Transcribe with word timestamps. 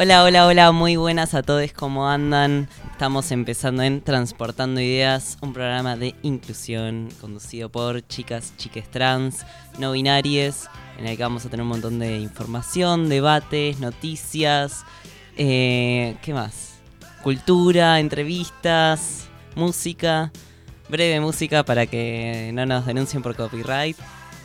Hola, 0.00 0.22
hola, 0.22 0.46
hola, 0.46 0.70
muy 0.70 0.94
buenas 0.94 1.34
a 1.34 1.42
todos, 1.42 1.72
¿cómo 1.72 2.08
andan? 2.08 2.68
Estamos 2.92 3.32
empezando 3.32 3.82
en 3.82 4.00
Transportando 4.00 4.80
Ideas, 4.80 5.38
un 5.40 5.52
programa 5.52 5.96
de 5.96 6.14
inclusión 6.22 7.08
conducido 7.20 7.68
por 7.68 8.06
chicas, 8.06 8.52
chiques 8.56 8.88
trans, 8.88 9.44
no 9.76 9.90
binarias, 9.90 10.70
en 11.00 11.08
el 11.08 11.16
que 11.16 11.22
vamos 11.24 11.44
a 11.44 11.48
tener 11.48 11.64
un 11.64 11.70
montón 11.70 11.98
de 11.98 12.16
información, 12.16 13.08
debates, 13.08 13.80
noticias, 13.80 14.84
eh, 15.36 16.16
¿qué 16.22 16.32
más? 16.32 16.74
Cultura, 17.24 17.98
entrevistas, 17.98 19.26
música, 19.56 20.30
breve 20.88 21.18
música 21.18 21.64
para 21.64 21.86
que 21.86 22.52
no 22.54 22.64
nos 22.66 22.86
denuncien 22.86 23.20
por 23.20 23.34
copyright. 23.34 23.96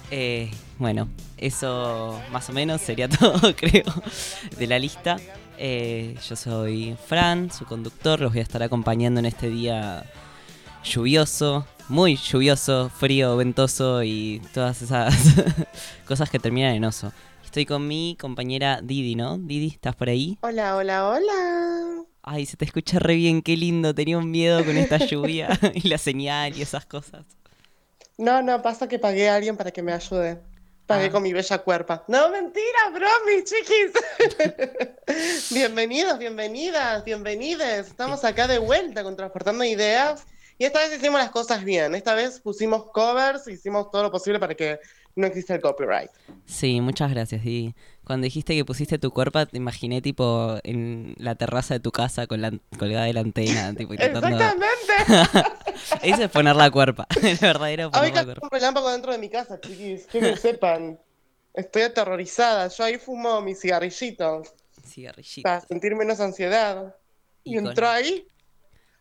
Eh, 0.10 0.50
bueno, 0.80 1.10
eso 1.38 2.20
más 2.32 2.50
o 2.50 2.54
menos 2.54 2.82
sería 2.82 3.08
todo, 3.20 3.56
creo, 3.56 3.86
de 4.58 4.66
la 4.66 4.80
lista. 4.80 5.18
Eh, 5.66 6.18
yo 6.28 6.36
soy 6.36 6.98
Fran, 7.08 7.50
su 7.50 7.64
conductor. 7.64 8.20
Los 8.20 8.34
voy 8.34 8.40
a 8.40 8.44
estar 8.44 8.62
acompañando 8.62 9.22
en 9.22 9.26
este 9.26 9.50
día 9.50 10.04
lluvioso, 10.84 11.66
muy 11.88 12.18
lluvioso, 12.18 12.90
frío, 12.90 13.38
ventoso 13.38 14.04
y 14.04 14.42
todas 14.54 14.82
esas 14.82 15.16
cosas 16.06 16.30
que 16.30 16.38
terminan 16.38 16.76
en 16.76 16.84
oso. 16.84 17.14
Estoy 17.46 17.66
con 17.66 17.88
mi 17.88 18.18
compañera 18.20 18.82
Didi, 18.84 19.16
¿no? 19.16 19.38
Didi, 19.38 19.68
¿estás 19.68 19.96
por 19.96 20.10
ahí? 20.10 20.38
Hola, 20.42 20.76
hola, 20.76 21.08
hola. 21.08 22.04
Ay, 22.24 22.46
se 22.46 22.58
te 22.58 22.66
escucha 22.66 23.00
re 23.00 23.16
bien, 23.16 23.42
qué 23.42 23.56
lindo. 23.56 23.96
Tenía 23.96 24.18
un 24.18 24.30
miedo 24.30 24.66
con 24.66 24.76
esta 24.76 24.98
lluvia 24.98 25.58
y 25.74 25.88
la 25.88 25.98
señal 25.98 26.58
y 26.58 26.62
esas 26.62 26.86
cosas. 26.86 27.26
No, 28.18 28.42
no, 28.42 28.62
pasa 28.62 28.90
que 28.90 29.00
pagué 29.00 29.30
a 29.30 29.36
alguien 29.36 29.56
para 29.56 29.72
que 29.72 29.82
me 29.82 29.94
ayude. 29.94 30.42
Pagué 30.88 31.06
Ah. 31.06 31.12
con 31.12 31.24
mi 31.24 31.32
bella 31.32 31.58
cuerpa. 31.60 32.04
No, 32.08 32.30
mentira, 32.30 32.90
bromi, 32.92 33.44
chiquis. 33.44 33.94
Bienvenidos, 35.52 36.20
bienvenidas, 36.20 37.04
bienvenides. 37.06 37.88
Estamos 37.88 38.24
acá 38.26 38.48
de 38.48 38.58
vuelta 38.60 39.04
con 39.04 39.16
Transportando 39.16 39.64
Ideas. 39.64 40.26
Y 40.58 40.66
esta 40.66 40.80
vez 40.80 40.98
hicimos 40.98 41.20
las 41.20 41.32
cosas 41.32 41.64
bien. 41.64 41.96
Esta 41.96 42.14
vez 42.14 42.40
pusimos 42.42 42.92
covers, 42.92 43.48
hicimos 43.48 43.90
todo 43.92 44.04
lo 44.04 44.12
posible 44.12 44.40
para 44.40 44.56
que 44.56 44.80
no 45.16 45.26
exista 45.28 45.56
el 45.56 45.62
copyright. 45.62 46.12
Sí, 46.46 46.80
muchas 46.82 47.12
gracias, 47.12 47.44
Didi. 47.44 47.74
Cuando 48.06 48.26
dijiste 48.26 48.54
que 48.56 48.66
pusiste 48.66 49.00
tu 49.00 49.12
cuerpo, 49.12 49.46
te 49.46 49.56
imaginé 49.58 50.02
tipo 50.02 50.58
en 50.64 51.16
la 51.18 51.36
terraza 51.36 51.74
de 51.76 51.80
tu 51.80 51.92
casa 51.92 52.28
con 52.28 52.42
la 52.42 52.52
colgada 52.78 53.06
de 53.06 53.14
la 53.14 53.22
antena, 53.22 53.74
tipo 53.78 53.94
intentando... 53.94 54.28
Exactamente. 54.28 55.50
Eso 56.04 56.24
es 56.24 56.30
poner 56.30 56.56
la 56.56 56.70
cuerpa, 56.70 57.08
el 57.24 57.38
verdadero 57.38 57.92
poner 57.92 58.14
la 58.14 58.24
cuerpa. 58.26 58.46
un 58.48 58.52
relámpago 58.52 58.92
dentro 58.92 59.12
de 59.12 59.18
mi 59.18 59.30
casa, 59.30 59.60
chiquis. 59.60 60.06
Que 60.08 60.22
lo 60.22 60.36
sepan. 60.36 61.00
Estoy 61.54 61.84
aterrorizada. 61.84 62.68
Yo 62.68 62.84
ahí 62.84 62.98
fumo 62.98 63.40
mi 63.42 63.54
cigarrillito 63.56 64.42
Cigarrillito. 64.86 65.44
para 65.44 65.62
sentir 65.62 65.96
menos 65.96 66.20
ansiedad. 66.20 66.96
Y 67.44 67.54
Y, 67.54 67.56
con- 67.58 67.68
entró 67.68 67.88
ahí. 67.90 68.28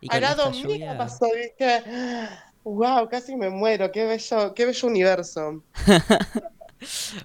Y 0.00 0.06
esta 0.14 0.34
domingo 0.34 0.68
lluvia- 0.70 0.98
pasó, 0.98 1.26
dije, 1.26 1.82
wow, 2.64 3.08
casi 3.10 3.36
me 3.36 3.48
muero. 3.50 3.90
Qué 3.90 4.04
bello, 4.04 4.52
qué 4.54 4.66
bello 4.66 4.88
universo. 4.88 5.62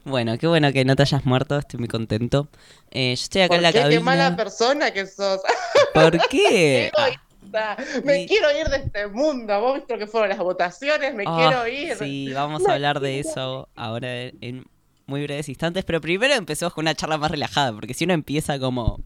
Bueno, 0.04 0.38
qué 0.38 0.48
bueno 0.48 0.72
que 0.72 0.86
no 0.86 0.96
te 0.96 1.04
hayas 1.04 1.26
muerto, 1.26 1.58
estoy 1.58 1.80
muy 1.80 1.88
contento. 1.88 2.48
Eh, 2.92 3.10
yo 3.16 3.24
estoy 3.24 3.42
acá 3.42 3.50
¿Por 3.50 3.58
en 3.58 3.64
la 3.64 3.72
qué? 3.72 3.80
cabina. 3.80 4.00
Qué 4.00 4.04
mala 4.04 4.36
persona 4.36 4.92
que 4.92 5.06
sos. 5.06 5.42
¿Por 5.94 6.18
qué? 6.30 6.92
Ah. 6.98 7.78
Me 8.04 8.26
quiero 8.26 8.48
ir 8.60 8.68
de 8.68 8.78
este 8.78 9.08
mundo. 9.08 9.60
Vos 9.62 9.76
viste 9.76 9.94
lo 9.94 10.00
que 10.00 10.08
fueron 10.08 10.30
las 10.30 10.38
votaciones. 10.38 11.14
Me 11.16 11.24
ah, 11.26 11.38
quiero 11.38 11.68
ir. 11.68 11.96
Sí, 11.98 12.30
vamos 12.34 12.68
a 12.68 12.74
hablar 12.74 13.00
de 13.00 13.20
eso 13.20 13.70
ahora 13.76 14.08
en 14.42 14.66
muy 15.06 15.24
breves 15.24 15.48
instantes, 15.48 15.86
pero 15.86 16.02
primero 16.02 16.34
empecemos 16.34 16.74
con 16.74 16.84
una 16.84 16.94
charla 16.94 17.18
más 17.18 17.32
relajada, 17.32 17.72
porque 17.72 17.94
si 17.94 18.04
uno 18.04 18.14
empieza 18.14 18.60
como 18.60 19.00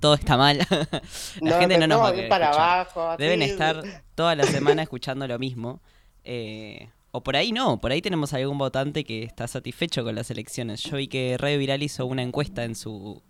todo 0.00 0.14
está 0.14 0.36
mal, 0.36 0.58
la 1.40 1.60
gente 1.60 1.78
no 1.78 1.86
nos 1.86 2.00
va 2.02 2.08
a 2.08 2.28
para 2.28 2.46
escuchar. 2.46 2.52
abajo. 2.54 3.10
así. 3.10 3.22
Deben 3.22 3.42
estar 3.42 3.82
toda 4.16 4.34
la 4.34 4.44
semana 4.44 4.82
escuchando 4.82 5.26
lo 5.28 5.38
mismo. 5.38 5.80
eh, 6.24 6.88
o 7.16 7.22
por 7.22 7.36
ahí 7.36 7.52
no, 7.52 7.80
por 7.80 7.92
ahí 7.92 8.02
tenemos 8.02 8.32
algún 8.34 8.58
votante 8.58 9.04
que 9.04 9.22
está 9.22 9.46
satisfecho 9.46 10.02
con 10.02 10.16
las 10.16 10.32
elecciones. 10.32 10.82
Yo 10.82 10.96
vi 10.96 11.06
que 11.06 11.36
Radio 11.38 11.60
Viral 11.60 11.80
hizo 11.84 12.06
una 12.06 12.22
encuesta 12.22 12.64
en 12.64 12.74
su, 12.74 13.22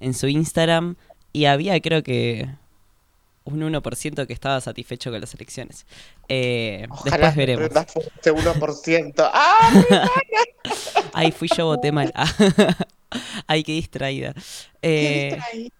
en 0.00 0.14
su 0.14 0.26
Instagram 0.26 0.96
y 1.32 1.44
había 1.44 1.78
creo 1.80 2.02
que 2.02 2.48
un 3.44 3.60
1% 3.60 4.26
que 4.26 4.32
estaba 4.32 4.60
satisfecho 4.60 5.12
con 5.12 5.20
las 5.20 5.32
elecciones. 5.32 5.86
Eh, 6.28 6.88
Ojalá 6.90 7.28
después 7.32 7.36
veremos. 7.36 7.70
ese 8.20 8.32
1%. 8.32 9.14
¡Ah! 9.32 10.08
Ay, 11.12 11.30
fui 11.30 11.48
yo, 11.56 11.66
voté 11.66 11.92
mal. 11.92 12.12
Ay, 13.46 13.62
qué 13.62 13.72
distraída. 13.72 14.34
qué 14.34 14.40
Eh, 14.82 15.34
distraída. 15.36 15.76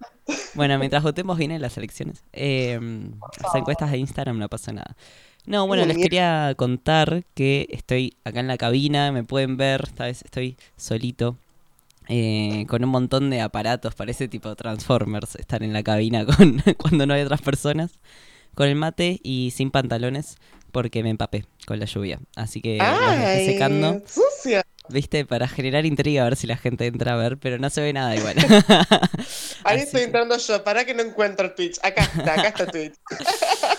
Bueno, 0.55 0.79
mientras 0.79 1.03
votemos 1.03 1.37
vienen 1.37 1.61
las 1.61 1.77
elecciones. 1.77 2.23
Eh, 2.33 2.79
las 3.43 3.55
encuestas 3.57 3.91
de 3.91 3.99
Instagram 3.99 4.39
no 4.39 4.49
pasa 4.49 4.73
nada. 4.73 4.97
No, 5.47 5.67
bueno, 5.67 5.85
les 5.87 5.97
quería 5.97 6.55
contar 6.57 7.25
que 7.35 7.67
estoy 7.71 8.15
acá 8.25 8.41
en 8.41 8.47
la 8.49 8.57
cabina, 8.59 9.11
me 9.11 9.25
pueden 9.25 9.57
ver, 9.57 9.85
esta 9.87 10.05
vez 10.05 10.23
estoy 10.25 10.57
solito, 10.77 11.37
eh, 12.09 12.67
con 12.69 12.85
un 12.85 12.91
montón 12.91 13.31
de 13.31 13.41
aparatos, 13.41 13.95
parece 13.95 14.29
tipo 14.29 14.55
Transformers, 14.55 15.37
estar 15.37 15.63
en 15.63 15.73
la 15.73 15.83
cabina 15.83 16.25
con, 16.37 16.63
cuando 16.77 17.07
no 17.07 17.15
hay 17.15 17.23
otras 17.23 17.41
personas, 17.43 17.99
con 18.55 18.69
el 18.69 18.75
mate 18.77 19.19
y 19.23 19.53
sin 19.57 19.71
pantalones, 19.71 20.37
porque 20.73 21.03
me 21.03 21.11
empapé 21.11 21.47
con 21.67 21.81
la 21.81 21.87
lluvia. 21.87 22.21
Así 22.37 22.61
que 22.61 22.79
los 22.79 23.11
dejé 23.19 23.47
secando, 23.47 24.03
¡Sucia! 24.07 24.63
viste, 24.89 25.25
para 25.25 25.49
generar 25.49 25.87
intriga, 25.87 26.23
a 26.23 26.25
ver 26.25 26.37
si 26.37 26.47
la 26.47 26.57
gente 26.57 26.87
entra 26.87 27.15
a 27.15 27.17
ver, 27.17 27.39
pero 27.39 27.59
no 27.59 27.71
se 27.71 27.81
ve 27.81 27.93
nada 27.93 28.15
igual. 28.15 28.35
Ahí 29.65 29.77
Así 29.77 29.85
estoy 29.85 30.01
que- 30.01 30.05
entrando 30.07 30.37
yo. 30.37 30.63
Para 30.65 30.85
que 30.85 30.95
no 30.95 31.03
encuentro 31.03 31.47
el 31.47 31.55
Twitch. 31.55 31.79
Acá 31.83 32.03
está, 32.03 32.35
acá 32.35 32.49
está 32.49 32.67
Twitch. 32.67 32.95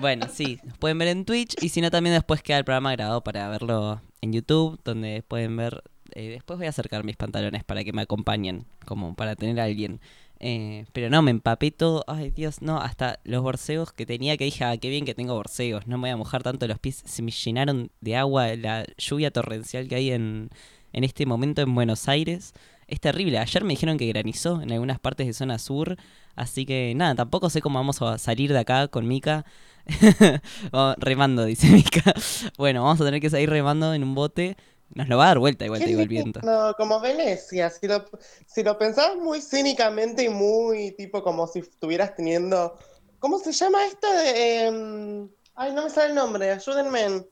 Bueno, 0.00 0.26
sí, 0.32 0.58
nos 0.64 0.78
pueden 0.78 0.98
ver 0.98 1.08
en 1.08 1.24
Twitch 1.24 1.56
y 1.60 1.70
si 1.70 1.80
no 1.80 1.90
también 1.90 2.14
después 2.14 2.42
queda 2.42 2.58
el 2.58 2.64
programa 2.64 2.92
grabado 2.92 3.22
para 3.24 3.48
verlo 3.48 4.00
en 4.20 4.32
YouTube, 4.32 4.80
donde 4.84 5.24
pueden 5.26 5.56
ver... 5.56 5.82
eh, 6.14 6.28
después 6.28 6.58
voy 6.58 6.66
a 6.66 6.70
acercar 6.70 7.04
mis 7.04 7.16
pantalones 7.16 7.64
para 7.64 7.82
que 7.84 7.92
me 7.92 8.02
acompañen, 8.02 8.66
como 8.86 9.14
para 9.14 9.34
tener 9.34 9.58
a 9.60 9.64
alguien. 9.64 10.00
Eh, 10.40 10.84
pero 10.92 11.10
no, 11.10 11.20
me 11.20 11.32
empapé 11.32 11.72
todo. 11.72 12.04
Ay, 12.06 12.30
Dios, 12.30 12.62
no, 12.62 12.78
hasta 12.80 13.18
los 13.24 13.42
borseos 13.42 13.92
que 13.92 14.06
tenía 14.06 14.36
que 14.36 14.44
dije, 14.44 14.64
ah, 14.64 14.76
qué 14.76 14.88
bien 14.88 15.04
que 15.04 15.14
tengo 15.14 15.34
borseos, 15.34 15.86
no 15.88 15.98
me 15.98 16.02
voy 16.02 16.10
a 16.10 16.16
mojar 16.16 16.42
tanto 16.44 16.66
los 16.68 16.78
pies. 16.78 17.02
Se 17.04 17.22
me 17.22 17.32
llenaron 17.32 17.90
de 18.00 18.16
agua 18.16 18.54
la 18.54 18.84
lluvia 18.98 19.32
torrencial 19.32 19.88
que 19.88 19.96
hay 19.96 20.12
en, 20.12 20.50
en 20.92 21.04
este 21.04 21.26
momento 21.26 21.62
en 21.62 21.74
Buenos 21.74 22.08
Aires. 22.08 22.52
Es 22.86 23.00
terrible. 23.00 23.38
Ayer 23.38 23.64
me 23.64 23.74
dijeron 23.74 23.98
que 23.98 24.06
granizó 24.06 24.62
en 24.62 24.72
algunas 24.72 24.98
partes 25.00 25.26
de 25.26 25.32
zona 25.32 25.58
sur. 25.58 25.96
Así 26.38 26.64
que 26.64 26.94
nada, 26.94 27.16
tampoco 27.16 27.50
sé 27.50 27.60
cómo 27.60 27.80
vamos 27.80 28.00
a 28.00 28.16
salir 28.16 28.52
de 28.52 28.60
acá 28.60 28.88
con 28.88 29.06
Mika. 29.06 29.44
Oh, 30.72 30.94
remando, 30.98 31.44
dice 31.44 31.66
Mika. 31.72 32.14
Bueno, 32.56 32.84
vamos 32.84 33.00
a 33.00 33.04
tener 33.04 33.20
que 33.20 33.30
salir 33.30 33.50
remando 33.50 33.92
en 33.92 34.04
un 34.04 34.14
bote. 34.14 34.56
Nos 34.94 35.08
lo 35.08 35.18
va 35.18 35.24
a 35.24 35.28
dar 35.28 35.38
vuelta 35.38 35.64
igual, 35.64 35.80
te 35.80 35.88
digo 35.88 36.00
el 36.00 36.08
viento. 36.08 36.40
lindo, 36.40 36.74
como 36.76 37.00
Venecia. 37.00 37.70
Si 37.70 37.88
lo, 37.88 38.04
si 38.46 38.62
lo 38.62 38.78
pensabas 38.78 39.16
muy 39.16 39.40
cínicamente 39.40 40.24
y 40.24 40.28
muy 40.28 40.92
tipo 40.92 41.22
como 41.22 41.46
si 41.46 41.58
estuvieras 41.58 42.14
teniendo. 42.14 42.78
¿Cómo 43.18 43.38
se 43.38 43.52
llama 43.52 43.84
esto 43.86 44.06
de. 44.12 44.66
em, 44.66 45.28
ay, 45.56 45.72
no 45.72 45.84
me 45.84 45.90
sale 45.90 46.10
el 46.10 46.14
nombre, 46.14 46.52
ayúdenme. 46.52 47.26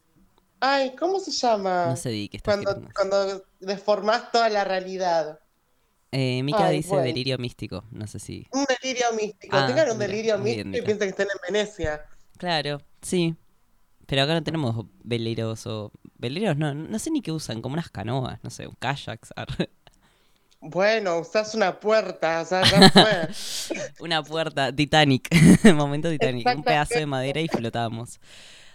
Ay, 0.58 0.96
¿cómo 0.98 1.20
se 1.20 1.30
llama? 1.30 1.86
No 1.86 1.96
sé 1.96 2.08
de 2.08 2.28
qué 2.28 2.38
estás 2.38 2.56
cuando, 2.56 2.88
cuando 2.94 3.44
deformás 3.60 4.32
toda 4.32 4.48
la 4.48 4.64
realidad. 4.64 5.38
Eh, 6.12 6.42
Mika 6.42 6.68
Ay, 6.68 6.78
dice 6.78 6.88
bueno. 6.88 7.04
delirio 7.04 7.38
místico. 7.38 7.84
No 7.90 8.06
sé 8.06 8.18
si. 8.18 8.46
Un 8.52 8.64
delirio 8.64 9.06
místico. 9.12 9.56
Ah, 9.56 9.66
Tengan 9.66 9.90
un 9.90 9.98
mira, 9.98 10.08
delirio 10.08 10.38
bien, 10.42 10.42
místico 10.42 10.76
y 10.76 10.80
Mica. 10.80 10.84
piensen 10.84 11.06
que 11.08 11.10
estén 11.10 11.28
en 11.30 11.54
Venecia. 11.54 12.06
Claro, 12.38 12.80
sí. 13.02 13.36
Pero 14.06 14.22
acá 14.22 14.34
no 14.34 14.42
tenemos 14.44 14.86
veleros 15.04 15.66
o. 15.66 15.92
Veleros 16.18 16.56
no, 16.56 16.74
no 16.74 16.98
sé 16.98 17.10
ni 17.10 17.22
qué 17.22 17.32
usan, 17.32 17.62
como 17.62 17.74
unas 17.74 17.90
canoas, 17.90 18.40
no 18.44 18.50
sé, 18.50 18.68
kayaks. 18.80 19.32
arre. 19.36 19.70
Bueno, 20.60 21.18
usás 21.20 21.54
una 21.54 21.78
puerta, 21.78 22.40
o 22.40 22.44
sea, 22.44 22.62
ya 22.64 22.90
fue. 22.90 23.28
Una 24.00 24.22
puerta, 24.22 24.72
Titanic, 24.74 25.28
momento 25.74 26.10
Titanic, 26.10 26.46
un 26.56 26.64
pedazo 26.64 26.98
de 26.98 27.06
madera 27.06 27.40
y 27.40 27.48
flotamos. 27.48 28.20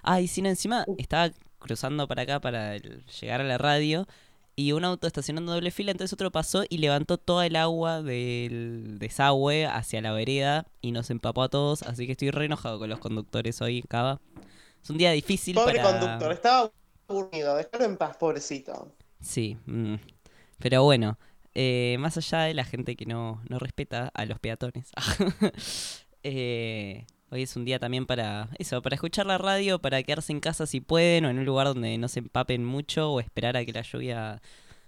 Ay, 0.04 0.28
si 0.28 0.42
no, 0.42 0.50
encima 0.50 0.86
estaba 0.98 1.32
cruzando 1.60 2.08
para 2.08 2.24
acá 2.24 2.40
para 2.40 2.78
llegar 2.78 3.42
a 3.42 3.44
la 3.44 3.58
radio 3.58 4.08
y 4.56 4.74
un 4.74 4.86
auto 4.86 5.08
estacionando 5.08 5.54
doble 5.54 5.72
fila, 5.72 5.92
entonces 5.92 6.14
otro 6.14 6.32
pasó 6.32 6.64
y 6.70 6.78
levantó 6.78 7.18
toda 7.18 7.46
el 7.46 7.56
agua 7.56 8.02
del 8.02 8.98
desagüe 9.00 9.66
hacia 9.66 10.02
la 10.02 10.12
vereda 10.12 10.66
y 10.82 10.92
nos 10.92 11.10
empapó 11.10 11.44
a 11.44 11.50
todos, 11.50 11.84
así 11.84 12.06
que 12.06 12.14
estoy 12.14 12.32
re 12.32 12.46
enojado 12.46 12.80
con 12.80 12.90
los 12.90 13.00
conductores 13.00 13.62
hoy, 13.62 13.82
Cava. 13.84 14.20
Es 14.84 14.90
un 14.90 14.98
día 14.98 15.12
difícil 15.12 15.56
Pobre 15.56 15.80
para... 15.80 16.00
conductor, 16.00 16.32
estaba 16.32 16.72
aburrido, 17.08 17.56
déjalo 17.56 17.86
en 17.86 17.98
paz, 17.98 18.18
pobrecito. 18.18 18.92
Sí, 19.20 19.58
mm. 19.66 19.96
pero 20.60 20.84
bueno, 20.84 21.18
eh, 21.54 21.98
más 22.00 22.18
allá 22.18 22.42
de 22.42 22.54
la 22.54 22.66
gente 22.66 22.96
que 22.96 23.06
no, 23.06 23.42
no 23.48 23.60
respeta 23.60 24.12
a 24.14 24.26
los 24.26 24.40
peatones, 24.40 24.92
eh, 26.24 27.06
hoy 27.32 27.44
es 27.44 27.56
un 27.56 27.66
día 27.66 27.80
también 27.80 28.06
para 28.06 28.50
eso, 28.60 28.82
para 28.82 28.96
escuchar 28.96 29.26
la 29.26 29.38
radio, 29.38 29.80
para 29.80 30.04
quedarse 30.04 30.32
en 30.34 30.40
casa 30.42 30.66
si 30.68 30.82
pueden 30.82 31.26
o 31.26 31.30
en 31.30 31.40
un 31.40 31.46
lugar 31.46 31.68
donde 31.68 31.98
no 31.98 32.08
se 32.08 32.20
empapen 32.20 32.66
mucho 32.66 33.12
o 33.12 33.20
esperar 33.20 33.58
a 33.58 33.66
que 33.66 33.74
la 33.74 33.82
lluvia 33.82 34.42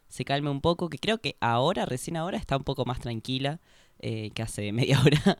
se 0.08 0.26
calme 0.26 0.50
un 0.50 0.62
poco, 0.62 0.90
que 0.90 1.00
creo 1.00 1.20
que 1.20 1.38
ahora, 1.40 1.86
recién 1.86 2.18
ahora, 2.18 2.38
está 2.38 2.58
un 2.58 2.64
poco 2.64 2.86
más 2.86 3.00
tranquila. 3.00 3.60
eh, 4.00 4.32
que 4.36 4.42
hace 4.44 4.72
media 4.74 5.02
hora. 5.02 5.38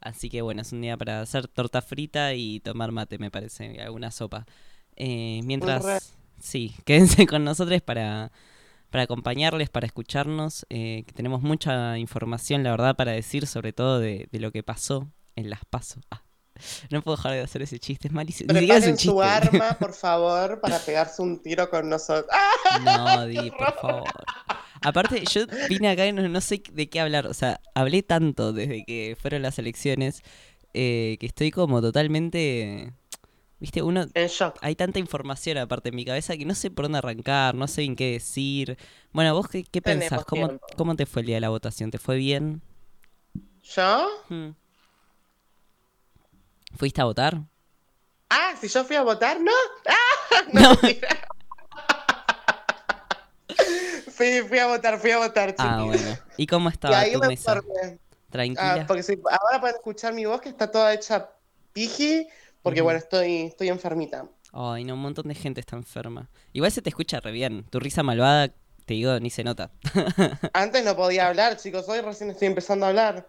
Así 0.00 0.30
que 0.30 0.42
bueno, 0.42 0.62
es 0.62 0.72
un 0.72 0.80
día 0.82 0.96
para 0.96 1.20
hacer 1.20 1.46
torta 1.48 1.82
frita 1.82 2.34
y 2.34 2.60
tomar 2.60 2.92
mate, 2.92 3.18
me 3.18 3.30
parece, 3.30 3.80
alguna 3.82 4.10
sopa. 4.10 4.46
Eh, 4.96 5.40
mientras, 5.44 6.14
sí, 6.40 6.74
quédense 6.84 7.26
con 7.26 7.44
nosotros 7.44 7.80
para, 7.82 8.32
para 8.90 9.04
acompañarles, 9.04 9.70
para 9.70 9.86
escucharnos, 9.86 10.66
eh, 10.70 11.04
que 11.06 11.12
tenemos 11.12 11.42
mucha 11.42 11.98
información, 11.98 12.62
la 12.64 12.70
verdad, 12.72 12.96
para 12.96 13.12
decir, 13.12 13.46
sobre 13.46 13.72
todo 13.72 14.00
de, 14.00 14.28
de 14.32 14.40
lo 14.40 14.52
que 14.52 14.62
pasó 14.62 15.08
en 15.36 15.50
las 15.50 15.64
pasos. 15.66 16.02
Ah, 16.10 16.22
no 16.90 17.02
puedo 17.02 17.16
dejar 17.16 17.32
de 17.32 17.40
hacer 17.40 17.62
ese 17.62 17.78
chiste, 17.78 18.08
es 18.08 18.14
malísimo. 18.14 18.54
Es 18.54 18.66
un 18.66 18.66
Preparen 18.66 18.96
su 18.96 18.96
chiste. 18.96 19.22
arma, 19.22 19.76
por 19.78 19.92
favor, 19.94 20.60
para 20.60 20.78
pegarse 20.78 21.22
un 21.22 21.42
tiro 21.42 21.68
con 21.70 21.88
nosotros. 21.88 22.30
No, 22.84 23.26
Di, 23.26 23.50
por 23.50 23.74
favor. 23.80 24.04
Aparte, 24.82 25.24
yo 25.26 25.42
vine 25.68 25.88
acá 25.90 26.06
y 26.06 26.12
no, 26.12 26.26
no 26.28 26.40
sé 26.40 26.62
de 26.72 26.88
qué 26.88 27.00
hablar. 27.00 27.26
O 27.26 27.34
sea, 27.34 27.60
hablé 27.74 28.02
tanto 28.02 28.52
desde 28.52 28.84
que 28.84 29.16
fueron 29.20 29.42
las 29.42 29.58
elecciones 29.58 30.22
eh, 30.74 31.16
que 31.20 31.26
estoy 31.26 31.50
como 31.50 31.80
totalmente. 31.82 32.92
Viste, 33.58 33.82
uno. 33.82 34.06
En 34.14 34.28
shock. 34.28 34.58
Hay 34.62 34.74
tanta 34.76 34.98
información 34.98 35.58
aparte 35.58 35.90
en 35.90 35.96
mi 35.96 36.04
cabeza 36.04 36.36
que 36.36 36.46
no 36.46 36.54
sé 36.54 36.70
por 36.70 36.86
dónde 36.86 36.98
arrancar, 36.98 37.54
no 37.54 37.68
sé 37.68 37.82
en 37.82 37.96
qué 37.96 38.12
decir. 38.12 38.78
Bueno, 39.12 39.34
vos 39.34 39.48
qué, 39.48 39.64
qué 39.64 39.82
pensás? 39.82 40.24
¿Cómo. 40.24 40.60
¿Cómo 40.76 40.96
te 40.96 41.06
fue 41.06 41.22
el 41.22 41.26
día 41.26 41.36
de 41.36 41.40
la 41.42 41.50
votación? 41.50 41.90
¿Te 41.90 41.98
fue 41.98 42.16
bien? 42.16 42.62
¿Yo? 43.62 44.08
Hmm. 44.28 44.54
¿Fuiste 46.76 47.00
a 47.00 47.04
votar? 47.04 47.42
Ah, 48.28 48.54
si 48.60 48.68
yo 48.68 48.84
fui 48.84 48.96
a 48.96 49.02
votar, 49.02 49.40
¿no? 49.40 49.52
¡Ah! 49.86 50.42
No. 50.52 50.60
No, 50.60 50.68
mentira. 50.82 51.08
Fui, 54.12 54.42
fui 54.46 54.58
a 54.58 54.66
votar, 54.66 54.98
fui 54.98 55.10
a 55.12 55.18
votar, 55.18 55.50
chiquis. 55.50 55.64
Ah, 55.66 55.82
bueno. 55.82 56.18
¿Y 56.36 56.46
cómo 56.46 56.68
Y 56.68 56.72
estaba 56.72 56.98
ahí 57.00 57.12
tu 57.12 57.20
me 57.20 57.28
mesa? 57.28 57.54
formé. 57.54 57.98
¿Tranquila? 58.28 58.74
Ah, 58.82 58.84
porque 58.86 59.02
sí, 59.02 59.18
ahora 59.24 59.60
pueden 59.60 59.76
escuchar 59.76 60.12
mi 60.12 60.24
voz 60.26 60.40
que 60.40 60.50
está 60.50 60.70
toda 60.70 60.92
hecha 60.92 61.30
piji, 61.72 62.28
porque 62.62 62.82
bueno, 62.82 62.98
estoy, 62.98 63.42
estoy 63.46 63.68
enfermita. 63.68 64.26
Ay, 64.52 64.84
no, 64.84 64.94
un 64.94 65.00
montón 65.00 65.26
de 65.28 65.34
gente 65.34 65.60
está 65.60 65.76
enferma. 65.76 66.28
Igual 66.52 66.70
se 66.70 66.82
te 66.82 66.90
escucha 66.90 67.20
re 67.20 67.32
bien. 67.32 67.64
Tu 67.70 67.80
risa 67.80 68.02
malvada, 68.02 68.48
te 68.84 68.94
digo, 68.94 69.18
ni 69.20 69.30
se 69.30 69.42
nota. 69.42 69.70
Antes 70.52 70.84
no 70.84 70.94
podía 70.96 71.28
hablar, 71.28 71.56
chicos, 71.56 71.88
hoy 71.88 72.00
recién 72.02 72.30
estoy 72.30 72.48
empezando 72.48 72.86
a 72.86 72.90
hablar. 72.90 73.26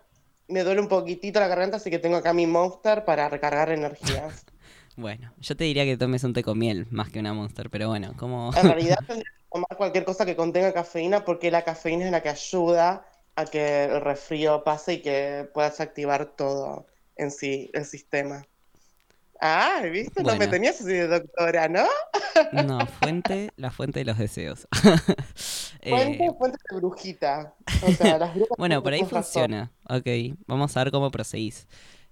Me 0.51 0.63
duele 0.63 0.81
un 0.81 0.87
poquitito 0.87 1.39
la 1.39 1.47
garganta, 1.47 1.77
así 1.77 1.89
que 1.89 1.99
tengo 1.99 2.17
acá 2.17 2.33
mi 2.33 2.45
Monster 2.45 3.05
para 3.05 3.29
recargar 3.29 3.71
energías. 3.71 4.45
Bueno, 4.97 5.33
yo 5.39 5.55
te 5.55 5.63
diría 5.63 5.85
que 5.85 5.95
tomes 5.95 6.23
un 6.25 6.33
té 6.33 6.43
con 6.43 6.59
miel 6.59 6.85
más 6.91 7.09
que 7.09 7.19
una 7.19 7.33
monster, 7.33 7.69
pero 7.69 7.87
bueno, 7.87 8.13
como... 8.17 8.51
En 8.55 8.63
realidad 8.63 8.97
tendría 9.07 9.23
que 9.23 9.45
tomar 9.49 9.77
cualquier 9.77 10.03
cosa 10.03 10.25
que 10.25 10.35
contenga 10.35 10.73
cafeína 10.73 11.23
porque 11.23 11.49
la 11.49 11.63
cafeína 11.63 12.05
es 12.05 12.11
la 12.11 12.21
que 12.21 12.29
ayuda 12.29 13.05
a 13.35 13.45
que 13.45 13.85
el 13.85 14.01
resfrío 14.01 14.63
pase 14.63 14.95
y 14.95 15.01
que 15.01 15.49
puedas 15.53 15.79
activar 15.79 16.35
todo 16.35 16.87
en 17.15 17.31
sí 17.31 17.71
el 17.73 17.85
sistema. 17.85 18.45
Ah, 19.41 19.81
¿viste? 19.91 20.23
No 20.23 20.35
me 20.35 20.47
tenías 20.47 20.75
así 20.79 20.91
de 20.93 21.07
doctora, 21.07 21.67
¿no? 21.67 21.85
No, 22.51 22.85
fuente, 22.87 23.51
la 23.57 23.71
fuente 23.71 23.99
de 23.99 24.05
los 24.05 24.17
deseos. 24.17 24.67
Eh, 25.83 25.89
Fuente, 25.89 26.29
fuente 26.37 26.57
de 26.69 26.75
brujita. 26.77 27.55
O 27.81 27.91
sea, 27.91 28.19
las 28.19 28.35
bueno, 28.57 28.83
por 28.83 28.93
ahí 28.93 28.99
tienen 28.99 29.11
razón. 29.11 29.23
funciona. 29.23 29.71
Ok, 29.89 30.05
vamos 30.45 30.77
a 30.77 30.83
ver 30.83 30.91
cómo 30.91 31.09
proseguís. 31.09 31.67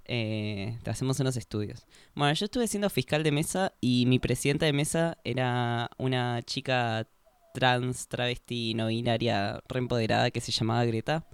Eh, 0.05 0.79
te 0.83 0.89
hacemos 0.89 1.19
unos 1.19 1.37
estudios. 1.37 1.85
Bueno, 2.15 2.33
yo 2.33 2.45
estuve 2.45 2.67
siendo 2.67 2.89
fiscal 2.89 3.21
de 3.21 3.31
mesa 3.31 3.73
y 3.79 4.05
mi 4.07 4.17
presidenta 4.17 4.65
de 4.65 4.73
mesa 4.73 5.19
era 5.23 5.91
una 5.99 6.41
chica 6.41 7.07
trans, 7.53 8.07
travesti, 8.07 8.73
no 8.73 8.87
binaria, 8.87 9.61
reempoderada 9.67 10.31
que 10.31 10.41
se 10.41 10.51
llamaba 10.51 10.83
Greta. 10.85 11.27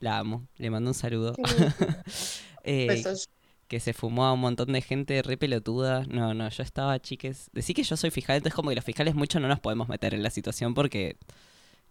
La 0.00 0.18
amo, 0.18 0.48
le 0.56 0.70
mando 0.70 0.90
un 0.90 0.94
saludo. 0.94 1.34
Eh, 2.62 2.86
Besos. 2.88 3.30
Que 3.70 3.78
se 3.78 3.92
fumó 3.92 4.24
a 4.26 4.32
un 4.32 4.40
montón 4.40 4.72
de 4.72 4.82
gente 4.82 5.22
re 5.22 5.36
pelotuda. 5.38 6.04
No, 6.08 6.34
no, 6.34 6.48
yo 6.48 6.62
estaba, 6.64 6.98
chiques. 7.00 7.50
Decí 7.52 7.72
que 7.72 7.84
yo 7.84 7.96
soy 7.96 8.10
fiscal, 8.10 8.36
entonces 8.36 8.56
como 8.56 8.70
que 8.70 8.74
los 8.74 8.84
fiscales 8.84 9.14
mucho 9.14 9.38
no 9.38 9.46
nos 9.46 9.60
podemos 9.60 9.88
meter 9.88 10.12
en 10.12 10.24
la 10.24 10.30
situación 10.30 10.74
porque, 10.74 11.16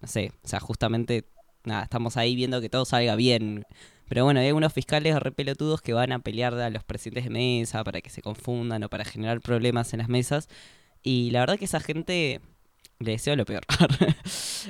no 0.02 0.08
sé, 0.10 0.34
o 0.44 0.48
sea, 0.48 0.60
justamente, 0.60 1.24
nada, 1.64 1.84
estamos 1.84 2.18
ahí 2.18 2.36
viendo 2.36 2.60
que 2.60 2.68
todo 2.68 2.84
salga 2.84 3.16
bien. 3.16 3.66
Pero 4.10 4.26
bueno, 4.26 4.42
hay 4.42 4.48
algunos 4.48 4.74
fiscales 4.74 5.18
re 5.22 5.32
pelotudos 5.32 5.82
que 5.82 5.94
van 5.94 6.12
a 6.12 6.20
pelear 6.20 6.54
a 6.56 6.70
los 6.70 6.84
presidentes 6.84 7.24
de 7.24 7.30
mesa 7.30 7.82
para 7.86 8.02
que 8.02 8.10
se 8.10 8.22
confundan 8.22 8.84
o 8.84 8.90
para 8.90 9.06
generar 9.06 9.40
problemas 9.40 9.94
en 9.94 10.00
las 10.00 10.10
mesas. 10.10 10.50
Y 11.02 11.32
la 11.32 11.40
verdad 11.40 11.58
que 11.58 11.66
esa 11.66 11.80
gente 11.80 12.42
le 13.00 13.12
deseo 13.12 13.36
lo 13.38 13.46
peor. 13.46 13.64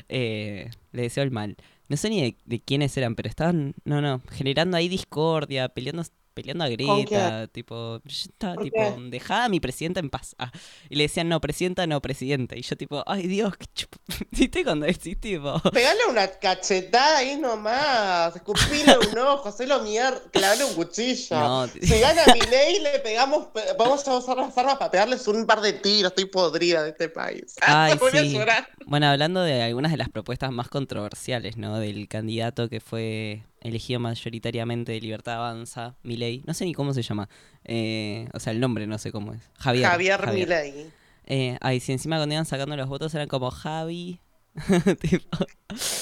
Eh, 0.07 0.69
le 0.91 1.01
deseo 1.01 1.23
el 1.23 1.31
mal. 1.31 1.57
No 1.87 1.97
sé 1.97 2.11
ni 2.11 2.21
de, 2.21 2.37
de 2.45 2.59
quiénes 2.59 2.95
eran, 2.95 3.15
pero 3.15 3.27
estaban, 3.27 3.73
no, 3.83 4.01
no, 4.01 4.21
generando 4.31 4.77
ahí 4.77 4.87
discordia, 4.87 5.69
peleando, 5.69 6.03
peleando 6.41 6.63
a 6.63 6.67
¿Con 6.67 6.75
Greta, 7.05 7.47
tipo, 7.47 8.01
yo 8.03 8.11
estaba 8.29 8.55
¿Por 8.55 8.63
tipo, 8.63 8.95
dejá 9.09 9.45
a 9.45 9.49
mi 9.49 9.59
presidenta 9.59 9.99
en 9.99 10.09
paz. 10.09 10.35
Ah, 10.39 10.51
y 10.89 10.95
le 10.95 11.03
decían, 11.03 11.27
no, 11.29 11.39
presidenta, 11.41 11.85
no, 11.87 12.01
presidente. 12.01 12.57
Y 12.57 12.61
yo 12.61 12.75
tipo, 12.77 13.03
ay 13.05 13.27
Dios, 13.27 13.55
qué 13.57 13.65
chup... 13.73 13.95
¿Viste 14.31 14.63
cuando 14.63 14.85
decís 14.85 15.19
tipo? 15.19 15.59
Pegale 15.71 15.99
una 16.09 16.27
cachetada 16.27 17.17
ahí 17.17 17.37
nomás, 17.37 18.35
escupile 18.35 18.97
un 19.11 19.17
ojo, 19.19 19.49
hacelo 19.49 19.81
mierda, 19.83 20.21
clavale 20.31 20.63
un 20.65 20.73
cuchillo. 20.73 21.35
No, 21.39 21.67
Si 21.67 21.99
gana 21.99 22.21
mi 22.33 22.39
ley, 22.41 22.79
le 22.79 22.99
pegamos, 22.99 23.47
pe- 23.47 23.73
vamos 23.77 24.07
a 24.07 24.17
usar 24.17 24.37
las 24.37 24.57
armas 24.57 24.77
para 24.77 24.91
pegarles 24.91 25.27
un 25.27 25.45
par 25.45 25.61
de 25.61 25.73
tiros, 25.73 26.11
estoy 26.11 26.25
podrida 26.25 26.83
de 26.83 26.89
este 26.89 27.09
país. 27.09 27.55
Ay, 27.61 27.97
sí. 28.11 28.37
Bueno, 28.85 29.07
hablando 29.07 29.41
de 29.41 29.61
algunas 29.61 29.91
de 29.91 29.97
las 29.97 30.09
propuestas 30.09 30.51
más 30.51 30.69
controversiales, 30.69 31.57
¿no? 31.57 31.79
Del 31.79 32.07
candidato 32.07 32.69
que 32.69 32.79
fue 32.79 33.43
elegido 33.61 33.99
mayoritariamente 33.99 34.91
de 34.91 35.01
Libertad 35.01 35.35
Avanza, 35.35 35.95
Milei. 36.03 36.43
No 36.45 36.53
sé 36.53 36.65
ni 36.65 36.73
cómo 36.73 36.93
se 36.93 37.01
llama. 37.01 37.29
Eh, 37.63 38.27
o 38.33 38.39
sea, 38.39 38.51
el 38.51 38.59
nombre 38.59 38.87
no 38.87 38.97
sé 38.97 39.11
cómo 39.11 39.33
es. 39.33 39.41
Javier. 39.57 39.87
Javier, 39.87 40.27
Milei. 40.33 40.91
Eh, 41.25 41.57
ay, 41.61 41.79
si 41.79 41.91
encima 41.91 42.17
cuando 42.17 42.33
iban 42.33 42.45
sacando 42.45 42.75
los 42.75 42.89
votos 42.89 43.13
eran 43.13 43.27
como 43.27 43.51
Javi. 43.51 44.19
tipo, 45.01 45.37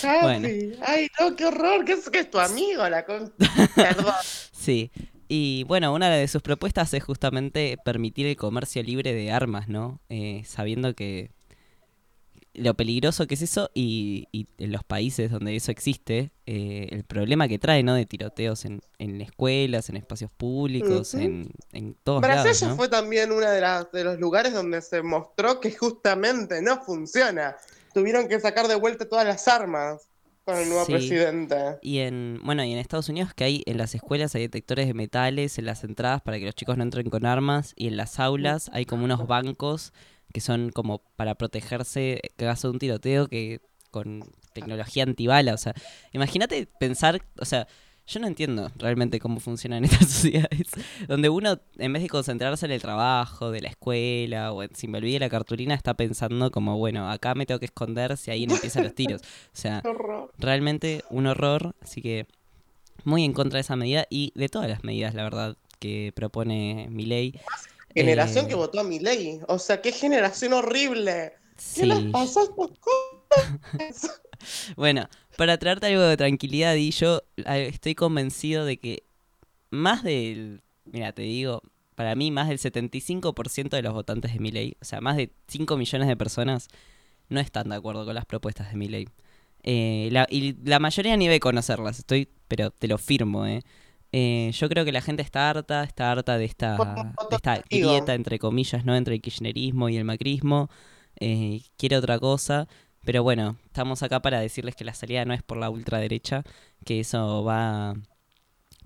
Javi. 0.02 0.22
Bueno. 0.22 0.48
Ay, 0.86 1.08
no, 1.20 1.36
qué 1.36 1.46
horror, 1.46 1.86
que 1.86 1.94
es 1.94 2.10
que 2.10 2.20
es 2.20 2.32
tu 2.32 2.40
amigo, 2.40 2.88
la 2.88 3.06
con... 3.06 3.34
Perdón. 3.76 4.14
sí. 4.52 4.92
Y 5.28 5.64
bueno, 5.66 5.94
una 5.94 6.10
de 6.10 6.28
sus 6.28 6.42
propuestas 6.42 6.94
es 6.94 7.04
justamente 7.04 7.78
permitir 7.84 8.28
el 8.28 8.38
comercio 8.38 8.82
libre 8.82 9.14
de 9.14 9.32
armas, 9.32 9.68
¿no? 9.68 10.00
Eh, 10.08 10.44
sabiendo 10.46 10.94
que 10.94 11.32
lo 12.58 12.74
peligroso 12.74 13.28
que 13.28 13.36
es 13.36 13.42
eso 13.42 13.70
y, 13.74 14.28
y 14.32 14.48
en 14.58 14.72
los 14.72 14.84
países 14.84 15.32
donde 15.32 15.56
eso 15.56 15.72
existe, 15.72 16.32
eh, 16.46 16.88
el 16.92 17.04
problema 17.04 17.48
que 17.48 17.60
trae, 17.60 17.84
¿no? 17.84 17.94
De 17.94 18.06
tiroteos 18.06 18.66
en, 18.66 18.82
en 19.00 19.22
escuelas, 19.22 19.90
en 19.90 19.98
espacios 19.98 20.32
públicos, 20.32 21.14
en, 21.14 21.52
en 21.72 21.96
todos 22.04 22.22
Brasilia 22.22 22.44
lados, 22.44 22.64
¿no? 22.64 22.76
fue 22.76 22.90
también 22.90 23.32
uno 23.32 23.50
de, 23.50 23.62
las, 23.62 23.92
de 23.92 24.04
los 24.04 24.20
lugares 24.20 24.54
donde 24.54 24.82
se 24.82 25.02
mostró 25.02 25.60
que 25.60 25.72
justamente 25.72 26.62
no 26.62 26.82
funciona. 26.84 27.56
Tuvieron 27.94 28.28
que 28.28 28.40
sacar 28.40 28.68
de 28.68 28.76
vuelta 28.76 29.08
todas 29.08 29.26
las 29.26 29.48
armas 29.48 30.02
con 30.46 30.56
el 30.58 30.70
nuevo 30.70 30.86
Sí. 30.86 30.94
presidente. 30.94 31.56
Y 31.82 32.00
en, 32.00 32.40
bueno, 32.44 32.64
y 32.64 32.72
en 32.72 32.80
Estados 32.80 33.10
Unidos 33.10 33.34
que 33.34 33.44
hay 33.44 33.64
en 33.66 33.78
las 33.78 33.94
escuelas 33.96 34.34
hay 34.34 34.44
detectores 34.44 34.88
de 34.88 34.94
metales 34.94 35.58
en 35.58 35.66
las 35.66 35.84
entradas 35.84 36.22
para 36.22 36.40
que 36.40 36.46
los 36.46 36.56
chicos 36.56 36.78
no 36.78 36.84
entren 36.84 37.10
con 37.10 37.26
armas 37.26 37.74
y 37.76 37.88
en 37.88 37.98
las 37.98 38.20
aulas 38.20 38.70
hay 38.74 38.86
como 38.86 39.04
unos 39.04 39.28
bancos 39.28 39.92
que 40.34 40.42
son 40.42 40.72
como 40.72 41.00
para 41.16 41.36
protegerse 41.36 42.22
que 42.36 42.46
hagas 42.46 42.64
un 42.64 42.80
tiroteo 42.80 43.28
que 43.28 43.62
con 43.92 44.24
tecnología 44.54 45.04
antibala, 45.04 45.54
o 45.54 45.58
sea, 45.58 45.74
imagínate 46.14 46.68
pensar, 46.80 47.22
o 47.40 47.46
sea, 47.46 47.68
yo 48.08 48.22
no 48.22 48.28
entiendo 48.28 48.72
realmente 48.78 49.20
cómo 49.20 49.40
funcionan 49.40 49.84
estas 49.86 50.10
sociedades, 50.10 50.70
donde 51.08 51.30
uno 51.30 51.60
en 51.78 51.94
vez 51.94 52.02
de 52.02 52.10
concentrarse 52.10 52.66
en 52.66 52.72
el 52.72 52.82
trabajo, 52.82 53.52
de 53.52 53.62
la 53.62 53.70
escuela 53.70 54.54
o 54.54 54.64
en 54.64 54.74
si 54.76 54.88
me 54.88 54.98
olvidé 54.98 55.20
la 55.20 55.30
cartulina 55.30 55.76
está 55.76 55.94
pensando 55.94 56.50
como, 56.50 56.78
bueno, 56.78 57.10
acá 57.12 57.36
me 57.36 57.46
tengo 57.46 57.60
que 57.60 57.66
esconder 57.66 58.18
si 58.18 58.32
ahí 58.32 58.48
no 58.48 58.56
empiezan 58.56 58.84
los 58.84 58.96
tiros. 58.96 59.22
O 59.22 59.58
sea, 59.58 59.84
realmente 60.38 61.04
un 61.10 61.28
horror, 61.28 61.76
así 61.82 62.02
que 62.02 62.26
muy 63.04 63.24
en 63.24 63.34
contra 63.34 63.58
de 63.58 63.62
esa 63.62 63.76
medida 63.76 64.06
y 64.10 64.32
de 64.36 64.50
todas 64.50 64.70
las 64.70 64.84
medidas, 64.84 65.14
la 65.14 65.24
verdad, 65.24 65.58
que 65.80 66.12
propone 66.16 66.88
mi 66.90 67.06
ley. 67.06 67.40
Generación 68.02 68.48
que 68.48 68.56
votó 68.56 68.80
a 68.80 68.84
Milei. 68.84 69.40
O 69.48 69.60
sea, 69.60 69.82
qué 69.82 69.92
generación 69.92 70.54
horrible. 70.54 71.34
¿Qué 71.76 71.86
les 71.86 72.04
pasó 72.12 72.40
a 72.42 72.44
estos 72.44 72.72
cosas? 72.80 74.12
Bueno, 74.76 75.10
para 75.36 75.58
traerte 75.58 75.88
algo 75.88 76.02
de 76.04 76.16
tranquilidad, 76.16 76.76
y 76.76 76.92
yo 76.92 77.24
eh, 77.38 77.68
estoy 77.72 77.96
convencido 77.96 78.66
de 78.66 78.78
que 78.78 79.04
más 79.72 80.04
del, 80.04 80.62
mira, 80.86 81.12
te 81.12 81.24
digo, 81.24 81.64
para 81.96 82.14
mí 82.14 82.30
más 82.30 82.48
del 82.48 82.60
75% 82.60 83.70
de 83.76 83.82
los 83.82 83.94
votantes 83.94 84.32
de 84.34 84.40
mi 84.40 84.52
ley, 84.52 84.78
o 84.80 84.86
sea, 84.86 85.02
más 85.02 85.18
de 85.18 85.32
5 85.48 85.76
millones 85.76 86.08
de 86.08 86.16
personas, 86.16 86.68
no 87.30 87.40
están 87.40 87.70
de 87.70 87.76
acuerdo 87.76 88.06
con 88.06 88.14
las 88.14 88.26
propuestas 88.26 88.70
de 88.70 88.78
mi 88.78 88.88
ley. 88.88 89.10
Eh, 89.64 90.10
la- 90.12 90.28
y 90.30 90.56
la 90.64 90.78
mayoría 90.80 91.18
ni 91.18 91.26
debe 91.26 91.40
conocerlas, 91.40 91.98
estoy, 92.00 92.30
pero 92.48 92.70
te 92.70 92.88
lo 92.88 93.00
firmo, 93.00 93.48
¿eh? 93.48 93.64
Eh, 94.12 94.52
yo 94.54 94.70
creo 94.70 94.86
que 94.86 94.92
la 94.92 95.02
gente 95.02 95.22
está 95.22 95.50
harta, 95.50 95.84
está 95.84 96.12
harta 96.12 96.38
de 96.38 96.46
esta, 96.46 96.78
de 97.30 97.36
esta 97.36 97.64
grieta, 97.70 98.14
entre 98.14 98.40
comillas, 98.40 98.86
¿no? 98.86 98.96
Entre 98.96 99.16
el 99.16 99.22
kirchnerismo 99.22 99.90
y 99.90 99.98
el 99.98 100.06
macrismo. 100.06 100.70
Eh, 101.20 101.62
quiere 101.78 101.98
otra 101.98 102.20
cosa. 102.20 102.68
Pero 103.06 103.24
bueno, 103.24 103.58
estamos 103.66 104.04
acá 104.04 104.22
para 104.22 104.40
decirles 104.40 104.76
que 104.76 104.84
la 104.86 104.94
salida 104.94 105.24
no 105.26 105.34
es 105.34 105.42
por 105.44 105.58
la 105.58 105.70
ultraderecha, 105.70 106.44
que 106.86 107.00
eso 107.00 107.44
va 107.44 107.96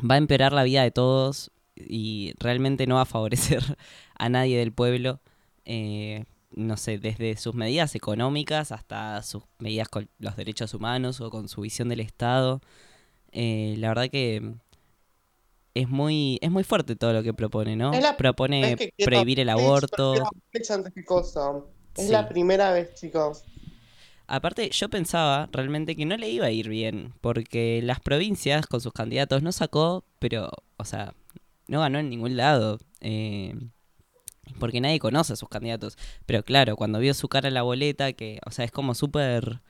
va 0.09 0.15
a 0.15 0.17
empeorar 0.17 0.53
la 0.53 0.63
vida 0.63 0.83
de 0.83 0.91
todos 0.91 1.51
y 1.75 2.33
realmente 2.39 2.87
no 2.87 2.95
va 2.95 3.01
a 3.01 3.05
favorecer 3.05 3.61
a 4.17 4.29
nadie 4.29 4.57
del 4.57 4.71
pueblo. 4.71 5.21
Eh, 5.65 6.25
no 6.51 6.75
sé, 6.77 6.97
desde 6.97 7.37
sus 7.37 7.55
medidas 7.55 7.95
económicas 7.95 8.71
hasta 8.71 9.21
sus 9.23 9.43
medidas 9.59 9.87
con 9.87 10.09
los 10.19 10.35
derechos 10.35 10.73
humanos 10.73 11.21
o 11.21 11.29
con 11.29 11.47
su 11.47 11.61
visión 11.61 11.89
del 11.89 12.01
Estado. 12.01 12.61
Eh, 13.31 13.75
la 13.77 13.89
verdad 13.89 14.09
que 14.09 14.55
es 15.73 15.89
muy, 15.89 16.37
es 16.41 16.51
muy 16.51 16.63
fuerte 16.63 16.95
todo 16.95 17.13
lo 17.13 17.23
que 17.23 17.33
propone, 17.33 17.75
¿no? 17.75 17.91
propone 18.17 18.77
prohibir 19.03 19.39
el 19.39 19.49
aborto. 19.49 20.15
Es 21.95 22.09
la 22.09 22.27
primera 22.27 22.71
vez, 22.71 22.93
chicos. 22.95 23.43
Aparte, 24.27 24.69
yo 24.69 24.89
pensaba 24.89 25.49
realmente 25.51 25.95
que 25.95 26.05
no 26.05 26.15
le 26.15 26.29
iba 26.29 26.45
a 26.45 26.51
ir 26.51 26.69
bien, 26.69 27.13
porque 27.19 27.81
las 27.83 27.99
provincias 27.99 28.65
con 28.65 28.79
sus 28.79 28.93
candidatos 28.93 29.43
no 29.43 29.51
sacó, 29.51 30.05
pero, 30.19 30.51
o 30.77 30.85
sea, 30.85 31.13
no 31.67 31.81
ganó 31.81 31.99
en 31.99 32.09
ningún 32.09 32.37
lado. 32.37 32.79
Eh, 33.01 33.55
porque 34.59 34.81
nadie 34.81 34.99
conoce 34.99 35.33
a 35.33 35.35
sus 35.35 35.49
candidatos. 35.49 35.97
Pero 36.25 36.43
claro, 36.43 36.75
cuando 36.75 36.99
vio 36.99 37.13
su 37.13 37.27
cara 37.27 37.47
en 37.47 37.53
la 37.53 37.61
boleta, 37.61 38.13
que, 38.13 38.39
o 38.45 38.51
sea, 38.51 38.65
es 38.65 38.71
como 38.71 38.95
súper 38.95 39.61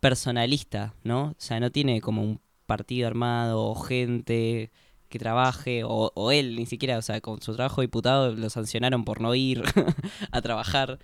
personalista, 0.00 0.94
¿no? 1.02 1.30
O 1.30 1.34
sea, 1.38 1.60
no 1.60 1.70
tiene 1.70 2.00
como 2.00 2.22
un 2.22 2.40
partido 2.66 3.06
armado 3.06 3.62
o 3.62 3.74
gente 3.74 4.70
que 5.10 5.18
trabaje, 5.18 5.84
o, 5.84 6.12
o 6.14 6.30
él 6.32 6.56
ni 6.56 6.64
siquiera, 6.66 6.96
o 6.96 7.02
sea, 7.02 7.20
con 7.20 7.42
su 7.42 7.54
trabajo 7.54 7.82
diputado 7.82 8.34
lo 8.34 8.48
sancionaron 8.48 9.04
por 9.04 9.20
no 9.20 9.34
ir 9.34 9.62
a 10.32 10.40
trabajar. 10.40 10.98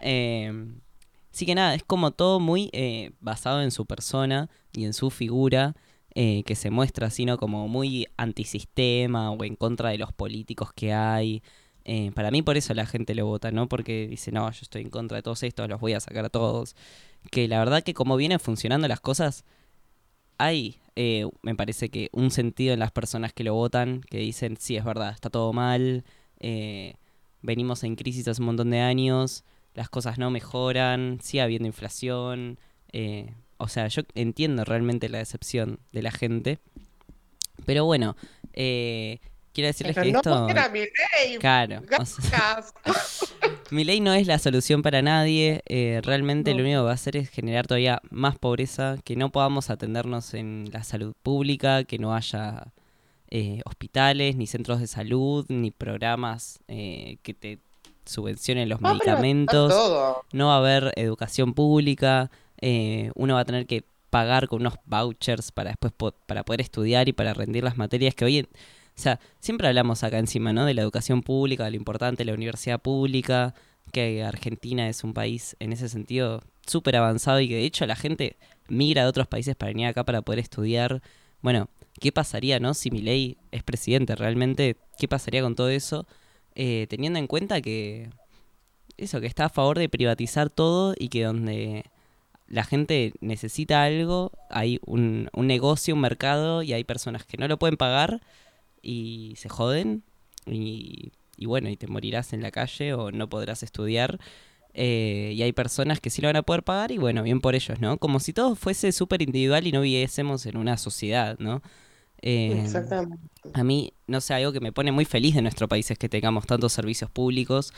Eh, 0.00 0.52
Así 1.36 1.44
que 1.44 1.54
nada, 1.54 1.74
es 1.74 1.84
como 1.84 2.12
todo 2.12 2.40
muy 2.40 2.70
eh, 2.72 3.10
basado 3.20 3.60
en 3.60 3.70
su 3.70 3.84
persona 3.84 4.48
y 4.72 4.86
en 4.86 4.94
su 4.94 5.10
figura, 5.10 5.76
eh, 6.14 6.42
que 6.44 6.54
se 6.54 6.70
muestra 6.70 7.08
así, 7.08 7.26
¿no? 7.26 7.36
Como 7.36 7.68
muy 7.68 8.06
antisistema 8.16 9.30
o 9.30 9.44
en 9.44 9.54
contra 9.54 9.90
de 9.90 9.98
los 9.98 10.14
políticos 10.14 10.72
que 10.74 10.94
hay. 10.94 11.42
Eh, 11.84 12.10
para 12.14 12.30
mí 12.30 12.40
por 12.40 12.56
eso 12.56 12.72
la 12.72 12.86
gente 12.86 13.14
lo 13.14 13.26
vota, 13.26 13.50
¿no? 13.50 13.68
Porque 13.68 14.08
dice, 14.08 14.32
no, 14.32 14.50
yo 14.50 14.60
estoy 14.62 14.80
en 14.80 14.88
contra 14.88 15.16
de 15.18 15.22
todos 15.22 15.42
estos, 15.42 15.68
los 15.68 15.78
voy 15.78 15.92
a 15.92 16.00
sacar 16.00 16.24
a 16.24 16.30
todos. 16.30 16.74
Que 17.30 17.48
la 17.48 17.58
verdad 17.58 17.82
que 17.82 17.92
como 17.92 18.16
vienen 18.16 18.40
funcionando 18.40 18.88
las 18.88 19.00
cosas, 19.00 19.44
hay, 20.38 20.78
me 21.42 21.54
parece 21.54 21.90
que 21.90 22.08
un 22.12 22.30
sentido 22.30 22.72
en 22.72 22.80
las 22.80 22.90
personas 22.90 23.32
que 23.32 23.44
lo 23.44 23.54
votan, 23.54 24.00
que 24.00 24.18
dicen, 24.18 24.56
sí, 24.58 24.76
es 24.76 24.84
verdad, 24.84 25.12
está 25.12 25.30
todo 25.30 25.52
mal, 25.52 26.04
venimos 27.42 27.84
en 27.84 27.96
crisis 27.96 28.26
hace 28.28 28.42
un 28.42 28.46
montón 28.46 28.70
de 28.70 28.80
años, 28.80 29.44
las 29.76 29.90
cosas 29.90 30.18
no 30.18 30.30
mejoran, 30.30 31.18
sigue 31.22 31.42
habiendo 31.42 31.68
inflación. 31.68 32.58
Eh, 32.92 33.34
o 33.58 33.68
sea, 33.68 33.86
yo 33.88 34.02
entiendo 34.14 34.64
realmente 34.64 35.08
la 35.08 35.18
decepción 35.18 35.78
de 35.92 36.02
la 36.02 36.10
gente. 36.10 36.58
Pero 37.66 37.84
bueno, 37.84 38.16
eh, 38.54 39.20
quiero 39.56 39.68
decirles 39.68 39.96
que 39.96 40.12
no 40.12 40.18
esto... 40.18 40.46
Claro. 41.40 41.82
mi 43.70 43.84
ley 43.84 44.00
no 44.00 44.12
es 44.12 44.26
la 44.26 44.38
solución 44.38 44.82
para 44.82 45.02
nadie. 45.02 45.62
Eh, 45.66 46.00
realmente 46.04 46.54
lo 46.54 46.60
único 46.60 46.80
que 46.80 46.84
va 46.84 46.90
a 46.90 46.94
hacer 46.94 47.16
es 47.16 47.30
generar 47.30 47.66
todavía 47.66 48.00
más 48.10 48.38
pobreza, 48.38 48.98
que 49.02 49.16
no 49.16 49.32
podamos 49.32 49.70
atendernos 49.70 50.34
en 50.34 50.68
la 50.72 50.84
salud 50.84 51.14
pública, 51.22 51.84
que 51.84 51.98
no 51.98 52.14
haya 52.14 52.72
hospitales, 53.64 54.36
ni 54.36 54.46
centros 54.46 54.80
de 54.80 54.86
salud, 54.86 55.44
ni 55.48 55.70
programas 55.70 56.60
que 56.68 57.36
te 57.38 57.58
subvencionen 58.06 58.68
los 58.68 58.80
medicamentos, 58.80 59.74
no 60.32 60.46
va 60.46 60.54
a 60.54 60.58
haber 60.58 60.92
educación 60.96 61.54
pública, 61.54 62.30
eh, 62.60 63.10
uno 63.14 63.34
va 63.34 63.40
a 63.40 63.44
tener 63.44 63.66
que 63.66 63.84
pagar 64.10 64.48
con 64.48 64.60
unos 64.60 64.74
vouchers 64.86 65.52
para 65.52 65.70
después 65.70 65.92
para 66.26 66.44
poder 66.44 66.60
estudiar 66.60 67.08
y 67.08 67.12
para 67.12 67.34
rendir 67.34 67.64
las 67.64 67.76
materias 67.76 68.14
que 68.14 68.24
hoy 68.24 68.38
en, 68.38 68.48
o 68.96 69.00
sea, 69.00 69.20
siempre 69.40 69.68
hablamos 69.68 70.02
acá 70.04 70.18
encima, 70.18 70.52
¿no? 70.54 70.64
De 70.64 70.72
la 70.72 70.80
educación 70.80 71.22
pública, 71.22 71.64
de 71.64 71.72
lo 71.72 71.76
importante 71.76 72.24
la 72.24 72.32
universidad 72.32 72.80
pública, 72.80 73.54
que 73.92 74.24
Argentina 74.24 74.88
es 74.88 75.04
un 75.04 75.12
país 75.12 75.54
en 75.60 75.72
ese 75.72 75.88
sentido 75.88 76.42
súper 76.66 76.96
avanzado 76.96 77.40
y 77.40 77.48
que 77.48 77.56
de 77.56 77.64
hecho 77.64 77.86
la 77.86 77.94
gente 77.94 78.36
migra 78.68 79.02
de 79.02 79.08
otros 79.08 79.26
países 79.28 79.54
para 79.54 79.70
venir 79.70 79.86
acá 79.86 80.04
para 80.04 80.22
poder 80.22 80.38
estudiar. 80.38 81.02
Bueno, 81.42 81.68
¿qué 82.00 82.10
pasaría, 82.10 82.58
no? 82.58 82.72
Si 82.72 82.90
mi 82.90 83.02
ley 83.02 83.36
es 83.52 83.62
presidente, 83.62 84.16
realmente, 84.16 84.76
¿qué 84.98 85.08
pasaría 85.08 85.42
con 85.42 85.54
todo 85.54 85.68
eso? 85.68 86.06
Eh, 86.54 86.86
teniendo 86.88 87.18
en 87.18 87.26
cuenta 87.26 87.60
que 87.60 88.08
eso, 88.96 89.20
que 89.20 89.26
está 89.26 89.44
a 89.46 89.50
favor 89.50 89.78
de 89.78 89.90
privatizar 89.90 90.48
todo 90.48 90.94
y 90.98 91.08
que 91.08 91.24
donde 91.24 91.84
la 92.48 92.64
gente 92.64 93.12
necesita 93.20 93.82
algo, 93.82 94.32
hay 94.48 94.80
un, 94.86 95.28
un 95.34 95.46
negocio, 95.46 95.94
un 95.94 96.00
mercado 96.00 96.62
y 96.62 96.72
hay 96.72 96.84
personas 96.84 97.26
que 97.26 97.36
no 97.36 97.46
lo 97.46 97.58
pueden 97.58 97.76
pagar 97.76 98.22
y 98.86 99.34
se 99.36 99.48
joden 99.48 100.02
y, 100.46 101.10
y 101.36 101.46
bueno, 101.46 101.68
y 101.68 101.76
te 101.76 101.88
morirás 101.88 102.32
en 102.32 102.42
la 102.42 102.52
calle 102.52 102.94
o 102.94 103.10
no 103.10 103.28
podrás 103.28 103.62
estudiar. 103.62 104.20
Eh, 104.74 105.32
y 105.34 105.42
hay 105.42 105.52
personas 105.52 106.00
que 106.00 106.10
sí 106.10 106.20
lo 106.20 106.28
van 106.28 106.36
a 106.36 106.42
poder 106.42 106.62
pagar 106.62 106.92
y 106.92 106.98
bueno, 106.98 107.22
bien 107.22 107.40
por 107.40 107.54
ellos, 107.54 107.80
¿no? 107.80 107.96
Como 107.96 108.20
si 108.20 108.32
todo 108.32 108.54
fuese 108.54 108.92
súper 108.92 109.22
individual 109.22 109.66
y 109.66 109.72
no 109.72 109.80
viviésemos 109.80 110.46
en 110.46 110.56
una 110.56 110.76
sociedad, 110.76 111.36
¿no? 111.38 111.62
Eh, 112.22 112.60
Exactamente. 112.62 113.18
A 113.54 113.64
mí, 113.64 113.92
no 114.06 114.20
sé, 114.20 114.34
algo 114.34 114.52
que 114.52 114.60
me 114.60 114.72
pone 114.72 114.92
muy 114.92 115.04
feliz 115.04 115.34
de 115.34 115.42
nuestro 115.42 115.66
país 115.66 115.90
es 115.90 115.98
que 115.98 116.08
tengamos 116.08 116.46
tantos 116.46 116.72
servicios 116.72 117.10
públicos, 117.10 117.72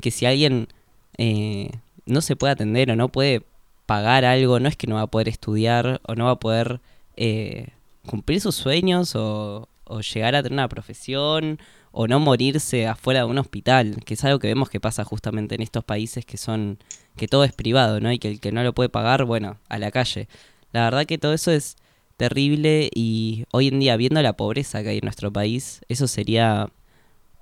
que 0.00 0.10
si 0.10 0.26
alguien 0.26 0.68
eh, 1.16 1.70
no 2.06 2.20
se 2.20 2.36
puede 2.36 2.52
atender 2.52 2.90
o 2.90 2.96
no 2.96 3.08
puede 3.08 3.42
pagar 3.86 4.24
algo, 4.24 4.60
no 4.60 4.68
es 4.68 4.76
que 4.76 4.86
no 4.86 4.96
va 4.96 5.02
a 5.02 5.06
poder 5.06 5.28
estudiar 5.28 6.00
o 6.06 6.14
no 6.14 6.26
va 6.26 6.32
a 6.32 6.40
poder 6.40 6.80
eh, 7.16 7.68
cumplir 8.06 8.40
sus 8.40 8.54
sueños 8.54 9.16
o, 9.16 9.68
o, 9.84 10.00
llegar 10.00 10.34
a 10.34 10.42
tener 10.42 10.54
una 10.54 10.68
profesión 10.68 11.58
o 11.92 12.08
no 12.08 12.20
morirse 12.20 12.86
afuera 12.86 13.20
de 13.20 13.26
un 13.26 13.38
hospital, 13.38 13.96
que 14.04 14.14
es 14.14 14.24
algo 14.24 14.38
que 14.38 14.48
vemos 14.48 14.70
que 14.70 14.80
pasa 14.80 15.04
justamente 15.04 15.54
en 15.54 15.62
estos 15.62 15.84
países 15.84 16.24
que 16.24 16.36
son 16.36 16.78
que 17.16 17.28
todo 17.28 17.44
es 17.44 17.52
privado, 17.52 18.00
¿no? 18.00 18.12
Y 18.12 18.18
que 18.18 18.28
el 18.28 18.40
que 18.40 18.52
no 18.52 18.62
lo 18.64 18.74
puede 18.74 18.88
pagar, 18.88 19.24
bueno, 19.24 19.58
a 19.68 19.78
la 19.78 19.90
calle. 19.90 20.28
La 20.72 20.84
verdad 20.84 21.06
que 21.06 21.18
todo 21.18 21.32
eso 21.34 21.52
es 21.52 21.76
terrible 22.16 22.90
y 22.94 23.44
hoy 23.52 23.68
en 23.68 23.80
día, 23.80 23.96
viendo 23.96 24.20
la 24.22 24.36
pobreza 24.36 24.82
que 24.82 24.90
hay 24.90 24.98
en 24.98 25.04
nuestro 25.04 25.32
país, 25.32 25.82
eso 25.88 26.08
sería 26.08 26.70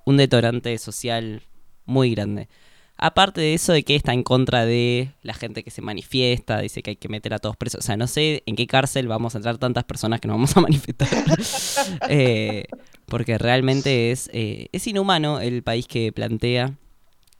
un 0.05 0.17
detonante 0.17 0.77
social 0.77 1.41
muy 1.85 2.11
grande. 2.11 2.49
Aparte 3.05 3.41
de 3.41 3.53
eso 3.53 3.73
de 3.73 3.83
que 3.83 3.97
está 3.97 4.13
en 4.13 4.23
contra 4.23 4.65
de 4.65 5.11
la 5.23 5.33
gente 5.33 5.61
que 5.61 5.71
se 5.71 5.81
manifiesta, 5.81 6.61
dice 6.61 6.81
que 6.81 6.91
hay 6.91 6.95
que 6.95 7.09
meter 7.09 7.33
a 7.33 7.39
todos 7.39 7.57
presos. 7.57 7.79
O 7.79 7.81
sea, 7.81 7.97
no 7.97 8.07
sé 8.07 8.43
en 8.45 8.55
qué 8.55 8.65
cárcel 8.65 9.09
vamos 9.09 9.35
a 9.35 9.39
entrar 9.39 9.57
tantas 9.57 9.83
personas 9.83 10.21
que 10.21 10.29
nos 10.29 10.35
vamos 10.35 10.55
a 10.55 10.61
manifestar. 10.61 11.09
Eh, 12.07 12.63
porque 13.07 13.37
realmente 13.37 14.11
es, 14.11 14.29
eh, 14.31 14.67
es 14.71 14.87
inhumano 14.87 15.41
el 15.41 15.63
país 15.63 15.85
que 15.85 16.13
plantea. 16.13 16.77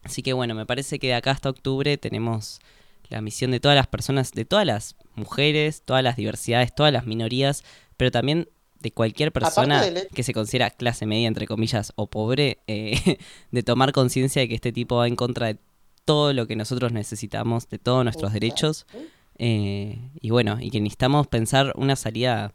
Así 0.03 0.21
que 0.21 0.33
bueno, 0.33 0.53
me 0.53 0.65
parece 0.65 0.99
que 0.99 1.07
de 1.07 1.13
acá 1.13 1.31
hasta 1.31 1.49
octubre 1.49 1.97
tenemos 1.97 2.59
la 3.07 3.21
misión 3.21 3.51
de 3.51 3.61
todas 3.61 3.77
las 3.77 3.87
personas, 3.87 4.33
de 4.33 4.43
todas 4.43 4.65
las 4.65 4.97
mujeres, 5.15 5.83
todas 5.85 6.03
las 6.03 6.17
diversidades, 6.17 6.75
todas 6.75 6.91
las 6.91 7.05
minorías, 7.05 7.63
pero 7.95 8.11
también 8.11 8.49
de 8.83 8.91
cualquier 8.91 9.31
persona 9.31 9.81
que 10.13 10.23
se 10.23 10.33
considera 10.33 10.69
clase 10.69 11.05
media, 11.05 11.27
entre 11.27 11.47
comillas, 11.47 11.93
o 11.95 12.07
pobre, 12.07 12.59
eh, 12.67 13.17
de 13.51 13.63
tomar 13.63 13.93
conciencia 13.93 14.41
de 14.41 14.49
que 14.49 14.55
este 14.55 14.73
tipo 14.73 14.97
va 14.97 15.07
en 15.07 15.15
contra 15.15 15.47
de 15.47 15.57
todo 16.05 16.33
lo 16.33 16.45
que 16.45 16.57
nosotros 16.57 16.91
necesitamos, 16.91 17.69
de 17.69 17.79
todos 17.79 18.03
nuestros 18.03 18.33
derechos. 18.33 18.85
Eh, 19.39 19.97
y 20.19 20.29
bueno, 20.29 20.57
y 20.59 20.69
que 20.69 20.81
necesitamos 20.81 21.27
pensar 21.27 21.73
una 21.77 21.95
salida 21.95 22.53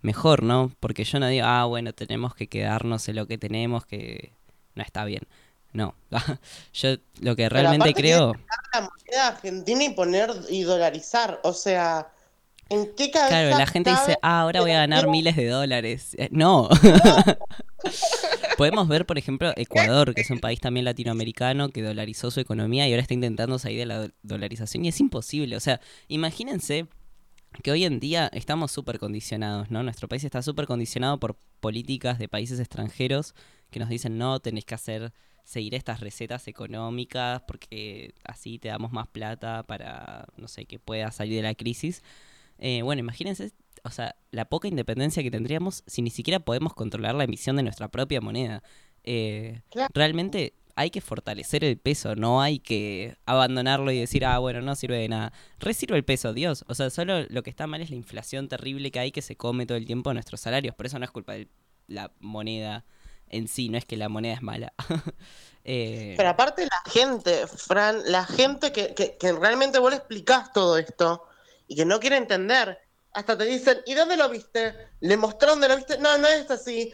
mejor, 0.00 0.44
¿no? 0.44 0.70
Porque 0.78 1.02
yo 1.02 1.18
no 1.18 1.26
digo, 1.26 1.44
ah, 1.44 1.64
bueno, 1.64 1.92
tenemos 1.92 2.36
que 2.36 2.46
quedarnos 2.46 3.08
en 3.08 3.16
lo 3.16 3.26
que 3.26 3.36
tenemos, 3.36 3.84
que 3.84 4.32
no 4.76 4.84
está 4.84 5.04
bien. 5.04 5.26
No, 5.72 5.96
yo 6.72 6.96
lo 7.20 7.34
que 7.34 7.48
realmente 7.48 7.92
creo... 7.94 8.34
La 8.72 8.80
moneda 8.80 9.26
argentina 9.26 9.82
y 9.82 9.90
poner 9.90 10.30
y 10.48 10.62
dolarizar, 10.62 11.40
o 11.42 11.52
sea, 11.52 12.13
¿en 12.68 12.94
qué 12.96 13.10
cabeza 13.10 13.28
Claro, 13.28 13.58
la 13.58 13.66
gente 13.66 13.90
dice, 13.90 14.16
ah, 14.22 14.42
ahora 14.42 14.60
voy 14.60 14.72
a 14.72 14.78
ganar 14.78 15.08
miles 15.08 15.36
de 15.36 15.48
dólares. 15.48 16.14
Eh, 16.18 16.28
no. 16.30 16.68
Podemos 18.56 18.86
ver, 18.88 19.04
por 19.04 19.18
ejemplo, 19.18 19.52
Ecuador, 19.56 20.14
que 20.14 20.20
es 20.20 20.30
un 20.30 20.38
país 20.38 20.60
también 20.60 20.84
latinoamericano 20.84 21.70
que 21.70 21.82
dolarizó 21.82 22.30
su 22.30 22.40
economía 22.40 22.86
y 22.86 22.92
ahora 22.92 23.02
está 23.02 23.14
intentando 23.14 23.58
salir 23.58 23.78
de 23.80 23.86
la 23.86 24.08
dolarización 24.22 24.84
y 24.84 24.88
es 24.88 25.00
imposible. 25.00 25.56
O 25.56 25.60
sea, 25.60 25.80
imagínense 26.08 26.86
que 27.62 27.70
hoy 27.70 27.84
en 27.84 28.00
día 28.00 28.30
estamos 28.32 28.72
súper 28.72 28.98
condicionados, 28.98 29.70
¿no? 29.70 29.82
Nuestro 29.82 30.08
país 30.08 30.24
está 30.24 30.42
súper 30.42 30.66
condicionado 30.66 31.18
por 31.18 31.36
políticas 31.60 32.18
de 32.18 32.28
países 32.28 32.60
extranjeros 32.60 33.34
que 33.70 33.80
nos 33.80 33.88
dicen, 33.88 34.18
no, 34.18 34.40
tenés 34.40 34.64
que 34.64 34.74
hacer 34.74 35.12
seguir 35.44 35.74
estas 35.74 36.00
recetas 36.00 36.48
económicas 36.48 37.42
porque 37.46 38.14
así 38.24 38.58
te 38.58 38.68
damos 38.68 38.92
más 38.92 39.08
plata 39.08 39.62
para, 39.64 40.26
no 40.36 40.48
sé, 40.48 40.64
que 40.64 40.78
puedas 40.78 41.16
salir 41.16 41.36
de 41.36 41.42
la 41.42 41.54
crisis. 41.54 42.02
Eh, 42.58 42.82
bueno, 42.82 43.00
imagínense, 43.00 43.52
o 43.82 43.90
sea, 43.90 44.16
la 44.30 44.46
poca 44.46 44.68
independencia 44.68 45.22
que 45.22 45.30
tendríamos 45.30 45.82
si 45.86 46.02
ni 46.02 46.10
siquiera 46.10 46.40
podemos 46.40 46.74
controlar 46.74 47.14
la 47.14 47.24
emisión 47.24 47.56
de 47.56 47.62
nuestra 47.62 47.88
propia 47.88 48.20
moneda. 48.20 48.62
Eh, 49.02 49.62
realmente 49.92 50.54
hay 50.76 50.90
que 50.90 51.00
fortalecer 51.00 51.62
el 51.64 51.78
peso, 51.78 52.16
no 52.16 52.40
hay 52.40 52.58
que 52.58 53.16
abandonarlo 53.26 53.90
y 53.92 54.00
decir, 54.00 54.24
ah, 54.24 54.38
bueno, 54.38 54.60
no 54.60 54.74
sirve 54.74 54.98
de 54.98 55.08
nada. 55.08 55.32
Resirve 55.58 55.96
el 55.96 56.04
peso, 56.04 56.32
Dios. 56.32 56.64
O 56.68 56.74
sea, 56.74 56.90
solo 56.90 57.24
lo 57.28 57.42
que 57.42 57.50
está 57.50 57.66
mal 57.66 57.80
es 57.80 57.90
la 57.90 57.96
inflación 57.96 58.48
terrible 58.48 58.90
que 58.90 58.98
hay 58.98 59.12
que 59.12 59.22
se 59.22 59.36
come 59.36 59.66
todo 59.66 59.78
el 59.78 59.86
tiempo 59.86 60.12
nuestros 60.12 60.40
salarios. 60.40 60.74
Por 60.74 60.86
eso 60.86 60.98
no 60.98 61.04
es 61.04 61.10
culpa 61.10 61.34
del 61.34 61.48
la 61.86 62.12
moneda 62.20 62.84
en 63.28 63.48
sí, 63.48 63.68
no 63.68 63.78
es 63.78 63.84
que 63.84 63.96
la 63.96 64.08
moneda 64.08 64.34
es 64.34 64.42
mala. 64.42 64.72
Eh, 65.66 66.12
Pero 66.18 66.28
aparte 66.28 66.66
la 66.66 66.92
gente, 66.92 67.46
Fran, 67.46 68.02
la 68.04 68.26
gente 68.26 68.70
que, 68.70 68.92
que, 68.94 69.16
que, 69.16 69.32
realmente 69.32 69.78
vos 69.78 69.92
le 69.92 69.96
explicás 69.96 70.52
todo 70.52 70.76
esto 70.76 71.26
y 71.66 71.76
que 71.76 71.84
no 71.84 72.00
quiere 72.00 72.16
entender, 72.16 72.78
hasta 73.12 73.38
te 73.38 73.44
dicen, 73.44 73.78
¿y 73.86 73.94
dónde 73.94 74.16
lo 74.16 74.28
viste? 74.28 74.74
¿Le 75.00 75.16
mostraron 75.16 75.60
dónde 75.60 75.68
lo 75.68 75.76
viste? 75.76 75.98
No, 75.98 76.18
no 76.18 76.26
es 76.28 76.50
así. 76.50 76.92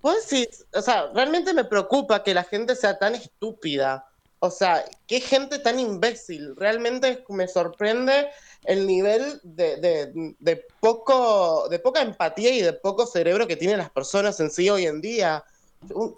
Vos 0.00 0.28
decís, 0.28 0.66
o 0.74 0.82
sea, 0.82 1.10
realmente 1.14 1.52
me 1.52 1.64
preocupa 1.64 2.24
que 2.24 2.34
la 2.34 2.44
gente 2.44 2.74
sea 2.74 2.98
tan 2.98 3.14
estúpida. 3.14 4.06
O 4.40 4.50
sea, 4.50 4.84
qué 5.06 5.20
gente 5.20 5.58
tan 5.58 5.78
imbécil. 5.78 6.54
Realmente 6.56 7.24
me 7.28 7.48
sorprende 7.48 8.28
el 8.64 8.86
nivel 8.86 9.40
de, 9.42 9.76
de, 9.76 10.34
de, 10.38 10.64
poco, 10.80 11.68
de 11.68 11.78
poca 11.78 12.02
empatía 12.02 12.50
y 12.50 12.62
de 12.62 12.72
poco 12.72 13.06
cerebro 13.06 13.46
que 13.46 13.56
tienen 13.56 13.78
las 13.78 13.90
personas 13.90 14.38
en 14.40 14.50
sí 14.50 14.70
hoy 14.70 14.86
en 14.86 15.00
día. 15.00 15.44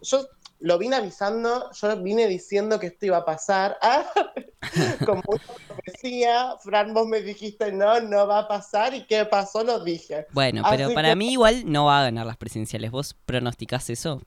Yo 0.03 0.29
lo 0.61 0.79
vine 0.79 0.97
avisando, 0.97 1.71
yo 1.73 1.97
vine 2.03 2.27
diciendo 2.27 2.79
que 2.79 2.89
esto 2.89 3.07
iba 3.07 3.19
a 3.19 3.25
pasar. 3.25 3.79
Ah, 4.63 4.95
como 5.07 5.23
una 5.27 5.43
profecía, 5.67 6.55
Fran, 6.63 6.93
vos 6.93 7.07
me 7.07 7.23
dijiste, 7.23 7.73
no, 7.73 7.99
no 8.01 8.27
va 8.27 8.41
a 8.41 8.49
pasar, 8.49 8.93
y 8.93 9.07
qué 9.07 9.25
pasó, 9.25 9.65
lo 9.65 9.83
dije. 9.83 10.27
Bueno, 10.33 10.63
pero 10.69 10.93
para 10.93 11.15
mí 11.15 11.33
igual 11.33 11.63
no 11.65 11.87
va 11.87 12.01
a 12.01 12.03
ganar 12.05 12.27
las 12.27 12.37
presidenciales. 12.37 12.91
¿Vos 12.91 13.17
pronosticás 13.25 13.89
eso? 13.89 14.21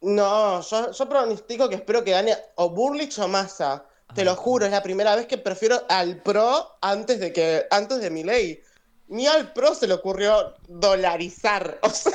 No, 0.00 0.60
yo, 0.62 0.92
yo 0.92 1.08
pronostico 1.08 1.68
que 1.68 1.74
espero 1.74 2.04
que 2.04 2.12
gane 2.12 2.36
o 2.54 2.70
Burlich 2.70 3.18
o 3.18 3.26
Massa. 3.26 3.84
Te 4.14 4.24
lo 4.24 4.36
juro, 4.36 4.64
es 4.64 4.70
la 4.70 4.84
primera 4.84 5.16
vez 5.16 5.26
que 5.26 5.36
prefiero 5.36 5.82
al 5.88 6.22
PRO 6.22 6.78
antes 6.80 7.18
de 7.18 7.32
que 7.32 7.66
antes 7.72 8.00
de 8.00 8.10
mi 8.10 8.22
ley. 8.22 8.60
Ni 9.08 9.26
al 9.26 9.52
PRO 9.52 9.74
se 9.74 9.88
le 9.88 9.94
ocurrió 9.94 10.54
dolarizar. 10.68 11.80
O 11.82 11.90
sea, 11.90 12.12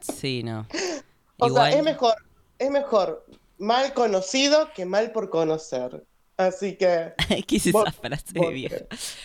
sí, 0.00 0.42
no. 0.42 0.66
O 1.38 1.48
sea, 1.48 1.70
es 1.70 1.82
mejor 1.82 2.14
es 2.60 2.70
mejor 2.70 3.26
mal 3.58 3.92
conocido 3.94 4.70
que 4.74 4.84
mal 4.84 5.10
por 5.10 5.30
conocer. 5.30 6.04
Así 6.36 6.76
que. 6.76 7.12
¿Qué 7.46 7.56
es 7.56 7.66
esa 7.66 7.92
frase 7.92 8.32
de 8.32 8.48
vieja? 8.48 8.76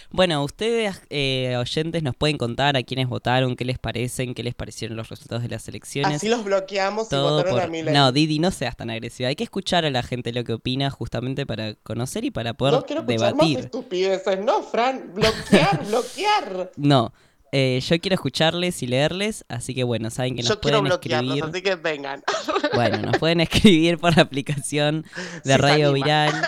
Bueno, 0.10 0.44
ustedes, 0.44 1.02
eh, 1.10 1.56
oyentes, 1.58 2.04
nos 2.04 2.16
pueden 2.16 2.38
contar 2.38 2.76
a 2.76 2.84
quiénes 2.84 3.08
votaron, 3.08 3.56
qué 3.56 3.64
les 3.64 3.80
parecen, 3.80 4.34
qué 4.34 4.44
les 4.44 4.54
parecieron 4.54 4.98
los 4.98 5.08
resultados 5.08 5.44
de 5.44 5.50
las 5.50 5.68
elecciones. 5.70 6.18
Así 6.18 6.28
los 6.28 6.44
bloqueamos 6.44 7.12
y 7.12 7.16
votaron 7.16 7.60
a. 7.60 7.92
No, 7.92 8.12
Didi, 8.12 8.40
no 8.40 8.52
seas 8.52 8.76
tan 8.76 8.90
agresiva. 8.90 9.30
Hay 9.30 9.36
que 9.36 9.46
escuchar 9.46 9.86
a 9.86 9.92
la 9.92 10.04
gente 10.04 10.34
lo 10.34 10.44
que 10.44 10.54
opina 10.54 10.90
justamente 10.90 11.46
para 11.46 11.76
conocer 11.76 12.26
y 12.26 12.32
para 12.32 12.54
poder 12.54 12.74
no 12.74 12.86
quiero 12.86 13.04
debatir. 13.04 13.36
Más 13.36 13.66
estupideces, 13.66 14.40
no, 14.40 14.64
Fran, 14.64 15.14
bloquear, 15.14 15.86
bloquear. 15.88 16.72
No. 16.76 17.14
Eh, 17.58 17.80
yo 17.80 17.98
quiero 18.02 18.16
escucharles 18.16 18.84
y 18.84 18.88
leerles, 18.88 19.46
así 19.48 19.74
que 19.74 19.86
bueno, 19.86 20.10
saben 20.10 20.36
que 20.36 20.44
nos 20.44 20.58
pueden 20.58 20.88
escribir. 20.88 21.42
Así 21.42 21.62
que 21.62 21.76
vengan. 21.76 22.22
Bueno, 22.74 22.98
nos 22.98 23.18
pueden 23.18 23.40
escribir 23.48 23.98
por 23.98 24.14
la 24.18 24.24
aplicación 24.24 25.06
de 25.46 25.58
Radio 25.58 25.94
Viral. 25.94 26.34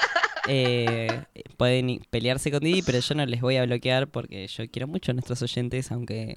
Eh, 0.50 1.26
pueden 1.58 2.00
pelearse 2.10 2.52
con 2.52 2.62
Didi, 2.62 2.82
pero 2.82 3.00
yo 3.00 3.16
no 3.16 3.26
les 3.26 3.42
voy 3.42 3.58
a 3.58 3.66
bloquear 3.66 4.08
porque 4.08 4.48
yo 4.48 4.64
quiero 4.72 4.88
mucho 4.88 5.12
a 5.12 5.14
nuestros 5.14 5.42
oyentes, 5.42 5.92
aunque. 5.92 6.36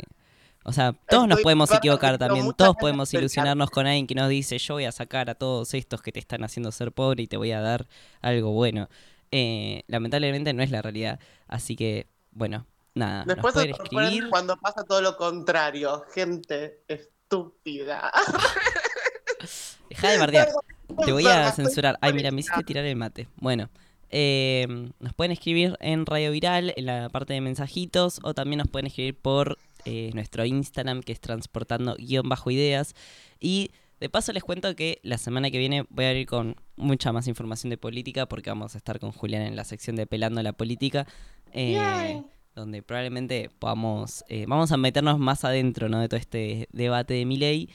O 0.64 0.72
sea, 0.72 0.94
todos 1.08 1.28
nos 1.28 1.40
podemos 1.42 1.72
equivocar 1.72 2.18
también. 2.18 2.52
Todos 2.56 2.74
podemos 2.74 3.14
ilusionarnos 3.14 3.70
con 3.70 3.86
alguien 3.86 4.08
que 4.08 4.16
nos 4.16 4.28
dice: 4.28 4.58
Yo 4.58 4.74
voy 4.74 4.84
a 4.84 4.90
sacar 4.90 5.30
a 5.30 5.36
todos 5.36 5.74
estos 5.74 6.02
que 6.02 6.10
te 6.10 6.18
están 6.18 6.42
haciendo 6.42 6.72
ser 6.72 6.90
pobre 6.90 7.22
y 7.22 7.28
te 7.28 7.36
voy 7.36 7.52
a 7.52 7.60
dar 7.60 7.86
algo 8.20 8.50
bueno. 8.50 8.88
Eh, 9.30 9.84
lamentablemente 9.86 10.52
no 10.54 10.64
es 10.64 10.72
la 10.72 10.82
realidad. 10.82 11.20
Así 11.46 11.76
que, 11.76 12.08
bueno, 12.32 12.66
Nada, 13.00 13.24
Después 13.26 13.54
nos 13.54 13.64
escribir. 13.64 14.28
cuando 14.28 14.58
pasa 14.58 14.84
todo 14.84 15.00
lo 15.00 15.16
contrario, 15.16 16.04
gente 16.12 16.82
estúpida. 16.86 18.12
Deja 19.88 20.10
de 20.10 20.18
bardear. 20.18 20.48
Te 21.06 21.12
voy 21.12 21.26
a 21.26 21.50
censurar. 21.52 21.96
Ay, 22.02 22.12
mira, 22.12 22.30
me 22.30 22.40
hiciste 22.40 22.62
tirar 22.62 22.84
el 22.84 22.96
mate. 22.96 23.26
Bueno, 23.36 23.70
eh, 24.10 24.66
nos 24.98 25.14
pueden 25.14 25.32
escribir 25.32 25.78
en 25.80 26.04
Radio 26.04 26.30
Viral, 26.30 26.74
en 26.76 26.84
la 26.84 27.08
parte 27.08 27.32
de 27.32 27.40
mensajitos, 27.40 28.20
o 28.22 28.34
también 28.34 28.58
nos 28.58 28.68
pueden 28.68 28.88
escribir 28.88 29.16
por 29.16 29.56
eh, 29.86 30.10
nuestro 30.12 30.44
Instagram, 30.44 31.00
que 31.00 31.12
es 31.12 31.20
transportando 31.20 31.96
guion 31.96 32.28
bajo 32.28 32.50
ideas. 32.50 32.94
Y 33.40 33.70
de 33.98 34.10
paso 34.10 34.34
les 34.34 34.44
cuento 34.44 34.76
que 34.76 35.00
la 35.02 35.16
semana 35.16 35.50
que 35.50 35.56
viene 35.56 35.86
voy 35.88 36.04
a 36.04 36.12
ir 36.12 36.26
con 36.26 36.56
mucha 36.76 37.12
más 37.12 37.28
información 37.28 37.70
de 37.70 37.78
política, 37.78 38.26
porque 38.26 38.50
vamos 38.50 38.74
a 38.74 38.78
estar 38.78 38.98
con 39.00 39.12
Julián 39.12 39.40
en 39.40 39.56
la 39.56 39.64
sección 39.64 39.96
de 39.96 40.06
Pelando 40.06 40.42
la 40.42 40.52
Política. 40.52 41.06
Eh, 41.52 42.22
donde 42.60 42.82
probablemente 42.82 43.50
podamos, 43.58 44.24
eh, 44.28 44.44
vamos 44.46 44.70
a 44.72 44.76
meternos 44.76 45.18
más 45.18 45.44
adentro 45.44 45.88
¿no? 45.88 46.00
de 46.00 46.08
todo 46.08 46.20
este 46.20 46.68
debate 46.72 47.14
de 47.14 47.26
mi 47.26 47.36
ley. 47.36 47.70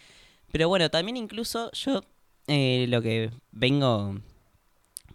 Pero 0.52 0.70
bueno, 0.70 0.90
también 0.90 1.18
incluso 1.18 1.72
yo 1.74 2.02
eh, 2.48 2.86
lo 2.88 3.02
que 3.02 3.32
vengo 3.52 4.20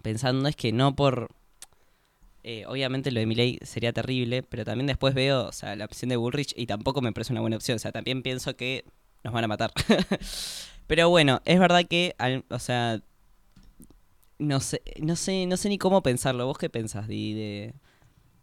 pensando 0.03 0.49
es 0.49 0.57
que 0.57 0.73
no 0.73 0.95
por... 0.95 1.31
Eh, 2.43 2.65
obviamente 2.67 3.11
lo 3.11 3.21
de 3.21 3.27
mi 3.27 3.35
ley 3.35 3.59
sería 3.63 3.93
terrible, 3.93 4.43
pero 4.43 4.65
también 4.65 4.87
después 4.87 5.15
veo 5.15 5.49
o 5.49 5.53
sea, 5.53 5.77
la 5.77 5.85
opción 5.85 6.09
de 6.09 6.17
Bullrich 6.17 6.55
y 6.57 6.67
tampoco 6.67 7.03
me 7.03 7.13
parece 7.13 7.33
una 7.33 7.43
buena 7.43 7.57
opción. 7.57 7.77
O 7.77 7.79
sea, 7.79 7.93
también 7.93 8.23
pienso 8.23 8.57
que 8.57 8.85
nos 9.25 9.33
van 9.33 9.45
a 9.45 9.49
matar. 9.49 9.73
pero 10.87 11.09
bueno, 11.11 11.41
es 11.45 11.61
verdad 11.61 11.85
que, 11.87 12.17
o 12.49 12.59
sea, 12.59 13.01
no 14.39 14.61
sé, 14.61 14.83
no 15.01 15.17
sé, 15.17 15.47
no 15.47 15.57
sé 15.57 15.69
ni 15.69 15.79
cómo 15.79 16.03
pensarlo. 16.03 16.47
¿Vos 16.47 16.59
qué 16.59 16.71
pensás, 16.71 17.07
Di, 17.07 17.35
de, 17.35 17.75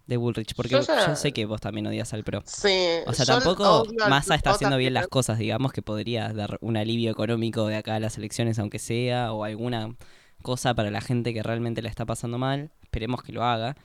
de 0.08 0.18
Bullrich, 0.18 0.56
porque 0.56 0.72
yo, 0.72 1.16
sé 1.16 1.34
que 1.34 1.46
vos 1.46 1.60
también 1.60 1.86
odias 1.88 2.14
al 2.14 2.24
pro. 2.24 2.42
Sí. 2.46 2.78
O 3.06 3.14
sea, 3.14 3.26
tampoco 3.26 3.86
Massa 4.10 4.36
está 4.36 4.52
haciendo 4.52 4.78
bien 4.78 4.94
las 4.94 5.08
cosas, 5.08 5.38
digamos 5.38 5.74
que 5.74 5.82
podría 5.82 6.32
dar 6.34 6.58
un 6.62 6.78
alivio 6.78 7.12
económico 7.12 7.68
de 7.68 7.76
acá 7.76 7.96
a 7.96 8.00
las 8.00 8.18
elecciones, 8.18 8.58
aunque 8.58 8.80
sea, 8.80 9.34
o 9.34 9.44
alguna 9.44 9.96
cosa 10.42 10.74
para 10.74 10.92
la 10.92 11.02
gente 11.02 11.34
que 11.34 11.44
realmente 11.44 11.82
la 11.82 11.90
está 11.90 12.06
pasando 12.06 12.38
mal. 12.38 12.72
Esperemos 12.84 13.22
que 13.22 13.34
lo 13.34 13.44
haga. 13.44 13.76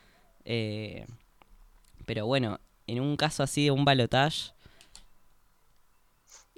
Eh, 0.44 1.06
pero 2.06 2.26
bueno, 2.26 2.60
en 2.86 3.00
un 3.00 3.16
caso 3.16 3.42
así 3.42 3.64
de 3.64 3.70
un 3.72 3.84
balotage. 3.84 4.52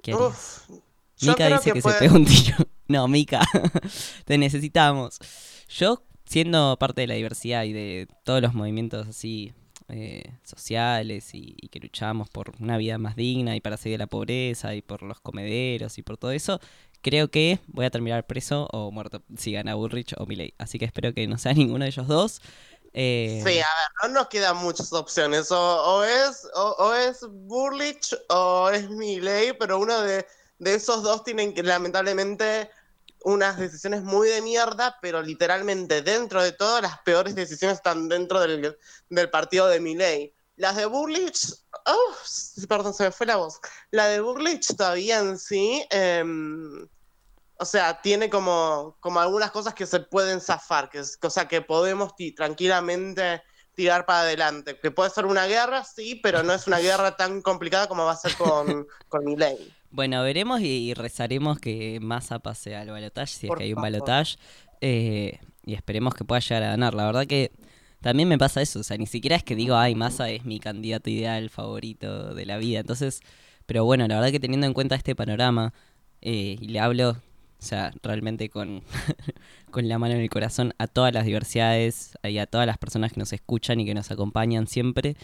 ¿Qué 0.03 0.15
Mika 1.21 1.47
dice 1.47 1.71
que, 1.71 1.81
se 1.81 1.91
pega 1.93 2.13
un 2.13 2.25
tiro. 2.25 2.57
No, 2.87 3.07
Mika, 3.07 3.41
te 4.25 4.37
necesitamos. 4.37 5.17
Yo 5.69 6.03
siendo 6.25 6.77
parte 6.77 7.01
de 7.01 7.07
la 7.07 7.13
diversidad 7.15 7.63
y 7.63 7.73
de 7.73 8.07
todos 8.23 8.41
los 8.41 8.53
movimientos 8.53 9.07
así 9.07 9.53
eh, 9.87 10.23
sociales 10.43 11.29
y, 11.33 11.55
que 11.69 11.79
luchamos 11.79 12.27
por 12.29 12.53
una 12.59 12.77
vida 12.77 12.97
más 12.97 13.15
digna 13.15 13.55
y 13.55 13.61
para 13.61 13.77
salir 13.77 13.93
de 13.93 14.03
la 14.03 14.07
pobreza 14.07 14.73
y 14.73 14.81
por 14.81 15.03
los 15.03 15.19
comederos 15.19 15.97
y 15.97 16.01
por 16.01 16.17
todo 16.17 16.31
eso, 16.31 16.59
creo 17.01 17.29
que 17.29 17.59
voy 17.67 17.85
a 17.85 17.91
terminar 17.91 18.25
preso 18.25 18.67
o 18.71 18.89
muerto 18.89 19.21
si 19.37 19.51
gana 19.51 19.75
Bullrich 19.75 20.15
o 20.17 20.25
Milley. 20.25 20.55
Así 20.57 20.79
que 20.79 20.85
espero 20.85 21.13
que 21.13 21.27
no 21.27 21.37
sea 21.37 21.53
ninguno 21.53 21.83
de 21.83 21.89
ellos 21.91 22.07
dos. 22.07 22.41
Eh, 22.93 23.41
sí, 23.45 23.59
a 23.59 23.67
ver, 23.67 23.91
no 24.03 24.09
nos 24.09 24.27
quedan 24.27 24.57
muchas 24.57 24.91
opciones. 24.91 25.51
O, 25.51 26.03
es, 26.03 26.47
o, 26.55 26.93
es 26.95 27.19
Burlich 27.29 28.15
o 28.29 28.69
es 28.69 28.89
Milley, 28.89 29.53
pero 29.59 29.77
uno 29.77 30.01
de, 30.01 30.25
de 30.57 30.73
esos 30.73 31.03
dos 31.03 31.23
tienen 31.23 31.53
que 31.53 31.61
lamentablemente 31.61 32.71
unas 33.25 33.57
decisiones 33.57 34.03
muy 34.03 34.29
de 34.29 34.41
mierda, 34.43 34.97
pero 35.01 35.21
literalmente 35.21 36.03
dentro 36.03 36.43
de 36.43 36.51
todo 36.51 36.79
las 36.79 36.99
peores 36.99 37.33
decisiones 37.33 37.77
están 37.77 38.07
dentro 38.07 38.39
del, 38.39 38.77
partido 39.31 39.67
de 39.67 39.79
Milley. 39.79 40.31
Las 40.57 40.75
de 40.75 40.85
Burlich, 40.85 41.53
oh, 41.87 42.13
perdón, 42.69 42.93
se 42.93 43.05
me 43.05 43.11
fue 43.11 43.25
la 43.25 43.37
voz. 43.37 43.59
La 43.89 44.05
de 44.07 44.21
Burlich 44.21 44.67
todavía 44.77 45.17
en 45.19 45.39
sí, 45.39 45.83
em, 45.89 46.87
o 47.57 47.65
sea, 47.65 47.99
tiene 47.99 48.29
como, 48.29 48.95
como 48.99 49.19
algunas 49.19 49.49
cosas 49.49 49.73
que 49.73 49.87
se 49.87 50.01
pueden 50.01 50.39
zafar, 50.39 50.89
que 50.89 50.99
es, 50.99 51.17
cosa 51.17 51.47
que 51.47 51.61
podemos 51.61 52.13
tranquilamente 52.35 53.41
tirar 53.75 54.05
para 54.05 54.21
adelante. 54.21 54.77
Que 54.79 54.91
puede 54.91 55.09
ser 55.09 55.25
una 55.25 55.45
guerra, 55.45 55.83
sí, 55.83 56.15
pero 56.15 56.43
no 56.43 56.53
es 56.53 56.67
una 56.67 56.79
guerra 56.79 57.15
tan 57.15 57.41
complicada 57.41 57.87
como 57.87 58.05
va 58.05 58.13
a 58.13 58.17
ser 58.17 58.35
con, 58.35 58.87
con 59.09 59.25
Milley. 59.25 59.73
Bueno, 59.91 60.21
veremos 60.23 60.61
y, 60.61 60.93
rezaremos 60.93 61.59
que 61.59 61.99
Massa 62.01 62.39
pase 62.39 62.75
al 62.75 62.89
balotaje, 62.89 63.33
si 63.33 63.47
es 63.47 63.53
que 63.55 63.63
hay 63.63 63.73
un 63.73 63.81
balotaje. 63.81 64.37
Eh, 64.81 65.39
y 65.65 65.73
esperemos 65.73 66.13
que 66.13 66.25
pueda 66.25 66.41
llegar 66.41 66.63
a 66.63 66.67
ganar. 66.67 66.93
La 66.93 67.05
verdad 67.05 67.25
que 67.25 67.51
también 68.01 68.27
me 68.27 68.37
pasa 68.37 68.61
eso. 68.61 68.79
O 68.79 68.83
sea, 68.83 68.97
ni 68.97 69.07
siquiera 69.07 69.35
es 69.35 69.43
que 69.43 69.55
digo, 69.55 69.75
ay, 69.75 69.95
Massa 69.95 70.29
es 70.29 70.45
mi 70.45 70.59
candidato 70.59 71.09
ideal 71.09 71.49
favorito 71.49 72.33
de 72.33 72.45
la 72.45 72.57
vida. 72.57 72.79
Entonces, 72.79 73.21
pero 73.65 73.85
bueno, 73.85 74.07
la 74.07 74.15
verdad 74.15 74.31
que 74.31 74.39
teniendo 74.39 74.67
en 74.67 74.73
cuenta 74.73 74.95
este 74.95 75.15
panorama, 75.15 75.73
eh, 76.21 76.57
y 76.59 76.67
le 76.67 76.79
hablo, 76.79 77.17
o 77.59 77.63
sea, 77.65 77.93
realmente 78.03 78.49
con, 78.49 78.83
con 79.71 79.87
la 79.87 79.97
mano 79.97 80.15
en 80.15 80.21
el 80.21 80.29
corazón 80.29 80.73
a 80.77 80.87
todas 80.87 81.13
las 81.13 81.25
diversidades 81.25 82.17
y 82.23 82.37
a 82.37 82.45
todas 82.45 82.67
las 82.67 82.77
personas 82.77 83.13
que 83.13 83.19
nos 83.19 83.33
escuchan 83.33 83.79
y 83.79 83.85
que 83.85 83.93
nos 83.93 84.11
acompañan 84.11 84.67
siempre. 84.67 85.15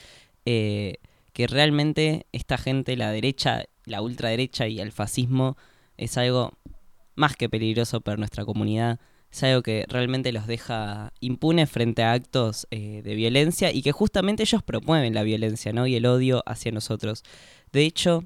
Eh, 0.46 0.96
que 1.34 1.48
realmente 1.48 2.28
esta 2.32 2.58
gente, 2.58 2.98
la 2.98 3.12
derecha, 3.12 3.66
la 3.86 4.02
ultraderecha 4.02 4.68
y 4.68 4.80
el 4.80 4.92
fascismo, 4.92 5.58
es 5.98 6.18
algo 6.18 6.58
más 7.16 7.36
que 7.36 7.50
peligroso 7.50 8.02
para 8.02 8.18
nuestra 8.18 8.44
comunidad. 8.44 9.00
Es 9.32 9.44
algo 9.44 9.62
que 9.62 9.86
realmente 9.88 10.34
los 10.34 10.46
deja 10.46 11.14
impunes 11.22 11.70
frente 11.70 12.04
a 12.04 12.12
actos 12.12 12.68
eh, 12.72 13.02
de 13.04 13.16
violencia 13.16 13.72
y 13.72 13.82
que 13.82 13.94
justamente 13.94 14.44
ellos 14.44 14.62
promueven 14.64 15.14
la 15.14 15.24
violencia 15.24 15.72
¿no? 15.72 15.88
y 15.88 15.96
el 15.96 16.06
odio 16.06 16.44
hacia 16.46 16.72
nosotros. 16.72 17.24
De 17.72 17.86
hecho, 17.86 18.26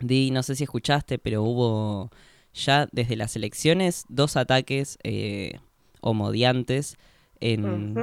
Di, 0.00 0.30
no 0.30 0.42
sé 0.42 0.54
si 0.56 0.64
escuchaste, 0.64 1.18
pero 1.18 1.42
hubo 1.42 2.10
ya 2.56 2.88
desde 2.90 3.16
las 3.16 3.36
elecciones, 3.36 4.04
dos 4.08 4.36
ataques 4.36 4.98
eh, 5.04 5.60
homodiantes, 6.00 6.96
en, 7.40 7.94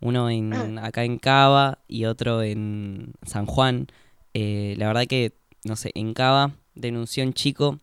uno 0.00 0.30
en, 0.30 0.78
acá 0.82 1.04
en 1.04 1.18
Cava 1.18 1.78
y 1.86 2.06
otro 2.06 2.42
en 2.42 3.12
San 3.22 3.46
Juan. 3.46 3.88
Eh, 4.34 4.74
la 4.78 4.86
verdad 4.86 5.06
que, 5.06 5.34
no 5.64 5.76
sé, 5.76 5.92
en 5.94 6.14
Cava 6.14 6.52
denunció 6.74 7.24
un 7.24 7.34
chico, 7.34 7.78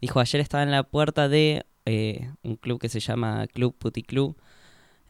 dijo 0.00 0.20
ayer 0.20 0.40
estaba 0.40 0.62
en 0.62 0.70
la 0.70 0.84
puerta 0.84 1.28
de 1.28 1.66
eh, 1.86 2.30
un 2.42 2.56
club 2.56 2.80
que 2.80 2.88
se 2.88 3.00
llama 3.00 3.46
Club 3.48 3.74
Puticlub, 3.76 4.36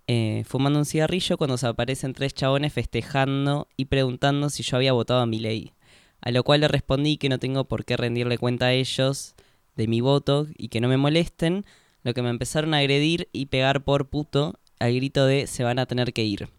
eh, 0.07 0.45
fumando 0.47 0.79
un 0.79 0.87
cigarrillo 0.87 1.37
cuando 1.37 1.59
se 1.59 1.67
aparecen 1.67 2.15
tres 2.15 2.33
chabones 2.33 2.73
festejando 2.73 3.69
y 3.77 3.87
preguntando 3.87 4.49
si 4.49 4.63
yo 4.63 4.79
había 4.79 4.93
votado 4.93 5.21
a 5.21 5.27
mi 5.27 5.39
ley. 5.39 5.73
A 6.21 6.31
lo 6.31 6.43
cual 6.43 6.63
le 6.63 6.69
respondí 6.69 7.17
que 7.19 7.29
no 7.29 7.39
tengo 7.39 7.65
por 7.65 7.85
qué 7.85 7.97
rendirle 7.97 8.39
cuenta 8.39 8.67
a 8.67 8.73
ellos 8.73 9.35
de 9.79 9.89
mi 9.89 10.03
voto 10.03 10.47
y 10.59 10.69
que 10.69 10.83
no 10.83 10.89
me 10.89 10.99
molesten, 10.99 11.65
lo 12.03 12.13
que 12.13 12.21
me 12.21 12.29
empezaron 12.29 12.75
a 12.75 12.79
agredir 12.79 13.31
y 13.33 13.47
pegar 13.47 13.85
por 13.85 14.11
puto 14.11 14.61
al 14.79 14.95
grito 14.95 15.25
de 15.25 15.47
se 15.47 15.65
van 15.65 15.79
a 15.79 15.87
tener 15.87 16.13
que 16.13 16.25
ir. 16.25 16.51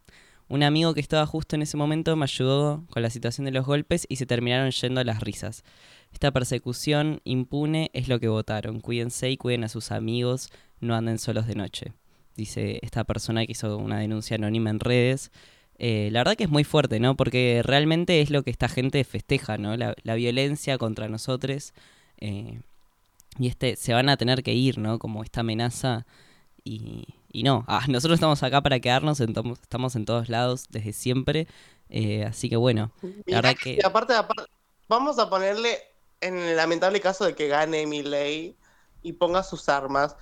Un 0.47 0.63
amigo 0.63 0.95
que 0.95 0.99
estaba 0.99 1.27
justo 1.27 1.55
en 1.55 1.61
ese 1.61 1.77
momento 1.77 2.15
me 2.15 2.23
ayudó 2.23 2.83
con 2.89 3.03
la 3.03 3.11
situación 3.11 3.45
de 3.45 3.51
los 3.51 3.67
golpes 3.67 4.07
y 4.09 4.15
se 4.15 4.25
terminaron 4.25 4.71
yendo 4.71 4.99
a 4.99 5.03
las 5.03 5.19
risas. 5.19 5.63
Esta 6.11 6.31
persecución 6.31 7.21
impune 7.23 7.91
es 7.93 8.07
lo 8.07 8.19
que 8.19 8.27
votaron. 8.27 8.79
Cuídense 8.79 9.29
y 9.29 9.37
cuiden 9.37 9.63
a 9.63 9.69
sus 9.69 9.91
amigos, 9.91 10.49
no 10.79 10.95
anden 10.95 11.19
solos 11.19 11.45
de 11.45 11.53
noche 11.53 11.93
dice 12.39 12.79
esta 12.81 13.03
persona 13.03 13.45
que 13.45 13.51
hizo 13.51 13.77
una 13.77 13.99
denuncia 13.99 14.35
anónima 14.35 14.71
en 14.71 14.79
redes. 14.79 15.31
Eh, 15.77 16.09
la 16.11 16.21
verdad 16.21 16.35
que 16.35 16.45
es 16.45 16.49
muy 16.49 16.63
fuerte, 16.63 16.99
¿no? 16.99 17.15
Porque 17.15 17.61
realmente 17.63 18.21
es 18.21 18.31
lo 18.31 18.43
que 18.43 18.49
esta 18.49 18.67
gente 18.67 19.03
festeja, 19.03 19.57
¿no? 19.57 19.77
La, 19.77 20.15
violencia 20.15 20.77
contra 20.77 21.07
nosotros. 21.07 21.73
Eh, 22.17 22.61
y 23.39 23.47
este, 23.47 23.75
se 23.75 23.93
van 23.93 24.09
a 24.09 24.17
tener 24.17 24.43
que 24.43 24.53
ir, 24.53 24.77
¿no? 24.77 24.99
Como 24.99 25.23
esta 25.23 25.39
amenaza. 25.39 26.05
Y, 26.63 27.07
y 27.31 27.43
no, 27.43 27.63
ah, 27.67 27.85
nosotros 27.87 28.17
estamos 28.17 28.43
acá 28.43 28.61
para 28.61 28.79
quedarnos, 28.79 29.19
estamos 29.21 29.95
en 29.95 30.05
todos 30.05 30.29
lados 30.29 30.65
desde 30.69 30.93
siempre. 30.93 31.47
Eh, 31.89 32.25
así 32.25 32.49
que 32.49 32.57
bueno, 32.57 32.91
la 33.25 33.37
verdad 33.37 33.55
que... 33.55 33.79
aparte, 33.83 34.13
aparte, 34.13 34.51
vamos 34.87 35.17
a 35.17 35.29
ponerle 35.29 35.79
en 36.21 36.37
el 36.37 36.57
lamentable 36.57 36.99
caso 36.99 37.25
de 37.25 37.33
que 37.33 37.47
gane 37.47 37.87
mi 37.87 38.03
ley 38.03 38.55
y 39.01 39.13
ponga 39.13 39.41
sus 39.41 39.69
armas 39.69 40.15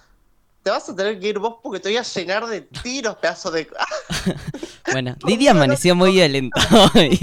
te 0.67 0.71
vas 0.71 0.89
a 0.89 0.93
tener 0.93 1.17
que 1.17 1.29
ir 1.29 1.39
vos 1.39 1.59
porque 1.63 1.79
te 1.79 1.87
voy 1.87 1.97
a 1.97 2.03
llenar 2.03 2.45
de 2.45 2.59
tiros, 2.59 3.15
pedazo 3.15 3.51
de. 3.51 3.69
bueno, 4.91 5.15
Lidia 5.25 5.51
amaneció 5.51 5.95
muy 5.95 6.11
violenta 6.11 6.59
hoy. 6.93 7.17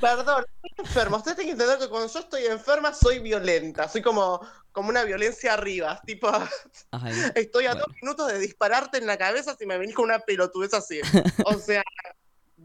Perdón, 0.00 0.44
estoy 0.76 0.84
enferma. 0.84 1.16
Ustedes 1.18 1.36
tienen 1.36 1.56
que 1.56 1.62
entender 1.62 1.78
que 1.84 1.90
cuando 1.90 2.12
yo 2.12 2.20
estoy 2.20 2.46
enferma 2.46 2.94
soy 2.94 3.18
violenta. 3.18 3.88
Soy 3.88 4.02
como, 4.02 4.40
como 4.72 4.88
una 4.88 5.04
violencia 5.04 5.54
arriba. 5.54 6.00
Tipo, 6.04 6.30
estoy 7.34 7.66
a 7.66 7.74
dos 7.74 7.88
minutos 8.00 8.28
de 8.32 8.38
dispararte 8.38 8.98
en 8.98 9.06
la 9.06 9.16
cabeza 9.16 9.56
si 9.56 9.66
me 9.66 9.78
venís 9.78 9.94
con 9.94 10.06
una 10.06 10.20
pelotudez 10.20 10.74
así. 10.74 11.00
O 11.46 11.54
sea, 11.54 11.82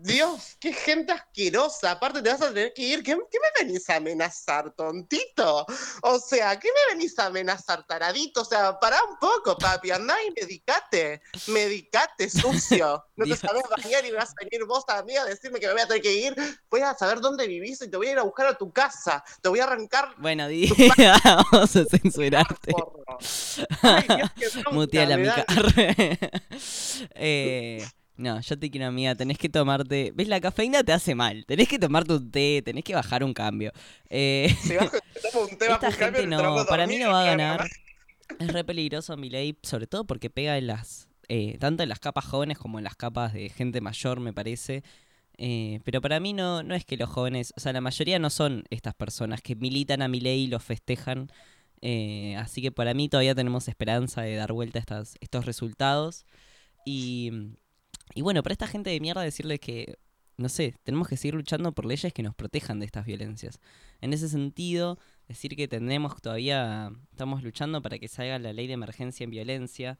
Dios, 0.04 0.58
qué 0.60 0.74
gente 0.74 1.12
asquerosa. 1.12 1.92
Aparte 1.92 2.22
te 2.22 2.30
vas 2.30 2.42
a 2.42 2.48
tener 2.48 2.74
que 2.74 2.82
ir. 2.82 3.04
¿Qué, 3.04 3.16
me 3.16 3.24
venís 3.60 3.90
a 3.90 3.98
amenazar, 3.98 4.74
tontito? 4.74 5.66
O 6.02 6.20
sea, 6.20 6.60
¿qué 6.60 6.70
me 6.70 6.96
venís 6.96 7.18
a 7.20 7.28
amenazar, 7.28 7.86
taradito? 7.86 8.42
O 8.42 8.46
sea, 8.46 8.80
pará 8.80 8.98
un 9.10 9.18
poco, 9.18 9.58
papi. 9.58 9.92
Andá 9.92 10.16
y 10.24 10.32
medicate. 10.32 11.22
Medicate, 11.48 12.30
sucio. 12.30 13.06
No 13.16 13.26
te 13.26 13.36
sabes 13.36 13.64
bañar 13.70 14.04
y 14.06 14.12
vas 14.12 14.30
a 14.30 14.44
venir 14.44 14.66
vos 14.66 14.84
a 14.88 15.04
mí 15.04 15.16
a 15.16 15.26
decirme 15.26 15.60
que 15.60 15.68
me 15.68 15.74
voy 15.74 15.82
a 15.82 15.88
tener 15.88 16.02
que 16.02 16.14
ir. 16.14 16.36
Voy 16.70 16.82
a 16.82 16.96
saber 16.96 17.20
dónde 17.20 17.48
vivís 17.48 17.82
y 17.82 17.90
te 17.90 17.98
voy 17.98 18.08
a 18.08 18.12
ir 18.14 18.20
a 18.20 18.24
buscar 18.24 18.48
a 18.48 18.58
tu 18.58 18.72
casa. 18.72 19.24
Te 19.42 19.50
voy 19.50 19.60
a 19.60 19.66
arrancar. 19.66 20.16
Bueno, 20.18 20.48
di, 20.48 20.68
vamos 21.24 21.76
a 21.76 21.86
censurarte. 21.86 22.74
Ay, 23.82 24.08
Dios, 24.36 24.56
la 24.92 25.18
mica. 25.18 25.46
eh. 27.16 27.86
No, 28.22 28.40
yo 28.40 28.60
te 28.60 28.70
quiero, 28.70 28.86
amiga, 28.86 29.16
tenés 29.16 29.40
que 29.40 29.50
tomarte... 29.50 30.12
¿Ves? 30.14 30.28
La 30.28 30.40
cafeína 30.40 30.84
te 30.84 30.94
hace 30.94 31.16
mal. 31.16 31.44
Tenés 31.48 31.68
que 31.68 31.80
tomarte 31.80 32.14
un 32.14 32.30
té, 32.30 32.62
tenés 32.64 32.84
que 32.84 32.94
bajar 32.94 33.24
un 33.24 33.34
cambio. 33.34 33.72
Eh... 34.12 34.56
Si 34.62 34.74
un 34.74 35.58
té, 35.58 35.66
esta 35.72 35.92
gente 35.92 36.28
no, 36.28 36.64
para 36.70 36.86
mí 36.86 37.00
no 37.00 37.10
va 37.10 37.24
a 37.24 37.26
ganar. 37.26 37.68
Es 38.40 38.54
re 38.54 38.64
peligroso 38.64 39.18
mi 39.18 39.32
ley, 39.32 39.58
sobre 39.64 39.88
todo 39.88 40.06
porque 40.06 40.30
pega 40.30 40.60
en 40.60 40.68
las... 40.68 41.08
Eh, 41.30 41.58
tanto 41.60 41.82
en 41.82 41.90
las 41.90 41.98
capas 41.98 42.26
jóvenes 42.26 42.60
como 42.60 42.78
en 42.78 42.84
las 42.84 42.96
capas 42.96 43.34
de 43.34 43.50
gente 43.50 43.82
mayor, 43.82 44.20
me 44.20 44.34
parece. 44.34 44.84
Eh, 45.40 45.80
pero 45.84 46.00
para 46.00 46.20
mí 46.20 46.34
no, 46.34 46.62
no 46.62 46.76
es 46.76 46.86
que 46.86 46.98
los 46.98 47.10
jóvenes, 47.10 47.56
o 47.58 47.60
sea, 47.60 47.74
la 47.74 47.82
mayoría 47.82 48.20
no 48.20 48.30
son 48.30 48.66
estas 48.70 48.94
personas 48.94 49.42
que 49.42 49.56
militan 49.56 50.04
a 50.04 50.08
mi 50.08 50.20
ley 50.20 50.44
y 50.44 50.48
los 50.48 50.64
festejan. 50.64 51.32
Eh, 51.82 52.36
así 52.38 52.62
que 52.62 52.72
para 52.72 52.94
mí 52.94 53.10
todavía 53.10 53.34
tenemos 53.34 53.68
esperanza 53.68 54.22
de 54.22 54.36
dar 54.36 54.54
vuelta 54.54 54.78
a 54.78 54.82
estas, 54.82 55.16
estos 55.22 55.48
resultados. 55.48 56.28
Y 56.86 57.56
y 58.14 58.22
bueno, 58.22 58.44
para 58.44 58.54
esta 58.54 58.68
gente 58.68 58.90
de 58.90 59.00
mierda 59.00 59.22
decirles 59.22 59.60
que, 59.60 59.98
no 60.38 60.50
sé, 60.50 60.76
tenemos 60.84 61.08
que 61.08 61.18
seguir 61.18 61.36
luchando 61.36 61.72
por 61.72 61.86
leyes 61.86 62.14
que 62.14 62.24
nos 62.24 62.36
protejan 62.36 62.80
de 62.80 62.86
estas 62.86 63.06
violencias. 63.06 63.60
En 64.02 64.14
ese 64.14 64.30
sentido, 64.30 64.98
decir 65.28 65.56
que 65.56 65.68
tenemos 65.68 66.22
todavía, 66.22 66.92
estamos 67.12 67.44
luchando 67.44 67.82
para 67.82 68.00
que 68.00 68.08
salga 68.08 68.40
la 68.40 68.54
ley 68.54 68.68
de 68.68 68.74
emergencia 68.74 69.24
en 69.24 69.32
violencia, 69.32 69.98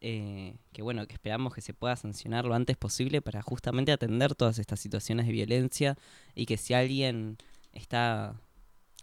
eh, 0.00 0.56
que 0.72 0.82
bueno, 0.82 1.06
que 1.06 1.14
esperamos 1.14 1.54
que 1.54 1.60
se 1.60 1.74
pueda 1.74 1.94
sancionar 1.96 2.46
lo 2.46 2.54
antes 2.54 2.76
posible 2.76 3.20
para 3.20 3.42
justamente 3.42 3.92
atender 3.92 4.34
todas 4.34 4.58
estas 4.58 4.80
situaciones 4.80 5.26
de 5.26 5.32
violencia 5.32 5.98
y 6.34 6.46
que 6.46 6.56
si 6.56 6.72
alguien 6.72 7.36
está 7.72 8.40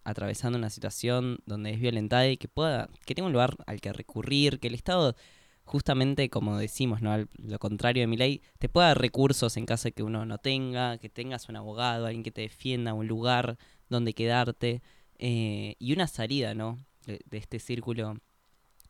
atravesando 0.04 0.58
una 0.58 0.70
situación 0.70 1.39
donde 1.46 1.72
es 1.72 1.80
violentada 1.80 2.28
y 2.28 2.38
que 2.38 2.48
pueda, 2.48 2.89
que 3.06 3.13
tenga 3.13 3.28
un 3.28 3.34
lugar 3.34 3.58
al 3.67 3.82
que 3.82 3.93
recurrir, 3.93 4.60
que 4.60 4.70
el 4.70 4.74
Estado 4.74 5.15
justamente 5.67 6.30
como 6.30 6.58
decimos, 6.58 7.01
¿no? 7.01 7.27
lo 7.34 7.60
contrario 7.60 8.03
de 8.03 8.08
mi 8.08 8.15
ley, 8.15 8.41
te 8.58 8.69
pueda 8.69 8.88
dar 8.88 9.01
recursos 9.01 9.58
en 9.58 9.65
caso 9.65 9.89
de 9.89 9.91
que 9.91 10.01
uno 10.01 10.25
no 10.25 10.38
tenga, 10.38 10.97
que 10.97 11.10
tengas 11.10 11.49
un 11.49 11.58
abogado, 11.58 12.06
alguien 12.06 12.23
que 12.23 12.32
te 12.32 12.41
defienda, 12.41 12.93
un 12.93 13.06
lugar 13.06 13.58
donde 13.89 14.13
quedarte 14.13 14.82
eh, 15.19 15.75
y 15.77 15.91
una 15.91 16.08
salida, 16.08 16.53
¿no? 16.56 16.80
De, 17.06 17.19
este 17.32 17.60
círculo 17.60 18.15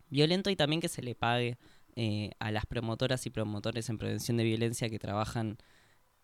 violento 0.09 0.49
y 0.51 0.55
también 0.55 0.79
que 0.79 0.87
se 0.87 1.01
le 1.01 1.15
pague 1.15 1.57
eh, 1.95 2.31
a 2.39 2.51
las 2.51 2.67
promotoras 2.67 3.25
y 3.25 3.31
promotores 3.31 3.89
en 3.89 3.97
prevención 3.97 4.37
de 4.37 4.43
violencia 4.43 4.89
que 4.89 4.99
trabajan 4.99 5.57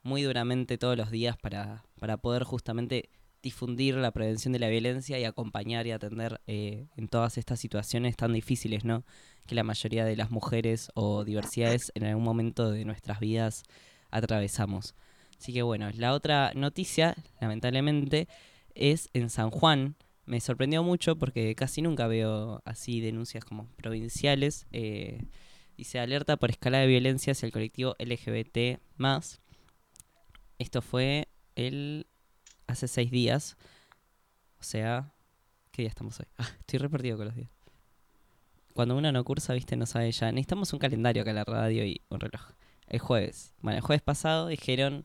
muy 0.03 0.21
duramente 0.21 0.77
todos 0.77 0.97
los 0.97 1.09
días 1.09 1.35
para, 1.35 1.83
para 1.99 2.17
poder 2.17 2.43
justamente 2.43 3.09
difundir 3.43 3.95
la 3.95 4.11
prevención 4.11 4.53
de 4.53 4.59
la 4.59 4.69
violencia 4.69 5.19
y 5.19 5.25
acompañar 5.25 5.85
y 5.85 5.91
atender 5.91 6.41
eh, 6.47 6.87
en 6.95 7.09
todas 7.09 7.37
estas 7.37 7.59
situaciones 7.59 8.15
tan 8.15 8.31
difíciles, 8.31 8.85
¿no? 8.85 9.03
Que 9.45 9.53
la 9.53 9.63
mayoría 9.63 10.05
de 10.05 10.15
las 10.15 10.31
mujeres 10.31 10.89
o 10.95 11.25
diversidades 11.25 11.91
en 11.93 12.05
algún 12.05 12.23
momento 12.23 12.71
de 12.71 12.85
nuestras 12.85 13.19
vidas 13.19 13.63
atravesamos. 14.09 14.95
Así 15.37 15.51
que 15.51 15.61
bueno, 15.61 15.89
la 15.93 16.13
otra 16.13 16.53
noticia, 16.55 17.15
lamentablemente, 17.41 18.29
es 18.75 19.09
en 19.13 19.29
San 19.29 19.51
Juan. 19.51 19.97
Me 20.25 20.39
sorprendió 20.39 20.81
mucho 20.81 21.17
porque 21.17 21.53
casi 21.53 21.81
nunca 21.81 22.07
veo 22.07 22.61
así 22.63 23.01
denuncias 23.01 23.43
como 23.43 23.67
provinciales. 23.75 24.67
Eh, 24.71 25.21
dice 25.75 25.99
alerta 25.99 26.37
por 26.37 26.49
escala 26.49 26.79
de 26.79 26.87
violencia 26.87 27.31
hacia 27.31 27.45
el 27.45 27.51
colectivo 27.51 27.93
LGBT. 27.99 28.79
Esto 30.59 30.81
fue 30.81 31.27
el 31.55 32.07
hace 32.73 32.87
seis 32.87 33.09
días. 33.09 33.55
O 34.59 34.63
sea, 34.63 35.13
¿qué 35.71 35.83
día 35.83 35.89
estamos 35.89 36.19
hoy? 36.19 36.25
Ah, 36.37 36.49
estoy 36.59 36.79
repartido 36.79 37.17
con 37.17 37.27
los 37.27 37.35
días. 37.35 37.49
Cuando 38.73 38.97
uno 38.97 39.11
no 39.11 39.23
cursa, 39.23 39.53
viste, 39.53 39.75
no 39.75 39.85
sabe 39.85 40.11
ya. 40.11 40.31
Necesitamos 40.31 40.73
un 40.73 40.79
calendario 40.79 41.21
acá 41.21 41.31
en 41.31 41.35
la 41.35 41.43
radio 41.43 41.85
y 41.85 42.01
un 42.09 42.19
reloj. 42.19 42.41
El 42.87 42.99
jueves. 42.99 43.53
Bueno, 43.61 43.77
el 43.77 43.83
jueves 43.83 44.01
pasado 44.01 44.47
dijeron, 44.47 45.03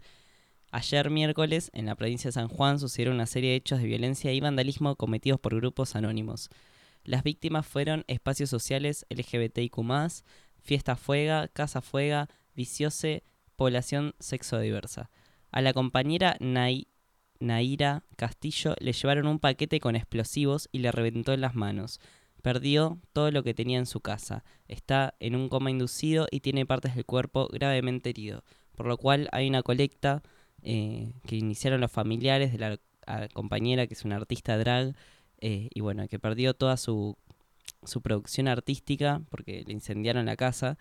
ayer 0.73 1.11
miércoles, 1.11 1.71
en 1.75 1.87
la 1.87 1.95
provincia 1.95 2.29
de 2.29 2.33
San 2.33 2.49
Juan 2.49 2.79
sucedieron 2.79 3.15
una 3.15 3.27
serie 3.27 3.51
de 3.51 3.57
hechos 3.57 3.81
de 3.81 3.87
violencia 3.87 4.33
y 4.33 4.41
vandalismo 4.41 4.97
cometidos 4.97 5.39
por 5.39 5.55
grupos 5.55 5.97
anónimos. 5.97 6.49
Las 7.05 7.23
víctimas 7.23 7.67
fueron 7.67 8.05
espacios 8.09 8.51
sociales 8.51 9.07
LGBTIQ+, 9.11 9.77
fiesta 10.63 10.97
fuega, 10.97 11.49
casa 11.49 11.81
fuega, 11.81 12.29
viciose, 12.55 13.23
población 13.57 14.15
sexodiversa. 14.19 15.11
A 15.51 15.61
la 15.61 15.73
compañera 15.73 16.37
Nay 16.41 16.89
Naira 17.41 18.03
Castillo 18.17 18.75
le 18.81 18.93
llevaron 18.93 19.27
un 19.27 19.39
paquete 19.39 19.81
con 19.81 19.97
explosivos 19.97 20.69
y 20.73 20.79
le 20.79 20.93
reventó 20.93 21.33
en 21.33 21.41
las 21.41 21.55
manos. 21.55 22.01
Perdió 22.43 22.99
todo 23.13 23.31
lo 23.31 23.43
que 23.43 23.55
tenía 23.55 23.79
en 23.79 23.87
su 23.87 24.01
casa. 24.01 24.45
Está 24.69 25.15
en 25.21 25.35
un 25.35 25.49
coma 25.49 25.71
inducido 25.71 26.27
y 26.31 26.41
tiene 26.41 26.67
partes 26.67 26.95
del 26.95 27.05
cuerpo 27.05 27.49
gravemente 27.49 28.11
herido. 28.11 28.45
Por 28.77 28.87
lo 28.87 28.97
cual 28.97 29.29
hay 29.33 29.49
una 29.49 29.63
colecta 29.63 30.23
eh, 30.63 31.13
que 31.27 31.37
iniciaron 31.37 31.81
los 31.81 31.91
familiares 31.91 32.53
de 32.53 32.59
la, 32.59 32.79
compañera, 33.33 33.87
que 33.87 33.95
es 33.95 34.05
una 34.05 34.17
artista 34.17 34.59
drag, 34.59 34.95
eh, 35.41 35.71
y 35.73 35.81
bueno, 35.81 36.07
que 36.09 36.19
perdió 36.19 36.53
toda 36.53 36.77
su, 36.77 37.17
su 37.85 38.03
producción 38.03 38.49
artística 38.49 39.23
porque 39.31 39.65
le 39.67 39.73
incendiaron 39.73 40.27
la 40.27 40.37
casa. 40.37 40.79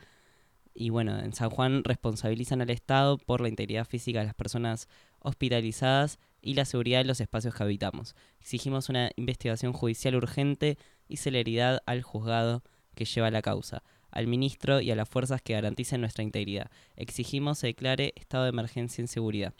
Y 0.73 0.89
bueno, 0.89 1.17
en 1.19 1.33
San 1.33 1.49
Juan 1.49 1.83
responsabilizan 1.83 2.61
al 2.61 2.69
Estado 2.69 3.17
por 3.17 3.41
la 3.41 3.49
integridad 3.49 3.85
física 3.85 4.19
de 4.19 4.25
las 4.25 4.35
personas 4.35 4.87
hospitalizadas 5.21 6.19
y 6.41 6.53
la 6.53 6.65
seguridad 6.65 6.99
de 6.99 7.05
los 7.05 7.21
espacios 7.21 7.53
que 7.53 7.63
habitamos. 7.63 8.15
Exigimos 8.39 8.89
una 8.89 9.11
investigación 9.15 9.73
judicial 9.73 10.15
urgente 10.15 10.77
y 11.07 11.17
celeridad 11.17 11.81
al 11.85 12.03
juzgado 12.03 12.63
que 12.95 13.05
lleva 13.05 13.31
la 13.31 13.41
causa, 13.41 13.83
al 14.11 14.27
ministro 14.27 14.81
y 14.81 14.91
a 14.91 14.95
las 14.95 15.09
fuerzas 15.09 15.41
que 15.41 15.53
garanticen 15.53 16.01
nuestra 16.01 16.23
integridad. 16.23 16.71
Exigimos 16.95 17.59
se 17.59 17.67
declare 17.67 18.13
estado 18.15 18.43
de 18.43 18.49
emergencia 18.49 19.01
en 19.01 19.07
seguridad. 19.07 19.53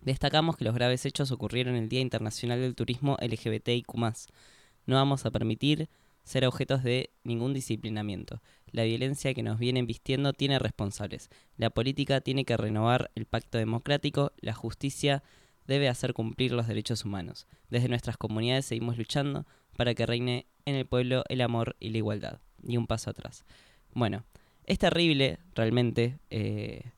Destacamos 0.00 0.56
que 0.56 0.64
los 0.64 0.74
graves 0.74 1.06
hechos 1.06 1.30
ocurrieron 1.30 1.76
el 1.76 1.88
Día 1.88 2.00
Internacional 2.00 2.60
del 2.60 2.74
Turismo 2.74 3.16
LGBTIQ. 3.20 3.94
No 4.86 4.96
vamos 4.96 5.24
a 5.24 5.30
permitir 5.30 5.88
ser 6.24 6.46
objetos 6.46 6.82
de 6.82 7.10
ningún 7.22 7.54
disciplinamiento. 7.54 8.42
La 8.66 8.84
violencia 8.84 9.32
que 9.34 9.42
nos 9.42 9.58
vienen 9.58 9.86
vistiendo 9.86 10.32
tiene 10.32 10.58
responsables. 10.58 11.30
La 11.56 11.70
política 11.70 12.20
tiene 12.20 12.44
que 12.44 12.56
renovar 12.56 13.10
el 13.14 13.26
pacto 13.26 13.58
democrático, 13.58 14.32
la 14.40 14.52
justicia 14.52 15.22
debe 15.66 15.88
hacer 15.88 16.14
cumplir 16.14 16.52
los 16.52 16.66
derechos 16.66 17.04
humanos. 17.04 17.46
Desde 17.70 17.88
nuestras 17.88 18.16
comunidades 18.16 18.66
seguimos 18.66 18.98
luchando 18.98 19.46
para 19.76 19.94
que 19.94 20.06
reine 20.06 20.46
en 20.66 20.74
el 20.74 20.86
pueblo 20.86 21.24
el 21.28 21.40
amor 21.40 21.76
y 21.80 21.90
la 21.90 21.98
igualdad. 21.98 22.40
Y 22.62 22.76
un 22.76 22.86
paso 22.86 23.10
atrás. 23.10 23.44
Bueno, 23.92 24.24
es 24.64 24.78
terrible 24.78 25.38
realmente, 25.54 26.18
eh, 26.30 26.92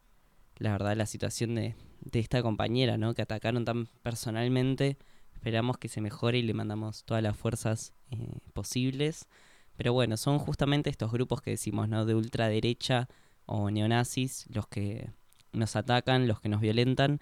la 0.59 0.73
verdad, 0.73 0.97
la 0.97 1.07
situación 1.07 1.55
de, 1.55 1.75
de 2.01 2.21
esta 2.21 2.43
compañera, 2.43 2.97
¿no? 2.97 3.15
Que 3.15 3.23
atacaron 3.23 3.65
tan 3.65 3.87
personalmente. 4.03 4.97
Esperamos 5.35 5.79
que 5.79 5.89
se 5.89 6.01
mejore 6.01 6.39
y 6.39 6.43
le 6.43 6.55
mandamos 6.55 7.05
todas 7.05 7.23
las 7.23 7.37
fuerzas 7.37 7.93
eh, 8.11 8.39
posibles. 8.53 9.29
Pero 9.77 9.93
bueno, 9.93 10.17
son 10.17 10.39
justamente 10.39 10.89
estos 10.91 11.13
grupos 11.13 11.43
que 11.43 11.51
decimos, 11.51 11.89
¿no? 11.89 12.07
De 12.07 12.15
ultraderecha 12.15 13.09
o 13.45 13.71
neonazis 13.71 14.47
los 14.49 14.67
que 14.67 15.11
nos 15.53 15.77
atacan, 15.77 16.27
los 16.27 16.41
que 16.41 16.49
nos 16.49 16.61
violentan 16.61 17.21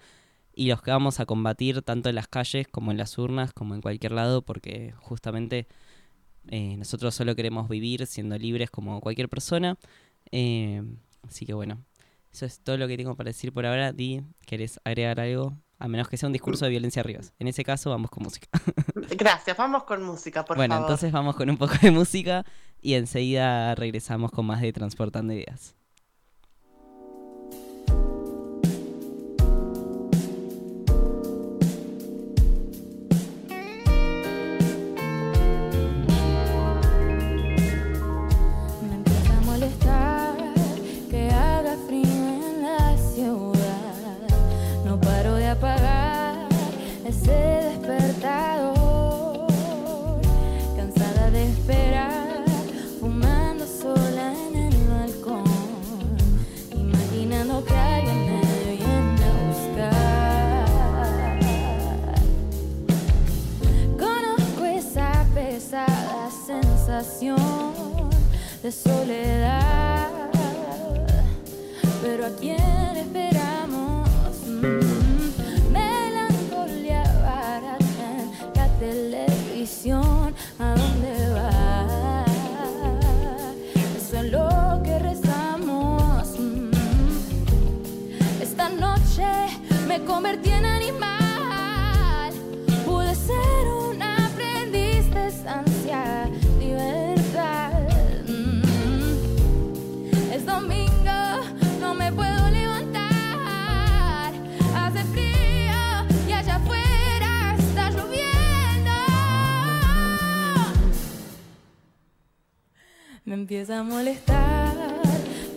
y 0.55 0.69
los 0.69 0.81
que 0.81 0.91
vamos 0.91 1.19
a 1.19 1.25
combatir 1.25 1.81
tanto 1.81 2.09
en 2.09 2.15
las 2.15 2.27
calles 2.27 2.67
como 2.67 2.91
en 2.91 2.97
las 2.97 3.17
urnas, 3.17 3.53
como 3.53 3.75
en 3.75 3.81
cualquier 3.81 4.13
lado, 4.13 4.41
porque 4.41 4.93
justamente 4.97 5.67
eh, 6.47 6.75
nosotros 6.77 7.13
solo 7.13 7.35
queremos 7.35 7.67
vivir 7.69 8.05
siendo 8.07 8.37
libres 8.37 8.71
como 8.71 9.01
cualquier 9.01 9.29
persona. 9.29 9.77
Eh, 10.31 10.81
así 11.27 11.45
que 11.45 11.53
bueno, 11.53 11.83
eso 12.31 12.45
es 12.45 12.59
todo 12.59 12.77
lo 12.77 12.87
que 12.87 12.97
tengo 12.97 13.15
para 13.15 13.29
decir 13.29 13.53
por 13.53 13.65
ahora. 13.65 13.91
Di, 13.91 14.21
¿querés 14.45 14.79
agregar 14.83 15.19
algo? 15.19 15.57
A 15.77 15.87
menos 15.89 16.07
que 16.07 16.15
sea 16.15 16.27
un 16.27 16.33
discurso 16.33 16.65
de 16.65 16.71
violencia 16.71 17.01
arriba. 17.01 17.21
En 17.37 17.47
ese 17.47 17.63
caso, 17.65 17.89
vamos 17.89 18.09
con 18.09 18.23
música. 18.23 18.47
Gracias, 19.17 19.57
vamos 19.57 19.83
con 19.83 20.03
música, 20.03 20.45
por 20.45 20.55
bueno, 20.55 20.75
favor. 20.75 20.89
entonces 20.89 21.11
vamos 21.11 21.35
con 21.35 21.49
un 21.49 21.57
poco 21.57 21.75
de 21.81 21.91
música 21.91 22.45
y 22.81 22.93
enseguida 22.93 23.75
regresamos 23.75 24.31
con 24.31 24.45
más 24.45 24.61
de 24.61 24.71
Transportando 24.71 25.33
Ideas. 25.33 25.75
De 68.63 68.71
soledad, 68.71 70.09
pero 72.01 72.25
a 72.25 72.29
quién 72.29 72.74
Me 113.25 113.33
empieza 113.33 113.79
a 113.79 113.83
molestar 113.83 114.75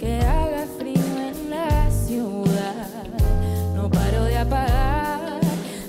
que 0.01 0.21
haga 0.21 0.65
frío 0.79 1.03
en 1.19 1.51
la 1.51 1.91
ciudad. 1.91 2.89
No 3.75 3.91
paro 3.91 4.25
de 4.25 4.39
apagar 4.39 5.39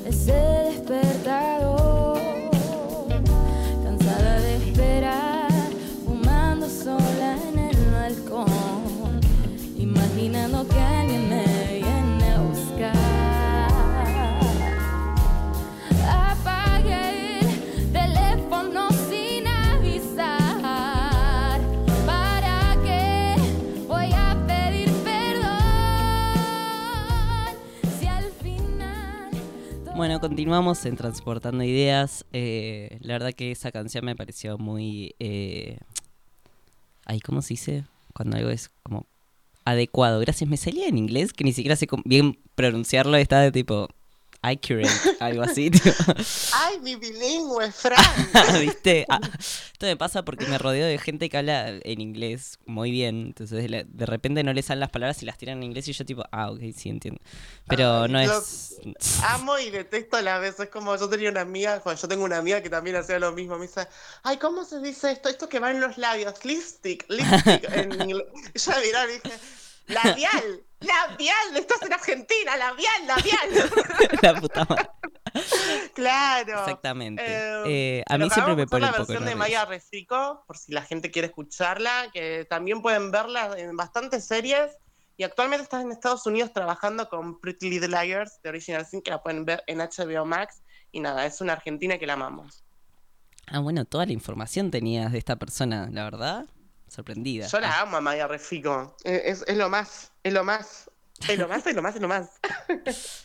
ese 0.06 0.34
despertador. 0.34 1.89
Bueno, 30.10 30.22
continuamos 30.22 30.84
en 30.88 30.96
Transportando 30.96 31.64
Ideas. 31.64 32.26
Eh, 32.34 32.98
la 33.02 33.14
verdad 33.14 33.32
que 33.32 33.52
esa 33.52 33.72
canción 33.72 34.04
me 34.06 34.16
pareció 34.16 34.58
muy... 34.58 35.14
Eh... 35.20 35.78
Ay, 37.06 37.20
¿cómo 37.20 37.44
se 37.44 37.50
dice? 37.50 37.86
Cuando 38.16 38.36
algo 38.36 38.50
es 38.50 38.72
como 38.82 39.06
adecuado. 39.66 40.20
Gracias, 40.20 40.50
me 40.50 40.58
salía 40.58 40.88
en 40.88 40.98
inglés 40.98 41.32
que 41.32 41.44
ni 41.44 41.54
siquiera 41.54 41.76
sé 41.76 41.86
bien 42.06 42.40
pronunciarlo. 42.56 43.18
Está 43.18 43.42
de 43.42 43.52
tipo 43.52 43.88
accurate, 44.42 44.90
algo 45.20 45.44
así. 45.44 45.70
tipo. 45.70 45.90
Ay, 46.54 46.80
mi 46.80 46.96
bilingüe, 46.96 47.72
Fran. 47.72 48.04
¿Viste? 48.62 49.06
Ah, 49.10 49.20
esto 49.34 49.86
me 49.86 49.98
pasa 49.98 50.24
porque 50.24 50.46
me 50.46 50.58
rodeo 50.58 50.86
de 50.86 50.98
gente 50.98 51.30
que 51.30 51.38
habla 51.38 51.70
en 51.70 52.02
inglés 52.02 52.60
muy 52.66 52.92
bien. 52.92 53.28
Entonces 53.28 53.70
de, 53.70 54.06
repente 54.06 54.44
no 54.44 54.54
le 54.54 54.62
salen 54.62 54.82
las 54.82 54.90
palabras 54.90 55.22
y 55.24 55.26
las 55.26 55.38
tiran 55.38 55.58
en 55.58 55.64
inglés 55.64 55.88
y 55.88 55.94
yo 55.94 56.06
tipo, 56.06 56.24
ah, 56.32 56.52
ok, 56.52 56.60
sí 56.76 56.90
entiendo. 56.90 57.22
Pero 57.68 58.04
Ay, 58.04 58.12
no 58.12 58.20
es... 58.20 58.80
Amo 59.24 59.58
y 59.60 59.70
detesto 59.70 60.18
a 60.18 60.22
la 60.22 60.40
vez. 60.40 60.60
Es 60.60 60.70
como 60.70 60.96
yo 60.96 61.10
tenía 61.10 61.30
una 61.30 61.42
amiga, 61.42 61.82
bueno, 61.84 62.00
yo 62.00 62.08
tengo 62.08 62.24
una 62.24 62.38
amiga 62.38 62.62
que 62.62 62.70
también 62.70 62.96
hacía 62.96 63.20
lo 63.20 63.32
mismo. 63.32 63.58
Me 63.58 63.68
dice, 63.68 63.88
ay, 64.24 64.38
¿cómo 64.38 64.64
se 64.64 64.80
dice 64.80 65.12
esto? 65.12 65.30
Esto 65.30 65.50
que 65.50 65.60
va 65.60 65.72
en 65.72 65.82
los 65.82 65.98
labios, 65.98 66.44
lipstick, 66.46 67.06
lipstick. 67.10 67.64
en 67.74 67.94
inglés. 68.02 68.28
Yo 68.56 68.72
y 68.80 69.14
dije, 69.14 69.40
labial, 69.88 70.64
labial, 70.80 71.58
estás 71.58 71.82
en 71.84 71.94
Argentina, 71.94 72.58
labial, 72.58 73.08
labial. 73.08 73.72
la 74.22 74.42
puta 74.42 74.66
madre. 74.66 74.90
claro. 75.94 76.60
Exactamente. 76.60 77.24
Eh, 77.26 78.00
Eh, 78.00 78.04
a 78.08 78.18
mí 78.18 78.30
siempre 78.30 78.56
me 78.56 78.68
pone 78.68 78.86
un 78.86 78.92
la 78.92 78.98
versión 78.98 79.26
de. 79.26 79.36
Maya 79.36 79.66
Refico, 79.66 80.44
por 80.48 80.58
si 80.58 80.72
la 80.72 80.82
gente 80.82 81.12
quiere 81.12 81.28
escucharla, 81.28 82.10
que 82.14 82.46
también 82.50 82.82
pueden 82.82 83.12
verla 83.12 83.58
en 83.58 83.76
bastantes 83.76 84.26
series. 84.26 84.72
Y 85.18 85.24
actualmente 85.24 85.64
está 85.64 85.82
en 85.82 85.92
Estados 85.92 86.26
Unidos 86.26 86.54
trabajando 86.54 87.10
con 87.10 87.42
Pretty 87.42 87.70
Little 87.70 87.90
Liars 87.90 88.42
de 88.42 88.50
Original 88.50 88.86
Sin, 88.86 89.02
que 89.02 89.12
la 89.12 89.22
pueden 89.22 89.44
ver 89.44 89.64
en 89.68 89.80
HBO 89.80 90.26
Max. 90.26 90.62
Y 90.94 91.02
nada, 91.02 91.26
es 91.26 91.42
una 91.42 91.54
argentina 91.54 91.98
que 91.98 92.08
la 92.08 92.14
amamos. 92.14 92.64
Ah, 93.48 93.60
bueno, 93.60 93.84
toda 93.84 94.06
la 94.06 94.14
información 94.14 94.72
tenías 94.72 95.12
de 95.12 95.18
esta 95.18 95.36
persona, 95.36 95.90
la 95.92 96.06
verdad. 96.06 96.46
Sorprendida. 96.88 97.48
Yo 97.48 97.60
la 97.60 97.82
amo 97.82 97.98
a 97.98 98.02
Maya 98.02 98.28
Refico. 98.28 98.96
Es, 99.04 99.44
es 99.46 99.58
lo 99.58 99.70
más, 99.70 100.09
es 100.24 100.34
lo 100.34 100.44
más. 100.44 100.90
Es 101.28 101.38
lo 101.38 101.48
más, 101.50 101.68
es 101.68 101.76
lo 101.76 101.82
más, 101.82 101.96
es 101.96 102.02
lo 102.02 102.08
más. 102.08 102.30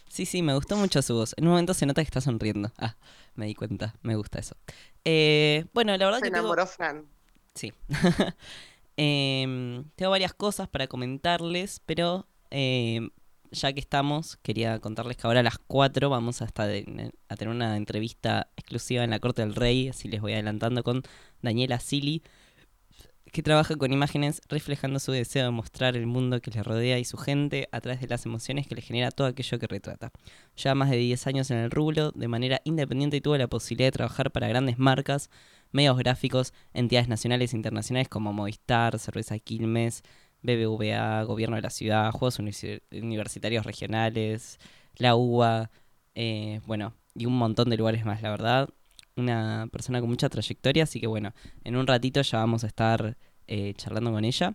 Sí, 0.08 0.26
sí, 0.26 0.42
me 0.42 0.54
gustó 0.54 0.76
mucho 0.76 1.00
su 1.00 1.14
voz. 1.14 1.32
En 1.36 1.44
un 1.44 1.50
momento 1.50 1.74
se 1.74 1.86
nota 1.86 2.02
que 2.02 2.06
está 2.08 2.20
sonriendo. 2.20 2.72
Ah, 2.78 2.96
me 3.36 3.46
di 3.46 3.54
cuenta. 3.54 3.94
Me 4.02 4.16
gusta 4.16 4.40
eso. 4.40 4.56
Eh, 5.04 5.66
bueno, 5.72 5.96
la 5.96 6.04
verdad 6.06 6.18
Se 6.18 6.24
que 6.24 6.30
tengo... 6.30 6.40
enamoró 6.40 6.66
Fran. 6.66 7.06
Sí. 7.54 7.72
Em, 8.96 9.84
tengo 9.96 10.10
varias 10.12 10.32
cosas 10.34 10.68
para 10.68 10.86
comentarles, 10.86 11.80
pero 11.84 12.28
em, 12.50 13.10
ya 13.50 13.72
que 13.72 13.80
estamos, 13.80 14.36
quería 14.42 14.78
contarles 14.78 15.16
que 15.16 15.26
ahora 15.26 15.40
a 15.40 15.42
las 15.42 15.58
4 15.58 16.10
vamos 16.10 16.42
a, 16.42 16.44
estar 16.44 16.70
en- 16.70 17.12
a 17.28 17.36
tener 17.36 17.52
una 17.52 17.76
entrevista 17.76 18.48
exclusiva 18.56 19.02
en 19.02 19.10
la 19.10 19.18
Corte 19.18 19.42
del 19.42 19.56
Rey, 19.56 19.88
así 19.88 20.06
les 20.08 20.20
voy 20.20 20.32
adelantando 20.34 20.84
con 20.84 21.02
Daniela 21.42 21.80
Sili, 21.80 22.22
que 23.34 23.42
trabaja 23.42 23.74
con 23.74 23.92
imágenes 23.92 24.40
reflejando 24.48 25.00
su 25.00 25.10
deseo 25.10 25.44
de 25.44 25.50
mostrar 25.50 25.96
el 25.96 26.06
mundo 26.06 26.40
que 26.40 26.52
le 26.52 26.62
rodea 26.62 27.00
y 27.00 27.04
su 27.04 27.16
gente 27.16 27.68
a 27.72 27.80
través 27.80 28.00
de 28.00 28.06
las 28.06 28.24
emociones 28.26 28.68
que 28.68 28.76
le 28.76 28.80
genera 28.80 29.10
todo 29.10 29.26
aquello 29.26 29.58
que 29.58 29.66
retrata. 29.66 30.12
Lleva 30.54 30.76
más 30.76 30.88
de 30.88 30.98
10 30.98 31.26
años 31.26 31.50
en 31.50 31.58
el 31.58 31.72
rubro 31.72 32.12
de 32.12 32.28
manera 32.28 32.60
independiente 32.62 33.16
y 33.16 33.20
tuvo 33.20 33.36
la 33.36 33.48
posibilidad 33.48 33.88
de 33.88 33.92
trabajar 33.92 34.30
para 34.30 34.46
grandes 34.46 34.78
marcas, 34.78 35.30
medios 35.72 35.98
gráficos, 35.98 36.54
entidades 36.74 37.08
nacionales 37.08 37.52
e 37.52 37.56
internacionales 37.56 38.08
como 38.08 38.32
Movistar, 38.32 39.00
Cerveza 39.00 39.36
Quilmes, 39.40 40.04
BBVA, 40.42 41.24
Gobierno 41.24 41.56
de 41.56 41.62
la 41.62 41.70
Ciudad, 41.70 42.12
Juegos 42.12 42.38
Universi- 42.38 42.82
Universitarios 42.92 43.66
Regionales, 43.66 44.60
la 44.94 45.16
UBA, 45.16 45.72
eh, 46.14 46.60
bueno, 46.66 46.94
y 47.16 47.26
un 47.26 47.36
montón 47.36 47.68
de 47.68 47.78
lugares 47.78 48.04
más, 48.04 48.22
la 48.22 48.30
verdad. 48.30 48.68
Una 49.16 49.68
persona 49.70 50.00
con 50.00 50.08
mucha 50.10 50.28
trayectoria, 50.28 50.84
así 50.84 51.00
que 51.00 51.06
bueno, 51.06 51.32
en 51.62 51.76
un 51.76 51.86
ratito 51.86 52.20
ya 52.22 52.38
vamos 52.38 52.64
a 52.64 52.66
estar 52.66 53.16
eh, 53.46 53.72
charlando 53.76 54.10
con 54.12 54.24
ella. 54.24 54.54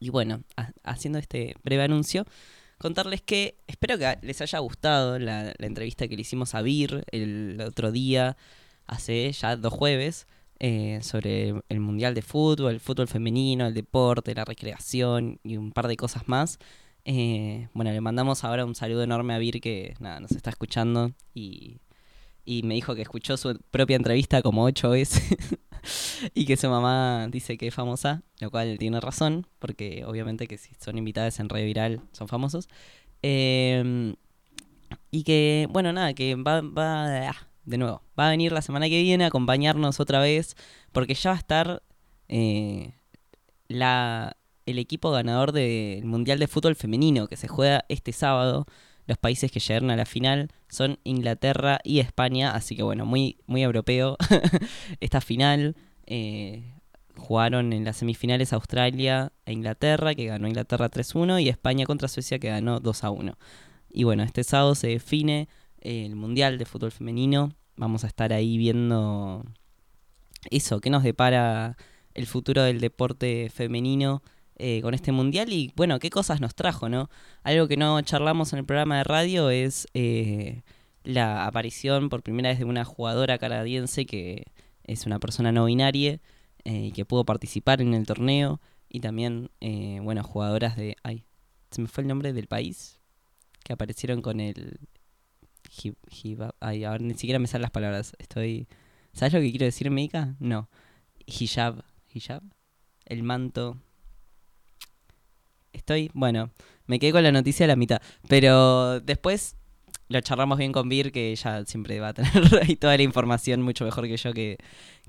Y 0.00 0.10
bueno, 0.10 0.42
ha- 0.56 0.72
haciendo 0.82 1.18
este 1.18 1.54
breve 1.62 1.84
anuncio, 1.84 2.24
contarles 2.78 3.22
que 3.22 3.58
espero 3.68 3.96
que 3.98 4.18
les 4.22 4.40
haya 4.40 4.58
gustado 4.58 5.18
la, 5.18 5.52
la 5.56 5.66
entrevista 5.66 6.08
que 6.08 6.16
le 6.16 6.22
hicimos 6.22 6.54
a 6.54 6.62
Vir 6.62 7.04
el 7.12 7.60
otro 7.64 7.92
día, 7.92 8.36
hace 8.86 9.30
ya 9.32 9.56
dos 9.56 9.72
jueves, 9.72 10.26
eh, 10.58 10.98
sobre 11.02 11.54
el 11.68 11.80
Mundial 11.80 12.14
de 12.14 12.22
Fútbol, 12.22 12.72
el 12.74 12.80
fútbol 12.80 13.06
femenino, 13.08 13.66
el 13.66 13.74
deporte, 13.74 14.34
la 14.34 14.44
recreación 14.44 15.38
y 15.44 15.56
un 15.56 15.70
par 15.72 15.86
de 15.86 15.96
cosas 15.96 16.26
más. 16.28 16.58
Eh, 17.04 17.68
bueno, 17.72 17.92
le 17.92 18.00
mandamos 18.00 18.42
ahora 18.44 18.64
un 18.66 18.74
saludo 18.74 19.02
enorme 19.04 19.32
a 19.34 19.38
Vir 19.38 19.60
que 19.60 19.94
nada, 20.00 20.18
nos 20.20 20.32
está 20.32 20.50
escuchando 20.50 21.12
y, 21.34 21.78
y 22.44 22.62
me 22.62 22.74
dijo 22.74 22.94
que 22.94 23.02
escuchó 23.02 23.36
su 23.36 23.58
propia 23.70 23.96
entrevista 23.96 24.42
como 24.42 24.64
ocho 24.64 24.90
veces 24.90 25.36
y 26.34 26.46
que 26.46 26.56
su 26.56 26.68
mamá 26.68 27.28
dice 27.30 27.56
que 27.58 27.68
es 27.68 27.74
famosa, 27.74 28.22
lo 28.40 28.50
cual 28.50 28.78
tiene 28.78 29.00
razón, 29.00 29.46
porque 29.58 30.04
obviamente 30.06 30.46
que 30.46 30.58
si 30.58 30.74
son 30.74 30.98
invitadas 30.98 31.40
en 31.40 31.48
Radio 31.48 31.66
Viral 31.66 32.00
son 32.12 32.28
famosos. 32.28 32.68
Eh, 33.22 34.14
y 35.10 35.24
que, 35.24 35.66
bueno, 35.70 35.92
nada, 35.92 36.14
que 36.14 36.34
va, 36.36 36.60
va, 36.60 37.28
ah, 37.28 37.48
de 37.64 37.78
nuevo, 37.78 38.02
va 38.18 38.28
a 38.28 38.30
venir 38.30 38.52
la 38.52 38.62
semana 38.62 38.88
que 38.88 39.02
viene 39.02 39.24
a 39.24 39.28
acompañarnos 39.28 40.00
otra 40.00 40.20
vez, 40.20 40.56
porque 40.92 41.14
ya 41.14 41.30
va 41.30 41.36
a 41.36 41.38
estar 41.38 41.82
eh, 42.28 42.94
la, 43.68 44.36
el 44.66 44.78
equipo 44.78 45.10
ganador 45.10 45.52
del 45.52 46.04
Mundial 46.04 46.38
de 46.38 46.46
Fútbol 46.46 46.76
Femenino, 46.76 47.26
que 47.26 47.36
se 47.36 47.48
juega 47.48 47.84
este 47.88 48.12
sábado. 48.12 48.66
Los 49.10 49.18
países 49.18 49.50
que 49.50 49.58
llegaron 49.58 49.90
a 49.90 49.96
la 49.96 50.06
final 50.06 50.52
son 50.68 51.00
Inglaterra 51.02 51.80
y 51.82 51.98
España, 51.98 52.52
así 52.52 52.76
que 52.76 52.84
bueno, 52.84 53.06
muy, 53.06 53.38
muy 53.48 53.60
europeo 53.60 54.16
esta 55.00 55.20
final. 55.20 55.74
Eh, 56.06 56.76
jugaron 57.16 57.72
en 57.72 57.82
las 57.82 57.96
semifinales 57.96 58.52
Australia 58.52 59.32
e 59.46 59.52
Inglaterra, 59.52 60.14
que 60.14 60.26
ganó 60.26 60.46
Inglaterra 60.46 60.88
3-1, 60.88 61.42
y 61.42 61.48
España 61.48 61.86
contra 61.86 62.06
Suecia, 62.06 62.38
que 62.38 62.50
ganó 62.50 62.80
2-1. 62.80 63.34
Y 63.90 64.04
bueno, 64.04 64.22
este 64.22 64.44
sábado 64.44 64.76
se 64.76 64.86
define 64.86 65.48
el 65.80 66.14
Mundial 66.14 66.56
de 66.56 66.66
Fútbol 66.66 66.92
Femenino. 66.92 67.52
Vamos 67.74 68.04
a 68.04 68.06
estar 68.06 68.32
ahí 68.32 68.58
viendo 68.58 69.44
eso, 70.52 70.80
qué 70.80 70.88
nos 70.88 71.02
depara 71.02 71.76
el 72.14 72.28
futuro 72.28 72.62
del 72.62 72.78
deporte 72.78 73.50
femenino 73.52 74.22
eh, 74.60 74.80
con 74.82 74.94
este 74.94 75.12
Mundial 75.12 75.52
y 75.52 75.72
bueno, 75.76 75.98
qué 75.98 76.10
cosas 76.10 76.40
nos 76.40 76.54
trajo, 76.54 76.88
¿no? 76.88 77.10
Algo 77.42 77.68
que 77.68 77.76
no 77.76 78.00
charlamos 78.02 78.52
en 78.52 78.60
el 78.60 78.64
programa 78.64 78.98
de 78.98 79.04
radio 79.04 79.50
es 79.50 79.86
eh, 79.94 80.62
la 81.04 81.46
aparición 81.46 82.08
por 82.08 82.22
primera 82.22 82.50
vez 82.50 82.58
de 82.58 82.64
una 82.64 82.84
jugadora 82.84 83.38
canadiense 83.38 84.06
que 84.06 84.46
es 84.84 85.06
una 85.06 85.18
persona 85.18 85.52
no 85.52 85.64
binaria 85.66 86.20
eh, 86.64 86.86
y 86.86 86.92
que 86.92 87.04
pudo 87.04 87.24
participar 87.24 87.80
en 87.80 87.94
el 87.94 88.06
torneo 88.06 88.60
y 88.88 89.00
también, 89.00 89.50
eh, 89.60 90.00
bueno, 90.02 90.24
jugadoras 90.24 90.76
de... 90.76 90.96
Ay, 91.04 91.24
se 91.70 91.80
me 91.80 91.86
fue 91.86 92.02
el 92.02 92.08
nombre 92.08 92.32
del 92.32 92.48
país 92.48 93.00
que 93.62 93.72
aparecieron 93.72 94.20
con 94.20 94.40
el... 94.40 94.80
Ay, 96.58 96.84
ahora 96.84 96.98
ni 96.98 97.14
siquiera 97.14 97.38
me 97.38 97.46
salen 97.46 97.62
las 97.62 97.70
palabras. 97.70 98.14
Estoy... 98.18 98.66
¿Sabes 99.12 99.32
lo 99.32 99.40
que 99.40 99.50
quiero 99.50 99.64
decir, 99.64 99.90
Meika? 99.90 100.34
No. 100.40 100.68
Hijab. 101.24 101.84
¿Hijab? 102.12 102.42
El 103.06 103.22
manto. 103.22 103.80
Estoy... 105.90 106.08
Bueno, 106.14 106.50
me 106.86 107.00
quedé 107.00 107.10
con 107.10 107.24
la 107.24 107.32
noticia 107.32 107.64
a 107.64 107.66
la 107.66 107.74
mitad. 107.74 108.00
Pero 108.28 109.00
después 109.00 109.56
lo 110.06 110.20
charlamos 110.20 110.56
bien 110.56 110.70
con 110.70 110.88
Vir, 110.88 111.10
que 111.10 111.32
ella 111.32 111.64
siempre 111.64 111.98
va 111.98 112.08
a 112.08 112.14
tener 112.14 112.30
ahí 112.62 112.76
toda 112.76 112.96
la 112.96 113.02
información 113.02 113.60
mucho 113.62 113.84
mejor 113.84 114.06
que 114.06 114.16
yo, 114.16 114.32
que, 114.32 114.56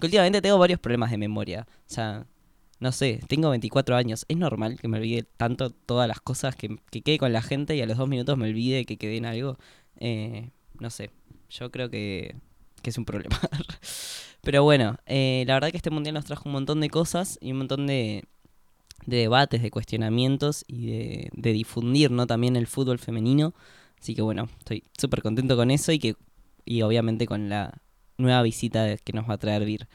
últimamente 0.02 0.42
tengo 0.42 0.58
varios 0.58 0.80
problemas 0.80 1.12
de 1.12 1.20
memoria. 1.20 1.68
O 1.70 1.94
sea, 1.94 2.26
no 2.80 2.92
sé, 2.92 3.20
tengo 3.28 3.52
24 3.52 3.96
años. 3.96 4.26
Es 4.28 4.38
normal 4.38 4.80
que 4.80 4.88
me 4.88 4.98
olvide 4.98 5.22
tanto 5.38 5.70
todas 5.70 6.08
las 6.08 6.20
cosas, 6.20 6.56
que, 6.56 6.78
que 6.90 7.04
quede 7.04 7.20
con 7.20 7.32
la 7.32 7.44
gente 7.44 7.76
y 7.76 7.82
a 7.82 7.86
los 7.86 7.98
dos 7.98 8.10
minutos 8.10 8.36
me 8.40 8.50
olvide 8.50 8.86
que 8.86 8.98
quedé 8.98 9.18
en 9.18 9.26
algo. 9.26 9.60
Eh, 9.98 10.50
no 10.80 10.90
sé, 10.90 11.12
yo 11.52 11.70
creo 11.70 11.92
que, 11.92 12.38
que 12.82 12.90
es 12.90 12.98
un 12.98 13.06
problema. 13.06 13.40
Pero 14.42 14.64
bueno, 14.64 14.98
eh, 15.06 15.44
la 15.46 15.54
verdad 15.54 15.70
que 15.70 15.78
este 15.78 15.92
mundial 15.92 16.16
nos 16.16 16.26
trajo 16.26 16.50
un 16.50 16.54
montón 16.54 16.82
de 16.82 16.90
cosas 16.90 17.38
y 17.40 17.52
un 17.52 17.60
montón 17.60 17.86
de, 17.86 18.24
de 19.06 19.18
debates, 19.18 19.62
de 19.62 19.72
cuestionamientos 19.72 20.64
y 20.68 20.88
de, 21.34 21.54
difundir 21.54 22.12
¿no? 22.12 22.28
también 22.28 22.56
el 22.56 22.68
fútbol 22.68 23.00
femenino. 23.00 23.54
Así 24.00 24.16
que 24.16 24.22
bueno, 24.22 24.50
estoy 24.60 24.84
súper 24.98 25.22
contento 25.22 25.56
con 25.56 25.72
eso 25.72 25.92
y 25.92 26.00
que 26.00 26.16
y 26.66 26.82
obviamente 26.84 27.26
con 27.26 27.50
la 27.50 27.82
nueva 28.18 28.42
visita 28.44 28.98
que 28.98 29.14
nos 29.14 29.30
va 29.30 29.34
a 29.36 29.38
traer 29.38 29.66
Vir. 29.66 29.88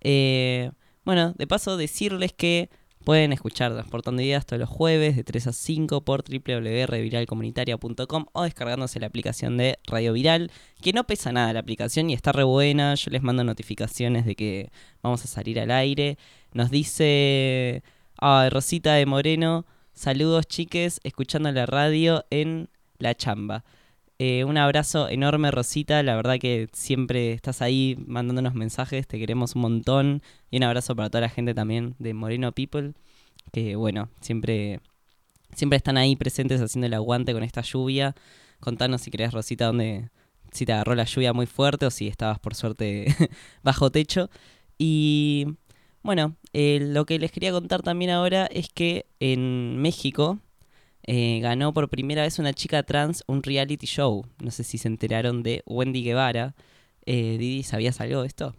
Eh, 0.00 0.70
bueno, 1.04 1.32
de 1.36 1.46
paso 1.46 1.76
decirles 1.76 2.32
que 2.32 2.70
pueden 3.04 3.32
escuchar 3.32 3.72
Transportando 3.72 4.20
Ideas 4.20 4.44
todos 4.44 4.60
los 4.60 4.68
jueves 4.68 5.16
de 5.16 5.24
3 5.24 5.46
a 5.46 5.52
5 5.52 6.04
por 6.04 6.22
www.viralcomunitaria.com 6.28 8.26
o 8.32 8.42
descargándose 8.42 9.00
la 9.00 9.06
aplicación 9.06 9.56
de 9.56 9.78
Radio 9.86 10.12
Viral, 10.12 10.50
que 10.82 10.92
no 10.92 11.04
pesa 11.04 11.32
nada 11.32 11.54
la 11.54 11.60
aplicación 11.60 12.10
y 12.10 12.14
está 12.14 12.32
re 12.32 12.44
buena. 12.44 12.94
Yo 12.94 13.10
les 13.10 13.22
mando 13.22 13.44
notificaciones 13.44 14.26
de 14.26 14.34
que 14.34 14.70
vamos 15.02 15.24
a 15.24 15.28
salir 15.28 15.58
al 15.60 15.70
aire. 15.70 16.18
Nos 16.52 16.70
dice 16.70 17.82
ay, 18.20 18.50
Rosita 18.50 18.94
de 18.94 19.06
Moreno, 19.06 19.64
saludos 19.94 20.46
chiques, 20.46 21.00
escuchando 21.04 21.50
la 21.52 21.66
radio 21.66 22.24
en 22.30 22.68
La 22.98 23.14
Chamba. 23.14 23.64
Eh, 24.18 24.42
un 24.44 24.56
abrazo 24.58 25.08
enorme, 25.08 25.50
Rosita. 25.52 26.02
La 26.02 26.16
verdad 26.16 26.38
que 26.40 26.68
siempre 26.72 27.32
estás 27.32 27.62
ahí 27.62 27.96
mandándonos 28.06 28.54
mensajes. 28.54 29.06
Te 29.06 29.18
queremos 29.18 29.54
un 29.54 29.62
montón. 29.62 30.22
Y 30.50 30.56
un 30.56 30.64
abrazo 30.64 30.96
para 30.96 31.08
toda 31.08 31.22
la 31.22 31.28
gente 31.28 31.54
también 31.54 31.94
de 32.00 32.14
Moreno 32.14 32.50
People. 32.52 32.94
Que 33.52 33.76
bueno, 33.76 34.08
siempre, 34.20 34.80
siempre 35.54 35.76
están 35.76 35.96
ahí 35.96 36.16
presentes 36.16 36.60
haciendo 36.60 36.86
el 36.86 36.94
aguante 36.94 37.32
con 37.32 37.44
esta 37.44 37.62
lluvia. 37.62 38.16
Contanos 38.58 39.02
si 39.02 39.12
querés, 39.12 39.32
Rosita, 39.32 39.66
dónde, 39.66 40.10
si 40.50 40.66
te 40.66 40.72
agarró 40.72 40.96
la 40.96 41.04
lluvia 41.04 41.32
muy 41.32 41.46
fuerte 41.46 41.86
o 41.86 41.90
si 41.90 42.08
estabas 42.08 42.40
por 42.40 42.56
suerte 42.56 43.14
bajo 43.62 43.90
techo. 43.90 44.30
Y 44.78 45.46
bueno, 46.08 46.36
eh, 46.54 46.78
lo 46.80 47.04
que 47.04 47.18
les 47.18 47.30
quería 47.30 47.52
contar 47.52 47.82
también 47.82 48.10
ahora 48.10 48.46
es 48.46 48.70
que 48.70 49.04
en 49.20 49.76
México 49.76 50.38
eh, 51.02 51.38
ganó 51.42 51.74
por 51.74 51.90
primera 51.90 52.22
vez 52.22 52.38
una 52.38 52.54
chica 52.54 52.82
trans 52.82 53.22
un 53.26 53.42
reality 53.42 53.84
show. 53.84 54.24
No 54.38 54.50
sé 54.50 54.64
si 54.64 54.78
se 54.78 54.88
enteraron 54.88 55.42
de 55.42 55.62
Wendy 55.66 56.02
Guevara. 56.02 56.54
Eh, 57.04 57.36
Didi, 57.38 57.62
¿sabías 57.62 58.00
algo 58.00 58.22
de 58.22 58.26
esto? 58.26 58.56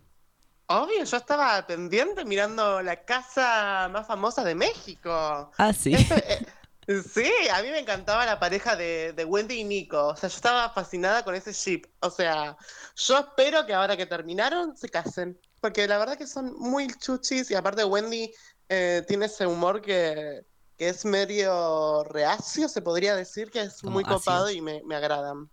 Obvio, 0.67 1.03
yo 1.03 1.17
estaba 1.17 1.65
pendiente 1.65 2.23
mirando 2.23 2.83
la 2.83 3.03
casa 3.03 3.89
más 3.91 4.05
famosa 4.05 4.43
de 4.43 4.53
México. 4.53 5.51
Ah, 5.57 5.73
sí. 5.73 5.95
Eh, 5.95 7.01
sí, 7.03 7.31
a 7.51 7.63
mí 7.63 7.69
me 7.71 7.79
encantaba 7.79 8.27
la 8.27 8.39
pareja 8.39 8.75
de, 8.75 9.13
de 9.13 9.25
Wendy 9.25 9.61
y 9.61 9.63
Nico. 9.63 10.09
O 10.09 10.15
sea, 10.15 10.29
yo 10.29 10.35
estaba 10.35 10.69
fascinada 10.69 11.23
con 11.25 11.33
ese 11.33 11.51
ship. 11.51 11.87
O 12.01 12.11
sea, 12.11 12.55
yo 12.95 13.17
espero 13.17 13.65
que 13.65 13.73
ahora 13.73 13.97
que 13.97 14.05
terminaron 14.05 14.77
se 14.77 14.87
casen. 14.87 15.35
Porque 15.61 15.87
la 15.87 15.97
verdad 15.97 16.17
que 16.17 16.27
son 16.27 16.53
muy 16.57 16.87
chuchis 16.87 17.51
y 17.51 17.55
aparte 17.55 17.83
Wendy 17.83 18.31
eh, 18.69 19.03
tiene 19.07 19.25
ese 19.25 19.45
humor 19.47 19.81
que, 19.81 20.45
que 20.77 20.89
es 20.89 21.05
medio 21.05 22.03
reacio, 22.05 22.69
se 22.69 22.81
podría 22.81 23.15
decir, 23.15 23.51
que 23.51 23.61
es 23.61 23.81
Como 23.81 23.95
muy 23.95 24.03
ácido. 24.03 24.17
copado 24.17 24.49
y 24.51 24.61
me, 24.61 24.81
me 24.85 24.95
agradan. 24.95 25.49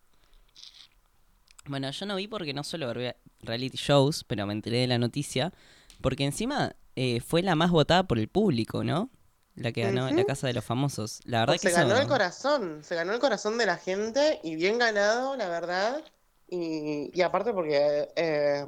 Bueno, 1.67 1.91
yo 1.91 2.07
no 2.07 2.17
vi 2.17 2.29
porque 2.29 2.55
no 2.55 2.63
suelo 2.63 2.87
ver 2.89 2.97
rea- 2.97 3.17
reality 3.41 3.77
shows, 3.77 4.25
pero 4.25 4.47
me 4.47 4.53
enteré 4.53 4.79
de 4.79 4.87
la 4.87 4.99
noticia. 4.99 5.53
Porque 6.01 6.25
encima 6.25 6.77
eh, 6.95 7.21
fue 7.21 7.43
la 7.43 7.55
más 7.57 7.71
votada 7.71 8.05
por 8.07 8.19
el 8.19 8.29
público, 8.29 8.85
¿no? 8.85 9.11
La 9.57 9.73
que 9.73 9.83
ganó 9.83 10.11
la 10.13 10.15
Ujú. 10.15 10.27
Casa 10.27 10.47
de 10.47 10.53
los 10.53 10.65
Famosos. 10.65 11.21
La 11.25 11.41
verdad 11.41 11.55
Pues 11.55 11.63
que 11.63 11.69
se 11.69 11.73
ganó 11.73 11.93
eso- 11.95 12.03
el 12.03 12.09
corazón, 12.09 12.85
se 12.85 12.95
ganó 12.95 13.13
el 13.15 13.21
corazón 13.21 13.59
de 13.59 13.67
la 13.67 13.77
gente 13.79 14.41
y 14.43 14.57
bien 14.57 14.79
ganado, 14.79 15.37
la 15.37 15.49
verdad. 15.49 16.05
Y, 16.49 17.11
y 17.13 17.23
aparte 17.23 17.53
porque 17.53 18.09
eh, 18.15 18.65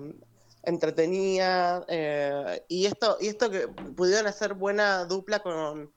entretenía 0.63 1.85
eh, 1.89 2.65
y 2.69 2.87
esto 2.87 3.17
y 3.21 3.29
esto 3.29 3.51
que 3.51 3.69
pudieron 3.69 4.27
hacer 4.27 4.55
buena 4.55 5.05
dupla 5.05 5.39
con, 5.41 5.93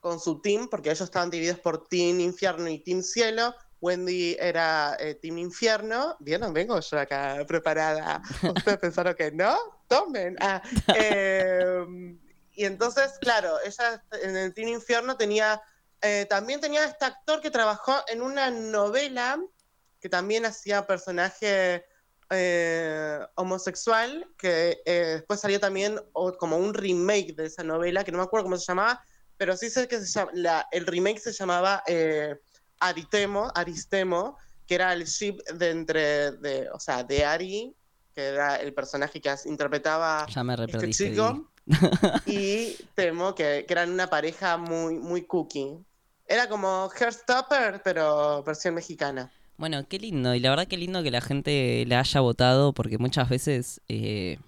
con 0.00 0.18
su 0.18 0.40
team, 0.40 0.68
porque 0.68 0.90
ellos 0.90 1.02
estaban 1.02 1.30
divididos 1.30 1.60
por 1.60 1.86
Team 1.88 2.20
Infierno 2.20 2.68
y 2.68 2.78
Team 2.78 3.02
Cielo. 3.02 3.54
Wendy 3.80 4.36
era 4.38 4.96
eh, 4.98 5.14
Team 5.14 5.38
Infierno. 5.38 6.16
¿Vieron? 6.20 6.52
Vengo 6.52 6.78
yo 6.80 6.98
acá 6.98 7.44
preparada. 7.46 8.20
Ustedes 8.56 8.78
pensaron 8.78 9.14
que 9.14 9.30
no. 9.32 9.56
Tomen. 9.88 10.36
Ah, 10.40 10.62
eh, 10.96 11.84
y 12.52 12.64
entonces, 12.64 13.12
claro, 13.20 13.56
ella 13.64 14.02
en 14.22 14.36
el 14.36 14.54
Team 14.54 14.68
Infierno 14.68 15.16
tenía. 15.16 15.62
eh, 16.02 16.26
también 16.28 16.60
tenía 16.60 16.84
este 16.84 17.04
actor 17.06 17.40
que 17.40 17.50
trabajó 17.50 17.94
en 18.08 18.22
una 18.22 18.50
novela 18.50 19.38
que 20.00 20.08
también 20.08 20.46
hacía 20.46 20.86
personaje 20.86 21.84
eh, 22.30 23.18
homosexual, 23.36 24.26
que 24.38 24.80
eh, 24.84 25.06
después 25.16 25.40
salió 25.40 25.58
también 25.60 26.00
o- 26.12 26.32
como 26.36 26.56
un 26.56 26.72
remake 26.74 27.34
de 27.34 27.46
esa 27.46 27.62
novela, 27.64 28.04
que 28.04 28.12
no 28.12 28.18
me 28.18 28.24
acuerdo 28.24 28.44
cómo 28.44 28.56
se 28.56 28.66
llamaba, 28.66 29.02
pero 29.36 29.56
sí 29.56 29.70
sé 29.70 29.88
que 29.88 29.98
se 30.00 30.06
llama, 30.06 30.30
la- 30.34 30.66
el 30.70 30.86
remake 30.86 31.18
se 31.20 31.32
llamaba 31.32 31.82
eh, 31.86 32.36
Aritemo, 32.80 33.50
Aristemo, 33.54 34.38
que 34.66 34.74
era 34.76 34.92
el 34.92 35.04
ship 35.04 35.38
de 35.54 35.70
entre, 35.70 36.32
de, 36.32 36.68
o 36.72 36.78
sea, 36.78 37.02
de 37.04 37.24
Ari, 37.24 37.74
que 38.14 38.26
era 38.28 38.56
el 38.56 38.72
personaje 38.74 39.20
que 39.20 39.34
interpretaba 39.46 40.26
Ya 40.28 40.44
me 40.44 40.54
este 40.54 40.90
chico, 40.90 41.50
y 42.26 42.76
Temo, 42.94 43.34
que, 43.34 43.64
que 43.66 43.72
eran 43.72 43.90
una 43.90 44.08
pareja 44.08 44.56
muy, 44.56 44.94
muy 44.98 45.26
cookie. 45.26 45.76
Era 46.26 46.48
como 46.48 46.88
Hairstopper, 46.98 47.82
pero 47.82 48.42
versión 48.44 48.74
mexicana. 48.74 49.32
Bueno, 49.60 49.86
qué 49.86 49.98
lindo. 49.98 50.34
Y 50.34 50.40
la 50.40 50.48
verdad 50.48 50.66
qué 50.66 50.78
lindo 50.78 51.02
que 51.02 51.10
la 51.10 51.20
gente 51.20 51.84
la 51.86 52.00
haya 52.00 52.20
votado 52.20 52.72
porque 52.72 52.96
muchas 52.96 53.28
veces 53.28 53.82
eh, 53.88 54.38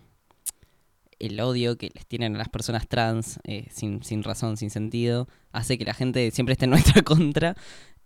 el 1.18 1.38
odio 1.38 1.76
que 1.76 1.90
les 1.94 2.06
tienen 2.06 2.34
a 2.34 2.38
las 2.38 2.48
personas 2.48 2.88
trans 2.88 3.38
eh, 3.44 3.66
sin, 3.70 4.02
sin 4.02 4.22
razón, 4.22 4.56
sin 4.56 4.70
sentido, 4.70 5.28
hace 5.52 5.76
que 5.76 5.84
la 5.84 5.92
gente 5.92 6.30
siempre 6.30 6.54
esté 6.54 6.64
en 6.64 6.70
nuestra 6.70 7.02
contra. 7.04 7.56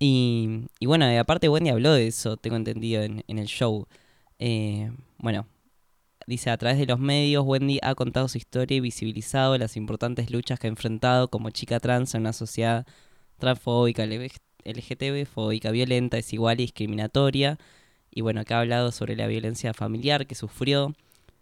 Y, 0.01 0.67
y 0.81 0.87
bueno, 0.87 1.07
aparte 1.21 1.49
Wendy 1.49 1.71
habló 1.71 1.93
de 1.93 2.09
eso, 2.09 2.37
tengo 2.39 2.57
entendido, 2.57 3.05
en, 3.05 3.23
en 3.29 3.39
el 3.39 3.47
show. 3.47 3.87
Eh, 4.41 4.91
bueno, 5.19 5.47
dice, 6.27 6.51
a 6.51 6.57
través 6.59 6.77
de 6.79 6.87
los 6.87 6.99
medios, 6.99 7.45
Wendy 7.47 7.79
ha 7.83 7.95
contado 7.95 8.27
su 8.27 8.39
historia 8.39 8.79
y 8.79 8.81
visibilizado 8.81 9.57
las 9.59 9.77
importantes 9.77 10.33
luchas 10.33 10.59
que 10.59 10.67
ha 10.67 10.71
enfrentado 10.71 11.31
como 11.31 11.51
chica 11.51 11.79
trans 11.79 12.17
en 12.17 12.23
una 12.23 12.33
sociedad 12.33 12.85
transfóbica, 13.39 14.07
LGTB, 14.67 15.27
fóbica, 15.27 15.71
violenta, 15.71 16.17
desigual 16.17 16.61
y 16.61 16.65
discriminatoria. 16.65 17.59
Y 18.11 18.21
bueno, 18.21 18.41
acá 18.41 18.59
ha 18.59 18.61
hablado 18.61 18.93
sobre 18.93 19.17
la 19.17 19.27
violencia 19.27 19.75
familiar 19.75 20.27
que 20.27 20.35
sufrió, 20.35 20.95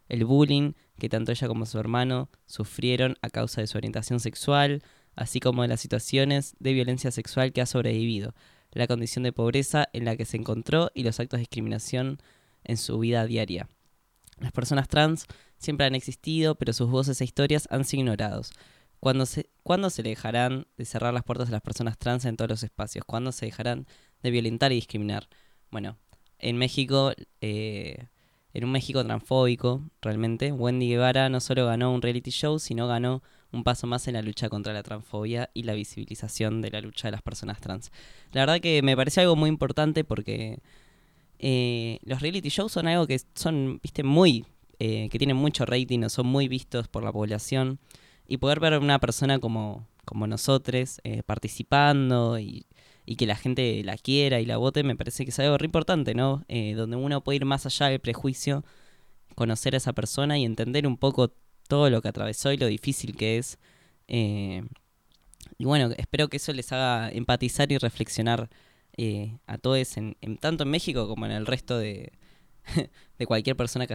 el 0.09 0.25
bullying 0.25 0.73
que 0.99 1.09
tanto 1.09 1.33
ella 1.33 1.49
como 1.49 1.67
su 1.67 1.79
hermano 1.79 2.29
sufrieron 2.47 3.17
a 3.23 3.31
causa 3.31 3.61
de 3.61 3.67
su 3.67 3.79
orientación 3.79 4.21
sexual, 4.21 4.83
así 5.17 5.41
como 5.41 5.63
de 5.63 5.69
las 5.69 5.81
situaciones 5.81 6.55
de 6.59 6.73
violencia 6.73 7.11
sexual 7.11 7.53
que 7.53 7.61
ha 7.61 7.67
sobrevivido, 7.67 8.35
la 8.73 8.87
condición 8.87 9.23
de 9.23 9.33
pobreza 9.33 9.89
en 9.93 10.05
la 10.05 10.17
que 10.17 10.25
se 10.25 10.37
encontró 10.37 10.91
y 10.95 11.05
los 11.05 11.21
actos 11.21 11.39
de 11.39 11.43
discriminación 11.43 12.21
en 12.65 12.77
su 12.77 12.99
vida 12.99 13.27
diaria. 13.27 13.69
Las 14.41 14.53
personas 14.53 14.89
trans 14.89 15.27
siempre 15.59 15.87
han 15.87 15.95
existido, 15.95 16.57
pero 16.57 16.73
sus 16.73 16.91
voces 16.91 17.21
e 17.21 17.25
historias 17.25 17.69
han 17.71 17.85
sido 17.85 18.03
ignorados. 18.03 18.53
¿Cuándo 19.05 19.27
se, 19.27 19.51
¿Cuándo 19.63 19.91
se 19.91 20.03
dejarán 20.03 20.67
de 20.79 20.87
cerrar 20.87 21.13
las 21.13 21.25
puertas 21.25 21.51
a 21.51 21.53
las 21.53 21.61
personas 21.61 21.99
trans 21.99 22.25
en 22.25 22.39
todos 22.39 22.49
los 22.49 22.63
espacios? 22.63 23.05
¿Cuándo 23.05 23.33
se 23.33 23.45
dejarán 23.45 23.87
de 24.23 24.31
violentar 24.31 24.73
y 24.73 24.77
discriminar? 24.77 25.29
Bueno, 25.71 25.99
en 26.39 26.57
México, 26.57 27.13
eh, 27.43 28.07
en 28.55 28.65
un 28.65 28.73
México 28.73 29.05
transfóbico, 29.05 29.83
realmente, 30.01 30.53
Wendy 30.53 30.89
Guevara 30.89 31.29
no 31.29 31.41
solo 31.41 31.67
ganó 31.67 31.93
un 31.93 32.01
reality 32.01 32.31
show, 32.31 32.59
sino 32.59 32.89
ganó 32.89 33.23
un 33.53 33.63
paso 33.63 33.87
más 33.87 34.09
en 34.09 34.15
la 34.15 34.23
lucha 34.23 34.49
contra 34.49 34.73
la 34.73 34.83
transfobia 34.83 35.51
y 35.53 35.65
la 35.65 35.75
visibilización 35.75 36.63
de 36.63 36.71
la 36.71 36.81
lucha 36.81 37.09
de 37.09 37.13
las 37.13 37.21
personas 37.21 37.61
trans. 37.61 37.93
La 38.33 38.41
verdad 38.41 38.63
que 38.63 38.81
me 38.81 38.97
parece 38.97 39.21
algo 39.21 39.37
muy 39.37 39.51
importante 39.51 40.05
porque 40.05 40.61
eh, 41.41 41.99
los 42.05 42.23
reality 42.23 42.49
shows 42.49 42.73
son 42.73 42.89
algo 42.89 43.07
que 43.07 43.21
son, 43.35 43.81
viste, 43.83 44.03
muy, 44.03 44.47
eh, 44.79 45.11
que 45.11 45.19
tienen 45.19 45.37
mucho 45.37 45.67
rating 45.67 46.05
o 46.05 46.09
son 46.09 46.25
muy 46.27 46.49
vistos 46.49 46.89
por 46.89 47.05
la 47.05 47.13
población. 47.13 47.79
Y 48.35 48.37
poder 48.37 48.59
ver 48.59 48.75
a 48.75 48.81
una 48.81 48.99
persona 48.99 49.39
como, 49.39 49.87
como 50.05 50.27
nosotros 50.27 51.01
eh, 51.05 51.23
participando 51.23 52.41
y, 52.41 52.67
y 53.07 53.15
que 53.15 53.27
la 53.27 53.37
gente 53.37 53.85
la 53.85 53.97
quiera 53.97 54.41
y 54.41 54.45
la 54.45 54.57
vote, 54.57 54.83
me 54.83 54.97
parece 54.97 55.25
que 55.25 55.31
es 55.31 55.39
algo 55.39 55.57
re 55.57 55.67
importante, 55.67 56.17
¿no? 56.17 56.45
Eh, 56.49 56.75
donde 56.75 56.97
uno 56.97 57.23
puede 57.23 57.37
ir 57.37 57.45
más 57.45 57.65
allá 57.65 57.87
del 57.87 58.01
prejuicio, 58.01 58.65
conocer 59.37 59.75
a 59.75 59.77
esa 59.77 59.93
persona 59.93 60.37
y 60.37 60.45
entender 60.45 60.85
un 60.85 60.97
poco 60.97 61.33
todo 61.69 61.91
lo 61.91 62.03
que 62.03 62.09
atravesó 62.09 62.51
y 62.51 62.57
lo 62.57 62.67
difícil 62.67 63.17
que 63.17 63.39
es. 63.39 63.61
Eh, 64.09 64.65
y 65.57 65.65
bueno, 65.65 65.91
espero 65.97 66.27
que 66.27 66.39
eso 66.39 66.53
les 66.53 66.73
haga 66.73 67.11
empatizar 67.11 67.71
y 67.71 67.79
reflexionar 67.79 68.51
a 69.47 69.59
todos, 69.59 69.97
en, 69.97 70.17
tanto 70.41 70.65
en 70.65 70.71
México 70.71 71.07
como 71.07 71.27
en 71.27 71.33
el 71.33 71.47
resto 71.47 71.79
de, 71.79 72.11
de 73.19 73.27
cualquier 73.27 73.57
persona 73.57 73.87
que, 73.87 73.95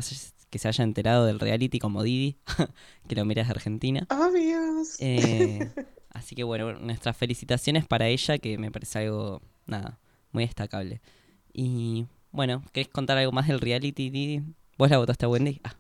que 0.50 0.60
se 0.60 0.68
haya 0.68 0.84
enterado 0.84 1.26
del 1.26 1.40
reality 1.40 1.80
como 1.80 2.04
Didi, 2.04 2.40
que 3.08 3.16
lo 3.16 3.26
mira 3.26 3.42
desde 3.44 3.54
Argentina. 3.54 4.08
Obvious. 4.10 4.96
Eh, 5.00 5.74
así 6.14 6.36
que 6.36 6.44
bueno, 6.44 6.74
nuestras 6.74 7.16
felicitaciones 7.18 7.86
para 7.88 8.08
ella, 8.08 8.38
que 8.40 8.58
me 8.58 8.72
parece 8.72 9.00
algo, 9.00 9.42
nada, 9.66 10.00
muy 10.32 10.46
destacable. 10.46 11.02
Y 11.54 12.08
bueno, 12.32 12.64
¿querés 12.74 12.90
contar 12.90 13.18
algo 13.18 13.32
más 13.32 13.48
del 13.48 13.60
reality, 13.62 14.10
Didi? 14.10 14.44
¿Vos 14.78 14.90
la 14.90 14.98
votaste 14.98 15.26
a 15.26 15.30
Wendy? 15.30 15.62
Ah, 15.64 15.76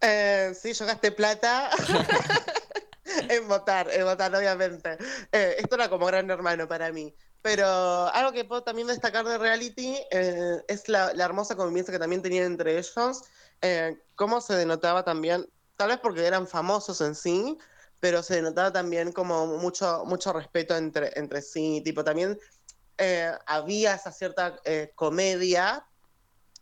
Eh, 0.00 0.52
sí, 0.60 0.72
yo 0.74 0.86
gasté 0.86 1.10
plata 1.12 1.70
en 3.28 3.48
votar, 3.48 3.88
en 3.92 4.04
votar, 4.04 4.34
obviamente. 4.34 4.96
Eh, 5.32 5.56
esto 5.58 5.76
era 5.76 5.88
como 5.88 6.06
gran 6.06 6.30
hermano 6.30 6.68
para 6.68 6.92
mí. 6.92 7.14
Pero 7.42 7.66
algo 8.12 8.32
que 8.32 8.44
puedo 8.44 8.62
también 8.62 8.88
destacar 8.88 9.24
de 9.24 9.38
reality 9.38 9.96
eh, 10.10 10.62
es 10.68 10.88
la, 10.88 11.14
la 11.14 11.24
hermosa 11.24 11.56
convivencia 11.56 11.92
que 11.92 11.98
también 11.98 12.22
tenían 12.22 12.44
entre 12.46 12.78
ellos. 12.78 13.22
Eh, 13.62 13.96
cómo 14.14 14.40
se 14.40 14.54
denotaba 14.54 15.04
también, 15.04 15.46
tal 15.76 15.88
vez 15.88 15.98
porque 15.98 16.26
eran 16.26 16.46
famosos 16.46 17.00
en 17.00 17.14
sí, 17.14 17.58
pero 18.00 18.22
se 18.22 18.36
denotaba 18.36 18.72
también 18.72 19.12
como 19.12 19.46
mucho, 19.58 20.04
mucho 20.06 20.32
respeto 20.32 20.76
entre, 20.76 21.12
entre 21.18 21.42
sí. 21.42 21.82
Tipo, 21.84 22.04
también 22.04 22.38
eh, 22.98 23.32
había 23.46 23.94
esa 23.94 24.12
cierta 24.12 24.60
eh, 24.64 24.92
comedia. 24.94 25.86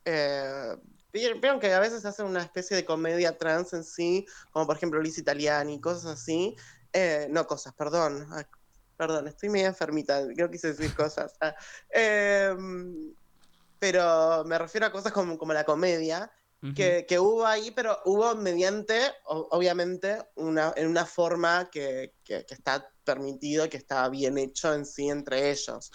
Eh, 0.04 0.76
Vieron 1.12 1.60
que 1.60 1.72
a 1.72 1.80
veces 1.80 2.04
hacen 2.04 2.26
una 2.26 2.42
especie 2.42 2.76
de 2.76 2.84
comedia 2.84 3.38
trans 3.38 3.72
en 3.72 3.84
sí, 3.84 4.26
como 4.50 4.66
por 4.66 4.76
ejemplo 4.76 5.00
Liz 5.00 5.16
Italiani, 5.16 5.80
cosas 5.80 6.20
así. 6.20 6.54
Eh, 6.92 7.26
no 7.30 7.46
cosas, 7.46 7.72
perdón. 7.74 8.26
Ay, 8.32 8.44
perdón, 8.96 9.28
estoy 9.28 9.48
medio 9.48 9.68
enfermita, 9.68 10.20
no 10.36 10.50
quise 10.50 10.68
decir 10.68 10.94
cosas. 10.94 11.32
Ah, 11.40 11.54
em, 11.90 13.14
pero 13.78 14.44
me 14.44 14.58
refiero 14.58 14.86
a 14.86 14.92
cosas 14.92 15.12
como, 15.12 15.38
como 15.38 15.54
la 15.54 15.64
comedia, 15.64 16.30
que, 16.74 17.06
que 17.06 17.18
hubo 17.18 17.46
ahí, 17.46 17.70
pero 17.70 17.98
hubo 18.04 18.34
mediante, 18.34 19.00
obviamente, 19.24 20.18
una, 20.36 20.72
en 20.76 20.88
una 20.88 21.06
forma 21.06 21.68
que, 21.70 22.14
que- 22.24 22.44
que 22.44 22.54
está 22.54 22.90
permitido, 23.04 23.68
que 23.68 23.76
está 23.76 24.08
bien 24.08 24.36
hecho 24.38 24.74
en 24.74 24.84
sí 24.86 25.08
entre 25.08 25.50
ellos. 25.50 25.90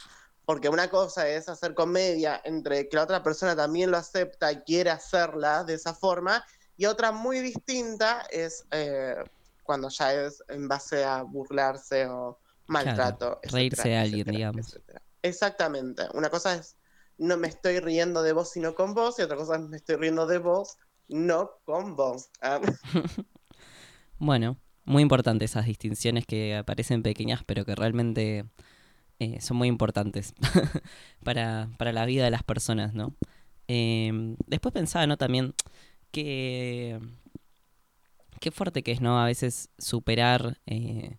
Porque 0.46 0.70
una 0.70 0.90
cosa 0.90 1.28
es 1.30 1.48
hacer 1.50 1.74
comedia 1.74 2.42
entre 2.44 2.88
que 2.90 2.98
la 2.98 3.04
otra 3.04 3.22
persona 3.24 3.56
también 3.56 3.92
lo 3.92 3.98
acepta 3.98 4.52
y 4.52 4.62
quiere 4.62 4.90
hacerla 4.90 5.64
de 5.64 5.76
esa 5.76 5.94
forma, 5.94 6.44
y 6.78 6.86
otra 6.86 7.12
muy 7.12 7.40
distinta 7.40 8.26
es 8.32 8.66
eh, 8.72 9.16
cuando 9.64 9.90
ya 9.90 10.14
es 10.14 10.44
en 10.48 10.68
base 10.68 11.04
a 11.04 11.22
burlarse 11.22 12.08
o 12.08 12.40
maltrato. 12.68 13.40
reírse 13.44 13.90
de 13.90 13.96
etcétera, 13.96 14.02
alguien, 14.02 14.20
etcétera, 14.20 14.38
digamos. 14.38 14.80
Exactamente. 15.22 16.08
Una 16.14 16.30
cosa 16.30 16.56
es 16.56 16.76
no 17.22 17.38
me 17.38 17.48
estoy 17.48 17.80
riendo 17.80 18.24
de 18.24 18.34
vos 18.34 18.50
sino 18.50 18.74
con 18.76 18.94
vos, 18.94 19.20
y 19.20 19.22
otra 19.22 19.38
cosa 19.38 19.56
es 19.56 19.62
me 19.62 19.78
estoy 19.78 19.96
riendo 19.96 20.26
de 20.26 20.40
vos 20.40 20.78
no 21.08 21.52
con 21.66 21.96
vos. 21.96 22.30
Ah, 22.42 22.60
Bueno, 24.18 24.58
muy 24.86 25.02
importantes 25.02 25.52
esas 25.52 25.66
distinciones 25.66 26.26
que 26.28 26.56
aparecen 26.56 27.02
pequeñas, 27.02 27.44
pero 27.44 27.66
que 27.66 27.74
realmente 27.76 28.46
eh, 29.20 29.42
son 29.42 29.58
muy 29.58 29.68
importantes 29.68 30.34
para, 31.24 31.70
para 31.78 31.92
la 31.92 32.06
vida 32.06 32.24
de 32.24 32.32
las 32.32 32.44
personas, 32.44 32.94
¿no? 32.94 33.16
Eh, 33.68 34.36
después 34.48 34.74
pensaba, 34.74 35.08
¿no? 35.08 35.18
También 35.18 35.56
que 36.12 37.00
qué 38.40 38.52
fuerte 38.52 38.84
que 38.84 38.92
es, 38.92 39.02
¿no? 39.02 39.20
A 39.22 39.26
veces 39.26 39.70
superar 39.78 40.60
eh, 40.66 41.18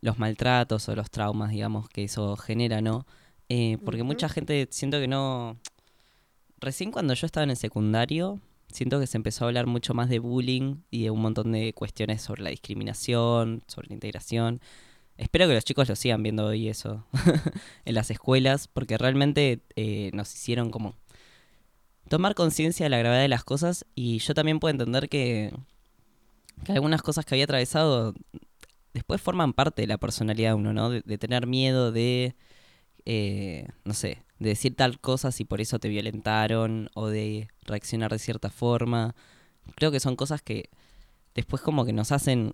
los 0.00 0.18
maltratos 0.18 0.88
o 0.88 0.96
los 0.96 1.10
traumas, 1.10 1.50
digamos, 1.50 1.88
que 1.88 2.04
eso 2.04 2.36
genera, 2.36 2.80
¿no? 2.82 3.06
Eh, 3.48 3.78
porque 3.84 4.02
mucha 4.02 4.28
gente 4.28 4.68
siento 4.70 5.00
que 5.00 5.08
no... 5.08 5.58
Recién 6.60 6.90
cuando 6.90 7.14
yo 7.14 7.26
estaba 7.26 7.44
en 7.44 7.50
el 7.50 7.56
secundario, 7.56 8.40
siento 8.72 9.00
que 9.00 9.06
se 9.06 9.16
empezó 9.16 9.44
a 9.44 9.48
hablar 9.48 9.66
mucho 9.66 9.94
más 9.94 10.08
de 10.08 10.18
bullying 10.18 10.76
y 10.90 11.04
de 11.04 11.10
un 11.10 11.20
montón 11.20 11.52
de 11.52 11.72
cuestiones 11.72 12.22
sobre 12.22 12.42
la 12.42 12.50
discriminación, 12.50 13.62
sobre 13.66 13.88
la 13.88 13.94
integración. 13.94 14.60
Espero 15.16 15.48
que 15.48 15.54
los 15.54 15.64
chicos 15.64 15.88
lo 15.88 15.96
sigan 15.96 16.22
viendo 16.22 16.46
hoy 16.46 16.68
eso 16.68 17.04
en 17.84 17.94
las 17.94 18.10
escuelas, 18.10 18.68
porque 18.68 18.98
realmente 18.98 19.60
eh, 19.76 20.10
nos 20.14 20.32
hicieron 20.34 20.70
como 20.70 20.94
tomar 22.08 22.34
conciencia 22.34 22.86
de 22.86 22.90
la 22.90 22.98
gravedad 22.98 23.22
de 23.22 23.28
las 23.28 23.44
cosas 23.44 23.84
y 23.94 24.18
yo 24.18 24.34
también 24.34 24.60
puedo 24.60 24.70
entender 24.70 25.08
que, 25.08 25.52
que 26.64 26.72
algunas 26.72 27.02
cosas 27.02 27.24
que 27.24 27.34
había 27.34 27.44
atravesado 27.44 28.14
después 28.94 29.20
forman 29.20 29.52
parte 29.52 29.82
de 29.82 29.88
la 29.88 29.98
personalidad 29.98 30.50
de 30.50 30.54
uno, 30.54 30.72
¿no? 30.72 30.90
De, 30.90 31.02
de 31.04 31.18
tener 31.18 31.46
miedo 31.46 31.92
de, 31.92 32.34
eh, 33.10 33.66
no 33.84 33.94
sé, 33.94 34.22
de 34.38 34.50
decir 34.50 34.76
tal 34.76 35.00
cosa 35.00 35.32
si 35.32 35.46
por 35.46 35.62
eso 35.62 35.78
te 35.78 35.88
violentaron 35.88 36.90
o 36.94 37.06
de 37.06 37.48
reaccionar 37.62 38.12
de 38.12 38.18
cierta 38.18 38.50
forma. 38.50 39.14
Creo 39.76 39.90
que 39.90 39.98
son 39.98 40.14
cosas 40.14 40.42
que 40.42 40.68
después 41.34 41.62
como 41.62 41.86
que 41.86 41.94
nos 41.94 42.12
hacen 42.12 42.52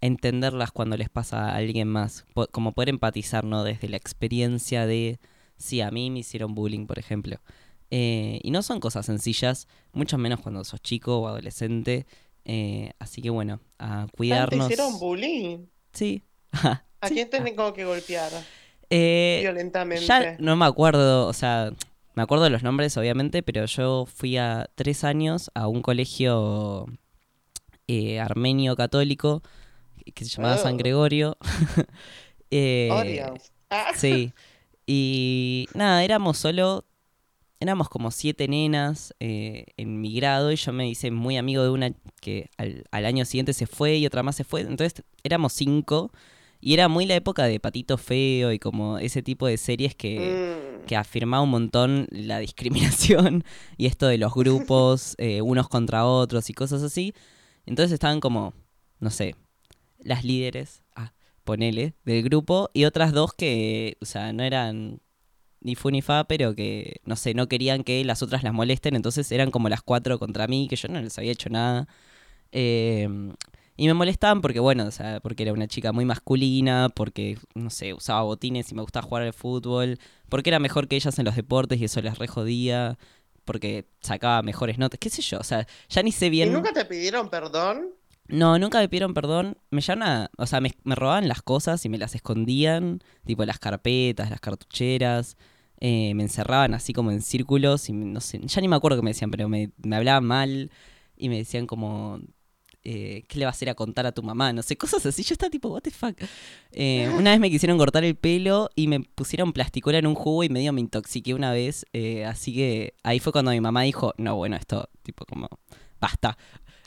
entenderlas 0.00 0.70
cuando 0.70 0.96
les 0.96 1.08
pasa 1.08 1.50
a 1.50 1.56
alguien 1.56 1.88
más, 1.88 2.24
como 2.52 2.72
poder 2.72 2.88
empatizar, 2.90 3.44
¿no? 3.44 3.64
Desde 3.64 3.88
la 3.88 3.96
experiencia 3.96 4.86
de, 4.86 5.18
sí, 5.56 5.80
a 5.80 5.90
mí 5.90 6.08
me 6.10 6.20
hicieron 6.20 6.54
bullying, 6.54 6.86
por 6.86 6.98
ejemplo. 7.00 7.38
Eh, 7.90 8.38
y 8.44 8.50
no 8.52 8.62
son 8.62 8.78
cosas 8.80 9.06
sencillas, 9.06 9.66
mucho 9.92 10.18
menos 10.18 10.40
cuando 10.40 10.62
sos 10.64 10.80
chico 10.82 11.18
o 11.18 11.26
adolescente. 11.28 12.06
eh, 12.44 12.92
así 13.00 13.20
que 13.22 13.30
bueno, 13.30 13.60
a 13.78 14.02
Ah, 14.02 14.06
¿Te 14.08 14.16
cuidarnos. 14.16 14.70
hicieron 14.70 14.98
bullying? 15.00 15.66
Sí. 15.92 16.22
¿A 17.00 17.08
quién 17.08 17.28
te 17.28 17.40
tengo 17.40 17.72
que 17.72 17.84
golpear 17.84 18.30
Eh, 18.90 19.40
violentamente? 19.42 20.04
ya 20.06 20.36
no 20.38 20.56
me 20.56 20.64
acuerdo, 20.64 21.26
o 21.26 21.32
sea, 21.32 21.72
me 22.14 22.22
acuerdo 22.22 22.44
de 22.44 22.50
los 22.50 22.62
nombres, 22.62 22.96
obviamente, 22.96 23.42
pero 23.42 23.64
yo 23.66 24.06
fui 24.06 24.36
a 24.36 24.68
tres 24.74 25.04
años 25.04 25.50
a 25.54 25.68
un 25.68 25.82
colegio 25.82 26.86
eh, 27.86 28.18
armenio 28.20 28.76
católico 28.76 29.42
que 30.14 30.24
se 30.24 30.30
llamaba 30.36 30.56
San 30.58 30.74
Oh. 30.74 30.78
Gregorio. 30.78 31.36
Eh. 32.50 32.88
Ah, 33.68 33.92
Sí. 33.94 34.32
Y 34.86 35.68
nada, 35.74 36.02
éramos 36.02 36.38
solo. 36.38 36.86
Éramos 37.60 37.88
como 37.90 38.10
siete 38.10 38.48
nenas 38.48 39.12
eh, 39.20 39.66
en 39.76 40.00
mi 40.00 40.14
grado 40.14 40.50
y 40.50 40.56
yo 40.56 40.72
me 40.72 40.88
hice 40.88 41.10
muy 41.10 41.36
amigo 41.36 41.62
de 41.62 41.68
una 41.70 41.90
que 42.22 42.48
al, 42.56 42.84
al 42.90 43.04
año 43.04 43.24
siguiente 43.26 43.52
se 43.52 43.66
fue 43.66 43.96
y 43.96 44.06
otra 44.06 44.22
más 44.22 44.36
se 44.36 44.44
fue. 44.44 44.62
Entonces 44.62 45.02
éramos 45.24 45.52
cinco 45.52 46.10
y 46.60 46.74
era 46.74 46.88
muy 46.88 47.06
la 47.06 47.14
época 47.14 47.44
de 47.44 47.60
Patito 47.60 47.98
Feo 47.98 48.52
y 48.52 48.58
como 48.58 48.98
ese 48.98 49.22
tipo 49.22 49.46
de 49.46 49.56
series 49.56 49.94
que, 49.94 50.80
mm. 50.82 50.86
que 50.86 50.96
afirmaba 50.96 51.42
un 51.42 51.50
montón 51.50 52.08
la 52.10 52.40
discriminación 52.40 53.44
y 53.76 53.86
esto 53.86 54.06
de 54.06 54.18
los 54.18 54.34
grupos, 54.34 55.14
eh, 55.18 55.40
unos 55.40 55.68
contra 55.68 56.04
otros 56.06 56.50
y 56.50 56.54
cosas 56.54 56.82
así. 56.82 57.14
Entonces 57.64 57.92
estaban 57.92 58.20
como, 58.20 58.54
no 58.98 59.10
sé, 59.10 59.36
las 60.00 60.24
líderes, 60.24 60.82
ah, 60.96 61.12
ponele, 61.44 61.94
del 62.04 62.22
grupo 62.24 62.70
y 62.72 62.84
otras 62.84 63.12
dos 63.12 63.34
que, 63.34 63.96
o 64.00 64.04
sea, 64.04 64.32
no 64.32 64.42
eran 64.42 65.00
ni 65.60 65.74
fu 65.74 65.90
ni 65.90 66.02
fa, 66.02 66.24
pero 66.24 66.54
que, 66.54 67.00
no 67.04 67.16
sé, 67.16 67.34
no 67.34 67.48
querían 67.48 67.84
que 67.84 68.04
las 68.04 68.22
otras 68.22 68.42
las 68.42 68.52
molesten, 68.52 68.96
entonces 68.96 69.30
eran 69.32 69.50
como 69.50 69.68
las 69.68 69.82
cuatro 69.82 70.18
contra 70.18 70.46
mí, 70.46 70.66
que 70.68 70.76
yo 70.76 70.88
no 70.88 71.00
les 71.00 71.18
había 71.18 71.32
hecho 71.32 71.50
nada. 71.50 71.88
Eh, 72.52 73.08
y 73.78 73.86
me 73.88 73.94
molestaban 73.94 74.42
porque, 74.42 74.60
bueno, 74.60 74.86
o 74.86 74.90
sea, 74.92 75.20
porque 75.20 75.44
era 75.44 75.54
una 75.54 75.68
chica 75.68 75.92
muy 75.92 76.04
masculina, 76.04 76.90
porque, 76.94 77.38
no 77.54 77.70
sé, 77.70 77.94
usaba 77.94 78.22
botines 78.22 78.70
y 78.72 78.74
me 78.76 78.82
gustaba 78.82 79.06
jugar 79.06 79.24
al 79.24 79.32
fútbol, 79.34 79.98
porque 80.28 80.50
era 80.50 80.58
mejor 80.60 80.88
que 80.88 80.96
ellas 80.96 81.18
en 81.18 81.24
los 81.26 81.36
deportes 81.36 81.80
y 81.80 81.84
eso 81.86 82.02
les 82.02 82.18
re 82.18 82.28
jodía, 82.28 82.98
porque 83.46 83.86
sacaba 84.02 84.42
mejores 84.42 84.78
notas, 84.78 84.98
qué 85.00 85.10
sé 85.10 85.22
yo, 85.22 85.38
o 85.40 85.44
sea, 85.44 85.66
ya 85.88 86.02
ni 86.02 86.12
sé 86.12 86.26
¿Y 86.26 86.30
bien... 86.30 86.52
nunca 86.52 86.72
te 86.72 86.84
pidieron 86.84 87.28
perdón? 87.30 87.94
No, 88.28 88.58
nunca 88.58 88.78
me 88.80 88.88
pidieron 88.88 89.14
perdón. 89.14 89.56
Me 89.70 89.80
llaman 89.80 90.08
a- 90.08 90.30
O 90.36 90.46
sea, 90.46 90.60
me, 90.60 90.72
me 90.84 90.94
robaban 90.94 91.28
las 91.28 91.42
cosas 91.42 91.84
y 91.84 91.88
me 91.88 91.98
las 91.98 92.14
escondían. 92.14 93.00
Tipo 93.24 93.44
las 93.44 93.58
carpetas, 93.58 94.30
las 94.30 94.40
cartucheras. 94.40 95.36
eh, 95.80 96.12
me 96.14 96.24
encerraban 96.24 96.74
así 96.74 96.92
como 96.92 97.10
en 97.12 97.22
círculos 97.22 97.88
y 97.88 97.92
no 97.92 98.20
sé. 98.20 98.40
Ya 98.44 98.60
ni 98.60 98.68
me 98.68 98.76
acuerdo 98.76 98.98
qué 98.98 99.02
me 99.04 99.10
decían, 99.10 99.30
pero 99.30 99.48
me, 99.48 99.70
me 99.82 99.96
hablaban 99.96 100.24
mal 100.24 100.70
y 101.16 101.28
me 101.28 101.38
decían 101.38 101.66
como. 101.66 102.20
Eh, 102.84 103.24
¿Qué 103.28 103.38
le 103.38 103.44
vas 103.44 103.60
a 103.60 103.64
ir 103.64 103.70
a 103.70 103.74
contar 103.74 104.06
a 104.06 104.12
tu 104.12 104.22
mamá? 104.22 104.52
No 104.52 104.62
sé, 104.62 104.76
cosas 104.76 105.04
así. 105.04 105.22
Yo 105.22 105.34
estaba 105.34 105.50
tipo, 105.50 105.68
¿What 105.68 105.82
the 105.82 105.90
fuck? 105.90 106.16
Eh, 106.72 107.08
una 107.16 107.30
vez 107.30 107.40
me 107.40 107.50
quisieron 107.50 107.78
cortar 107.78 108.04
el 108.04 108.14
pelo 108.16 108.70
y 108.74 108.88
me 108.88 109.00
pusieron 109.00 109.52
plasticola 109.52 109.98
en 109.98 110.06
un 110.06 110.14
jugo 110.14 110.44
y 110.44 110.48
medio 110.48 110.72
me 110.72 110.80
intoxiqué 110.80 111.34
una 111.34 111.52
vez. 111.52 111.86
eh, 111.92 112.24
así 112.24 112.54
que 112.54 112.94
ahí 113.02 113.18
fue 113.18 113.32
cuando 113.32 113.50
mi 113.50 113.60
mamá 113.60 113.82
dijo: 113.82 114.14
No, 114.18 114.36
bueno, 114.36 114.56
esto, 114.56 114.88
tipo, 115.02 115.24
como, 115.24 115.48
basta 116.00 116.36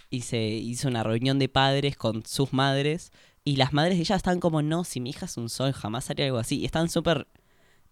y 0.09 0.21
se 0.21 0.41
hizo 0.41 0.89
una 0.89 1.03
reunión 1.03 1.39
de 1.39 1.49
padres 1.49 1.95
con 1.95 2.25
sus 2.25 2.51
madres 2.51 3.11
y 3.43 3.55
las 3.55 3.73
madres 3.73 3.95
de 3.95 4.01
ellas 4.01 4.17
están 4.17 4.39
como, 4.39 4.61
no, 4.61 4.83
si 4.83 4.99
mi 4.99 5.09
hija 5.09 5.25
es 5.25 5.37
un 5.37 5.49
sol, 5.49 5.71
jamás 5.71 6.09
haría 6.09 6.25
algo 6.25 6.37
así. 6.37 6.59
Y 6.59 6.65
están 6.65 6.89
súper 6.89 7.27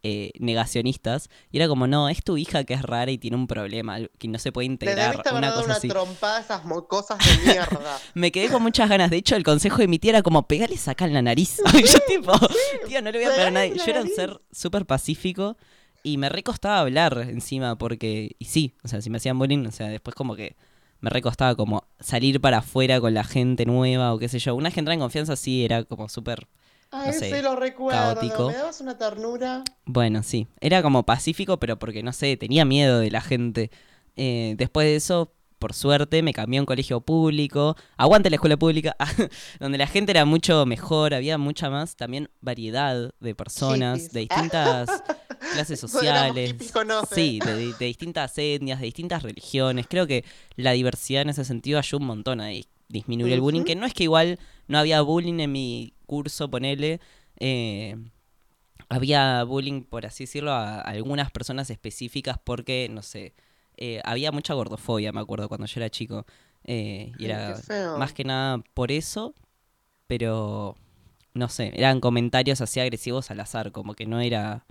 eh, 0.04 0.32
negacionistas. 0.40 1.30
Y 1.52 1.58
era 1.58 1.68
como, 1.68 1.88
no, 1.88 2.10
es 2.10 2.24
tu 2.24 2.38
hija 2.38 2.64
que 2.64 2.74
es 2.74 2.82
rara 2.82 3.12
y 3.12 3.18
tiene 3.18 3.38
un 3.38 3.48
problema, 3.48 3.98
que 4.18 4.28
no 4.28 4.40
se 4.40 4.52
puede 4.52 4.66
integrar, 4.66 5.22
haber 5.26 5.34
una 5.34 5.54
cosa 5.54 5.66
una 5.66 5.74
así. 5.76 5.88
trompada 5.88 6.38
a 6.38 6.42
esas 6.42 6.66
mocosas 6.66 7.18
de 7.18 7.46
mierda. 7.46 8.00
Me 8.14 8.32
quedé 8.32 8.50
con 8.50 8.62
muchas 8.62 8.90
ganas. 8.90 9.10
De 9.10 9.18
hecho, 9.18 9.36
el 9.36 9.44
consejo 9.44 9.78
de 9.78 9.88
mi 9.88 10.00
tía 10.00 10.12
era 10.12 10.22
como, 10.22 10.48
pegale 10.48 10.78
saca 10.78 11.06
en 11.06 11.14
la 11.14 11.22
nariz. 11.22 11.62
Y 11.74 11.84
yo 11.86 12.00
tipo, 12.08 12.34
tío, 12.88 13.02
no 13.02 13.12
le 13.12 13.20
voy 13.20 13.28
a 13.28 13.32
pegar 13.32 13.48
a 13.48 13.52
nadie. 13.52 13.76
Yo 13.76 13.86
era 13.86 14.02
un 14.02 14.10
ser 14.10 14.42
súper 14.52 14.86
pacífico 14.86 15.58
y 16.04 16.18
me 16.18 16.30
recostaba 16.30 16.80
hablar 16.80 17.26
encima 17.30 17.78
porque, 17.78 18.36
y 18.40 18.46
sí, 18.46 18.76
o 18.84 18.88
sea, 18.88 19.02
si 19.02 19.10
me 19.10 19.18
hacían 19.18 19.38
bullying, 19.38 19.66
o 19.66 19.72
sea, 19.72 19.88
después 19.88 20.16
como 20.16 20.36
que 20.36 20.56
me 21.02 21.10
recostaba 21.10 21.56
como 21.56 21.84
salir 22.00 22.42
para 22.42 22.60
afuera 22.60 23.00
con 23.00 23.14
la 23.14 23.24
gente 23.24 23.66
nueva 23.66 24.14
o 24.14 24.20
qué 24.20 24.28
sé 24.28 24.40
yo. 24.40 24.56
Una 24.56 24.68
vez 24.70 24.74
que 24.74 24.80
entraba 24.82 24.96
en 24.96 25.00
confianza 25.02 25.36
sí 25.36 25.64
era 25.64 25.84
como 25.84 26.10
súper, 26.10 26.48
Ay, 26.92 27.14
sé, 27.14 27.36
sí 27.36 27.42
lo 27.42 27.56
recuerdo. 27.56 28.00
caótico. 28.16 28.48
Me 28.48 28.54
dabas 28.56 28.82
una 28.82 28.98
ternura. 28.98 29.64
bueno, 29.86 30.24
sí, 30.24 30.48
era 30.60 30.82
como 30.82 31.04
pacífico, 31.06 31.58
pero 31.60 31.78
porque, 31.78 32.02
no 32.04 32.14
sé, 32.14 32.36
tenía 32.38 32.66
miedo 32.66 33.00
de 33.00 33.12
la 33.12 33.22
gente. 33.22 33.70
Eh, 34.16 34.56
después 34.58 34.86
de 34.88 34.96
eso, 34.96 35.32
por 35.60 35.74
suerte, 35.74 36.24
me 36.24 36.34
cambié 36.34 36.58
a 36.58 36.62
un 36.62 36.66
colegio 36.66 37.02
público. 37.02 37.76
Aguante 37.98 38.30
la 38.30 38.38
escuela 38.38 38.58
pública, 38.58 38.96
donde 39.60 39.78
la 39.78 39.88
gente 39.88 40.12
era 40.12 40.26
mucho 40.26 40.66
mejor, 40.66 41.14
había 41.14 41.38
mucha 41.38 41.70
más 41.70 41.96
también 41.96 42.30
variedad 42.42 43.12
de 43.20 43.36
personas, 43.36 44.00
Hippies. 44.00 44.14
de 44.14 44.20
distintas 44.22 45.04
clases 45.54 45.80
sociales. 45.80 46.50
hippies. 46.52 46.74
Sí, 47.12 47.40
de, 47.46 47.74
distintas 47.86 48.38
etnias, 48.38 48.80
de 48.80 48.86
distintas 48.86 49.22
religiones. 49.24 49.86
Creo 49.90 50.08
que 50.08 50.24
la 50.56 50.72
diversidad 50.72 51.22
en 51.24 51.30
ese 51.30 51.46
sentido 51.46 51.78
ayuda 51.78 52.00
un 52.02 52.08
montón 52.08 52.42
a 52.42 52.48
di- 52.48 52.68
disminuir 52.88 53.34
el 53.34 53.42
bullying, 53.42 53.64
que 53.64 53.76
no 53.76 53.86
es 53.86 53.94
que 53.94 54.04
igual 54.04 54.40
no 54.70 54.78
había 54.80 55.02
bullying 55.02 55.40
en 55.42 55.52
mi 55.52 55.94
curso, 56.06 56.50
ponele. 56.50 57.02
eh, 57.40 57.98
había 58.88 59.44
bullying, 59.44 59.84
por 59.84 60.06
así 60.06 60.24
decirlo, 60.24 60.52
a 60.52 60.82
algunas 60.82 61.32
personas 61.32 61.70
específicas 61.70 62.38
porque, 62.44 62.88
no 62.90 63.02
sé, 63.02 63.34
eh, 63.78 64.02
había 64.04 64.32
mucha 64.32 64.54
gordofobia, 64.54 65.12
me 65.12 65.20
acuerdo, 65.22 65.48
cuando 65.48 65.68
yo 65.68 65.80
era 65.80 65.90
chico. 65.90 66.26
eh, 66.64 67.12
y 67.18 67.26
era 67.26 67.56
más 67.98 68.14
que 68.14 68.24
nada 68.24 68.64
por 68.74 68.92
eso, 68.92 69.34
pero, 70.08 70.76
no 71.34 71.50
sé, 71.50 71.72
eran 71.76 72.00
comentarios 72.00 72.62
así 72.62 72.80
agresivos 72.80 73.32
al 73.32 73.40
azar, 73.42 73.72
como 73.72 73.94
que 73.96 74.06
no 74.06 74.20
era... 74.22 74.66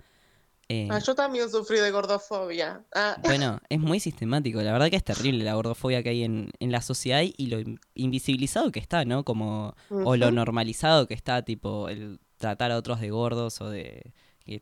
eh, 0.69 0.87
Ah, 0.89 0.99
yo 0.99 1.15
también 1.15 1.49
sufrí 1.49 1.79
de 1.79 1.91
gordofobia. 1.91 2.83
Ah, 2.95 3.17
bueno, 3.23 3.59
es 3.69 3.79
muy 3.79 3.99
sistemático. 3.99 4.61
La 4.61 4.71
verdad 4.71 4.89
que 4.89 4.95
es 4.95 5.03
terrible 5.03 5.43
la 5.43 5.55
gordofobia 5.55 6.01
que 6.03 6.09
hay 6.09 6.23
en, 6.23 6.51
en 6.59 6.71
la 6.71 6.81
sociedad 6.81 7.21
y 7.23 7.47
lo 7.47 7.59
in- 7.59 7.79
invisibilizado 7.95 8.71
que 8.71 8.79
está, 8.79 9.03
¿no? 9.05 9.23
Como, 9.25 9.75
o 9.89 10.15
lo 10.15 10.31
normalizado 10.31 11.07
que 11.07 11.13
está, 11.15 11.41
tipo, 11.43 11.89
el 11.89 12.19
tratar 12.37 12.71
a 12.71 12.77
otros 12.77 13.01
de 13.01 13.09
gordos 13.09 13.59
o 13.61 13.69
de, 13.69 14.13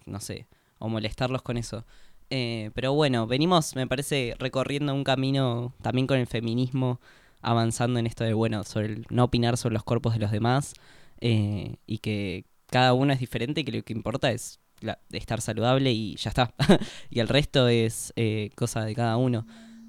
no 0.06 0.20
sé, 0.20 0.48
o 0.80 0.90
molestarlos 0.90 1.42
con 1.44 1.58
eso. 1.58 1.86
Eh, 2.30 2.72
pero 2.74 2.94
bueno, 2.94 3.28
venimos, 3.28 3.76
me 3.76 3.86
parece, 3.88 4.36
recorriendo 4.40 4.94
un 4.94 5.04
camino 5.04 5.74
también 5.82 6.08
con 6.08 6.18
el 6.20 6.28
feminismo, 6.28 7.00
avanzando 7.42 8.00
en 8.00 8.08
esto 8.08 8.24
de, 8.24 8.34
bueno, 8.34 8.64
sobre 8.64 8.88
el 8.88 9.06
no 9.10 9.26
opinar 9.26 9.56
sobre 9.58 9.74
los 9.74 9.84
cuerpos 9.84 10.14
de 10.14 10.20
los 10.20 10.32
demás 10.32 10.74
eh, 11.22 11.76
y 11.86 12.00
que 12.00 12.46
cada 12.66 12.94
uno 12.94 13.14
es 13.14 13.20
diferente 13.20 13.62
y 13.62 13.64
que 13.64 13.72
lo 13.72 13.84
que 13.84 13.94
importa 13.94 14.32
es 14.32 14.60
la- 14.82 15.00
estar 15.12 15.42
saludable 15.42 15.92
y 15.92 16.16
ya 16.18 16.30
está. 16.30 16.54
y 17.10 17.20
el 17.20 17.28
resto 17.28 17.68
es 17.68 18.14
eh, 18.16 18.50
cosa 18.56 18.84
de 18.86 18.96
cada 18.96 19.18
uno. 19.18 19.46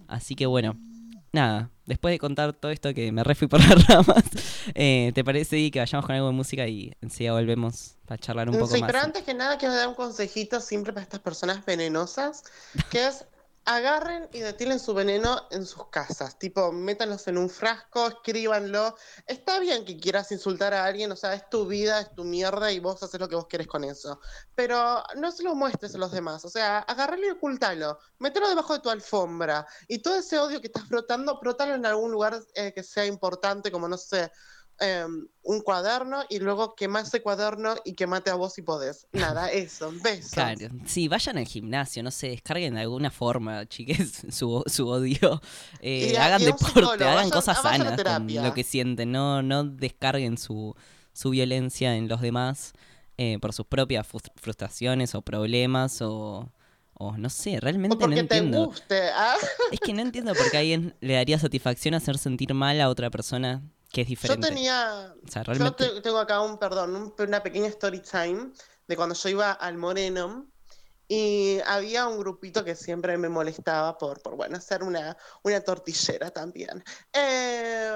Así 0.06 0.34
que 0.34 0.46
bueno, 0.46 0.76
nada, 1.32 1.70
después 1.86 2.12
de 2.12 2.18
contar 2.18 2.52
todo 2.54 2.70
esto 2.70 2.94
que 2.94 3.12
me 3.12 3.22
refui 3.24 3.48
por 3.48 3.60
las 3.68 3.86
ramas, 3.86 4.24
eh, 4.74 5.12
¿te 5.14 5.22
parece 5.24 5.70
que 5.70 5.78
vayamos 5.78 6.06
con 6.06 6.14
algo 6.14 6.28
de 6.28 6.32
música 6.34 6.66
y 6.66 6.92
enseguida 7.02 7.32
volvemos 7.32 7.96
para 8.06 8.18
charlar 8.18 8.48
un 8.48 8.58
poco 8.58 8.74
Sí, 8.74 8.80
más? 8.80 8.90
pero 8.90 9.04
antes 9.04 9.22
que 9.22 9.34
nada 9.34 9.58
quiero 9.58 9.74
dar 9.74 9.88
un 9.88 9.94
consejito 9.94 10.60
siempre 10.60 10.92
para 10.92 11.02
estas 11.02 11.20
personas 11.20 11.64
venenosas, 11.66 12.42
que 12.90 13.06
es 13.06 13.26
agarren 13.68 14.30
y 14.32 14.40
detilen 14.40 14.80
su 14.80 14.94
veneno 14.94 15.46
en 15.50 15.66
sus 15.66 15.88
casas, 15.88 16.38
tipo, 16.38 16.72
métanlos 16.72 17.28
en 17.28 17.36
un 17.36 17.50
frasco, 17.50 18.06
escríbanlo. 18.06 18.96
Está 19.26 19.58
bien 19.58 19.84
que 19.84 20.00
quieras 20.00 20.32
insultar 20.32 20.72
a 20.72 20.86
alguien, 20.86 21.12
o 21.12 21.16
sea, 21.16 21.34
es 21.34 21.50
tu 21.50 21.66
vida, 21.66 22.00
es 22.00 22.14
tu 22.14 22.24
mierda 22.24 22.72
y 22.72 22.78
vos 22.78 23.02
haces 23.02 23.20
lo 23.20 23.28
que 23.28 23.36
vos 23.36 23.46
querés 23.46 23.66
con 23.66 23.84
eso. 23.84 24.20
Pero 24.54 25.02
no 25.16 25.30
se 25.30 25.42
lo 25.42 25.54
muestres 25.54 25.94
a 25.94 25.98
los 25.98 26.12
demás, 26.12 26.46
o 26.46 26.48
sea, 26.48 26.78
agarralo 26.78 27.26
y 27.26 27.30
ocultalo, 27.30 27.98
mételo 28.18 28.48
debajo 28.48 28.72
de 28.72 28.80
tu 28.80 28.88
alfombra 28.88 29.66
y 29.86 29.98
todo 29.98 30.16
ese 30.16 30.38
odio 30.38 30.62
que 30.62 30.68
estás 30.68 30.88
brotando, 30.88 31.38
brotalo 31.38 31.74
en 31.74 31.84
algún 31.84 32.10
lugar 32.10 32.40
eh, 32.54 32.72
que 32.72 32.82
sea 32.82 33.04
importante, 33.04 33.70
como 33.70 33.86
no 33.86 33.98
sé, 33.98 34.32
eh, 34.80 35.04
un 35.42 35.60
cuaderno 35.60 36.24
y 36.28 36.38
luego 36.38 36.74
quema 36.74 37.00
ese 37.00 37.20
cuaderno 37.22 37.74
y 37.84 37.94
quemate 37.94 38.30
a 38.30 38.34
vos 38.34 38.52
si 38.54 38.62
podés. 38.62 39.06
Nada, 39.12 39.48
eso, 39.52 39.92
besos. 40.02 40.32
Claro, 40.32 40.68
sí, 40.86 41.08
vayan 41.08 41.38
al 41.38 41.46
gimnasio, 41.46 42.02
no 42.02 42.10
sé, 42.10 42.28
descarguen 42.28 42.74
de 42.74 42.80
alguna 42.82 43.10
forma, 43.10 43.66
chiques, 43.68 44.24
su, 44.30 44.62
su 44.66 44.88
odio. 44.88 45.40
Eh, 45.80 46.12
Y 46.12 46.16
hagan 46.16 46.42
y 46.42 46.46
deporte, 46.46 46.80
hagan 47.04 47.16
vayan- 47.16 47.30
cosas 47.30 47.60
sanas 47.62 48.00
con 48.02 48.26
lo 48.44 48.54
que 48.54 48.64
sienten, 48.64 49.10
no, 49.12 49.42
no 49.42 49.64
descarguen 49.64 50.38
su, 50.38 50.74
su 51.12 51.30
violencia 51.30 51.96
en 51.96 52.08
los 52.08 52.20
demás 52.20 52.72
eh, 53.16 53.38
por 53.40 53.52
sus 53.52 53.66
propias 53.66 54.06
frus- 54.06 54.30
frustraciones 54.36 55.14
o 55.16 55.22
problemas 55.22 56.00
o, 56.02 56.52
o 56.94 57.16
no 57.16 57.30
sé, 57.30 57.58
realmente 57.58 57.96
O 57.96 57.98
porque 57.98 58.22
no 58.22 58.28
te 58.28 58.36
entiendo. 58.36 58.66
guste. 58.66 59.08
¿ah? 59.12 59.34
Es 59.72 59.80
que 59.80 59.92
no 59.92 60.02
entiendo 60.02 60.34
por 60.34 60.48
qué 60.52 60.56
a 60.56 60.60
alguien 60.60 60.94
le 61.00 61.14
daría 61.14 61.36
satisfacción 61.38 61.94
hacer 61.94 62.16
sentir 62.18 62.54
mal 62.54 62.80
a 62.80 62.88
otra 62.88 63.10
persona 63.10 63.62
que 63.90 64.02
es 64.02 64.08
Yo 64.22 64.38
tenía. 64.38 65.14
O 65.24 65.28
sea, 65.28 65.42
Yo 65.42 65.52
realmente... 65.54 65.88
te- 65.88 66.00
tengo 66.02 66.18
acá 66.18 66.40
un, 66.40 66.58
perdón, 66.58 66.94
un- 66.96 67.14
una 67.18 67.42
pequeña 67.42 67.68
story 67.68 68.00
time 68.00 68.52
de 68.86 68.96
cuando 68.96 69.14
yo 69.14 69.28
iba 69.28 69.52
al 69.52 69.76
Moreno 69.78 70.46
y 71.06 71.58
había 71.66 72.06
un 72.06 72.18
grupito 72.18 72.62
que 72.64 72.74
siempre 72.74 73.16
me 73.16 73.28
molestaba 73.30 73.96
por, 73.96 74.20
por 74.22 74.36
bueno, 74.36 74.60
ser 74.60 74.82
una, 74.82 75.16
una 75.42 75.60
tortillera 75.62 76.30
también. 76.30 76.84
Eh, 77.12 77.92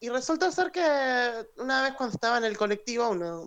y 0.00 0.08
resulta 0.10 0.52
ser 0.52 0.70
que 0.70 1.48
una 1.56 1.82
vez 1.82 1.94
cuando 1.94 2.14
estaba 2.14 2.38
en 2.38 2.44
el 2.44 2.56
colectivo, 2.58 3.08
uno, 3.08 3.44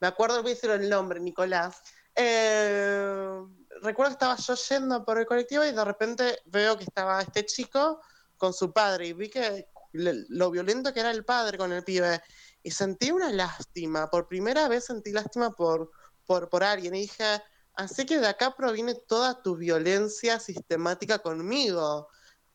me 0.00 0.06
acuerdo, 0.06 0.42
voy 0.42 0.52
a 0.52 0.54
decir 0.54 0.70
el 0.70 0.88
nombre, 0.88 1.20
Nicolás, 1.20 1.82
eh, 2.14 3.42
recuerdo 3.82 4.10
que 4.10 4.14
estaba 4.14 4.36
yo 4.36 4.54
yendo 4.54 5.04
por 5.04 5.18
el 5.18 5.26
colectivo 5.26 5.64
y 5.64 5.72
de 5.72 5.84
repente 5.84 6.38
veo 6.46 6.76
que 6.76 6.84
estaba 6.84 7.20
este 7.20 7.44
chico 7.46 8.00
con 8.36 8.52
su 8.52 8.72
padre 8.72 9.08
y 9.08 9.12
vi 9.12 9.28
que 9.28 9.68
lo 9.92 10.50
violento 10.50 10.92
que 10.92 11.00
era 11.00 11.10
el 11.10 11.24
padre 11.24 11.58
con 11.58 11.72
el 11.72 11.84
pibe 11.84 12.20
y 12.62 12.70
sentí 12.70 13.10
una 13.10 13.30
lástima, 13.32 14.10
por 14.10 14.28
primera 14.28 14.68
vez 14.68 14.86
sentí 14.86 15.12
lástima 15.12 15.50
por, 15.52 15.90
por, 16.26 16.48
por 16.48 16.62
alguien 16.64 16.94
y 16.94 17.02
dije, 17.02 17.42
así 17.74 18.04
que 18.04 18.18
de 18.18 18.26
acá 18.26 18.54
proviene 18.54 18.94
toda 18.94 19.42
tu 19.42 19.56
violencia 19.56 20.38
sistemática 20.38 21.18
conmigo. 21.20 22.08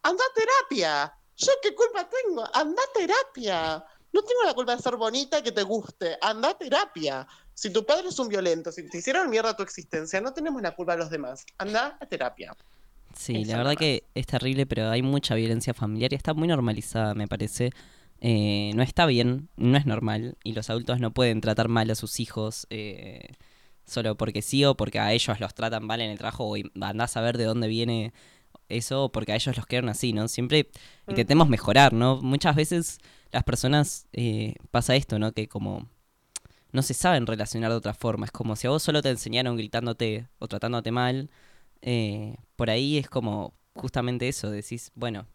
Anda 0.03 0.23
a 0.23 0.33
terapia. 0.33 1.13
¿Yo 1.35 1.51
qué 1.61 1.73
culpa 1.73 2.07
tengo? 2.09 2.43
Anda 2.53 2.81
a 2.81 2.93
terapia. 2.93 3.85
No 4.11 4.21
tengo 4.21 4.43
la 4.43 4.53
culpa 4.53 4.75
de 4.75 4.81
ser 4.81 4.95
bonita 4.95 5.39
y 5.39 5.43
que 5.43 5.51
te 5.51 5.63
guste. 5.63 6.17
Anda 6.21 6.49
a 6.49 6.57
terapia. 6.57 7.27
Si 7.53 7.71
tu 7.71 7.85
padre 7.85 8.09
es 8.09 8.19
un 8.19 8.27
violento, 8.27 8.71
si 8.71 8.87
te 8.89 8.97
hicieron 8.97 9.29
mierda 9.29 9.55
tu 9.55 9.63
existencia, 9.63 10.21
no 10.21 10.33
tenemos 10.33 10.61
la 10.61 10.75
culpa 10.75 10.93
de 10.93 10.99
los 10.99 11.09
demás. 11.09 11.45
Anda 11.57 11.97
a 11.99 12.05
terapia. 12.05 12.55
Sí, 13.15 13.41
Eso 13.41 13.51
la 13.51 13.57
verdad 13.57 13.71
nomás. 13.71 13.77
que 13.77 14.03
es 14.15 14.25
terrible, 14.27 14.65
pero 14.65 14.89
hay 14.89 15.01
mucha 15.01 15.35
violencia 15.35 15.73
familiar 15.73 16.13
y 16.13 16.15
está 16.15 16.33
muy 16.33 16.47
normalizada, 16.47 17.13
me 17.13 17.27
parece. 17.27 17.71
Eh, 18.21 18.71
no 18.75 18.83
está 18.83 19.05
bien, 19.05 19.49
no 19.57 19.77
es 19.77 19.85
normal, 19.85 20.37
y 20.43 20.53
los 20.53 20.69
adultos 20.69 20.99
no 20.99 21.11
pueden 21.13 21.41
tratar 21.41 21.67
mal 21.67 21.89
a 21.91 21.95
sus 21.95 22.19
hijos 22.21 22.67
eh, 22.69 23.33
solo 23.85 24.15
porque 24.15 24.41
sí 24.41 24.63
o 24.63 24.75
porque 24.77 24.99
a 24.99 25.11
ellos 25.11 25.39
los 25.41 25.53
tratan 25.53 25.85
mal 25.85 25.99
en 25.99 26.09
el 26.11 26.17
trabajo 26.17 26.45
o 26.49 26.55
andás 26.81 27.17
a 27.17 27.21
ver 27.21 27.37
de 27.37 27.43
dónde 27.43 27.67
viene 27.67 28.13
eso 28.69 29.05
o 29.05 29.11
porque 29.11 29.33
a 29.33 29.35
ellos 29.35 29.57
los 29.57 29.65
quieren 29.65 29.89
así, 29.89 30.13
¿no? 30.13 30.27
Siempre 30.29 30.69
intentemos 31.07 31.49
mejorar, 31.49 31.91
¿no? 31.91 32.21
Muchas 32.21 32.55
veces 32.55 32.99
las 33.31 33.43
personas 33.43 34.07
eh, 34.13 34.55
pasa 34.71 34.95
esto, 34.95 35.19
¿no? 35.19 35.33
Que 35.33 35.47
como 35.49 35.87
no 36.71 36.81
se 36.81 36.93
saben 36.93 37.27
relacionar 37.27 37.71
de 37.71 37.77
otra 37.77 37.93
forma. 37.93 38.25
Es 38.25 38.31
como 38.31 38.55
si 38.55 38.67
a 38.67 38.69
vos 38.69 38.81
solo 38.81 39.01
te 39.01 39.09
enseñaron 39.09 39.57
gritándote 39.57 40.27
o 40.39 40.47
tratándote 40.47 40.91
mal, 40.91 41.29
eh, 41.83 42.35
por 42.55 42.69
ahí 42.69 42.97
es 42.97 43.09
como 43.09 43.53
justamente 43.75 44.27
eso, 44.27 44.49
decís, 44.49 44.91
bueno, 44.95 45.27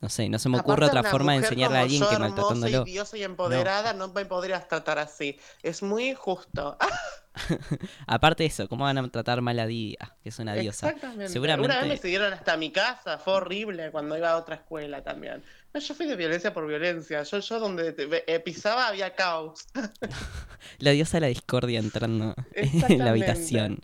no 0.00 0.10
sé, 0.10 0.28
no 0.28 0.38
se 0.38 0.48
me 0.50 0.58
ocurre 0.58 0.84
Aparte, 0.86 0.98
otra 0.98 1.10
forma 1.10 1.32
de 1.32 1.38
enseñarle 1.38 1.78
a 1.78 1.80
alguien 1.82 2.02
yo, 2.02 2.08
que 2.10 2.18
maltratándolo. 2.18 2.82
y 2.86 2.90
diosa 2.90 3.16
y 3.16 3.22
empoderada, 3.24 3.94
no, 3.94 4.08
me 4.08 4.26
podrías 4.26 4.68
tratar 4.68 4.98
así. 4.98 5.38
Es 5.62 5.82
muy 5.82 6.10
injusto. 6.10 6.76
Aparte 8.06 8.42
de 8.42 8.48
eso, 8.48 8.68
¿cómo 8.68 8.84
van 8.84 8.98
a 8.98 9.08
tratar 9.08 9.40
mal 9.40 9.58
a 9.58 9.66
Didia, 9.66 10.16
que 10.22 10.28
es 10.28 10.38
una 10.38 10.54
diosa? 10.54 10.88
Exactamente. 10.88 11.28
Seguramente- 11.32 11.72
Una 11.72 11.80
vez 11.80 11.88
me 11.88 11.96
siguieron 11.96 12.32
hasta 12.32 12.56
mi 12.56 12.70
casa, 12.72 13.18
fue 13.18 13.34
horrible 13.34 13.90
cuando 13.90 14.16
iba 14.18 14.30
a 14.30 14.36
otra 14.36 14.56
escuela 14.56 15.02
también. 15.02 15.42
No, 15.72 15.80
yo 15.80 15.94
fui 15.94 16.06
de 16.06 16.16
violencia 16.16 16.52
por 16.52 16.66
violencia. 16.66 17.22
Yo, 17.22 17.38
yo 17.38 17.58
donde 17.60 17.92
te- 17.92 18.34
eh, 18.34 18.40
pisaba 18.40 18.88
había 18.88 19.14
caos. 19.14 19.66
La 20.78 20.90
diosa 20.90 21.16
de 21.18 21.20
la 21.22 21.26
discordia 21.28 21.78
entrando 21.78 22.34
en 22.52 22.98
la 22.98 23.10
habitación. 23.10 23.80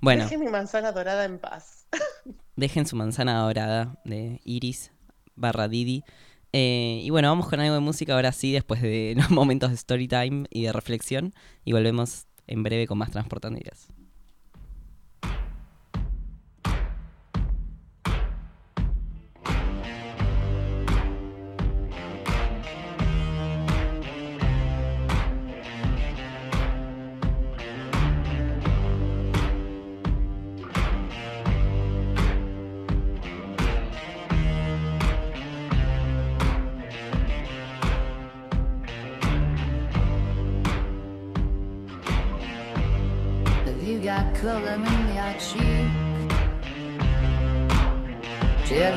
Bueno, 0.00 0.24
Deje 0.24 0.38
mi 0.38 0.48
manzana 0.48 0.92
dorada 0.92 1.24
en 1.24 1.38
paz. 1.38 1.86
dejen 2.56 2.86
su 2.86 2.96
manzana 2.96 3.40
dorada 3.40 3.98
de 4.04 4.40
Iris 4.44 4.92
barra 5.36 5.68
Didi. 5.68 6.04
Eh, 6.52 7.00
y 7.02 7.10
bueno, 7.10 7.28
vamos 7.28 7.48
con 7.48 7.60
algo 7.60 7.74
de 7.74 7.80
música 7.80 8.14
ahora 8.14 8.32
sí, 8.32 8.52
después 8.52 8.82
de 8.82 9.14
los 9.16 9.30
momentos 9.30 9.70
de 9.70 9.76
story 9.76 10.08
time 10.08 10.46
y 10.50 10.62
de 10.62 10.72
reflexión. 10.72 11.34
Y 11.64 11.72
volvemos 11.72 12.26
en 12.46 12.62
breve 12.62 12.86
con 12.86 12.98
más 12.98 13.10
Transportando 13.10 13.58
Ideas. 13.58 13.88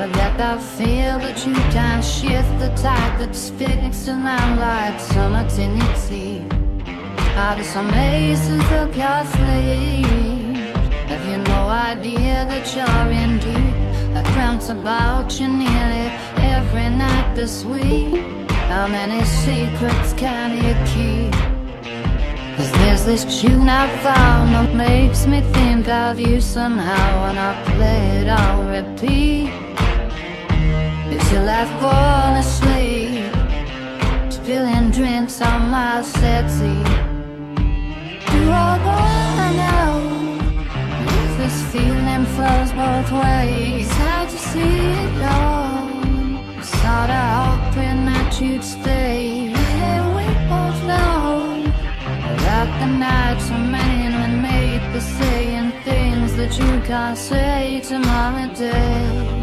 You 0.04 0.10
ever 0.10 0.38
that 0.38 0.62
feel 0.62 1.18
that 1.20 1.48
you 1.48 1.54
can't 1.72 2.04
shift 2.04 2.60
the 2.60 2.68
tide 2.76 3.22
that's 3.22 3.52
fixed 3.52 4.10
around 4.10 4.60
like 4.60 5.00
your 5.16 5.96
teeth? 5.96 6.52
How 7.36 7.56
do 7.56 7.64
some 7.64 7.90
aces 7.92 8.60
up 8.74 8.94
your 8.94 9.24
sleeve? 9.32 10.76
Have 11.08 11.26
you 11.26 11.38
no 11.38 11.70
idea 11.70 12.44
that 12.52 12.66
you're 12.76 13.12
in 13.16 13.40
deep? 13.40 13.76
I 14.14 14.30
dreamt 14.34 14.70
about 14.70 15.40
you 15.40 15.48
nearly 15.48 16.12
every 16.52 16.90
night 16.90 17.34
this 17.34 17.64
week. 17.64 18.50
How 18.68 18.90
many 18.90 19.24
secrets 19.24 20.12
can 20.18 20.52
you 20.66 20.74
keep? 20.92 21.34
Cause 22.58 22.72
there's 22.74 23.06
this 23.06 23.42
tune 23.42 23.70
I 23.70 23.88
found 24.00 24.54
that 24.54 24.76
makes 24.76 25.26
me 25.26 25.40
think 25.54 25.88
of 25.88 26.20
you 26.20 26.42
somehow 26.42 27.26
when 27.26 27.38
I 27.38 27.54
play 27.72 28.18
it 28.20 28.28
on 28.28 28.68
repeat. 28.68 29.74
Till 31.34 31.50
I 31.50 31.66
fall 31.82 32.36
asleep, 32.46 33.34
spilling 34.32 34.92
drinks 34.92 35.42
on 35.42 35.72
my 35.72 36.04
settee. 36.04 36.84
Do 38.32 38.42
I 38.70 38.74
wanna 38.88 39.50
know 39.62 39.94
if 41.18 41.38
this 41.40 41.58
feeling 41.72 42.26
flows 42.36 42.72
both 42.82 43.12
ways? 43.24 43.90
Hard 44.02 44.30
to 44.30 44.38
see 44.38 44.78
it 45.06 45.24
all. 45.40 45.90
Sorta 46.62 47.22
hoping 47.42 48.06
that 48.10 48.40
you'd 48.40 48.64
stay. 48.64 49.50
Yeah, 49.80 50.02
we 50.18 50.28
both 50.54 50.80
know 50.92 51.64
that 52.46 52.68
the 52.80 52.90
nights 53.10 53.50
are 53.50 53.66
many 53.80 54.16
and 54.24 54.40
made 54.40 54.84
for 54.92 55.02
saying 55.18 55.72
things 55.84 56.36
that 56.36 56.54
you 56.60 56.72
can't 56.82 57.18
say 57.18 57.82
tomorrow 57.84 58.54
day. 58.54 59.43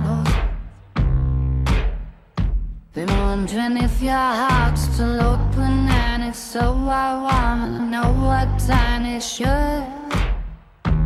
Been 2.93 3.07
wondering 3.07 3.77
if 3.77 4.01
your 4.01 4.11
heart's 4.11 4.81
still 4.81 5.21
open, 5.21 5.87
and 5.87 6.25
if 6.25 6.35
so, 6.35 6.73
I 6.89 7.21
wanna 7.23 7.85
know 7.85 8.11
what 8.11 8.59
time 8.59 9.05
it 9.05 9.23
should. 9.23 9.87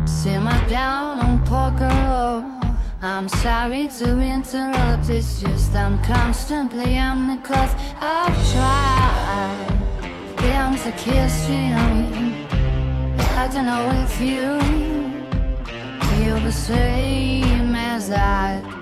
Simmer 0.04 0.60
down 0.68 1.20
on 1.20 1.44
poker 1.44 1.86
roll. 2.08 2.42
I'm 3.02 3.28
sorry 3.28 3.86
to 4.00 4.18
interrupt, 4.18 5.08
it's 5.10 5.40
just 5.40 5.76
I'm 5.76 6.02
constantly 6.02 6.98
on 6.98 7.28
the 7.28 7.36
clock. 7.46 7.70
I've 8.00 8.36
tried, 8.52 9.68
been 10.38 10.74
to 10.78 10.90
kiss 10.98 11.48
you. 11.48 11.76
I 13.38 13.48
don't 13.52 13.66
know 13.66 13.88
if 14.02 14.20
you 14.20 14.58
feel 16.08 16.40
the 16.40 16.50
same 16.50 17.76
as 17.76 18.10
I. 18.10 18.75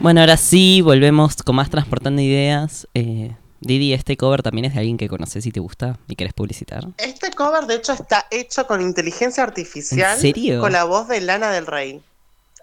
Bueno, 0.00 0.20
ahora 0.20 0.36
sí, 0.36 0.80
volvemos 0.80 1.36
con 1.36 1.56
más 1.56 1.70
Transportando 1.70 2.22
Ideas. 2.22 2.86
Eh, 2.94 3.34
Didi, 3.60 3.94
este 3.94 4.16
cover 4.16 4.42
también 4.42 4.66
es 4.66 4.74
de 4.74 4.80
alguien 4.80 4.96
que 4.96 5.08
conoces 5.08 5.44
y 5.46 5.50
te 5.50 5.60
gusta 5.60 5.98
y 6.06 6.14
querés 6.14 6.34
publicitar. 6.34 6.84
Este 6.98 7.30
cover, 7.32 7.66
de 7.66 7.76
hecho, 7.76 7.92
está 7.94 8.26
hecho 8.30 8.66
con 8.66 8.80
inteligencia 8.80 9.42
artificial. 9.42 10.14
¿En 10.14 10.20
serio? 10.20 10.60
Con 10.60 10.72
la 10.72 10.84
voz 10.84 11.08
de 11.08 11.20
Lana 11.20 11.50
del 11.50 11.66
Rey. 11.66 12.02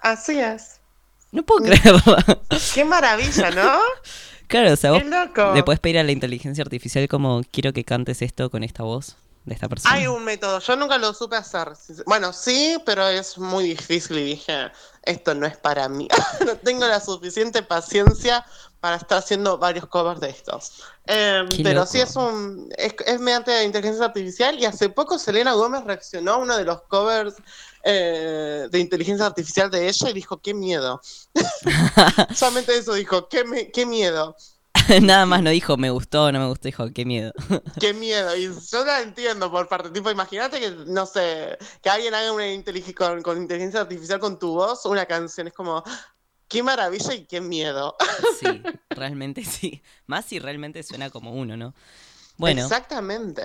Así 0.01 0.39
es. 0.39 0.80
No 1.32 1.43
puedo 1.43 1.66
creerlo. 1.66 2.16
Qué 2.74 2.86
maravilla, 2.86 3.51
¿no? 3.51 3.80
claro, 4.47 4.73
o 4.73 4.75
sea, 4.75 4.91
vos 4.91 5.05
loco. 5.05 5.53
le 5.53 5.63
puedes 5.63 5.79
pedir 5.79 5.99
a 5.99 6.03
la 6.03 6.11
inteligencia 6.11 6.63
artificial 6.63 7.07
como 7.07 7.41
quiero 7.51 7.73
que 7.73 7.83
cantes 7.83 8.21
esto 8.21 8.49
con 8.49 8.63
esta 8.63 8.83
voz 8.83 9.17
de 9.45 9.53
esta 9.53 9.69
persona. 9.69 9.93
Hay 9.93 10.07
un 10.07 10.23
método, 10.23 10.59
yo 10.59 10.75
nunca 10.75 10.97
lo 10.97 11.13
supe 11.13 11.35
hacer. 11.35 11.71
Bueno, 12.05 12.33
sí, 12.33 12.77
pero 12.85 13.07
es 13.07 13.37
muy 13.37 13.65
difícil 13.65 14.17
y 14.17 14.23
dije, 14.23 14.71
esto 15.03 15.35
no 15.35 15.45
es 15.45 15.57
para 15.57 15.87
mí. 15.87 16.07
no 16.45 16.55
tengo 16.57 16.87
la 16.87 16.99
suficiente 16.99 17.61
paciencia 17.61 18.45
para 18.79 18.97
estar 18.97 19.19
haciendo 19.19 19.57
varios 19.57 19.87
covers 19.87 20.19
de 20.19 20.29
estos. 20.29 20.83
Eh, 21.07 21.43
Qué 21.49 21.63
pero 21.63 21.79
loco. 21.81 21.91
sí 21.91 22.01
es 22.01 22.15
un 22.15 22.69
es, 22.77 22.95
es 23.05 23.19
mediante 23.19 23.63
inteligencia 23.63 24.05
artificial 24.05 24.59
y 24.59 24.65
hace 24.65 24.89
poco 24.89 25.17
Selena 25.17 25.53
Gómez 25.53 25.83
reaccionó 25.85 26.33
a 26.33 26.37
uno 26.37 26.57
de 26.57 26.65
los 26.65 26.81
covers 26.83 27.35
eh, 27.86 28.67
de 28.71 28.79
inteligencia 28.79 29.25
artificial 29.27 29.69
de 29.71 29.88
ella 29.88 30.09
y 30.09 30.13
dijo, 30.13 30.41
qué 30.41 30.53
miedo. 30.53 30.99
Solamente 32.36 32.77
eso 32.77 32.93
dijo, 32.93 33.29
qué, 33.29 33.43
me- 33.45 33.71
qué 33.71 33.86
miedo. 33.86 34.36
Nada 35.01 35.25
más 35.25 35.41
no 35.41 35.49
dijo 35.49 35.77
me 35.77 35.89
gustó, 35.89 36.31
no 36.31 36.39
me 36.39 36.47
gustó, 36.47 36.67
dijo 36.67 36.91
qué 36.93 37.05
miedo. 37.05 37.31
Qué 37.79 37.93
miedo, 37.93 38.36
y 38.36 38.49
yo 38.71 38.86
la 38.86 39.01
entiendo 39.01 39.51
por 39.51 39.67
parte, 39.67 39.89
tipo, 39.89 40.09
imagínate 40.09 40.59
que, 40.59 40.71
no 40.88 41.05
sé, 41.05 41.57
que 41.81 41.89
alguien 41.89 42.13
haga 42.13 42.31
una 42.31 42.47
intelig- 42.47 42.93
con, 42.93 43.21
con 43.21 43.38
inteligencia 43.38 43.81
artificial 43.81 44.19
con 44.19 44.39
tu 44.39 44.53
voz, 44.53 44.86
una 44.86 45.05
canción, 45.05 45.47
es 45.47 45.53
como, 45.53 45.83
qué 46.47 46.63
maravilla 46.63 47.13
y 47.13 47.25
qué 47.25 47.41
miedo. 47.41 47.95
sí, 48.39 48.61
realmente 48.91 49.43
sí. 49.43 49.83
Más 50.07 50.25
si 50.25 50.39
realmente 50.39 50.83
suena 50.83 51.09
como 51.09 51.33
uno, 51.33 51.57
¿no? 51.57 51.73
Bueno, 52.38 52.61
Exactamente. 52.61 53.43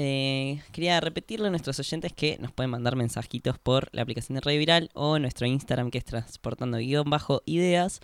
Eh, 0.00 0.62
quería 0.70 1.00
repetirle 1.00 1.48
a 1.48 1.50
nuestros 1.50 1.80
oyentes 1.80 2.12
que 2.12 2.38
nos 2.38 2.52
pueden 2.52 2.70
mandar 2.70 2.94
mensajitos 2.94 3.58
por 3.58 3.88
la 3.90 4.02
aplicación 4.02 4.36
de 4.36 4.42
Radio 4.42 4.60
Viral 4.60 4.90
o 4.94 5.18
nuestro 5.18 5.44
Instagram 5.48 5.90
que 5.90 5.98
es 5.98 6.04
transportando 6.04 6.78
guion 6.78 7.10
bajo 7.10 7.42
ideas. 7.46 7.98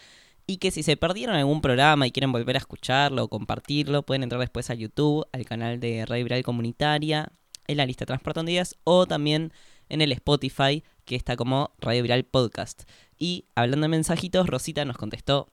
Y 0.44 0.56
que 0.56 0.72
si 0.72 0.82
se 0.82 0.96
perdieron 0.96 1.36
algún 1.36 1.60
programa 1.60 2.04
y 2.04 2.10
quieren 2.10 2.32
volver 2.32 2.56
a 2.56 2.58
escucharlo 2.58 3.22
o 3.22 3.28
compartirlo, 3.28 4.02
pueden 4.02 4.24
entrar 4.24 4.40
después 4.40 4.70
a 4.70 4.74
YouTube, 4.74 5.24
al 5.30 5.44
canal 5.44 5.78
de 5.78 6.04
Radio 6.04 6.24
Viral 6.24 6.42
Comunitaria, 6.42 7.30
en 7.68 7.76
la 7.76 7.86
lista 7.86 8.06
Transportando 8.06 8.50
Ideas 8.50 8.74
o 8.82 9.06
también 9.06 9.52
en 9.88 10.02
el 10.02 10.10
Spotify, 10.10 10.82
que 11.04 11.14
está 11.14 11.36
como 11.36 11.76
Radio 11.78 12.02
Viral 12.02 12.24
Podcast. 12.24 12.90
Y 13.20 13.44
hablando 13.54 13.84
de 13.84 13.90
mensajitos, 13.90 14.48
Rosita 14.48 14.84
nos 14.84 14.96
contestó 14.96 15.46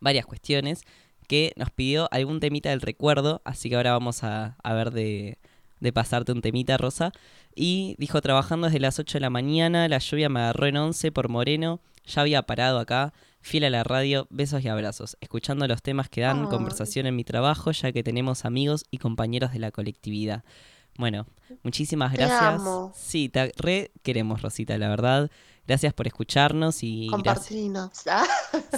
varias 0.00 0.24
cuestiones 0.24 0.84
que 1.28 1.52
nos 1.56 1.70
pidió 1.70 2.08
algún 2.12 2.40
temita 2.40 2.70
del 2.70 2.80
recuerdo, 2.80 3.42
así 3.44 3.68
que 3.68 3.76
ahora 3.76 3.92
vamos 3.92 4.24
a, 4.24 4.56
a 4.62 4.72
ver 4.72 4.90
de, 4.90 5.38
de 5.80 5.92
pasarte 5.92 6.32
un 6.32 6.40
temita, 6.42 6.76
Rosa. 6.76 7.12
Y 7.54 7.96
dijo, 7.98 8.20
trabajando 8.20 8.66
desde 8.68 8.80
las 8.80 8.98
8 8.98 9.18
de 9.18 9.20
la 9.20 9.30
mañana, 9.30 9.88
la 9.88 9.98
lluvia 9.98 10.28
me 10.28 10.40
agarró 10.40 10.66
en 10.66 10.76
11 10.76 11.10
por 11.12 11.28
Moreno, 11.28 11.80
ya 12.06 12.22
había 12.22 12.42
parado 12.42 12.78
acá, 12.78 13.12
fiel 13.40 13.64
a 13.64 13.70
la 13.70 13.82
radio, 13.84 14.26
besos 14.30 14.62
y 14.64 14.68
abrazos, 14.68 15.16
escuchando 15.20 15.66
los 15.66 15.82
temas 15.82 16.08
que 16.08 16.20
dan 16.20 16.42
Ay. 16.42 16.48
conversación 16.48 17.06
en 17.06 17.16
mi 17.16 17.24
trabajo, 17.24 17.72
ya 17.72 17.90
que 17.92 18.02
tenemos 18.02 18.44
amigos 18.44 18.84
y 18.90 18.98
compañeros 18.98 19.52
de 19.52 19.58
la 19.58 19.70
colectividad. 19.70 20.44
Bueno, 20.98 21.26
muchísimas 21.62 22.12
Te 22.12 22.18
gracias. 22.18 22.42
amo. 22.42 22.92
Sí, 22.94 23.28
te 23.28 23.52
re 23.56 23.90
queremos, 24.02 24.42
Rosita, 24.42 24.76
la 24.76 24.88
verdad. 24.88 25.30
Gracias 25.66 25.94
por 25.94 26.06
escucharnos 26.06 26.82
y 26.82 27.08
gracias-. 27.22 28.06
Ah, 28.06 28.26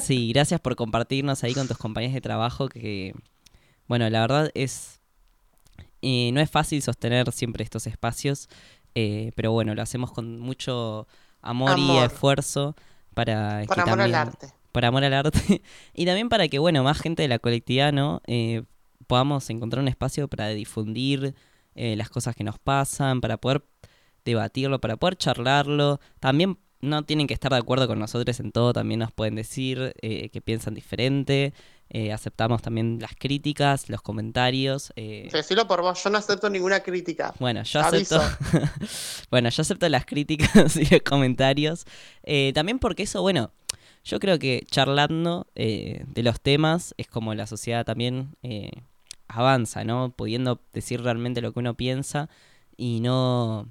Sí, 0.00 0.30
gracias 0.32 0.60
por 0.60 0.76
compartirnos 0.76 1.42
ahí 1.42 1.54
con 1.54 1.66
tus 1.66 1.78
compañeros 1.78 2.14
de 2.14 2.20
trabajo 2.20 2.68
que, 2.68 3.14
bueno, 3.88 4.08
la 4.10 4.20
verdad 4.20 4.50
es, 4.54 5.00
eh, 6.02 6.30
no 6.32 6.40
es 6.40 6.50
fácil 6.50 6.82
sostener 6.82 7.30
siempre 7.32 7.64
estos 7.64 7.86
espacios, 7.86 8.48
eh, 8.94 9.32
pero 9.34 9.52
bueno, 9.52 9.74
lo 9.74 9.82
hacemos 9.82 10.12
con 10.12 10.38
mucho 10.40 11.06
amor, 11.40 11.78
y 11.78 11.96
esfuerzo 11.98 12.76
para 13.14 13.62
Por 13.66 13.80
amor 13.80 14.00
al 14.00 14.10
también- 14.12 14.14
arte. 14.14 14.46
por 14.72 14.84
amor 14.84 15.04
al 15.04 15.14
arte 15.14 15.62
y 15.94 16.04
también 16.06 16.28
para 16.28 16.48
que, 16.48 16.58
bueno, 16.58 16.82
más 16.82 16.98
gente 17.00 17.22
de 17.22 17.28
la 17.28 17.38
colectividad, 17.38 17.92
¿no? 17.92 18.20
Eh, 18.26 18.62
podamos 19.06 19.48
encontrar 19.50 19.82
un 19.82 19.88
espacio 19.88 20.28
para 20.28 20.48
difundir 20.48 21.34
eh, 21.74 21.96
las 21.96 22.08
cosas 22.10 22.34
que 22.36 22.44
nos 22.44 22.58
pasan, 22.58 23.20
para 23.20 23.36
poder 23.38 23.64
debatirlo, 24.24 24.80
para 24.80 24.96
poder 24.96 25.16
charlarlo. 25.16 26.00
También 26.20 26.58
no 26.82 27.04
tienen 27.04 27.26
que 27.26 27.34
estar 27.34 27.50
de 27.52 27.58
acuerdo 27.58 27.86
con 27.88 27.98
nosotros 27.98 28.38
en 28.40 28.52
todo, 28.52 28.72
también 28.74 29.00
nos 29.00 29.12
pueden 29.12 29.34
decir 29.36 29.94
eh, 30.02 30.28
que 30.28 30.40
piensan 30.42 30.74
diferente. 30.74 31.54
Eh, 31.94 32.10
aceptamos 32.12 32.62
también 32.62 32.98
las 33.00 33.14
críticas, 33.18 33.88
los 33.90 34.00
comentarios. 34.02 34.92
eh, 34.96 35.28
Decilo 35.32 35.66
por 35.66 35.82
vos, 35.82 36.02
yo 36.02 36.10
no 36.10 36.18
acepto 36.18 36.48
ninguna 36.50 36.80
crítica. 36.80 37.34
bueno, 37.38 37.62
yo 37.64 37.80
Aviso. 37.80 38.20
acepto. 38.20 38.68
bueno, 39.30 39.48
yo 39.50 39.60
acepto 39.62 39.88
las 39.88 40.04
críticas 40.06 40.76
y 40.76 40.86
los 40.86 41.02
comentarios. 41.02 41.84
Eh, 42.22 42.52
también 42.54 42.78
porque 42.78 43.02
eso, 43.04 43.20
bueno, 43.22 43.50
yo 44.04 44.18
creo 44.20 44.38
que 44.38 44.64
charlando 44.70 45.46
de 45.54 46.22
los 46.22 46.40
temas 46.40 46.94
es 46.96 47.06
como 47.06 47.34
la 47.34 47.46
sociedad 47.46 47.84
también 47.84 48.34
eh, 48.42 48.70
avanza, 49.28 49.84
¿no? 49.84 50.10
Pudiendo 50.16 50.60
decir 50.72 51.02
realmente 51.02 51.40
lo 51.40 51.52
que 51.52 51.58
uno 51.60 51.74
piensa 51.74 52.28
y 52.76 53.00
no, 53.00 53.68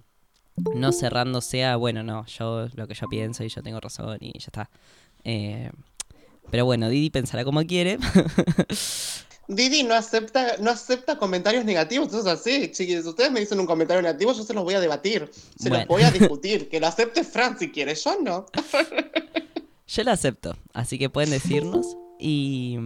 no 0.75 0.91
cerrándose 0.91 1.63
a, 1.65 1.75
bueno, 1.75 2.03
no, 2.03 2.25
yo 2.25 2.67
lo 2.75 2.87
que 2.87 2.93
yo 2.93 3.07
pienso 3.07 3.43
y 3.43 3.49
yo 3.49 3.61
tengo 3.63 3.79
razón 3.79 4.17
y 4.21 4.33
ya 4.39 4.45
está. 4.47 4.69
Eh, 5.23 5.69
pero 6.49 6.65
bueno, 6.65 6.89
Didi 6.89 7.09
pensará 7.09 7.43
como 7.43 7.63
quiere. 7.65 7.97
Didi 9.47 9.83
no 9.83 9.95
acepta, 9.95 10.57
no 10.59 10.71
acepta 10.71 11.17
comentarios 11.17 11.65
negativos, 11.65 12.07
eso 12.09 12.19
es 12.19 12.25
así, 12.27 12.71
chiquis. 12.71 13.05
Ustedes 13.05 13.31
me 13.31 13.39
dicen 13.41 13.59
un 13.59 13.65
comentario 13.65 14.01
negativo, 14.01 14.31
yo 14.33 14.43
se 14.43 14.53
los 14.53 14.63
voy 14.63 14.75
a 14.75 14.79
debatir, 14.79 15.29
se 15.57 15.67
Bueno. 15.69 15.79
los 15.83 15.87
voy 15.87 16.03
a 16.03 16.11
discutir. 16.19 16.69
Que 16.69 16.79
lo 16.79 16.87
acepte 16.87 17.23
Fran 17.23 17.57
si 17.59 17.69
quiere, 17.71 17.95
yo 17.95 18.19
no. 18.21 18.45
Yo 19.87 20.03
la 20.05 20.13
acepto, 20.13 20.55
así 20.73 20.97
que 20.97 21.09
pueden 21.09 21.31
decirnos. 21.31 21.97
Y, 22.17 22.77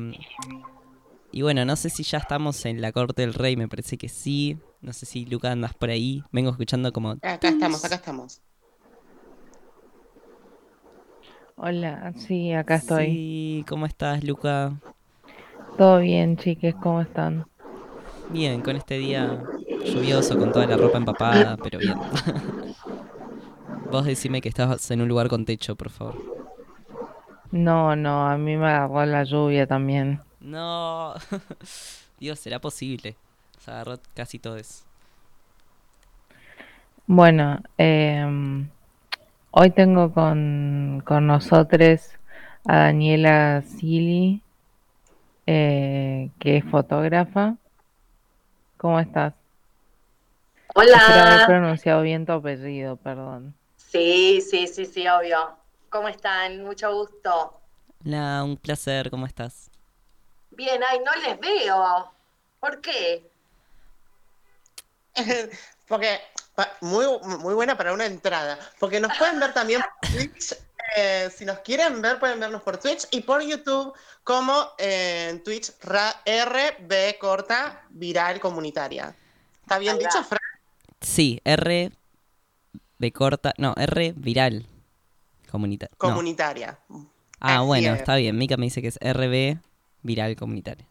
y 1.31 1.43
bueno, 1.43 1.63
no 1.63 1.75
sé 1.75 1.91
si 1.91 2.01
ya 2.01 2.17
estamos 2.17 2.65
en 2.65 2.81
la 2.81 2.91
corte 2.91 3.21
del 3.21 3.35
rey, 3.35 3.55
me 3.55 3.67
parece 3.67 3.95
que 3.99 4.09
sí. 4.09 4.57
No 4.85 4.93
sé 4.93 5.07
si 5.07 5.25
Luca 5.25 5.51
andas 5.51 5.73
por 5.73 5.89
ahí. 5.89 6.21
Vengo 6.31 6.51
escuchando 6.51 6.93
como... 6.93 7.13
Acá 7.23 7.47
estamos, 7.47 7.83
acá 7.83 7.95
estamos. 7.95 8.39
Hola, 11.55 12.13
sí, 12.15 12.53
acá 12.53 12.75
estoy. 12.75 13.07
Sí, 13.07 13.65
¿cómo 13.67 13.87
estás, 13.87 14.23
Luca? 14.23 14.73
Todo 15.75 15.97
bien, 16.01 16.37
chiques, 16.37 16.75
¿cómo 16.75 17.01
están? 17.01 17.47
Bien, 18.29 18.61
con 18.61 18.75
este 18.75 18.99
día 18.99 19.41
lluvioso, 19.83 20.37
con 20.37 20.51
toda 20.51 20.67
la 20.67 20.77
ropa 20.77 20.99
empapada, 20.99 21.57
pero 21.57 21.79
bien. 21.79 21.97
Vos 23.91 24.05
decime 24.05 24.39
que 24.39 24.49
estás 24.49 24.91
en 24.91 25.01
un 25.01 25.07
lugar 25.07 25.29
con 25.29 25.45
techo, 25.45 25.75
por 25.75 25.89
favor. 25.89 26.15
No, 27.49 27.95
no, 27.95 28.27
a 28.27 28.37
mí 28.37 28.55
me 28.55 28.67
agarró 28.67 29.03
la 29.07 29.23
lluvia 29.23 29.65
también. 29.65 30.19
No. 30.39 31.15
Dios, 32.19 32.37
¿será 32.37 32.61
posible? 32.61 33.17
Se 33.65 33.71
agarró 33.71 33.99
casi 34.13 34.37
todo 34.37 34.57
eso. 34.57 34.83
Bueno, 37.07 37.63
em, 37.79 38.69
hoy 39.49 39.71
tengo 39.71 40.13
con, 40.13 41.01
con 41.03 41.25
nosotros 41.25 42.11
a 42.67 42.77
Daniela 42.77 43.63
Sili, 43.63 44.43
eh, 45.47 46.29
que 46.39 46.57
es 46.57 46.65
fotógrafa. 46.65 47.55
¿Cómo 48.77 48.99
estás? 48.99 49.33
Espero 50.91 51.21
haber 51.21 51.41
Hola. 51.41 51.47
pronunciado 51.47 52.03
bien 52.03 52.27
tu 52.27 52.33
apellido, 52.33 52.97
perdón. 52.97 53.55
Sí, 53.77 54.41
sí, 54.41 54.67
sí, 54.67 54.85
sí, 54.85 55.07
obvio. 55.07 55.57
¿Cómo 55.89 56.07
están? 56.07 56.63
Mucho 56.63 56.93
gusto. 56.93 57.59
Hola, 58.05 58.43
un 58.43 58.57
placer, 58.57 59.09
¿cómo 59.09 59.25
estás? 59.25 59.71
Bien, 60.51 60.81
ay, 60.87 60.99
no 60.99 61.11
les 61.27 61.39
veo. 61.39 62.11
¿Por 62.59 62.81
qué? 62.81 63.34
Porque, 65.87 66.19
muy, 66.81 67.05
muy 67.39 67.53
buena 67.53 67.77
para 67.77 67.93
una 67.93 68.05
entrada. 68.05 68.57
Porque 68.79 68.99
nos 68.99 69.15
pueden 69.17 69.39
ver 69.39 69.53
también 69.53 69.81
por 69.81 70.09
Twitch. 70.11 70.55
eh, 70.97 71.29
si 71.35 71.45
nos 71.45 71.59
quieren 71.59 72.01
ver, 72.01 72.19
pueden 72.19 72.39
vernos 72.39 72.61
por 72.61 72.77
Twitch 72.77 73.07
y 73.11 73.21
por 73.21 73.41
YouTube 73.41 73.93
como 74.23 74.69
eh, 74.77 75.27
en 75.29 75.43
Twitch 75.43 75.71
ra- 75.81 76.21
RB 76.25 77.17
corta 77.19 77.83
viral 77.89 78.39
comunitaria. 78.39 79.15
¿Está 79.61 79.77
bien 79.77 79.97
dicho, 79.97 80.23
Fran? 80.23 80.39
Sí, 81.01 81.39
R 81.43 81.91
de 82.97 83.11
corta, 83.11 83.53
no, 83.57 83.73
R 83.77 84.13
viral 84.15 84.65
comunitaria. 85.51 85.91
No. 85.93 85.97
Comunitaria. 86.09 86.79
Ah, 87.39 87.57
así 87.57 87.65
bueno, 87.65 87.93
es. 87.93 87.99
está 87.99 88.15
bien. 88.15 88.37
Mika 88.37 88.57
me 88.57 88.65
dice 88.65 88.81
que 88.81 88.87
es 88.87 88.97
RB 89.01 89.59
viral 90.01 90.35
comunitaria. 90.35 90.87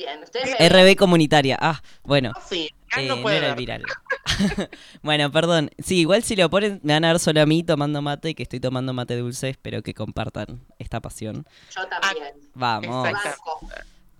No. 0.00 0.06
Bien, 0.06 0.22
ustedes 0.22 0.50
me 0.58 0.68
ven. 0.68 0.88
RB 0.92 0.96
comunitaria. 0.96 1.56
Ah, 1.60 1.82
bueno. 2.02 2.32
Sí, 2.48 2.70
eh, 2.96 3.06
no 3.06 3.16
no 3.16 3.22
puede 3.22 3.38
era 3.38 3.54
viral. 3.54 3.84
bueno, 5.02 5.30
perdón. 5.30 5.70
Sí, 5.78 6.00
igual 6.00 6.22
si 6.22 6.36
lo 6.36 6.48
ponen, 6.50 6.80
me 6.82 6.92
van 6.92 7.04
a 7.04 7.12
ver 7.12 7.18
solo 7.20 7.40
a 7.40 7.46
mí 7.46 7.62
tomando 7.62 8.02
mate, 8.02 8.34
que 8.34 8.42
estoy 8.42 8.60
tomando 8.60 8.92
mate 8.92 9.16
dulce. 9.16 9.50
Espero 9.50 9.82
que 9.82 9.94
compartan 9.94 10.60
esta 10.78 11.00
pasión. 11.00 11.46
Yo 11.74 11.86
también. 11.88 12.34
Vamos. 12.54 13.08
Exacto. 13.08 13.58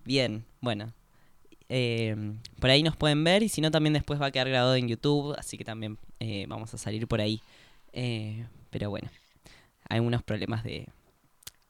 Bien, 0.04 0.44
bueno. 0.60 0.92
Eh, 1.68 2.16
por 2.58 2.68
ahí 2.70 2.82
nos 2.82 2.96
pueden 2.96 3.22
ver 3.22 3.44
y 3.44 3.48
si 3.48 3.60
no 3.60 3.70
también 3.70 3.92
después 3.92 4.20
va 4.20 4.26
a 4.26 4.30
quedar 4.32 4.48
grabado 4.48 4.74
en 4.74 4.88
YouTube, 4.88 5.36
así 5.38 5.56
que 5.56 5.64
también 5.64 5.98
eh, 6.18 6.44
vamos 6.48 6.74
a 6.74 6.78
salir 6.78 7.06
por 7.06 7.20
ahí. 7.20 7.40
Eh, 7.92 8.44
pero 8.70 8.90
bueno, 8.90 9.08
hay 9.88 10.00
unos 10.00 10.22
problemas 10.24 10.64
de, 10.64 10.88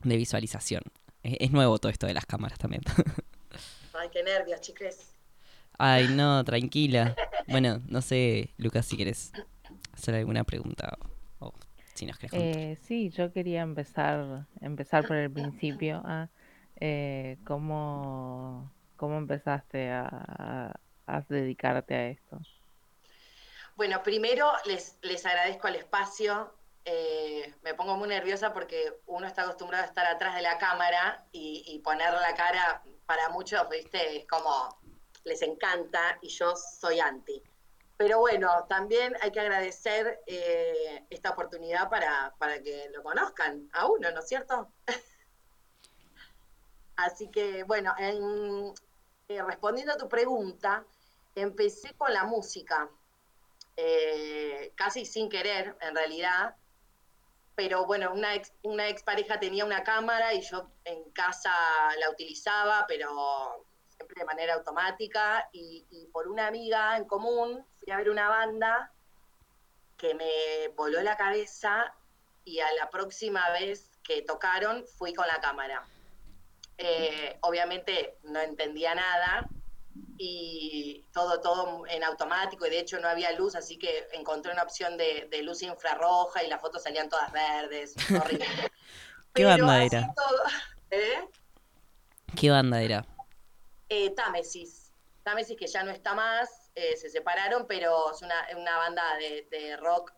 de 0.02 0.16
visualización. 0.16 0.82
Es, 1.22 1.36
es 1.40 1.50
nuevo 1.50 1.78
todo 1.78 1.92
esto 1.92 2.06
de 2.06 2.14
las 2.14 2.24
cámaras 2.24 2.58
también. 2.58 2.82
Ay, 4.00 4.08
qué 4.10 4.22
nervios, 4.22 4.60
chiques. 4.62 5.14
Ay, 5.78 6.08
no, 6.08 6.42
tranquila. 6.42 7.14
Bueno, 7.46 7.82
no 7.88 8.00
sé, 8.00 8.54
Lucas, 8.56 8.86
si 8.86 8.96
quieres 8.96 9.32
hacer 9.92 10.14
alguna 10.14 10.42
pregunta 10.44 10.96
o, 11.38 11.46
o 11.48 11.54
si 11.94 12.06
nos 12.06 12.16
querés. 12.18 12.32
Eh, 12.34 12.76
sí, 12.82 13.10
yo 13.10 13.30
quería 13.30 13.60
empezar, 13.60 14.46
empezar 14.62 15.06
por 15.06 15.16
el 15.16 15.30
principio. 15.30 16.00
ah, 16.04 16.28
eh, 16.80 17.36
¿cómo, 17.44 18.72
cómo 18.96 19.18
empezaste 19.18 19.90
a, 19.90 20.08
a- 20.08 20.80
a 21.06 21.20
dedicarte 21.28 21.94
a 21.94 22.08
esto? 22.08 22.40
Bueno, 23.76 24.02
primero 24.02 24.46
les, 24.66 24.98
les 25.02 25.24
agradezco 25.26 25.68
el 25.68 25.76
espacio. 25.76 26.54
Eh, 26.84 27.54
me 27.62 27.74
pongo 27.74 27.96
muy 27.96 28.08
nerviosa 28.08 28.52
porque 28.52 29.00
uno 29.06 29.26
está 29.26 29.42
acostumbrado 29.42 29.84
a 29.84 29.86
estar 29.86 30.06
atrás 30.06 30.34
de 30.34 30.42
la 30.42 30.58
cámara 30.58 31.26
y, 31.30 31.78
poner 31.84 32.12
la 32.12 32.34
cara 32.34 32.82
para 33.06 33.28
muchos, 33.28 33.68
viste, 33.68 34.18
es 34.18 34.26
como 34.26 34.78
les 35.24 35.42
encanta 35.42 36.18
y 36.22 36.28
yo 36.28 36.54
soy 36.56 37.00
anti. 37.00 37.42
Pero 37.96 38.20
bueno, 38.20 38.66
también 38.68 39.14
hay 39.20 39.30
que 39.30 39.40
agradecer 39.40 40.20
eh, 40.26 41.04
esta 41.10 41.30
oportunidad 41.30 41.90
para, 41.90 42.34
para 42.38 42.62
que 42.62 42.88
lo 42.94 43.02
conozcan 43.02 43.68
a 43.72 43.86
uno, 43.86 44.10
¿no 44.10 44.20
es 44.20 44.28
cierto? 44.28 44.72
Así 46.96 47.30
que 47.30 47.62
bueno, 47.64 47.94
en- 47.98 48.72
eh, 49.28 49.42
respondiendo 49.42 49.92
a 49.92 49.98
tu 49.98 50.08
pregunta, 50.08 50.84
empecé 51.34 51.94
con 51.94 52.12
la 52.12 52.24
música 52.24 52.90
casi 54.74 55.06
sin 55.06 55.30
querer, 55.30 55.74
en 55.80 55.94
realidad. 55.94 56.54
Pero 57.60 57.84
bueno, 57.84 58.10
una 58.14 58.34
ex, 58.36 58.54
una 58.62 58.88
expareja 58.88 59.38
tenía 59.38 59.66
una 59.66 59.84
cámara 59.84 60.32
y 60.32 60.40
yo 60.40 60.70
en 60.86 61.10
casa 61.10 61.52
la 61.98 62.08
utilizaba, 62.08 62.86
pero 62.88 63.66
siempre 63.86 64.20
de 64.20 64.24
manera 64.24 64.54
automática. 64.54 65.46
Y, 65.52 65.84
y 65.90 66.06
por 66.06 66.26
una 66.26 66.46
amiga 66.46 66.96
en 66.96 67.04
común 67.04 67.62
fui 67.78 67.92
a 67.92 67.98
ver 67.98 68.08
una 68.08 68.30
banda 68.30 68.90
que 69.98 70.14
me 70.14 70.68
voló 70.74 71.02
la 71.02 71.18
cabeza 71.18 71.94
y 72.46 72.60
a 72.60 72.72
la 72.72 72.88
próxima 72.88 73.50
vez 73.50 73.90
que 74.02 74.22
tocaron 74.22 74.86
fui 74.96 75.12
con 75.12 75.26
la 75.26 75.38
cámara. 75.42 75.84
Eh, 76.78 77.36
obviamente 77.42 78.16
no 78.22 78.40
entendía 78.40 78.94
nada, 78.94 79.46
y 80.18 81.04
todo, 81.12 81.40
todo 81.40 81.86
en 81.86 82.04
automático, 82.04 82.66
y 82.66 82.70
de 82.70 82.80
hecho 82.80 83.00
no 83.00 83.08
había 83.08 83.32
luz, 83.32 83.54
así 83.54 83.78
que 83.78 84.06
encontré 84.12 84.52
una 84.52 84.62
opción 84.62 84.96
de, 84.96 85.28
de 85.30 85.42
luz 85.42 85.62
infrarroja 85.62 86.42
y 86.44 86.48
las 86.48 86.60
fotos 86.60 86.82
salían 86.82 87.08
todas 87.08 87.32
verdes, 87.32 87.94
horrible. 88.22 88.46
¿Qué 89.34 89.44
banda 89.44 89.82
era? 89.84 90.12
todo- 90.14 90.42
¿Eh? 90.90 91.28
¿Qué 92.38 92.50
banda 92.50 92.82
era? 92.82 93.06
Eh, 93.88 94.10
Támesis. 94.10 94.92
Támesis 95.22 95.56
que 95.56 95.66
ya 95.66 95.82
no 95.82 95.90
está 95.90 96.14
más, 96.14 96.70
eh, 96.74 96.96
se 96.96 97.10
separaron, 97.10 97.66
pero 97.66 98.12
es 98.12 98.22
una, 98.22 98.34
una 98.56 98.76
banda 98.78 99.16
de, 99.16 99.46
de 99.50 99.76
rock 99.76 100.12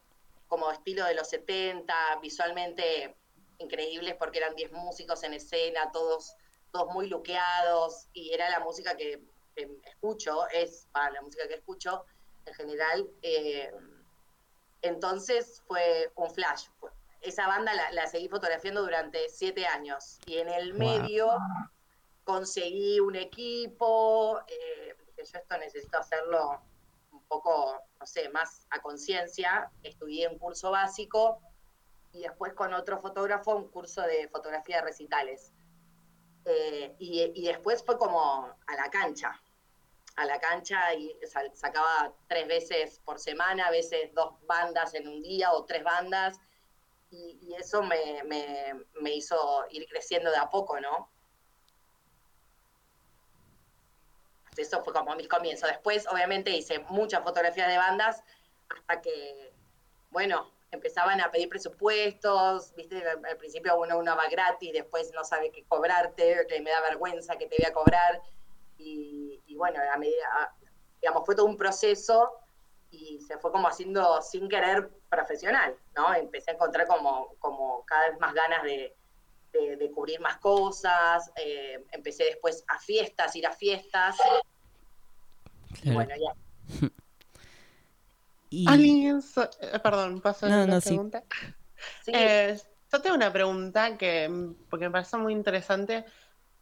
como 0.46 0.70
estilo 0.70 1.04
de 1.06 1.14
los 1.14 1.28
70, 1.28 1.94
visualmente 2.20 3.16
increíbles 3.58 4.14
porque 4.18 4.38
eran 4.38 4.54
10 4.54 4.72
músicos 4.72 5.22
en 5.22 5.34
escena, 5.34 5.90
todos, 5.92 6.34
todos 6.72 6.92
muy 6.92 7.08
luqueados, 7.08 8.08
y 8.12 8.32
era 8.32 8.50
la 8.50 8.60
música 8.60 8.96
que, 8.96 9.22
escucho, 9.56 10.46
es 10.48 10.88
para 10.92 11.10
la 11.10 11.22
música 11.22 11.46
que 11.48 11.54
escucho 11.54 12.04
en 12.46 12.54
general. 12.54 13.08
eh, 13.22 13.70
entonces 14.82 15.62
fue 15.66 16.10
un 16.16 16.30
flash. 16.30 16.66
Esa 17.20 17.46
banda 17.46 17.72
la, 17.72 17.92
la 17.92 18.06
seguí 18.08 18.28
fotografiando 18.28 18.82
durante 18.82 19.28
siete 19.28 19.64
años 19.64 20.18
y 20.26 20.38
en 20.38 20.48
el 20.48 20.72
Wow. 20.72 20.78
medio 20.80 21.38
conseguí 22.24 22.98
un 23.00 23.14
equipo, 23.14 24.40
eh, 24.48 24.96
dije 25.06 25.24
yo 25.32 25.38
esto 25.38 25.56
necesito 25.58 25.98
hacerlo 25.98 26.62
un 27.12 27.22
poco, 27.28 27.80
no 28.00 28.06
sé, 28.06 28.28
más 28.30 28.66
a 28.70 28.80
conciencia, 28.80 29.70
estudié 29.82 30.28
un 30.28 30.38
curso 30.38 30.70
básico 30.70 31.40
y 32.12 32.22
después 32.22 32.52
con 32.54 32.72
otro 32.74 33.00
fotógrafo 33.00 33.54
un 33.54 33.68
curso 33.70 34.02
de 34.02 34.28
fotografía 34.28 34.76
de 34.76 34.82
recitales. 34.82 35.52
Eh, 36.44 36.96
y, 36.98 37.22
y 37.34 37.46
después 37.46 37.84
fue 37.84 37.96
como 37.98 38.46
a 38.66 38.74
la 38.76 38.90
cancha, 38.90 39.40
a 40.16 40.24
la 40.26 40.38
cancha 40.38 40.94
y 40.94 41.16
sacaba 41.54 42.12
tres 42.28 42.46
veces 42.46 43.00
por 43.04 43.18
semana, 43.18 43.66
a 43.66 43.70
veces 43.70 44.12
dos 44.14 44.34
bandas 44.46 44.94
en 44.94 45.08
un 45.08 45.22
día 45.22 45.52
o 45.52 45.64
tres 45.64 45.82
bandas, 45.82 46.38
y, 47.10 47.38
y 47.42 47.54
eso 47.54 47.82
me, 47.82 48.22
me, 48.24 48.74
me 49.00 49.12
hizo 49.12 49.66
ir 49.70 49.86
creciendo 49.88 50.30
de 50.30 50.36
a 50.38 50.48
poco, 50.48 50.80
¿no? 50.80 51.10
Eso 54.56 54.82
fue 54.84 54.92
como 54.92 55.14
mis 55.16 55.28
comienzos. 55.28 55.68
Después, 55.68 56.06
obviamente, 56.08 56.50
hice 56.50 56.80
muchas 56.80 57.22
fotografías 57.22 57.68
de 57.68 57.78
bandas 57.78 58.22
hasta 58.68 59.00
que, 59.00 59.52
bueno, 60.10 60.50
empezaban 60.70 61.20
a 61.20 61.30
pedir 61.30 61.48
presupuestos, 61.48 62.74
viste, 62.74 63.06
al, 63.06 63.24
al 63.24 63.36
principio 63.36 63.78
uno, 63.78 63.98
uno 63.98 64.16
va 64.16 64.28
gratis, 64.28 64.72
después 64.72 65.10
no 65.12 65.24
sabe 65.24 65.50
qué 65.50 65.64
cobrarte, 65.64 66.46
que 66.48 66.60
me 66.60 66.70
da 66.70 66.80
vergüenza 66.82 67.36
que 67.36 67.46
te 67.46 67.56
voy 67.58 67.66
a 67.66 67.72
cobrar, 67.74 68.22
y, 68.84 69.42
y 69.46 69.56
bueno, 69.56 69.80
a 69.92 69.96
medida, 69.96 70.24
a- 70.38 70.54
digamos, 71.00 71.24
fue 71.24 71.34
todo 71.34 71.46
un 71.46 71.56
proceso 71.56 72.30
y 72.90 73.20
se 73.20 73.38
fue 73.38 73.50
como 73.52 73.68
haciendo 73.68 74.20
sin 74.22 74.48
querer 74.48 74.90
profesional, 75.08 75.76
¿no? 75.96 76.14
Empecé 76.14 76.50
a 76.50 76.54
encontrar 76.54 76.86
como, 76.86 77.34
como 77.38 77.84
cada 77.86 78.10
vez 78.10 78.18
más 78.20 78.34
ganas 78.34 78.62
de, 78.62 78.94
de, 79.52 79.76
de 79.76 79.90
cubrir 79.90 80.20
más 80.20 80.38
cosas, 80.38 81.30
eh, 81.36 81.84
empecé 81.92 82.24
después 82.24 82.64
a 82.68 82.78
fiestas, 82.78 83.34
ir 83.36 83.46
a 83.46 83.52
fiestas, 83.52 84.16
y 85.74 85.80
Claro. 85.80 85.94
bueno, 85.94 86.14
ya. 86.16 86.88
Y- 88.50 88.68
Alguien, 88.68 89.22
so- 89.22 89.48
eh, 89.60 89.78
perdón, 89.82 90.20
¿paso 90.20 90.46
No, 90.46 90.64
una 90.64 90.74
no, 90.74 90.80
pregunta? 90.82 91.24
Sí, 92.04 92.12
Eh, 92.14 92.60
yo 92.92 93.00
tengo 93.00 93.16
una 93.16 93.32
pregunta 93.32 93.96
que, 93.96 94.30
porque 94.68 94.84
me 94.84 94.90
parece 94.90 95.16
muy 95.16 95.32
interesante. 95.32 96.04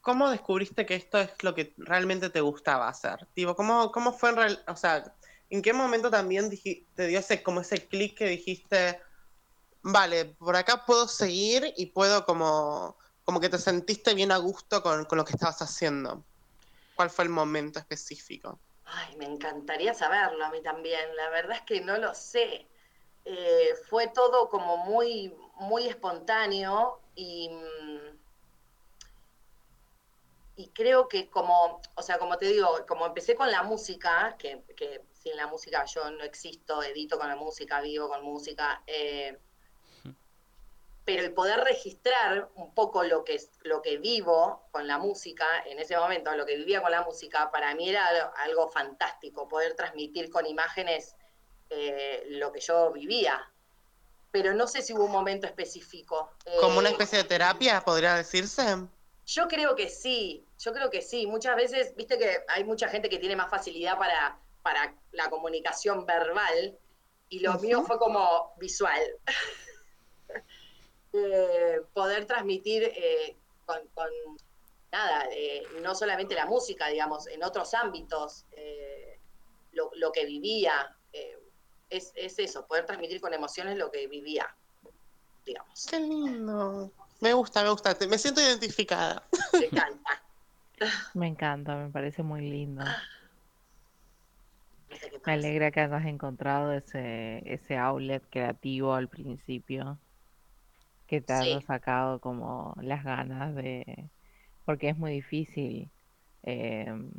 ¿Cómo 0.01 0.31
descubriste 0.31 0.87
que 0.87 0.95
esto 0.95 1.19
es 1.19 1.31
lo 1.43 1.55
que 1.55 1.75
realmente 1.77 2.31
te 2.31 2.41
gustaba 2.41 2.89
hacer? 2.89 3.27
Tipo, 3.35 3.55
¿cómo, 3.55 3.93
cómo 3.93 4.13
fue 4.13 4.31
en 4.31 4.37
real, 4.37 4.65
o 4.67 4.77
sea, 4.77 5.15
en 5.51 5.63
qué 5.63 5.73
momento 5.73 6.11
también 6.11 6.51
te 6.51 7.07
dio 7.07 7.19
ese, 7.19 7.43
como 7.43 7.61
ese 7.61 7.87
clic 7.87 8.17
que 8.17 8.27
dijiste, 8.27 9.01
vale, 9.83 10.27
por 10.39 10.57
acá 10.57 10.85
puedo 10.87 11.07
seguir 11.07 11.75
y 11.77 11.87
puedo 11.87 12.25
como, 12.25 12.97
como 13.25 13.41
que 13.41 13.49
te 13.49 13.59
sentiste 13.59 14.15
bien 14.15 14.33
a 14.33 14.39
gusto 14.39 14.83
con, 14.83 15.05
con 15.05 15.19
lo 15.19 15.25
que 15.25 15.33
estabas 15.33 15.61
haciendo? 15.61 16.25
¿Cuál 16.95 17.11
fue 17.11 17.25
el 17.25 17.31
momento 17.31 17.79
específico? 17.79 18.61
Ay, 18.85 19.17
me 19.17 19.25
encantaría 19.25 19.95
saberlo 19.95 20.45
a 20.45 20.51
mí 20.51 20.63
también. 20.63 21.15
La 21.17 21.31
verdad 21.31 21.57
es 21.57 21.63
que 21.63 21.81
no 21.81 21.97
lo 21.99 22.15
sé. 22.15 22.67
Eh, 23.25 23.75
fue 23.89 24.09
todo 24.09 24.49
como 24.49 24.79
muy, 24.79 25.35
muy 25.57 25.87
espontáneo 25.87 27.01
y, 27.15 27.49
mm, 27.51 28.10
y 30.61 30.71
creo 30.73 31.09
que 31.09 31.31
como, 31.31 31.81
o 31.97 32.03
sea, 32.03 32.19
como 32.19 32.37
te 32.39 32.47
digo, 32.47 32.69
como 32.89 33.07
empecé 33.07 33.35
con 33.35 33.51
la 33.51 33.63
música, 33.63 34.37
que, 34.39 34.65
que 34.77 35.03
sin 35.15 35.37
la 35.37 35.47
música 35.47 35.85
yo 35.87 36.11
no 36.11 36.25
existo, 36.25 36.83
edito 36.83 37.19
con 37.19 37.29
la 37.29 37.37
música, 37.37 37.81
vivo 37.81 38.09
con 38.09 38.23
música, 38.25 38.83
eh, 38.87 39.39
pero 41.05 41.23
el 41.25 41.33
poder 41.33 41.61
registrar 41.61 42.51
un 42.55 42.75
poco 42.75 43.03
lo 43.05 43.25
que, 43.25 43.35
es- 43.37 43.51
lo 43.63 43.83
que 43.83 43.99
vivo 43.99 44.69
con 44.71 44.87
la 44.87 44.99
música, 44.99 45.47
en 45.67 45.79
ese 45.79 45.97
momento, 45.97 46.33
lo 46.37 46.47
que 46.47 46.57
vivía 46.57 46.83
con 46.83 46.91
la 46.93 47.03
música, 47.03 47.51
para 47.51 47.75
mí 47.75 47.89
era 47.89 48.07
algo, 48.07 48.31
algo 48.37 48.69
fantástico, 48.71 49.49
poder 49.49 49.75
transmitir 49.75 50.31
con 50.31 50.47
imágenes 50.47 51.17
eh, 51.71 52.25
lo 52.29 52.53
que 52.53 52.61
yo 52.61 52.93
vivía. 52.93 53.41
Pero 54.31 54.55
no 54.55 54.67
sé 54.69 54.83
si 54.83 54.93
hubo 54.95 55.05
un 55.05 55.13
momento 55.13 55.47
específico. 55.47 56.31
¿Como 56.61 56.79
una 56.79 56.89
Eh, 56.89 56.93
especie 56.93 57.19
de 57.19 57.25
terapia, 57.25 57.81
podría 57.81 58.15
decirse? 58.15 58.77
Yo 59.31 59.47
creo 59.47 59.76
que 59.76 59.89
sí, 59.89 60.45
yo 60.59 60.72
creo 60.72 60.91
que 60.91 61.03
sí. 61.03 61.26
Muchas 61.26 61.55
veces, 61.55 61.95
viste 61.95 62.18
que 62.18 62.39
hay 62.49 62.64
mucha 62.64 62.89
gente 62.89 63.09
que 63.09 63.18
tiene 63.18 63.37
más 63.37 63.49
facilidad 63.49 63.97
para, 63.97 64.41
para 64.62 64.97
la 65.12 65.31
comunicación 65.31 66.05
verbal 66.05 66.76
y 67.28 67.39
lo 67.39 67.55
mío 67.61 67.83
fue 67.83 67.99
como 67.99 68.53
visual. 68.59 69.01
Eh, 71.12 71.81
poder 71.93 72.24
transmitir 72.24 72.85
eh, 72.85 73.37
con, 73.66 73.85
con, 73.95 74.09
nada, 74.93 75.26
eh, 75.33 75.64
no 75.83 75.93
solamente 75.97 76.37
la 76.37 76.47
música, 76.47 76.87
digamos, 76.87 77.26
en 77.26 77.43
otros 77.43 77.74
ámbitos, 77.74 78.47
lo, 79.72 79.91
lo 79.97 80.12
que 80.12 80.24
vivía. 80.24 80.97
Es, 81.89 82.12
es 82.14 82.39
eso, 82.39 82.64
poder 82.64 82.87
transmitir 82.87 83.20
con 83.20 83.35
emociones 83.35 83.76
lo 83.76 83.91
que 83.91 84.07
vivía, 84.07 84.55
digamos. 85.45 85.85
Qué 85.91 85.99
lindo. 85.99 86.93
Me 87.21 87.33
gusta, 87.35 87.62
me 87.62 87.71
gusta. 87.71 87.97
Me 88.09 88.18
siento 88.18 88.41
identificada. 88.41 89.27
Me 89.59 89.66
encanta. 89.66 90.23
Me 91.14 91.27
encanta, 91.29 91.77
me 91.77 91.91
parece 91.91 92.23
muy 92.25 92.41
lindo. 92.41 92.85
Me 95.27 95.33
alegra 95.35 95.71
que 95.71 95.81
hayas 95.81 96.05
encontrado 96.07 96.73
ese, 96.73 97.43
ese 97.53 97.77
outlet 97.77 98.29
creativo 98.31 98.95
al 98.95 99.09
principio, 99.09 100.01
que 101.07 101.21
te 101.21 101.33
haya 101.33 101.61
Sí. 101.61 101.66
sacado 101.66 102.21
como 102.21 102.75
las 102.81 103.05
ganas 103.05 103.55
de, 103.55 104.11
porque 104.64 104.91
es 104.91 104.97
muy 104.99 105.12
difícil, 105.12 105.93
em, 106.43 107.11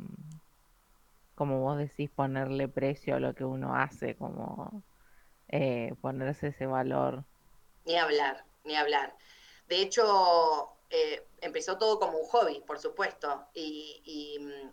como 1.34 1.60
vos 1.60 1.78
decís, 1.78 2.10
ponerle 2.10 2.68
precio 2.68 3.16
a 3.16 3.20
lo 3.20 3.34
que 3.34 3.44
uno 3.44 3.74
hace, 3.74 4.16
como 4.16 4.84
eh, 5.48 5.94
ponerse 6.00 6.48
ese 6.48 6.66
valor. 6.66 7.26
Ni 7.84 7.96
hablar, 7.96 8.44
ni 8.64 8.74
hablar. 8.76 9.16
De 9.72 9.80
hecho, 9.80 10.68
eh, 10.90 11.24
empezó 11.40 11.78
todo 11.78 11.98
como 11.98 12.18
un 12.18 12.26
hobby, 12.26 12.60
por 12.60 12.78
supuesto. 12.78 13.46
Y, 13.54 14.36
mm, 14.38 14.70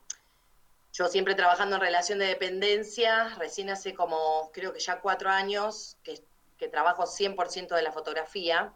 yo 0.92 1.08
siempre 1.08 1.36
trabajando 1.36 1.78
en 1.78 1.82
relación 1.82 2.20
de 2.20 2.26
dependencia, 2.26 3.34
recién 3.38 3.70
hace 3.70 3.94
como, 3.94 4.52
creo 4.52 4.74
que 4.74 4.82
ya 4.82 5.00
cuatro 5.00 5.30
años, 5.30 5.96
que, 6.04 6.22
que 6.58 6.68
trabajo 6.68 7.06
100% 7.08 7.76
de 7.76 7.82
la 7.82 7.94
fotografía. 7.94 8.74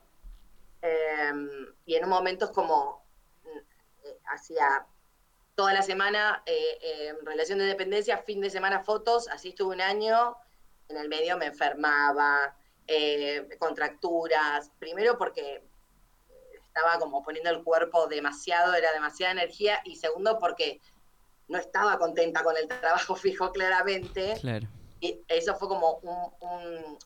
Eh, 0.82 1.34
y 1.86 1.96
en 1.96 2.06
un 2.06 2.10
momento 2.10 2.46
es 2.46 2.52
como, 2.52 3.04
mm, 3.44 3.58
eh, 4.06 4.18
hacía 4.28 4.86
toda 5.56 5.74
la 5.74 5.82
semana 5.82 6.42
eh, 6.46 6.78
eh, 6.82 7.08
en 7.20 7.26
relación 7.26 7.60
de 7.60 7.66
dependencia, 7.66 8.18
fin 8.20 8.40
de 8.40 8.50
semana 8.50 8.80
fotos, 8.80 9.28
así 9.28 9.50
estuve 9.50 9.76
un 9.76 9.82
año, 9.82 10.38
en 10.88 10.96
el 10.96 11.10
medio 11.10 11.38
me 11.38 11.48
enfermaba, 11.48 12.56
contracturas, 13.60 14.72
primero 14.80 15.18
porque 15.18 15.64
estaba 16.74 16.98
como 16.98 17.22
poniendo 17.24 17.52
el 17.52 17.64
cuerpo 17.64 18.08
demasiado, 18.08 18.74
era 18.74 18.92
demasiada 18.94 19.32
energía, 19.32 19.80
y 19.86 19.96
segundo 19.96 20.40
porque 20.40 20.82
no 21.48 21.60
estaba 21.60 22.00
contenta 22.00 22.44
con 22.44 22.58
el 22.58 22.68
trabajo 22.68 23.16
fijo 23.16 23.52
claramente, 23.52 24.34
Claro. 24.42 24.68
y 25.00 25.20
eso 25.28 25.56
fue 25.56 25.68
como 25.68 26.00
un, 26.02 26.34
un, 26.50 26.98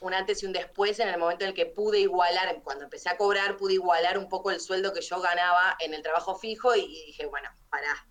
un 0.00 0.14
antes 0.14 0.42
y 0.42 0.46
un 0.46 0.52
después 0.52 1.00
en 1.00 1.08
el 1.08 1.18
momento 1.18 1.44
en 1.44 1.48
el 1.50 1.54
que 1.56 1.66
pude 1.66 1.98
igualar, 1.98 2.62
cuando 2.62 2.84
empecé 2.84 3.08
a 3.08 3.16
cobrar, 3.16 3.56
pude 3.56 3.74
igualar 3.74 4.16
un 4.16 4.28
poco 4.28 4.52
el 4.52 4.60
sueldo 4.60 4.92
que 4.92 5.00
yo 5.00 5.20
ganaba 5.20 5.76
en 5.80 5.92
el 5.92 6.02
trabajo 6.02 6.36
fijo 6.36 6.76
y, 6.76 6.80
y 6.82 7.06
dije, 7.06 7.26
bueno, 7.26 7.50
pará, 7.70 8.06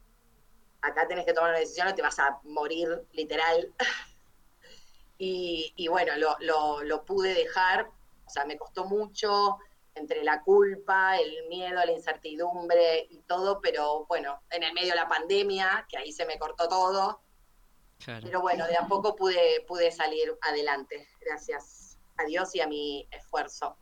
acá 0.81 1.07
tenés 1.07 1.25
que 1.25 1.31
tomar 1.33 1.51
una 1.51 1.59
decisión 1.59 1.87
o 1.87 1.95
te 1.95 2.01
vas 2.01 2.19
a 2.19 2.39
morir 2.43 3.03
literal. 3.13 3.73
y, 5.17 5.71
y 5.77 5.87
bueno, 5.87 6.13
lo, 6.17 6.35
lo, 6.41 6.83
lo 6.83 7.05
pude 7.05 7.33
dejar, 7.33 7.89
o 8.25 8.29
sea, 8.29 8.43
me 8.45 8.57
costó 8.57 8.83
mucho 8.85 9.57
entre 9.97 10.23
la 10.23 10.41
culpa, 10.43 11.17
el 11.17 11.47
miedo, 11.49 11.75
la 11.85 11.91
incertidumbre 11.91 13.07
y 13.09 13.19
todo, 13.21 13.59
pero 13.61 14.05
bueno, 14.07 14.41
en 14.51 14.63
el 14.63 14.73
medio 14.73 14.89
de 14.91 14.95
la 14.95 15.07
pandemia, 15.07 15.85
que 15.89 15.97
ahí 15.97 16.11
se 16.11 16.25
me 16.25 16.37
cortó 16.37 16.67
todo, 16.67 17.21
Claro. 17.99 18.21
pero 18.25 18.41
bueno, 18.41 18.67
de 18.67 18.77
a 18.77 18.87
poco 18.87 19.15
pude, 19.15 19.65
pude 19.67 19.91
salir 19.91 20.31
adelante, 20.41 21.07
gracias 21.25 21.97
a 22.17 22.23
Dios 22.25 22.53
y 22.55 22.61
a 22.61 22.67
mi 22.67 23.07
esfuerzo. 23.11 23.75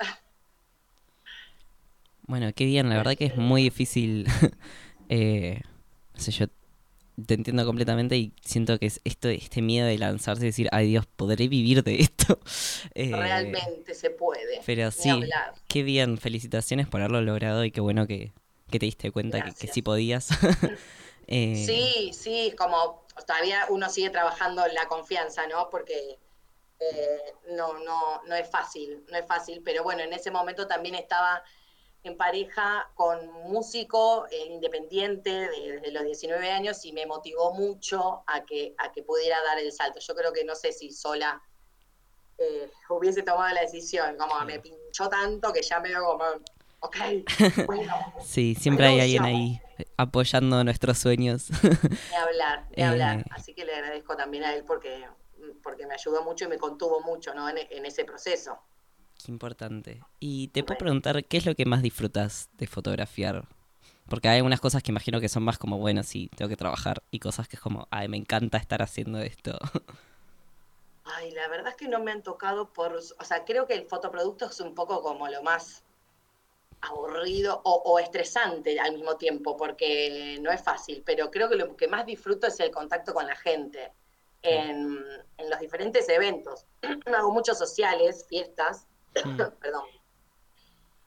Bueno, 2.27 2.51
qué 2.55 2.65
bien, 2.65 2.89
la 2.89 2.97
verdad 2.97 3.15
que 3.15 3.25
es 3.25 3.37
muy 3.37 3.63
difícil. 3.63 4.25
eh, 5.09 5.61
no 6.13 6.19
sé, 6.19 6.31
yo 6.31 6.47
te 7.25 7.33
entiendo 7.33 7.65
completamente 7.65 8.17
y 8.17 8.33
siento 8.43 8.77
que 8.79 8.87
es 8.87 9.01
esto, 9.03 9.29
este 9.29 9.61
miedo 9.61 9.87
de 9.87 9.97
lanzarse 9.97 10.43
y 10.43 10.47
decir, 10.47 10.69
ay 10.71 10.89
Dios, 10.89 11.05
¿podré 11.05 11.47
vivir 11.47 11.83
de 11.83 12.01
esto? 12.01 12.39
Eh, 12.93 13.11
Realmente 13.11 13.93
se 13.93 14.09
puede. 14.09 14.61
Pero 14.65 14.89
sí, 14.91 15.09
hablar. 15.09 15.53
qué 15.67 15.83
bien, 15.83 16.17
felicitaciones 16.17 16.87
por 16.87 17.01
haberlo 17.01 17.21
logrado 17.21 17.65
y 17.65 17.71
qué 17.71 17.81
bueno 17.81 18.07
que, 18.07 18.31
que 18.69 18.79
te 18.79 18.85
diste 18.85 19.11
cuenta 19.11 19.41
que, 19.41 19.67
sí 19.67 19.81
podías. 19.81 20.29
Eh, 21.27 21.63
Sí, 21.65 22.13
sí, 22.13 22.53
como 22.55 23.03
todavía 23.25 23.65
uno 23.69 23.89
sigue 23.89 24.11
trabajando 24.11 24.63
en 24.63 24.75
la 24.75 24.87
confianza, 24.87 25.47
¿no? 25.47 25.71
Porque 25.71 26.19
eh, 26.79 27.33
no, 27.55 27.79
no, 27.79 28.21
no 28.27 28.35
es 28.35 28.47
fácil, 28.49 29.03
no 29.09 29.17
es 29.17 29.25
fácil, 29.25 29.61
pero 29.65 29.83
bueno, 29.83 30.03
en 30.03 30.13
ese 30.13 30.29
momento 30.29 30.67
también 30.67 30.93
estaba 30.93 31.43
en 32.05 32.17
pareja 32.17 32.89
con 32.95 33.27
un 33.27 33.51
músico 33.51 34.27
eh, 34.31 34.45
independiente 34.47 35.29
de- 35.31 35.73
desde 35.81 35.91
los 35.91 36.03
19 36.03 36.51
años 36.51 36.83
y 36.85 36.93
me 36.93 37.05
motivó 37.05 37.53
mucho 37.53 38.23
a 38.27 38.45
que, 38.45 38.75
a 38.77 38.91
que 38.91 39.03
pudiera 39.03 39.41
dar 39.43 39.59
el 39.59 39.71
salto. 39.71 39.99
Yo 39.99 40.15
creo 40.15 40.31
que 40.31 40.43
no 40.45 40.55
sé 40.55 40.71
si 40.71 40.91
sola 40.91 41.41
eh, 42.37 42.69
hubiese 42.89 43.23
tomado 43.23 43.53
la 43.53 43.61
decisión, 43.61 44.17
como 44.17 44.39
me 44.45 44.59
pinchó 44.59 45.09
tanto 45.09 45.51
que 45.53 45.61
ya 45.61 45.79
me 45.79 45.89
veo 45.89 46.05
como, 46.05 46.23
ok, 46.81 46.95
bueno, 47.65 47.93
Sí, 48.23 48.55
siempre 48.55 48.87
hay 48.87 48.99
alguien 48.99 49.23
ahí 49.23 49.61
apoyando 49.97 50.63
nuestros 50.63 50.97
sueños. 50.99 51.49
Ni 52.11 52.15
hablar, 52.15 52.67
hablar. 52.77 53.19
Eh. 53.19 53.25
Así 53.31 53.53
que 53.53 53.65
le 53.65 53.73
agradezco 53.73 54.15
también 54.15 54.43
a 54.43 54.53
él 54.53 54.63
porque, 54.65 55.07
porque 55.63 55.87
me 55.87 55.93
ayudó 55.95 56.23
mucho 56.23 56.45
y 56.45 56.49
me 56.49 56.57
contuvo 56.57 57.01
mucho 57.01 57.33
¿no? 57.33 57.47
en, 57.49 57.57
en 57.57 57.85
ese 57.85 58.05
proceso. 58.05 58.59
Qué 59.23 59.31
importante. 59.31 60.01
Y 60.19 60.49
te 60.49 60.63
puedo 60.63 60.77
preguntar, 60.77 61.23
¿qué 61.25 61.37
es 61.37 61.45
lo 61.45 61.55
que 61.55 61.65
más 61.65 61.81
disfrutas 61.81 62.49
de 62.57 62.67
fotografiar? 62.67 63.47
Porque 64.07 64.27
hay 64.27 64.37
algunas 64.37 64.61
cosas 64.61 64.83
que 64.83 64.91
imagino 64.91 65.19
que 65.19 65.29
son 65.29 65.43
más 65.43 65.57
como, 65.57 65.77
bueno, 65.79 66.03
sí, 66.03 66.29
tengo 66.35 66.49
que 66.49 66.57
trabajar, 66.57 67.01
y 67.09 67.19
cosas 67.19 67.47
que 67.47 67.55
es 67.55 67.61
como, 67.61 67.87
ay, 67.89 68.07
me 68.07 68.17
encanta 68.17 68.57
estar 68.57 68.81
haciendo 68.81 69.19
esto. 69.19 69.57
Ay, 71.05 71.31
la 71.31 71.47
verdad 71.47 71.69
es 71.69 71.75
que 71.75 71.87
no 71.87 71.99
me 71.99 72.11
han 72.11 72.23
tocado 72.23 72.71
por... 72.73 72.95
O 72.95 73.23
sea, 73.23 73.45
creo 73.45 73.67
que 73.67 73.73
el 73.75 73.85
fotoproducto 73.85 74.45
es 74.45 74.59
un 74.59 74.73
poco 74.73 75.01
como 75.01 75.27
lo 75.27 75.43
más 75.43 75.83
aburrido 76.81 77.61
o, 77.63 77.81
o 77.85 77.99
estresante 77.99 78.79
al 78.79 78.93
mismo 78.93 79.15
tiempo, 79.15 79.55
porque 79.57 80.37
no 80.41 80.51
es 80.51 80.61
fácil, 80.61 81.03
pero 81.05 81.31
creo 81.31 81.49
que 81.49 81.55
lo 81.55 81.75
que 81.75 81.87
más 81.87 82.05
disfruto 82.05 82.47
es 82.47 82.59
el 82.59 82.71
contacto 82.71 83.13
con 83.13 83.25
la 83.25 83.35
gente 83.35 83.91
en, 84.41 84.99
en 85.37 85.49
los 85.49 85.59
diferentes 85.59 86.07
eventos. 86.09 86.65
Hago 87.05 87.31
muchos 87.31 87.57
sociales, 87.57 88.25
fiestas, 88.27 88.87
perdón. 89.61 89.85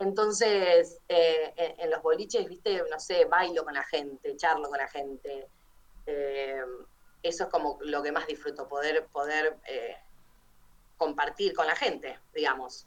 Entonces, 0.00 0.98
eh, 1.08 1.52
en, 1.56 1.80
en 1.80 1.90
los 1.90 2.02
boliches, 2.02 2.46
viste, 2.48 2.82
no 2.90 3.00
sé, 3.00 3.24
bailo 3.24 3.64
con 3.64 3.74
la 3.74 3.82
gente, 3.84 4.36
charlo 4.36 4.68
con 4.68 4.78
la 4.78 4.88
gente. 4.88 5.48
Eh, 6.06 6.62
eso 7.22 7.44
es 7.44 7.50
como 7.50 7.78
lo 7.82 8.02
que 8.02 8.12
más 8.12 8.26
disfruto, 8.26 8.68
poder, 8.68 9.06
poder 9.06 9.56
eh, 9.66 9.96
compartir 10.96 11.52
con 11.54 11.66
la 11.66 11.74
gente, 11.74 12.18
digamos. 12.34 12.86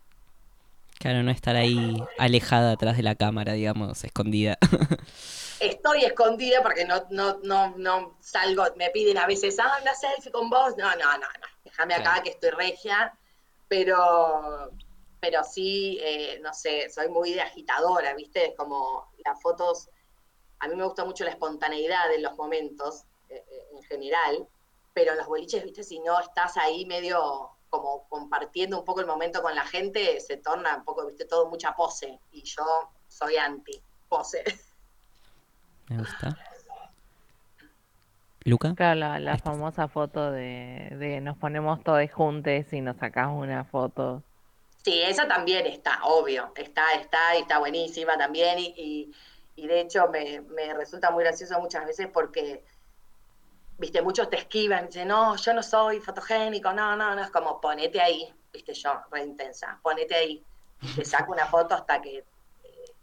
Claro, 0.99 1.24
no 1.24 1.32
estar 1.32 1.55
ahí 1.55 1.97
alejada 2.19 2.74
atrás 2.74 2.95
de 2.95 3.03
la 3.03 3.15
cámara, 3.15 3.53
digamos, 3.53 4.03
escondida. 4.03 4.57
Estoy 5.59 6.05
escondida 6.05 6.61
porque 6.61 6.86
no, 6.86 7.05
no, 7.09 7.39
no, 7.43 7.76
no 7.78 8.17
salgo, 8.19 8.63
me 8.78 8.89
piden 8.91 9.17
a 9.17 9.28
veces, 9.28 9.57
ah, 9.59 9.80
una 9.82 9.93
selfie 9.93 10.32
con 10.32 10.49
vos. 10.49 10.76
No, 10.78 10.89
no, 10.91 11.11
no, 11.13 11.19
no. 11.19 11.47
Déjame 11.63 11.95
acá 11.95 12.22
que 12.24 12.32
estoy 12.32 12.51
regia, 12.51 13.13
pero, 13.67 14.72
pero 15.22 15.43
sí, 15.43 15.99
eh, 16.01 16.39
no 16.41 16.51
sé, 16.51 16.89
soy 16.89 17.07
muy 17.07 17.34
de 17.34 17.41
agitadora, 17.41 18.13
¿viste? 18.15 18.47
Es 18.47 18.55
como 18.57 19.11
las 19.24 19.39
fotos, 19.39 19.88
a 20.59 20.67
mí 20.67 20.76
me 20.76 20.84
gusta 20.84 21.05
mucho 21.05 21.24
la 21.24 21.30
espontaneidad 21.30 22.11
en 22.11 22.24
los 22.24 22.36
momentos, 22.36 23.03
eh, 23.30 23.45
eh, 23.47 23.67
en 23.76 23.84
general, 23.84 24.47
pero 24.93 25.11
en 25.11 25.19
los 25.19 25.28
boliches, 25.28 25.63
¿viste? 25.63 25.84
Si 25.84 25.99
no 25.99 26.19
estás 26.19 26.57
ahí 26.57 26.86
medio 26.88 27.51
como 27.69 28.07
compartiendo 28.09 28.80
un 28.80 28.84
poco 28.84 28.99
el 28.99 29.05
momento 29.05 29.43
con 29.43 29.55
la 29.55 29.63
gente, 29.63 30.19
se 30.19 30.38
torna 30.38 30.76
un 30.76 30.84
poco, 30.84 31.05
¿viste? 31.05 31.26
Todo 31.26 31.47
mucha 31.47 31.76
pose, 31.76 32.19
y 32.32 32.41
yo 32.41 32.65
soy 33.07 33.38
anti 33.38 33.80
pose. 34.09 34.43
Me 35.88 35.99
gusta. 35.99 36.36
¿Luca? 38.43 38.74
Claro, 38.74 38.99
la, 38.99 39.19
la 39.19 39.38
famosa 39.38 39.88
foto 39.88 40.32
de, 40.32 40.89
de 40.97 41.22
nos 41.22 41.38
ponemos 41.38 41.84
todos 41.84 42.11
juntos 42.11 42.74
y 42.74 42.82
nos 42.82 42.97
sacamos 42.97 43.43
una 43.43 43.65
foto. 43.65 44.24
Sí, 44.84 45.01
esa 45.01 45.27
también 45.27 45.65
está, 45.67 45.99
obvio, 46.05 46.51
está, 46.55 46.93
está 46.93 47.36
y 47.38 47.41
está 47.41 47.59
buenísima 47.59 48.17
también 48.17 48.57
y, 48.59 48.73
y- 48.75 49.11
y 49.55 49.67
de 49.67 49.82
hecho 49.82 50.07
me, 50.07 50.41
me 50.41 50.73
resulta 50.73 51.11
muy 51.11 51.23
gracioso 51.23 51.59
muchas 51.59 51.86
veces 51.86 52.07
porque, 52.11 52.63
viste, 53.77 54.01
muchos 54.01 54.29
te 54.29 54.38
esquivan, 54.38 54.88
dicen, 54.88 55.07
no, 55.07 55.36
yo 55.36 55.53
no 55.53 55.61
soy 55.61 55.99
fotogénico, 55.99 56.71
no, 56.73 56.95
no, 56.95 57.13
no, 57.15 57.21
es 57.23 57.29
como 57.32 57.59
ponete 57.61 58.01
ahí, 58.01 58.34
viste, 58.51 58.73
yo, 58.73 59.01
re 59.11 59.23
intensa, 59.23 59.79
ponete 59.84 60.15
ahí, 60.15 60.43
te 60.95 61.05
saco 61.05 61.32
una 61.32 61.45
foto 61.45 61.75
hasta 61.75 62.01
que 62.01 62.17
eh, 62.19 62.25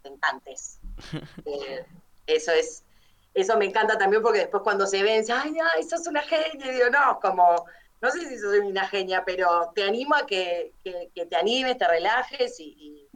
te 0.02 0.08
encantes. 0.08 0.78
Eh, 1.44 1.86
eso 2.26 2.52
es, 2.52 2.84
eso 3.32 3.56
me 3.56 3.64
encanta 3.66 3.96
también 3.96 4.22
porque 4.22 4.40
después 4.40 4.62
cuando 4.62 4.86
se 4.86 5.02
ven, 5.02 5.20
dicen, 5.20 5.36
ay, 5.42 5.54
ay, 5.76 5.82
sos 5.84 6.06
una 6.06 6.22
genia, 6.22 6.50
y 6.66 6.72
digo, 6.74 6.90
no, 6.90 7.18
como, 7.20 7.64
no 8.00 8.10
sé 8.10 8.28
si 8.28 8.38
soy 8.38 8.60
una 8.60 8.86
genia, 8.88 9.24
pero 9.26 9.72
te 9.74 9.84
animo 9.84 10.14
a 10.14 10.26
que, 10.26 10.74
que- 10.84 11.26
te 11.26 11.36
animes, 11.36 11.78
te 11.78 11.88
relajes 11.88 12.56
y, 12.60 13.08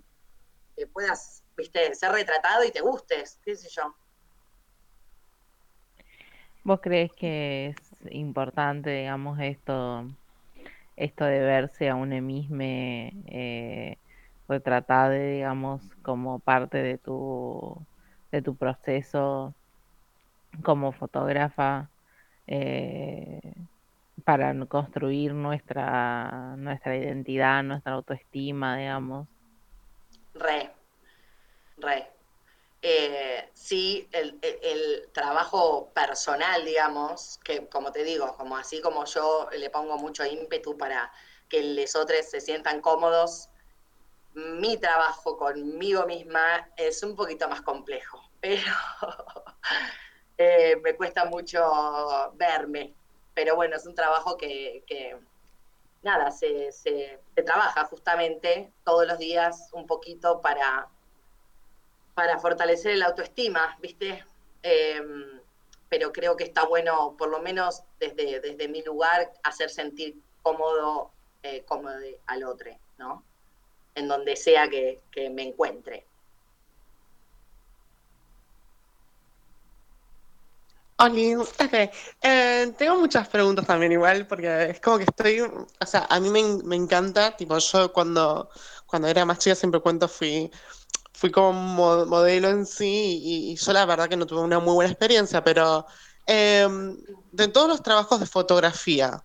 que 0.76 0.87
puedas, 0.89 1.45
viste, 1.57 1.95
ser 1.95 2.12
retratado 2.12 2.64
y 2.64 2.70
te 2.72 2.80
gustes, 2.80 3.41
qué 3.45 3.57
sé 3.57 3.68
yo. 3.70 3.97
¿Vos 6.64 6.80
crees 6.83 7.11
que 7.14 7.68
es 7.68 7.76
importante, 8.12 8.91
digamos, 8.91 9.39
esto, 9.41 10.09
esto 10.97 11.24
de 11.24 11.41
verse 11.41 11.89
a 11.89 11.97
uno 11.97 12.20
mismo 12.22 12.59
eh, 12.62 13.99
retratado, 14.49 15.12
digamos, 15.12 15.83
como 16.03 16.41
parte 16.41 16.78
de 16.83 16.99
tu, 16.99 17.87
de 18.33 18.43
tu 18.43 18.57
proceso 18.57 19.57
como 20.64 20.93
fotógrafa 20.93 21.91
eh, 22.47 23.41
para 24.24 24.54
construir 24.66 25.34
nuestra, 25.34 26.54
nuestra 26.56 26.96
identidad, 26.96 27.62
nuestra 27.62 27.92
autoestima, 27.92 28.76
digamos. 28.76 29.28
Re, 30.34 30.70
re. 31.78 32.08
Eh, 32.84 33.48
sí, 33.54 34.08
el, 34.10 35.08
trabajo 35.12 35.92
personal, 35.94 36.64
digamos, 36.64 37.38
que 37.44 37.68
como 37.68 37.92
te 37.92 38.02
digo, 38.02 38.34
como 38.36 38.56
así 38.56 38.80
como 38.80 39.04
yo 39.04 39.48
le 39.56 39.70
pongo 39.70 39.98
mucho 39.98 40.24
ímpetu 40.24 40.76
para 40.76 41.12
que 41.48 41.62
los 41.62 41.94
otros 41.94 42.28
se 42.28 42.40
sientan 42.40 42.80
cómodos, 42.80 43.50
mi 44.34 44.78
trabajo 44.78 45.36
conmigo 45.36 46.06
misma 46.06 46.68
es 46.76 47.02
un 47.04 47.14
poquito 47.14 47.48
más 47.48 47.62
complejo, 47.62 48.20
pero 48.40 48.72
eh, 50.38 50.76
me 50.82 50.96
cuesta 50.96 51.24
mucho 51.26 51.62
verme. 52.34 52.94
Pero 53.35 53.57
bueno, 53.57 53.76
es 53.76 53.87
un 53.87 53.95
trabajo 53.95 54.37
que, 54.37 54.85
nada, 56.03 56.30
se, 56.30 56.70
trabaja 57.35 57.85
justamente 57.85 58.72
todos 58.85 59.07
los 59.07 59.18
días 59.18 59.70
un 59.72 59.87
poquito 59.87 60.41
para, 60.41 60.89
para 62.14 62.39
fortalecer 62.39 62.97
la 62.99 63.07
autoestima, 63.07 63.76
¿viste? 63.80 64.24
Em, 64.62 65.41
pero 65.89 66.12
creo 66.12 66.37
que 66.37 66.45
está 66.45 66.64
bueno, 66.66 67.16
por 67.18 67.28
lo 67.28 67.41
menos 67.41 67.83
desde, 67.99 68.41
desde 68.41 68.68
mi 68.68 68.83
lugar, 68.83 69.33
hacer 69.43 69.70
sentir 69.70 70.16
cómodo, 70.43 71.11
eh, 71.43 71.64
cómodo 71.64 71.99
al 72.26 72.45
otro, 72.45 72.70
¿no? 72.99 73.24
En 73.95 74.09
donde 74.09 74.37
sea 74.37 74.68
que 74.68 75.01
me 75.30 75.43
encuentre. 75.43 76.07
Hola, 80.99 81.45
okay. 81.64 81.90
Eh, 82.20 82.72
tengo 82.78 82.97
muchas 82.99 83.28
preguntas 83.28 83.66
también 83.66 83.93
igual, 83.93 84.26
porque 84.26 84.70
es 84.70 84.80
como 84.80 84.99
que 84.99 85.05
estoy, 85.05 85.40
o 85.40 85.86
sea, 85.86 86.07
a 86.09 86.20
mí 86.20 86.30
me, 86.30 86.76
encanta, 86.76 87.36
tipo, 87.36 87.59
yo 87.59 87.93
cuando, 87.93 88.49
cuando 88.86 89.09
era 89.09 89.24
más 89.24 89.38
chica 89.38 89.57
siempre 89.57 89.80
cuento, 89.80 90.07
fui, 90.07 90.51
fui 91.12 91.30
como 91.30 92.07
modelo 92.07 92.49
en 92.51 92.66
sí 92.66 93.20
y, 93.22 93.57
yo 93.57 93.72
la 93.72 93.84
verdad 93.86 94.09
que 94.09 94.16
no 94.16 94.26
tuve 94.26 94.43
una 94.43 94.61
muy 94.61 94.74
buena 94.74 94.90
experiencia, 94.90 95.43
pero 95.43 95.86
em, 96.26 96.97
de 97.32 97.49
todos 97.49 97.68
los 97.68 97.82
trabajos 97.82 98.20
de 98.20 98.26
fotografía, 98.26 99.24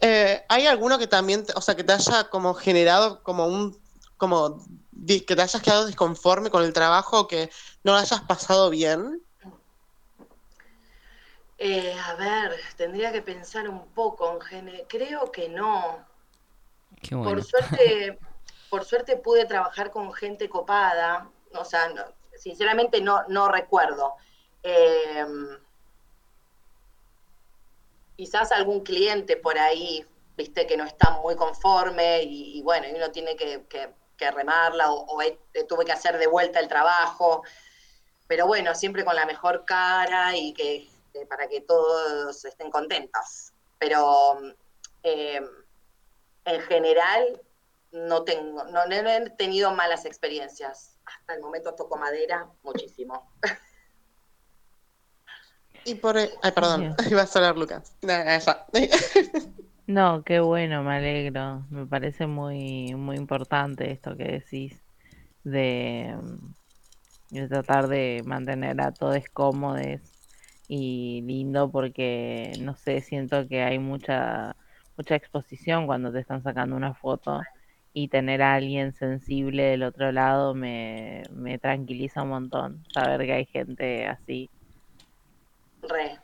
eh, 0.00 0.44
¿hay 0.48 0.66
alguno 0.66 0.98
que 0.98 1.06
también, 1.06 1.44
o 1.54 1.60
sea, 1.60 1.74
que 1.74 1.84
te 1.84 1.92
haya 1.92 2.28
como 2.28 2.54
generado 2.54 3.22
como 3.22 3.46
un, 3.46 3.78
como 4.16 4.64
que 5.06 5.36
te 5.36 5.42
hayas 5.42 5.62
quedado 5.62 5.86
disconforme 5.86 6.50
con 6.50 6.64
el 6.64 6.72
trabajo, 6.72 7.28
que 7.28 7.50
no 7.84 7.92
lo 7.92 7.98
hayas 7.98 8.22
pasado 8.22 8.70
bien? 8.70 9.25
Eh, 11.58 11.96
a 11.98 12.14
ver, 12.14 12.54
tendría 12.76 13.12
que 13.12 13.22
pensar 13.22 13.68
un 13.68 13.86
poco. 13.88 14.32
En 14.32 14.40
gene... 14.40 14.84
Creo 14.88 15.30
que 15.32 15.48
no. 15.48 16.04
Por 17.10 17.42
suerte, 17.42 18.18
por 18.70 18.84
suerte 18.84 19.16
pude 19.16 19.46
trabajar 19.46 19.90
con 19.90 20.12
gente 20.12 20.48
copada. 20.48 21.30
O 21.54 21.64
sea, 21.64 21.92
sinceramente 22.36 23.00
no, 23.00 23.24
no 23.28 23.48
recuerdo. 23.48 24.14
Em, 24.62 25.58
quizás 28.16 28.52
algún 28.52 28.80
cliente 28.80 29.36
por 29.36 29.58
ahí, 29.58 30.04
viste, 30.36 30.66
que 30.66 30.76
no 30.76 30.84
está 30.84 31.10
muy 31.22 31.36
conforme 31.36 32.22
y, 32.24 32.60
bueno, 32.62 32.86
uno 32.94 33.10
tiene 33.10 33.36
que, 33.36 33.64
remarla 34.18 34.90
o, 34.90 35.06
o 35.14 35.20
tuve 35.68 35.84
que 35.84 35.92
hacer 35.92 36.18
de 36.18 36.26
vuelta 36.26 36.58
el 36.60 36.68
trabajo. 36.68 37.42
Pero 38.26 38.46
bueno, 38.46 38.74
siempre 38.74 39.04
con 39.04 39.14
la 39.14 39.24
mejor 39.24 39.64
cara 39.64 40.36
y 40.36 40.52
que 40.52 40.88
este, 41.16 41.26
para 41.26 41.48
que 41.48 41.60
todos 41.62 42.44
estén 42.44 42.70
contentos. 42.70 43.52
Pero 43.78 44.38
eh, 45.02 45.40
en 46.44 46.60
general 46.62 47.40
no 47.92 48.24
tengo, 48.24 48.64
no, 48.64 48.84
he 48.84 49.30
tenido 49.30 49.72
malas 49.72 50.04
experiencias. 50.04 50.98
Hasta 51.04 51.34
el 51.34 51.40
momento 51.40 51.74
toco 51.74 51.96
madera 51.96 52.48
muchísimo. 52.62 53.30
Y 55.84 55.94
por 55.94 56.16
ay, 56.16 56.52
perdón, 56.52 56.96
iba 57.10 57.22
a 57.22 57.26
sonar 57.26 57.56
Lucas. 57.56 57.94
No, 59.88 60.24
qué 60.24 60.40
bueno, 60.40 60.82
me 60.82 60.96
alegro. 60.96 61.64
Me 61.70 61.86
parece 61.86 62.26
muy, 62.26 62.96
muy 62.96 63.14
importante 63.14 63.92
esto 63.92 64.16
que 64.16 64.24
decís 64.24 64.82
de, 65.44 66.18
de 67.30 67.46
tratar 67.46 67.86
de 67.86 68.20
mantener 68.26 68.80
a 68.80 68.90
todos 68.90 69.22
cómodos 69.32 70.15
y 70.68 71.22
lindo 71.22 71.70
porque, 71.70 72.52
no 72.60 72.76
sé, 72.76 73.00
siento 73.00 73.46
que 73.48 73.62
hay 73.62 73.78
mucha, 73.78 74.56
mucha 74.96 75.14
exposición 75.14 75.86
cuando 75.86 76.12
te 76.12 76.20
están 76.20 76.42
sacando 76.42 76.76
una 76.76 76.94
foto 76.94 77.40
y 77.92 78.08
tener 78.08 78.42
a 78.42 78.54
alguien 78.54 78.92
sensible 78.92 79.62
del 79.64 79.82
otro 79.82 80.12
lado 80.12 80.54
me, 80.54 81.22
me 81.30 81.58
tranquiliza 81.58 82.22
un 82.22 82.28
montón, 82.30 82.84
saber 82.92 83.24
que 83.26 83.32
hay 83.32 83.46
gente 83.46 84.06
así. 84.06 84.50
Re. 85.82 86.18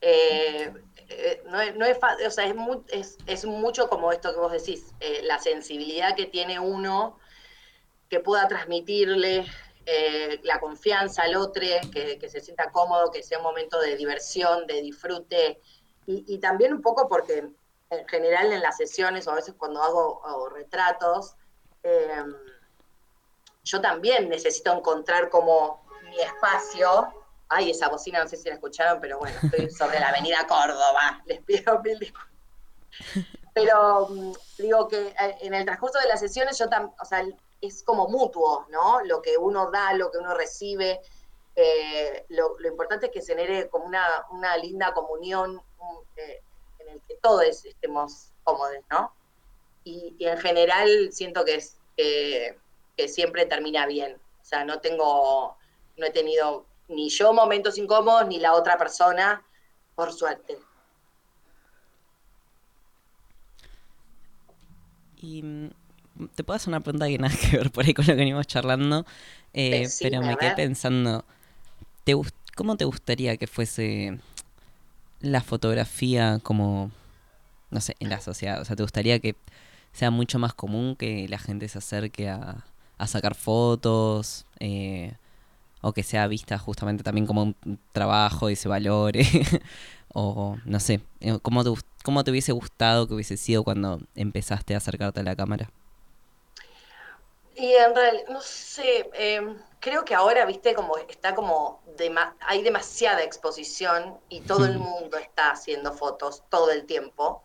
Eh, 0.00 0.70
eh, 1.08 1.42
no, 1.50 1.60
es, 1.60 1.76
no 1.76 1.86
es 1.86 1.98
o 2.26 2.30
sea, 2.30 2.46
es, 2.46 2.54
es, 2.92 3.18
es, 3.26 3.44
mucho 3.46 3.88
como 3.88 4.12
esto 4.12 4.34
que 4.34 4.40
vos 4.40 4.52
decís, 4.52 4.92
eh, 5.00 5.20
la 5.22 5.38
sensibilidad 5.38 6.14
que 6.14 6.26
tiene 6.26 6.58
uno 6.60 7.18
que 8.10 8.20
pueda 8.20 8.46
transmitirle 8.46 9.46
eh, 9.86 10.40
la 10.42 10.60
confianza 10.60 11.22
al 11.22 11.36
otro, 11.36 11.62
que, 11.92 12.28
se 12.28 12.40
sienta 12.40 12.70
cómodo, 12.70 13.10
que 13.10 13.22
sea 13.22 13.38
un 13.38 13.44
momento 13.44 13.80
de 13.80 13.96
diversión, 13.96 14.66
de 14.66 14.80
disfrute, 14.80 15.60
y, 16.06 16.38
también 16.38 16.74
un 16.74 16.82
poco 16.82 17.08
porque 17.08 17.48
en 17.90 18.08
general 18.08 18.52
en 18.52 18.60
las 18.60 18.76
sesiones 18.76 19.26
o 19.26 19.30
a 19.30 19.36
veces 19.36 19.54
cuando 19.56 19.82
hago, 19.82 20.48
retratos, 20.50 21.34
em, 21.82 22.34
yo 23.62 23.80
también 23.80 24.28
necesito 24.28 24.72
encontrar 24.72 25.30
como 25.30 25.86
mi 26.10 26.20
espacio. 26.20 27.08
Ay, 27.48 27.70
esa 27.70 27.88
bocina 27.88 28.22
no 28.22 28.28
sé 28.28 28.36
si 28.36 28.48
la 28.48 28.54
escucharon, 28.54 29.00
pero 29.00 29.18
bueno, 29.18 29.36
estoy 29.42 29.70
sobre 29.70 29.98
la 29.98 30.08
avenida 30.08 30.46
Córdoba, 30.46 31.22
les 31.24 31.42
pido 31.42 31.80
mil 31.80 31.98
disculpas. 31.98 32.34
Pero 33.54 34.08
mm, 34.08 34.32
digo 34.58 34.88
que 34.88 35.08
eh, 35.08 35.36
en 35.40 35.54
el 35.54 35.64
transcurso 35.64 35.98
de 36.00 36.08
las 36.08 36.20
sesiones 36.20 36.58
yo 36.58 36.68
también, 36.68 36.94
o 37.00 37.04
sea, 37.04 37.24
es 37.66 37.82
como 37.82 38.08
mutuo, 38.08 38.66
¿no? 38.70 39.00
Lo 39.04 39.22
que 39.22 39.36
uno 39.36 39.70
da, 39.70 39.92
lo 39.94 40.10
que 40.10 40.18
uno 40.18 40.34
recibe. 40.34 41.00
Eh, 41.56 42.24
lo, 42.30 42.56
importante 42.64 43.06
es 43.06 43.12
que 43.12 43.22
genere 43.22 43.68
como 43.68 43.84
una, 43.84 44.56
linda 44.56 44.92
comunión 44.92 45.60
eh, 46.16 46.42
en 46.80 46.88
el 46.88 47.00
que 47.06 47.16
todos 47.16 47.64
estemos 47.64 48.32
cómodos, 48.42 48.76
¿no? 48.90 49.12
Y, 49.84 50.16
en 50.18 50.38
general 50.38 51.10
siento 51.12 51.44
que, 51.44 51.56
es, 51.56 51.76
que 51.96 53.08
siempre 53.08 53.46
termina 53.46 53.86
bien. 53.86 54.20
O 54.42 54.44
sea, 54.44 54.64
no 54.64 54.80
tengo, 54.80 55.56
no 55.96 56.06
he 56.06 56.10
tenido 56.10 56.66
ni 56.88 57.08
yo 57.08 57.32
momentos 57.32 57.78
incómodos, 57.78 58.26
ni 58.26 58.38
la 58.38 58.54
otra 58.54 58.76
persona, 58.76 59.44
por 59.94 60.12
suerte. 60.12 60.58
Y 65.16 65.42
mm, 65.42 65.70
te 66.34 66.44
puedo 66.44 66.56
hacer 66.56 66.68
una 66.68 66.80
pregunta 66.80 67.06
que 67.06 67.18
nada 67.18 67.34
que 67.50 67.56
ver 67.56 67.70
por 67.70 67.84
ahí 67.84 67.94
con 67.94 68.06
lo 68.06 68.12
que 68.12 68.18
venimos 68.18 68.46
charlando, 68.46 69.04
eh, 69.52 69.88
pero 70.00 70.22
me 70.22 70.36
quedé 70.36 70.52
pensando, 70.54 71.24
¿te, 72.04 72.14
¿cómo 72.54 72.76
te 72.76 72.84
gustaría 72.84 73.36
que 73.36 73.46
fuese 73.46 74.18
la 75.20 75.40
fotografía 75.40 76.40
como, 76.42 76.90
no 77.70 77.80
sé, 77.80 77.96
en 78.00 78.10
la 78.10 78.20
sociedad? 78.20 78.60
O 78.60 78.64
sea, 78.64 78.76
¿te 78.76 78.82
gustaría 78.82 79.18
que 79.18 79.36
sea 79.92 80.10
mucho 80.10 80.38
más 80.38 80.54
común 80.54 80.96
que 80.96 81.28
la 81.28 81.38
gente 81.38 81.68
se 81.68 81.78
acerque 81.78 82.28
a, 82.28 82.64
sacar 83.06 83.34
fotos? 83.34 84.46
Eh, 84.60 85.12
o 85.82 85.92
que 85.92 86.02
sea 86.02 86.26
vista 86.28 86.58
justamente 86.58 87.02
también 87.02 87.26
como 87.26 87.42
un 87.42 87.78
trabajo 87.92 88.48
y 88.48 88.56
se 88.56 88.68
valore. 88.68 89.26
o 90.14 90.56
no 90.64 90.80
sé, 90.80 91.00
eh, 91.20 91.38
¿cómo 91.42 91.62
te, 91.62 91.70
¿cómo 92.02 92.24
te 92.24 92.30
hubiese 92.30 92.52
gustado 92.52 93.06
que 93.06 93.12
hubiese 93.12 93.36
sido 93.36 93.64
cuando 93.64 94.00
empezaste 94.14 94.74
a 94.74 94.78
acercarte 94.78 95.20
a 95.20 95.24
la 95.24 95.36
cámara? 95.36 95.70
Y 97.54 97.72
en 97.74 97.94
realidad, 97.94 98.28
no 98.28 98.40
sé, 98.40 99.08
em, 99.12 99.56
creo 99.78 100.04
que 100.04 100.14
ahora, 100.14 100.44
viste, 100.44 100.74
como 100.74 100.96
está 100.96 101.34
como, 101.34 101.82
hay 102.40 102.62
demasiada 102.62 103.22
exposición 103.22 104.18
y 104.28 104.40
todo 104.40 104.64
el 104.64 104.78
mundo 104.78 105.18
está 105.18 105.52
haciendo 105.52 105.92
fotos 105.92 106.42
todo 106.48 106.70
el 106.72 106.84
tiempo, 106.84 107.44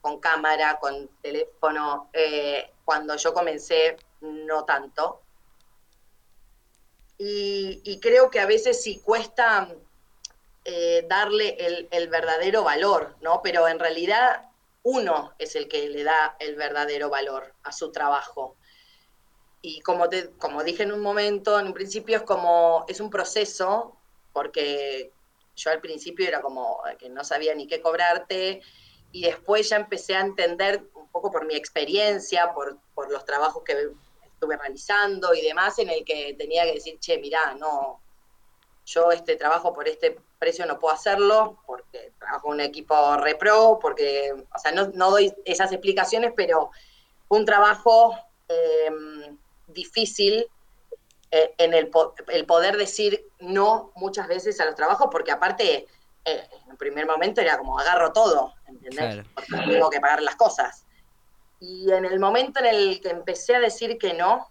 con 0.00 0.18
cámara, 0.18 0.78
con 0.80 1.08
teléfono. 1.22 2.10
Eh, 2.12 2.70
cuando 2.84 3.16
yo 3.16 3.32
comencé, 3.32 3.96
no 4.20 4.64
tanto. 4.64 5.20
Y, 7.16 8.00
creo 8.00 8.28
que 8.28 8.40
a 8.40 8.46
veces 8.46 8.82
sí 8.82 9.00
cuesta 9.00 9.68
eh, 10.64 11.06
darle 11.08 11.56
el, 11.58 11.88
el, 11.90 12.08
verdadero 12.08 12.64
valor, 12.64 13.16
¿no? 13.20 13.40
Pero 13.42 13.68
en 13.68 13.78
realidad 13.78 14.50
uno 14.82 15.32
es 15.38 15.54
el 15.56 15.68
que 15.68 15.88
le 15.88 16.02
da 16.02 16.36
el 16.38 16.56
verdadero 16.56 17.08
valor 17.08 17.54
a 17.62 17.72
su 17.72 17.92
trabajo. 17.92 18.56
Y 19.66 19.80
como, 19.80 20.10
te, 20.10 20.28
como 20.32 20.62
dije 20.62 20.82
en 20.82 20.92
un 20.92 21.00
momento, 21.00 21.58
en 21.58 21.68
un 21.68 21.72
principio 21.72 22.18
es 22.18 22.22
como, 22.22 22.84
es 22.86 23.00
un 23.00 23.08
proceso, 23.08 23.96
porque 24.34 25.10
yo 25.56 25.70
al 25.70 25.80
principio 25.80 26.28
era 26.28 26.42
como 26.42 26.82
que 26.98 27.08
no 27.08 27.24
sabía 27.24 27.54
ni 27.54 27.66
qué 27.66 27.80
cobrarte, 27.80 28.60
y 29.10 29.22
después 29.22 29.70
ya 29.70 29.76
empecé 29.76 30.16
a 30.16 30.20
entender 30.20 30.84
un 30.92 31.08
poco 31.08 31.30
por 31.30 31.46
mi 31.46 31.54
experiencia, 31.54 32.52
por, 32.52 32.76
por 32.94 33.10
los 33.10 33.24
trabajos 33.24 33.62
que 33.64 33.88
estuve 34.34 34.58
realizando 34.58 35.32
y 35.32 35.40
demás, 35.40 35.78
en 35.78 35.88
el 35.88 36.04
que 36.04 36.34
tenía 36.36 36.64
que 36.64 36.74
decir, 36.74 36.98
che, 37.00 37.16
mirá, 37.16 37.54
no, 37.54 38.02
yo 38.84 39.12
este 39.12 39.36
trabajo 39.36 39.72
por 39.72 39.88
este 39.88 40.18
precio 40.38 40.66
no 40.66 40.78
puedo 40.78 40.92
hacerlo, 40.92 41.62
porque 41.64 42.12
trabajo 42.18 42.48
en 42.48 42.54
un 42.56 42.60
equipo 42.60 43.16
repro, 43.16 43.78
porque, 43.80 44.30
o 44.30 44.58
sea, 44.58 44.72
no, 44.72 44.88
no 44.88 45.10
doy 45.10 45.32
esas 45.46 45.72
explicaciones, 45.72 46.34
pero 46.36 46.70
un 47.28 47.46
trabajo 47.46 48.14
em, 48.48 49.38
difícil 49.74 50.46
eh, 51.30 51.54
en 51.58 51.74
el, 51.74 51.90
el, 52.28 52.46
poder 52.46 52.76
decir 52.76 53.26
no 53.40 53.92
muchas 53.96 54.28
veces 54.28 54.60
a 54.60 54.64
los 54.64 54.74
trabajos, 54.74 55.08
porque 55.10 55.32
aparte, 55.32 55.86
eh, 56.24 56.48
en 56.64 56.70
el 56.70 56.76
primer 56.76 57.06
momento 57.06 57.40
era 57.40 57.58
como 57.58 57.78
agarro 57.78 58.12
todo, 58.12 58.54
¿entendés? 58.66 59.26
Porque 59.34 59.48
tengo 59.66 59.90
que 59.90 60.00
pagar 60.00 60.22
las 60.22 60.36
cosas. 60.36 60.86
Y 61.60 61.90
en 61.90 62.04
el 62.04 62.18
momento 62.18 62.60
en 62.60 62.66
el 62.66 63.00
que 63.00 63.10
empecé 63.10 63.54
a 63.56 63.60
decir 63.60 63.98
que 63.98 64.14
no, 64.14 64.48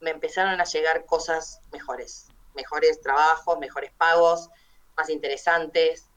me 0.00 0.10
empezaron 0.10 0.60
a 0.60 0.64
llegar 0.64 1.04
cosas 1.04 1.60
mejores 1.72 2.30
mejores 2.54 3.00
trabajos, 3.00 3.58
mejores 3.58 3.92
pagos, 3.92 4.48
más 4.96 5.08
interesantes. 5.10 6.08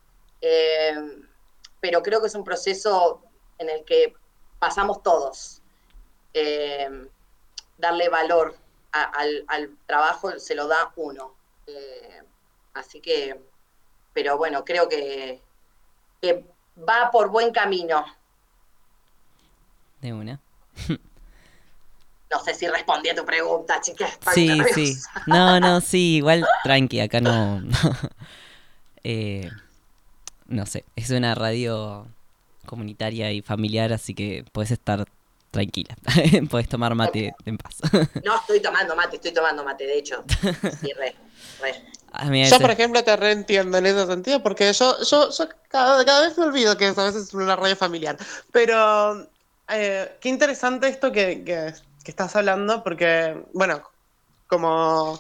Eh, 0.41 0.95
pero 1.79 2.01
creo 2.01 2.21
que 2.21 2.27
es 2.27 2.35
un 2.35 2.43
proceso 2.43 3.21
en 3.57 3.69
el 3.69 3.83
que 3.85 4.13
pasamos 4.59 5.03
todos. 5.03 5.61
Eh, 6.33 6.89
darle 7.83 8.07
valor 8.07 8.55
al, 8.93 9.77
trabajo 9.85 10.39
se 10.39 10.55
lo 10.55 10.67
da 10.67 10.91
uno. 10.95 11.35
Eh, 11.67 12.21
así 12.73 13.01
que, 13.01 13.39
pero 14.13 14.37
bueno, 14.37 14.63
creo 14.63 14.87
que, 14.87 15.41
que 16.21 16.45
va 16.77 17.11
por 17.11 17.29
buen 17.29 17.51
camino. 17.51 18.05
De 20.01 20.13
una. 20.13 20.39
No 22.31 22.39
sé 22.39 22.55
si 22.55 22.67
respondí 22.67 23.09
a 23.09 23.15
tu 23.15 23.23
pregunta, 23.23 23.79
chicas. 23.79 24.17
Sí, 24.33 24.59
sí. 24.73 24.95
No, 25.27 25.59
no, 25.59 25.79
sí, 25.81 26.15
igual 26.15 26.43
tranqui, 26.63 26.99
acá 26.99 27.21
no. 27.21 27.61
Eh, 29.05 29.51
no, 30.47 30.65
sé, 30.65 30.85
es 30.95 31.11
una 31.11 31.35
radio 31.35 32.07
comunitaria 32.65 33.33
y 33.33 33.41
familiar, 33.41 33.93
así 33.93 34.15
que 34.15 34.45
puedes 34.51 34.71
estar 34.71 35.05
tranquila. 35.53 35.95
puedes 36.49 36.67
tomar 36.67 36.93
mate 36.95 37.33
en 37.45 37.57
paz. 37.57 37.77
no, 38.25 38.35
estoy 38.35 38.61
tomando 38.61 38.95
mate, 38.95 39.15
estoy 39.15 39.31
tomando 39.31 39.63
mate, 39.63 39.85
de 39.85 39.97
hecho. 39.97 40.23
Sí, 40.81 40.91
re, 40.97 41.15
re. 41.61 42.43
yo, 42.49 42.59
por 42.59 42.71
ejemplo, 42.71 43.01
te 43.03 43.15
reentiendo 43.15 43.77
en 43.77 43.85
ese 43.85 44.05
sentido, 44.05 44.43
porque 44.43 44.73
yo, 44.73 45.01
yo, 45.03 45.29
yo 45.29 45.49
cada, 45.69 46.21
vez 46.21 46.37
me 46.37 46.45
olvido 46.45 46.75
que 46.75 46.87
a 46.87 46.91
veces 46.91 47.15
es 47.15 47.33
una 47.33 47.55
radio 47.55 47.75
familiar. 47.77 48.17
Pero 48.51 49.27
eh, 49.69 50.17
qué 50.19 50.29
interesante 50.29 50.89
esto 50.89 51.11
que, 51.11 51.43
que 51.43 51.73
que 52.03 52.11
estás 52.11 52.35
hablando, 52.35 52.83
porque, 52.83 53.45
bueno, 53.53 53.81
como, 54.47 55.17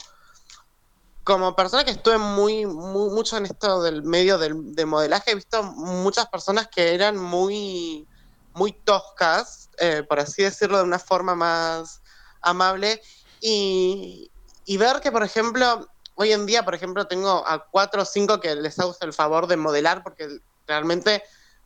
como 1.23 1.55
persona 1.55 1.85
que 1.85 1.91
estuve 1.91 2.17
muy, 2.17 2.65
mucho 2.65 3.37
en 3.37 3.45
esto 3.45 3.81
del 3.81 4.03
medio 4.03 4.37
del, 4.37 4.85
modelaje, 4.85 5.31
he 5.31 5.35
visto 5.35 5.63
muchas 5.63 6.27
personas 6.27 6.67
que 6.67 6.93
eran 6.93 7.17
muy, 7.17 8.05
muy 8.53 8.71
toscas, 8.71 9.69
eh, 9.77 10.03
por 10.07 10.19
así 10.19 10.43
decirlo 10.43 10.77
de 10.77 10.83
una 10.83 10.99
forma 10.99 11.35
más 11.35 12.01
amable, 12.41 13.01
y, 13.41 14.31
ver 14.77 15.01
que, 15.01 15.11
por 15.11 15.23
ejemplo, 15.23 15.87
hoy 16.15 16.31
en 16.31 16.45
día, 16.45 16.63
por 16.63 16.75
ejemplo, 16.75 17.07
tengo 17.07 17.45
a 17.45 17.65
cuatro 17.69 18.03
o 18.03 18.05
cinco 18.05 18.39
que 18.39 18.55
les 18.55 18.79
hago 18.79 18.95
el 19.01 19.13
favor 19.13 19.47
de 19.47 19.57
modelar, 19.57 20.03
porque 20.03 20.39
realmente 20.67 21.23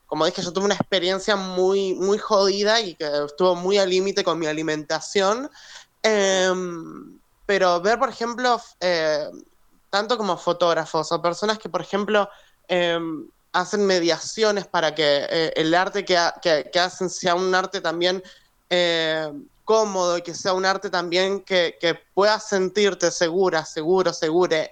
como 0.08 0.26
dije, 0.26 0.42
yo 0.42 0.54
tuve 0.54 0.66
una 0.66 0.76
experiencia 0.76 1.36
muy, 1.36 1.94
muy 1.94 2.18
jodida 2.18 2.80
y 2.80 2.96
que 2.96 3.26
estuvo 3.26 3.56
muy 3.56 3.78
al 3.78 3.90
límite 3.90 4.24
con 4.24 4.40
mi 4.40 4.48
alimentación. 4.48 5.50
Em, 6.02 7.20
pero 7.46 7.82
ver, 7.82 8.00
por 8.00 8.10
ejemplo, 8.10 8.60
eh, 8.80 9.30
tanto 9.90 10.18
como 10.18 10.38
fotógrafos 10.38 11.12
o 11.12 11.22
personas 11.22 11.60
que, 11.60 11.68
por 11.68 11.82
ejemplo, 11.82 12.30
em, 12.70 13.28
hacen 13.60 13.86
mediaciones 13.86 14.68
para 14.68 14.94
que 14.94 15.26
eh, 15.30 15.54
el 15.56 15.74
arte 15.74 16.06
que, 16.06 16.18
que, 16.42 16.80
hacen 16.80 17.10
sea 17.10 17.36
un 17.36 17.54
arte 17.54 17.82
también 17.82 18.24
eh, 18.70 19.32
cómodo 19.66 20.18
y 20.18 20.22
que 20.22 20.34
sea 20.34 20.54
un 20.54 20.66
arte 20.66 20.90
también 20.90 21.42
que, 21.42 21.78
que 21.80 21.96
puedas 22.14 22.48
sentirte 22.48 23.12
segura, 23.12 23.66
seguro, 23.66 24.14
segure 24.14 24.70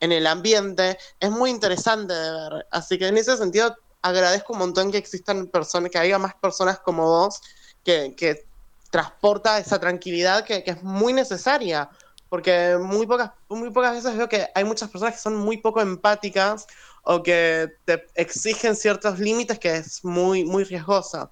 en 0.00 0.12
el 0.12 0.26
ambiente, 0.26 0.98
es 1.18 1.30
muy 1.30 1.50
interesante 1.50 2.12
de 2.12 2.30
ver. 2.30 2.66
Así 2.70 2.98
que 2.98 3.08
en 3.08 3.16
ese 3.16 3.36
sentido 3.36 3.76
agradezco 4.02 4.52
un 4.52 4.60
montón 4.60 4.92
que 4.92 4.98
existan 4.98 5.46
personas, 5.46 5.90
que 5.90 5.98
haya 5.98 6.18
más 6.18 6.34
personas 6.34 6.78
como 6.80 7.04
vos 7.04 7.40
que, 7.84 8.14
que 8.16 8.46
transporta 8.90 9.58
esa 9.58 9.78
tranquilidad 9.78 10.44
que, 10.44 10.62
que, 10.62 10.72
es 10.72 10.82
muy 10.82 11.12
necesaria. 11.12 11.88
Porque 12.28 12.76
muy 12.80 13.06
pocas, 13.06 13.30
muy 13.48 13.70
pocas 13.70 13.94
veces 13.94 14.16
veo 14.16 14.28
que 14.28 14.48
hay 14.54 14.64
muchas 14.64 14.90
personas 14.90 15.14
que 15.14 15.20
son 15.20 15.36
muy 15.36 15.58
poco 15.58 15.80
empáticas 15.80 16.66
o 17.08 17.22
que 17.22 17.72
te 17.84 18.04
exigen 18.16 18.74
ciertos 18.74 19.20
límites 19.20 19.60
que 19.60 19.76
es 19.76 20.04
muy, 20.04 20.44
muy 20.44 20.64
riesgosa. 20.64 21.30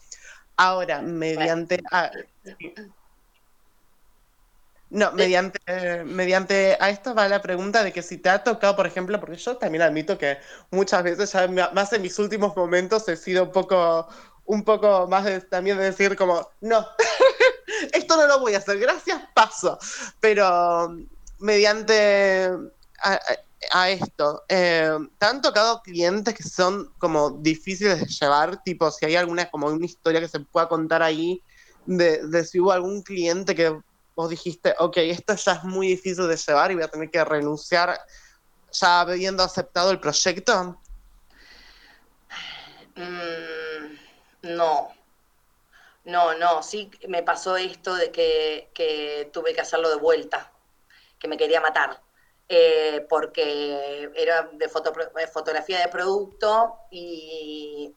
Ahora, 0.56 1.02
mediante... 1.02 1.82
No, 4.90 5.10
mediante, 5.10 5.58
mediante 6.04 6.76
a 6.78 6.90
esto 6.90 7.12
va 7.12 7.26
la 7.26 7.42
pregunta 7.42 7.82
de 7.82 7.92
que 7.92 8.02
si 8.02 8.18
te 8.18 8.28
ha 8.28 8.44
tocado, 8.44 8.76
por 8.76 8.86
ejemplo, 8.86 9.18
porque 9.18 9.34
yo 9.34 9.56
también 9.56 9.82
admito 9.82 10.16
que 10.16 10.38
muchas 10.70 11.02
veces, 11.02 11.32
ya 11.32 11.70
más 11.74 11.92
en 11.92 12.02
mis 12.02 12.16
últimos 12.20 12.54
momentos, 12.54 13.08
he 13.08 13.16
sido 13.16 13.42
un 13.42 13.50
poco, 13.50 14.06
un 14.44 14.62
poco 14.62 15.08
más 15.08 15.26
también 15.50 15.78
de 15.78 15.84
decir 15.84 16.14
como, 16.14 16.48
no, 16.60 16.86
esto 17.92 18.16
no 18.16 18.28
lo 18.28 18.38
voy 18.38 18.54
a 18.54 18.58
hacer, 18.58 18.78
gracias, 18.78 19.20
paso. 19.34 19.76
Pero 20.20 20.96
mediante 21.40 22.48
a, 23.02 23.20
esto, 23.88 24.42
eh, 24.48 24.90
¿te 25.18 25.26
han 25.26 25.40
tocado 25.40 25.80
clientes 25.80 26.34
que 26.34 26.42
son 26.42 26.92
como 26.98 27.30
difíciles 27.40 28.00
de 28.00 28.06
llevar? 28.06 28.62
Tipo, 28.62 28.90
si 28.90 29.06
hay 29.06 29.16
alguna 29.16 29.50
como 29.50 29.66
una 29.66 29.86
historia 29.86 30.20
que 30.20 30.28
se 30.28 30.40
pueda 30.40 30.68
contar 30.68 31.02
ahí 31.02 31.42
de, 31.84 32.26
de 32.26 32.44
si 32.44 32.60
hubo 32.60 32.72
algún 32.72 33.02
cliente 33.02 33.54
que 33.54 33.76
vos 34.16 34.30
dijiste, 34.30 34.74
ok, 34.78 34.96
esto 34.98 35.34
ya 35.34 35.52
es 35.52 35.64
muy 35.64 35.88
difícil 35.88 36.28
de 36.28 36.36
llevar 36.36 36.70
y 36.70 36.74
voy 36.74 36.84
a 36.84 36.88
tener 36.88 37.10
que 37.10 37.24
renunciar 37.24 37.98
ya 38.70 39.00
habiendo 39.00 39.42
aceptado 39.42 39.90
el 39.90 40.00
proyecto? 40.00 40.80
Mm, 42.96 44.54
no, 44.56 44.88
no, 46.04 46.34
no, 46.34 46.62
sí 46.62 46.90
me 47.08 47.22
pasó 47.22 47.56
esto 47.56 47.94
de 47.94 48.12
que, 48.12 49.30
tuve 49.32 49.54
que 49.54 49.60
hacerlo 49.60 49.88
de 49.88 49.96
vuelta, 49.96 50.52
que 51.18 51.28
me 51.28 51.36
quería 51.36 51.60
matar, 51.60 52.02
eh, 52.48 53.06
porque 53.08 54.10
era 54.14 54.48
de 54.52 54.68
fotografía 54.68 55.80
de 55.80 55.88
producto 55.88 56.76
y 56.90 57.94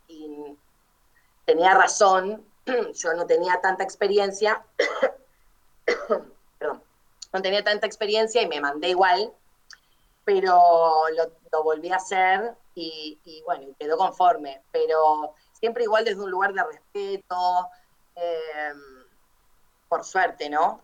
tenía 1.47 1.73
razón, 1.73 2.45
yo 2.93 3.13
no 3.13 3.25
tenía 3.25 3.59
tanta 3.61 3.83
experiencia. 3.83 4.63
Perdón, 6.59 6.83
no 7.33 7.41
tenía 7.41 7.63
tanta 7.63 7.87
experiencia 7.87 8.41
y 8.41 8.47
me 8.47 8.59
mandé 8.59 8.89
igual, 8.89 9.33
pero 10.25 10.61
lo, 11.51 11.63
volví 11.63 11.89
a 11.89 11.95
hacer 11.95 12.53
y, 12.75 13.41
bueno, 13.45 13.73
quedó 13.79 13.97
conforme, 13.97 14.61
pero 14.71 15.33
siempre 15.53 15.83
igual 15.83 16.05
desde 16.05 16.21
un 16.21 16.29
lugar 16.29 16.53
de 16.53 16.63
respeto, 16.63 17.69
em, 18.15 19.05
por 19.87 20.03
suerte, 20.03 20.49
¿no? 20.49 20.81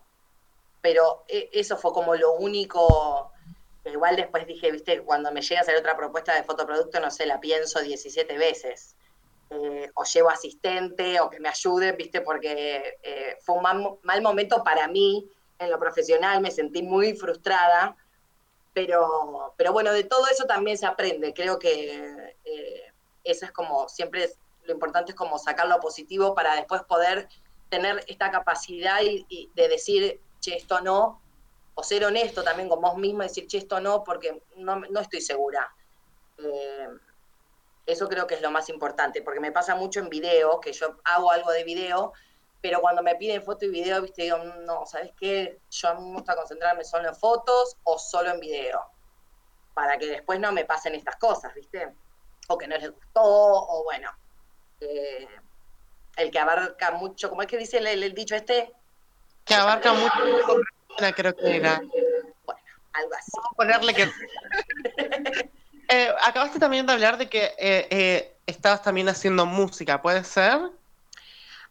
Pero 0.82 1.26
e, 1.28 1.50
eso 1.54 1.78
fue 1.78 1.92
como 1.94 2.16
lo 2.16 2.34
único 2.34 3.33
igual 3.86 4.16
después 4.16 4.46
dije, 4.48 4.72
viste, 4.72 5.02
cuando 5.02 5.32
me 5.32 5.42
llega 5.42 5.60
a 5.60 5.64
hacer 5.64 5.76
otra 5.76 5.98
propuesta 5.98 6.34
de 6.34 6.44
fotoproducto, 6.44 7.00
no 7.00 7.12
sé, 7.12 7.26
la 7.26 7.40
pienso 7.40 7.82
17 7.82 8.38
veces. 8.38 8.96
Eh, 9.50 9.92
o 9.94 10.04
llevo 10.04 10.30
asistente 10.30 11.20
o 11.20 11.30
que 11.30 11.40
me 11.40 11.50
ayude, 11.50 11.92
¿viste? 11.92 12.22
Porque 12.22 12.98
eh, 13.04 13.38
fue 13.42 13.56
un 13.56 14.00
mal, 14.02 14.22
momento 14.22 14.64
para 14.64 14.88
mí 14.88 15.30
en 15.60 15.70
lo 15.70 15.78
profesional, 15.80 16.42
me 16.42 16.50
sentí 16.50 16.82
muy 16.82 17.16
frustrada, 17.16 17.96
pero, 18.74 19.54
pero 19.56 19.72
bueno, 19.72 19.94
de 19.94 20.06
todo 20.06 20.26
eso 20.28 20.46
también 20.46 20.78
se 20.78 20.88
aprende. 20.88 21.34
Creo 21.34 21.60
que 21.60 22.36
eh, 22.46 22.94
eso 23.24 23.46
es 23.46 23.52
como, 23.52 23.88
siempre 23.90 24.30
lo 24.64 24.74
importante 24.74 25.12
es 25.12 25.18
como 25.18 25.38
sacar 25.38 25.68
lo 25.68 25.80
positivo 25.80 26.34
para 26.34 26.56
después 26.56 26.82
poder 26.84 27.28
tener 27.70 28.04
esta 28.08 28.32
capacidad 28.32 29.02
y, 29.02 29.52
de 29.54 29.68
decir, 29.68 30.20
che, 30.40 30.56
esto 30.56 30.82
no, 30.82 31.22
o 31.76 31.84
ser 31.84 32.06
honesto 32.06 32.44
también 32.44 32.70
con 32.70 32.82
vos 32.82 32.98
mismo, 32.98 33.24
decir, 33.24 33.48
che, 33.48 33.58
esto 33.58 33.80
no, 33.80 34.04
porque 34.04 34.44
no, 34.58 34.80
no 34.80 35.00
estoy 35.00 35.22
segura 35.22 35.74
Eso 37.86 38.08
creo 38.08 38.28
que 38.28 38.36
es 38.36 38.42
lo 38.42 38.52
más 38.52 38.70
importante, 38.70 39.22
porque 39.22 39.40
me 39.40 39.52
pasa 39.52 39.76
mucho 39.76 40.00
en 40.00 40.10
video, 40.10 40.60
que 40.60 40.74
yo 40.74 40.98
hago 41.04 41.32
algo 41.32 41.52
de 41.52 41.64
video, 41.64 42.14
pero 42.62 42.80
cuando 42.80 43.04
me 43.04 43.16
piden 43.16 43.44
foto 43.44 43.66
y 43.66 43.70
video, 43.70 44.02
viste, 44.02 44.24
digo, 44.24 44.38
no, 44.38 44.86
¿sabes 44.86 45.12
qué? 45.20 45.60
Yo 45.70 45.96
me 45.96 46.14
gusta 46.14 46.36
concentrarme 46.36 46.84
solo 46.84 47.10
en 47.10 47.16
fotos 47.16 47.76
o 47.84 48.00
solo 48.00 48.32
en 48.32 48.40
video, 48.40 48.82
para 49.74 49.98
que 49.98 50.06
después 50.06 50.40
no 50.40 50.52
me 50.52 50.66
pasen 50.66 50.96
estas 50.96 51.18
cosas, 51.18 51.54
viste, 51.54 51.94
o 52.48 52.58
que 52.58 52.68
no 52.68 52.78
les 52.78 52.92
gustó, 52.92 53.22
o 53.22 53.84
bueno, 53.84 54.10
eh, 54.80 55.28
el 56.16 56.32
que 56.32 56.40
abarca 56.40 56.92
mucho, 56.92 57.30
¿cómo 57.30 57.42
es 57.42 57.48
que 57.48 57.58
dice 57.58 57.80
el, 57.80 58.14
dicho 58.14 58.36
este? 58.36 58.72
Que 59.44 59.56
abarca 59.56 59.94
mucho, 59.94 60.62
creo 61.16 61.36
que 61.36 61.56
era. 61.56 61.82
Bueno, 62.46 62.62
algo 62.94 63.14
así. 63.14 63.32
Vamos 63.36 63.52
a 63.52 63.56
ponerle 63.56 63.94
que... 63.94 64.12
Eh, 65.90 66.10
acabaste 66.24 66.58
también 66.58 66.88
de 66.88 66.94
hablar 66.94 67.18
de 67.18 67.30
que 67.30 67.52
eh, 67.60 68.36
estabas 68.48 68.82
también 68.82 69.10
haciendo 69.10 69.46
música, 69.46 70.02
¿puede 70.02 70.24
ser? 70.24 70.60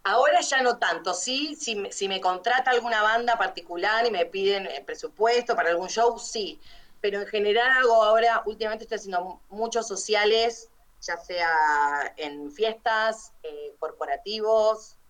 Ahora 0.04 0.40
ya 0.40 0.62
no 0.62 0.78
tanto, 0.78 1.14
sí, 1.14 1.54
si, 1.54 1.80
si 1.92 2.08
me 2.08 2.20
contrata 2.20 2.72
alguna 2.72 3.02
banda 3.02 3.38
particular 3.38 4.04
y 4.04 4.10
me 4.10 4.26
piden 4.26 4.66
eh, 4.66 4.82
presupuesto 4.84 5.54
para 5.54 5.70
algún 5.70 5.88
show, 5.88 6.18
sí, 6.18 6.60
pero 7.00 7.20
en 7.20 7.26
general 7.28 7.70
hago 7.78 8.02
ahora, 8.02 8.42
últimamente 8.46 8.84
estoy 8.84 8.96
haciendo 8.96 9.40
muchos 9.48 9.86
sociales, 9.86 10.70
ya 11.00 11.16
sea 11.18 12.14
en 12.16 12.50
fiestas, 12.50 13.32
eh, 13.44 13.76
corporativos, 13.78 14.94
eh, 14.94 15.01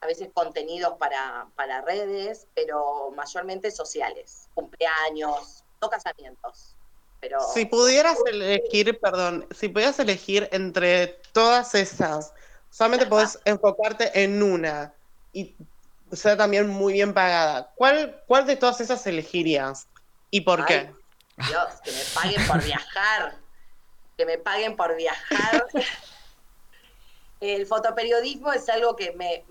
a 0.00 0.06
veces 0.06 0.28
contenidos 0.32 0.94
para, 0.98 1.48
para 1.56 1.80
redes, 1.82 2.46
pero 2.54 3.10
mayormente 3.16 3.70
sociales, 3.70 4.48
cumpleaños, 4.54 5.64
no 5.80 5.90
casamientos. 5.90 6.74
Pero... 7.20 7.40
Si 7.52 7.64
pudieras 7.64 8.18
elegir, 8.26 8.98
perdón, 9.00 9.46
si 9.50 9.68
pudieras 9.68 9.98
elegir 9.98 10.48
entre 10.52 11.18
todas 11.32 11.74
esas 11.74 12.32
Solamente 12.70 13.06
puedes 13.06 13.38
enfocarte 13.44 14.22
en 14.22 14.42
una 14.42 14.92
y 15.32 15.54
sea 16.12 16.36
también 16.36 16.68
muy 16.68 16.92
bien 16.92 17.14
pagada. 17.14 17.72
¿Cuál, 17.74 18.22
cuál 18.26 18.46
de 18.46 18.56
todas 18.56 18.80
esas 18.80 19.06
elegirías? 19.06 19.86
¿Y 20.30 20.42
por 20.42 20.64
qué? 20.66 20.92
Dios, 21.36 21.74
que 21.82 21.92
me 21.92 22.02
paguen 22.14 22.46
por 22.46 22.62
viajar. 22.62 23.36
Que 24.16 24.26
me 24.26 24.38
paguen 24.38 24.76
por 24.76 24.96
viajar. 24.96 25.66
El 27.40 27.66
fotoperiodismo 27.66 28.52
es 28.52 28.68
algo 28.68 28.96
que 28.96 29.12
me, 29.12 29.44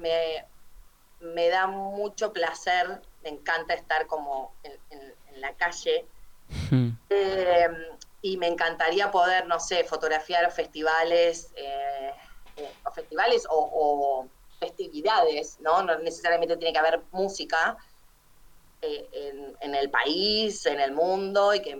me, 1.21 1.49
da 1.49 1.67
mucho 1.67 2.33
placer. 2.33 3.01
Me 3.23 3.29
encanta 3.29 3.73
estar 3.73 4.07
como 4.07 4.53
en, 4.63 5.41
la 5.41 5.53
calle. 5.53 6.05
Eh, 7.09 7.67
y 8.21 8.37
me 8.37 8.47
encantaría 8.47 9.11
poder, 9.11 9.45
no 9.47 9.59
sé, 9.59 9.83
fotografiar 9.83 10.51
festivales. 10.51 11.51
Eh, 11.55 12.11
o 12.83 12.91
festivales 12.91 13.45
o, 13.49 14.27
festividades, 14.59 15.59
¿no? 15.59 15.83
No 15.83 15.99
necesariamente 15.99 16.57
tiene 16.57 16.73
que 16.73 16.79
haber 16.79 17.01
música 17.11 17.77
eh, 18.81 19.55
en, 19.61 19.75
el 19.75 19.91
país, 19.91 20.65
en 20.65 20.79
el 20.79 20.93
mundo, 20.93 21.53
y 21.53 21.61
que, 21.61 21.75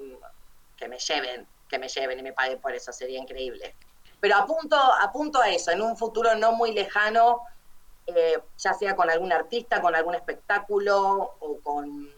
me 0.88 1.00
lleven, 1.00 1.48
que 1.68 1.80
me 1.80 1.90
lleven 1.90 2.20
y 2.20 2.22
me 2.22 2.34
paguen 2.34 2.62
por 2.62 2.74
eso, 2.76 2.94
sería 2.94 3.18
increíble. 3.18 3.74
Pero 4.20 4.36
apunto, 4.36 4.78
apunto 5.02 5.42
a 5.42 5.50
eso, 5.50 5.72
en 5.72 5.82
un 5.82 5.96
futuro 5.96 6.36
no 6.36 6.54
muy 6.54 6.74
lejano, 6.74 7.42
eh, 8.08 8.40
ya 8.58 8.74
sea 8.74 8.96
con 8.96 9.10
algún 9.10 9.32
artista, 9.32 9.82
con 9.82 9.96
algún 9.96 10.16
espectáculo 10.16 11.36
o 11.40 11.60
con, 11.62 12.10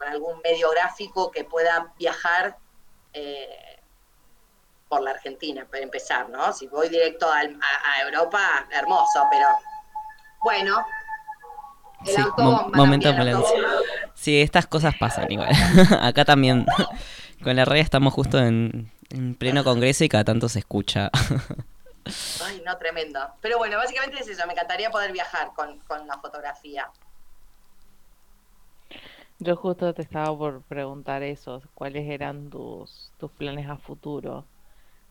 algún 0.00 0.40
medio 0.42 0.70
gráfico 0.70 1.30
que 1.30 1.44
pueda 1.44 1.92
viajar 1.98 2.56
eh, 3.12 3.80
por 4.88 5.02
la 5.02 5.10
Argentina, 5.10 5.66
para 5.70 5.82
empezar, 5.82 6.28
¿no? 6.28 6.52
Si 6.52 6.66
voy 6.66 6.88
directo 6.88 7.28
a, 7.30 7.42
Europa, 8.02 8.66
hermoso, 8.70 9.26
pero 9.30 9.46
bueno. 10.42 10.84
El 12.06 12.14
sí, 12.14 12.22
momento 12.74 13.12
Sí, 14.14 14.40
estas 14.40 14.66
cosas 14.66 14.94
pasan 14.98 15.30
igual. 15.30 15.50
Acá 16.00 16.24
también, 16.24 16.64
con 17.42 17.56
la 17.56 17.64
red 17.64 17.80
estamos 17.80 18.14
justo 18.14 18.38
en, 18.38 18.90
pleno 19.38 19.64
congreso 19.64 20.04
y 20.04 20.08
cada 20.08 20.24
tanto 20.24 20.48
se 20.48 20.60
escucha. 20.60 21.10
Ay, 22.44 22.62
no, 22.64 22.76
tremendo. 22.78 23.20
Pero 23.40 23.58
bueno, 23.58 23.76
básicamente 23.76 24.20
es 24.20 24.28
eso, 24.28 24.46
me 24.46 24.52
encantaría 24.52 24.90
poder 24.90 25.12
viajar 25.12 25.52
con, 25.54 25.78
con 25.80 26.06
la 26.06 26.18
fotografía. 26.18 26.90
Yo 29.38 29.56
justo 29.56 29.94
te 29.94 30.02
estaba 30.02 30.36
por 30.36 30.62
preguntar 30.62 31.22
eso, 31.22 31.62
¿cuáles 31.74 32.08
eran 32.08 32.50
tus, 32.50 33.12
tus 33.18 33.30
planes 33.30 33.68
a 33.68 33.76
futuro? 33.76 34.44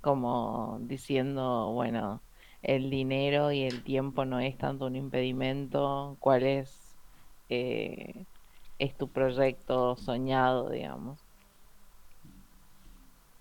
como 0.01 0.77
diciendo, 0.81 1.71
bueno, 1.73 2.21
el 2.61 2.89
dinero 2.89 3.51
y 3.51 3.63
el 3.63 3.83
tiempo 3.83 4.23
no 4.23 4.39
es 4.39 4.57
tanto 4.57 4.85
un 4.85 4.95
impedimento, 4.95 6.17
cuál 6.21 6.43
es, 6.43 6.95
eh, 7.49 8.25
es 8.79 8.95
tu 8.97 9.09
proyecto 9.09 9.97
soñado, 9.97 10.69
digamos. 10.69 11.19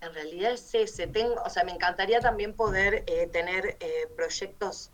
En 0.01 0.13
realidad 0.13 0.53
es 0.53 0.75
ese, 0.75 1.07
tengo, 1.07 1.41
o 1.43 1.51
sea, 1.51 1.65
me 1.65 1.73
encantaría 1.73 2.21
también 2.21 2.55
poder 2.55 3.05
eh, 3.07 3.29
tener 3.33 3.77
eh, 3.81 4.09
proyectos 4.15 4.91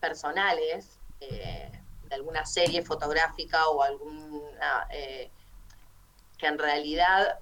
personales 0.00 0.98
de 1.20 1.70
alguna 2.10 2.44
serie 2.44 2.82
fotográfica 2.82 3.68
o 3.68 3.82
alguna 3.82 4.88
que 6.42 6.48
en 6.48 6.58
realidad 6.58 7.38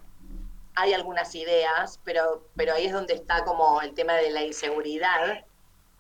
hay 0.75 0.93
algunas 0.93 1.35
ideas, 1.35 1.99
pero, 2.05 2.47
pero 2.55 2.75
ahí 2.75 2.85
es 2.85 2.93
donde 2.93 3.15
está 3.15 3.45
como 3.45 3.81
el 3.81 3.95
tema 3.95 4.13
de 4.15 4.31
la 4.31 4.43
inseguridad, 4.43 5.45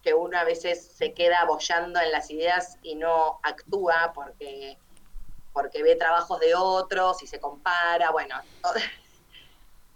que 0.03 0.13
uno 0.13 0.39
a 0.39 0.45
veces 0.45 0.93
se 0.97 1.15
queda 1.15 1.41
abollando 1.41 1.99
en 1.99 2.13
las 2.13 2.31
ideas 2.31 2.77
y 2.83 2.95
no 2.95 3.41
actúa 3.43 4.13
porque, 4.15 4.79
porque 5.55 5.83
ve 5.83 5.97
trabajos 5.97 6.41
de 6.41 6.55
otros 6.55 7.23
y 7.23 7.27
se 7.27 7.41
compara, 7.41 8.11
bueno, 8.11 8.37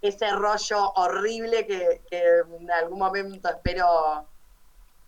ese 0.07 0.31
rollo 0.31 0.91
horrible 0.93 1.65
que, 1.65 2.01
en 2.11 2.71
algún 2.71 2.99
momento 2.99 3.49
espero 3.49 4.27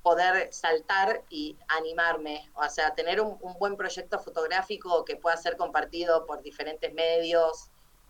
poder 0.03 0.53
saltar 0.53 1.23
y 1.29 1.57
animarme, 1.67 2.49
o 2.55 2.69
sea, 2.69 2.95
tener 2.95 3.19
un, 3.19 3.37
buen 3.59 3.75
proyecto 3.75 4.19
fotográfico 4.19 5.03
que 5.03 5.17
pueda 5.17 5.35
ser 5.35 5.57
compartido 5.57 6.25
por 6.25 6.41
diferentes 6.41 6.93
medios, 6.93 7.69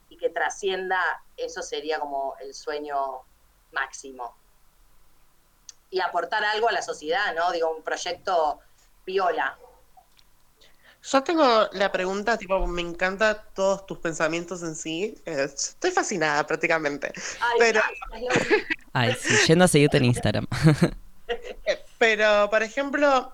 y 0.09 0.17
que 0.17 0.29
trascienda, 0.29 0.99
eso 1.35 1.61
sería 1.61 1.99
como 1.99 2.35
el 2.39 2.53
sueño 2.53 3.23
máximo. 3.71 4.35
Y 5.89 5.99
aportar 6.01 6.43
algo 6.43 6.69
a 6.69 6.71
la 6.71 6.81
sociedad, 6.81 7.33
¿no? 7.35 7.51
Digo, 7.51 7.75
un 7.75 7.83
proyecto 7.83 8.59
viola. 9.05 9.57
Yo 11.09 11.23
tengo 11.23 11.69
la 11.71 11.89
pregunta, 11.89 12.37
tipo, 12.37 12.67
me 12.67 12.81
encanta 12.81 13.41
todos 13.53 13.85
tus 13.85 13.97
pensamientos 13.99 14.61
en 14.61 14.75
sí. 14.75 15.15
estoy 15.25 15.91
fascinada 15.91 16.45
prácticamente. 16.45 17.13
Ay, 17.39 17.57
pero... 17.59 17.81
Ay, 18.91 19.15
sí, 19.19 19.33
yendo 19.47 19.65
a 19.65 19.67
seguirte 19.69 19.97
en 19.97 20.05
Instagram. 20.05 20.47
Eh, 21.27 21.85
pero, 21.97 22.49
por 22.49 22.61
ejemplo, 22.61 23.31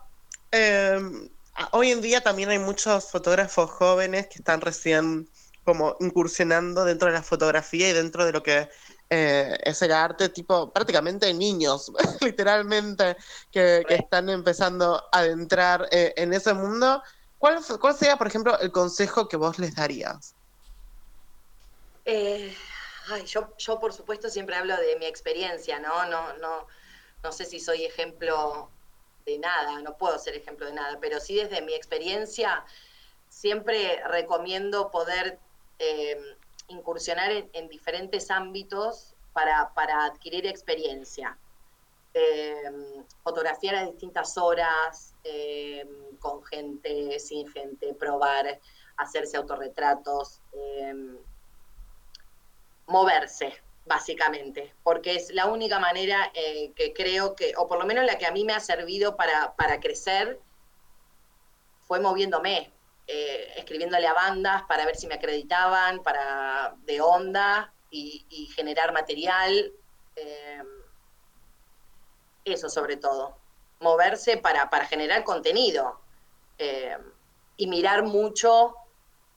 em, 0.52 1.30
hoy 1.72 1.92
en 1.92 2.02
día 2.02 2.22
también 2.22 2.50
hay 2.50 2.60
muchos 2.60 3.10
fotógrafos 3.10 3.72
jóvenes 3.72 4.28
que 4.28 4.38
están 4.38 4.62
recién 4.62 5.28
como 5.64 5.96
incursionando 6.00 6.86
dentro 6.86 7.08
de 7.08 7.16
la 7.16 7.24
fotografía 7.24 7.90
y 7.90 7.94
dentro 7.94 8.26
de 8.26 8.34
lo 8.34 8.44
que 8.44 8.70
eh, 9.10 9.58
es 9.64 9.82
el 9.82 9.92
arte, 9.94 10.30
tipo 10.30 10.72
prácticamente 10.72 11.34
niños, 11.34 11.92
literalmente, 12.22 13.16
que, 13.52 13.84
están 13.90 14.30
empezando 14.30 15.04
a 15.12 15.20
adentrar 15.20 15.88
eh, 15.92 16.14
en 16.18 16.34
ese 16.34 16.54
mundo. 16.54 17.02
¿Cuál, 17.44 17.60
¿Cuál 17.82 17.94
sería, 17.94 18.16
por 18.16 18.28
ejemplo, 18.28 18.58
el 18.60 18.72
consejo 18.72 19.28
que 19.28 19.36
vos 19.36 19.60
les 19.60 19.76
darías? 19.76 20.34
Eh, 22.06 22.56
yo, 23.26 23.54
yo, 23.58 23.82
por 23.82 23.92
supuesto, 23.92 24.30
siempre 24.30 24.56
hablo 24.56 24.78
de 24.78 24.96
mi 24.96 25.08
experiencia, 25.08 25.78
¿no? 25.78 26.06
No, 26.06 26.38
no, 26.38 26.66
no 27.22 27.32
sé 27.34 27.44
si 27.44 27.60
soy 27.60 27.84
ejemplo 27.84 28.72
de 29.26 29.40
nada, 29.40 29.82
no 29.82 29.98
puedo 29.98 30.18
ser 30.20 30.36
ejemplo 30.36 30.68
de 30.68 30.72
nada, 30.72 30.98
pero 31.02 31.20
sí 31.20 31.36
desde 31.36 31.62
mi 31.62 31.74
experiencia 31.74 32.64
siempre 33.28 34.02
recomiendo 34.08 34.90
poder 34.90 35.38
eh, 35.80 36.18
incursionar 36.70 37.30
en, 37.30 37.68
diferentes 37.68 38.32
ámbitos 38.32 39.16
para, 39.34 39.70
adquirir 40.06 40.48
experiencia. 40.48 41.38
Eh, 42.14 42.72
fotografiar 43.22 43.76
a 43.76 43.86
distintas 43.86 44.38
horas, 44.38 45.13
eh, 45.24 45.88
con 46.20 46.44
gente, 46.44 47.20
sin 47.20 47.48
gente, 47.52 47.94
probar, 47.94 48.60
hacerse 48.98 49.38
autorretratos, 49.38 50.42
moverse, 52.86 53.54
básicamente, 53.86 54.74
porque 54.84 55.16
es 55.16 55.34
la 55.34 55.48
única 55.48 55.80
manera 55.80 56.32
que 56.34 56.94
creo 56.96 57.36
que, 57.36 57.54
o 57.58 57.68
por 57.68 57.80
lo 57.80 57.86
menos 57.86 58.06
la 58.06 58.18
que 58.18 58.26
a 58.26 58.32
mí 58.32 58.44
me 58.46 58.54
ha 58.54 58.60
servido 58.60 59.18
para, 59.18 59.56
para 59.56 59.80
crecer, 59.80 60.40
fue 61.94 62.00
moviéndome, 62.00 62.72
eh, 63.08 63.54
escribiéndole 63.58 64.08
a 64.08 64.14
bandas 64.14 64.64
para 64.64 64.86
ver 64.86 64.96
si 64.96 65.08
me 65.08 65.16
acreditaban, 65.16 66.02
para 66.02 66.76
de 66.86 67.02
onda 67.02 67.74
y, 67.90 68.50
generar 68.56 68.94
material. 68.94 69.72
Eh, 70.16 70.64
eso 72.46 72.70
sobre 72.70 72.98
todo, 72.98 73.38
moverse 73.84 74.38
para, 74.38 74.70
para 74.70 74.86
generar 74.86 75.24
contenido 75.24 76.00
eh, 76.58 76.98
y 77.58 77.68
mirar 77.68 78.04
mucho, 78.04 78.76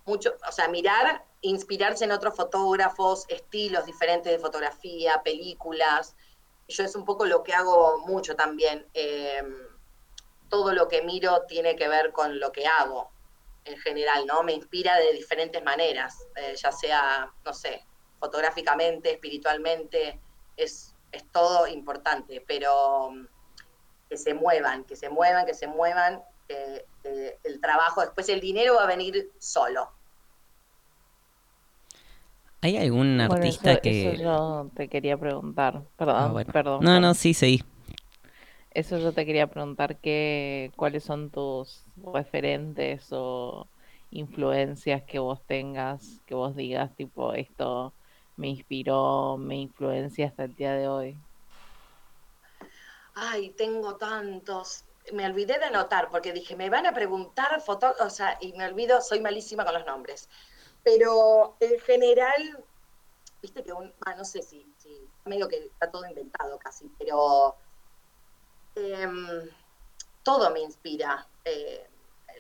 mucho, 0.05 0.35
o 0.49 0.53
sea, 0.53 0.69
mirar, 0.69 1.25
inspirarse 1.43 2.05
en 2.05 2.13
otros 2.13 2.35
fotógrafos, 2.35 3.27
estilos 3.29 3.85
diferentes 3.85 4.33
de 4.33 4.39
fotografía, 4.39 5.23
películas. 5.23 6.17
Yo 6.69 6.85
es 6.85 6.97
un 6.97 7.05
poco 7.05 7.27
lo 7.27 7.43
que 7.43 7.53
hago 7.53 7.99
mucho 8.07 8.35
también. 8.35 8.87
Eh, 8.95 9.43
todo 10.49 10.73
lo 10.73 10.89
que 10.89 11.03
miro 11.03 11.43
tiene 11.43 11.77
que 11.77 11.89
ver 11.89 12.13
con 12.13 12.39
lo 12.39 12.53
que 12.53 12.67
hago 12.67 13.11
en 13.65 13.77
general, 13.79 14.27
¿no? 14.27 14.43
Me 14.43 14.53
inspira 14.53 14.97
de 14.97 15.13
diferentes 15.13 15.63
maneras, 15.63 16.27
eh, 16.37 16.55
ya 16.57 16.71
sea, 16.71 17.33
no 17.45 17.53
sé, 17.53 17.85
fotográficamente, 18.21 19.11
espiritualmente, 19.11 20.21
es, 20.57 20.95
es 21.11 21.31
todo 21.33 21.67
importante, 21.67 22.43
pero 22.47 23.11
que 24.09 24.17
se 24.17 24.35
muevan, 24.35 24.85
que 24.85 24.97
se 24.97 25.09
muevan, 25.09 25.47
que 25.47 25.55
se 25.55 25.67
muevan, 25.67 26.23
que, 26.49 26.87
el 27.45 27.61
trabajo, 27.61 28.01
después 28.01 28.29
el 28.29 28.41
dinero 28.41 28.77
va 28.77 28.85
a 28.85 28.87
venir 28.87 29.31
solo. 29.39 29.91
¿Hay 32.63 32.77
algún 32.77 33.21
artista 33.21 33.81
que...? 33.81 34.13
Eso 34.13 34.23
yo 34.23 34.71
te 34.75 34.89
quería 34.89 35.17
preguntar, 35.17 35.83
perdón, 35.97 36.37
ah, 36.37 36.53
perdón. 36.53 36.85
No, 36.85 37.01
no, 37.01 37.15
sí, 37.15 37.35
sí. 37.35 37.63
Eso 38.73 38.99
yo 38.99 39.13
te 39.13 39.25
quería 39.25 39.47
preguntar, 39.47 39.97
que, 39.97 40.73
¿cuáles 40.77 41.05
son 41.05 41.31
tus 41.31 41.85
referentes 42.13 43.09
o 43.11 43.69
influencias 44.11 45.03
que 45.03 45.19
vos 45.19 45.41
tengas, 45.47 46.21
que 46.27 46.35
vos 46.35 46.57
digas, 46.57 46.95
tipo, 46.97 47.33
esto 47.35 47.93
me 48.37 48.49
inspiró, 48.49 49.37
me 49.39 49.57
influencia 49.57 50.27
hasta 50.27 50.45
el 50.45 50.55
día 50.55 50.75
de 50.75 50.89
hoy? 50.89 51.17
Ay, 53.17 53.51
tengo 53.51 53.97
tantos. 53.97 54.85
Me 55.13 55.27
olvidé 55.27 55.59
de 55.59 55.67
anotar 55.67 56.11
porque 56.11 56.33
dije, 56.33 56.57
me 56.57 56.71
van 56.71 56.87
a 56.87 56.93
preguntar 56.95 57.61
fotos, 57.61 57.97
o 58.01 58.11
sea, 58.11 58.39
y 58.41 58.53
me 58.55 58.67
olvido, 58.67 59.01
soy 59.01 59.21
malísima 59.21 59.65
con 59.65 59.75
los 59.75 59.87
nombres. 59.87 60.29
Pero 60.83 61.57
en 61.61 61.79
general, 61.81 62.65
viste 63.43 63.65
que 63.65 63.73
un, 63.73 63.93
ah, 64.07 64.15
no 64.15 64.25
sé 64.25 64.43
si, 64.43 64.73
si, 64.79 65.11
medio 65.25 65.49
que 65.49 65.57
está 65.67 65.91
todo 65.91 66.07
inventado 66.07 66.59
casi, 66.59 66.89
pero 66.99 67.57
Em, 68.77 69.49
todo 70.23 70.51
me 70.51 70.61
inspira, 70.61 71.27
eh, 71.45 71.89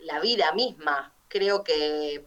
la 0.02 0.20
vida 0.20 0.52
misma. 0.52 1.14
Creo 1.28 1.64
que 1.64 2.26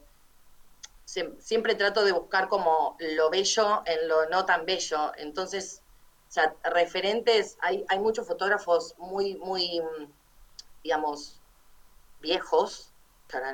siempre 1.40 1.76
trato 1.76 2.04
de 2.04 2.12
buscar 2.12 2.48
como 2.50 2.96
lo 3.00 3.30
bello 3.30 3.84
en 3.86 4.08
lo 4.08 4.28
no 4.30 4.46
tan 4.46 4.66
bello. 4.66 5.12
Entonces, 5.18 5.84
o 6.30 6.32
sea, 6.32 6.54
referentes, 6.64 7.58
hay, 7.60 7.84
hay 7.90 7.98
muchos 7.98 8.28
fotógrafos 8.28 8.94
muy, 9.00 9.36
muy, 9.38 9.82
digamos, 10.84 11.42
viejos, 12.22 12.94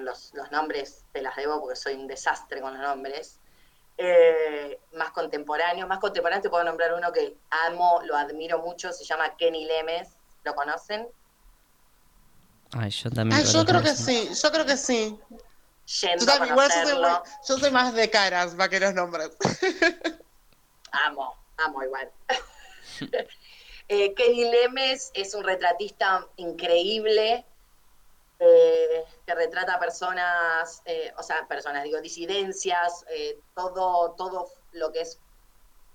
los, 0.02 0.34
los 0.34 0.52
nombres 0.52 1.06
te 1.14 1.22
las 1.22 1.38
debo 1.38 1.62
porque 1.62 1.78
soy 1.78 1.96
un 1.96 2.08
desastre 2.08 2.60
con 2.60 2.74
los 2.74 2.82
nombres, 2.82 3.40
eh, 3.98 4.78
más 4.94 5.12
contemporáneos, 5.12 5.88
más 5.88 6.00
contemporáneos 6.00 6.44
te 6.44 6.50
puedo 6.50 6.66
nombrar 6.66 6.94
uno 6.94 7.14
que 7.14 7.38
amo, 7.66 8.02
lo 8.04 8.18
admiro 8.18 8.60
mucho, 8.60 8.92
se 8.92 9.06
llama 9.06 9.38
Kenny 9.38 9.66
Lemes, 9.66 10.10
¿Lo 10.44 10.54
conocen? 10.54 11.08
Ay, 12.72 12.92
yo 12.92 13.10
también. 13.10 13.44
yo 13.46 13.66
creo 13.66 13.82
que 13.82 13.96
sí, 13.96 14.30
yo 14.42 14.52
creo 14.52 14.66
que 14.66 14.78
sí. 14.78 15.20
yo 15.88 16.26
también, 16.26 16.52
igual 16.54 16.70
yo 17.48 17.58
soy, 17.58 17.72
más 17.72 17.94
de 17.96 18.10
caras 18.12 18.54
para 18.54 18.70
que 18.70 18.80
los 18.80 18.94
nombres. 18.94 19.32
amo, 20.92 21.36
amo 21.58 21.84
igual. 21.84 22.12
eh, 23.88 24.14
Kenny 24.14 24.46
Lemes 24.46 25.12
es 25.14 25.34
un 25.34 25.44
retratista 25.44 26.28
increíble 26.38 27.46
eh, 28.38 29.06
que 29.26 29.34
retrata 29.34 29.80
personas, 29.80 30.82
eh, 30.86 31.14
o 31.18 31.24
sea, 31.24 31.48
personas, 31.48 31.84
digo, 31.84 32.02
disidencias, 32.02 33.06
eh, 33.10 33.40
todo, 33.54 34.14
todo 34.16 34.52
lo 34.74 34.92
que 34.92 35.02
es 35.02 35.22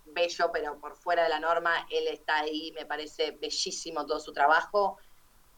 bello, 0.06 0.50
pero 0.50 0.80
por 0.80 0.96
fuera 0.96 1.24
de 1.24 1.28
la 1.28 1.38
norma, 1.38 1.86
él 1.90 2.08
está 2.08 2.40
ahí, 2.40 2.72
me 2.72 2.86
parece 2.86 3.32
bellísimo 3.32 4.06
todo 4.06 4.20
su 4.20 4.32
trabajo. 4.32 4.96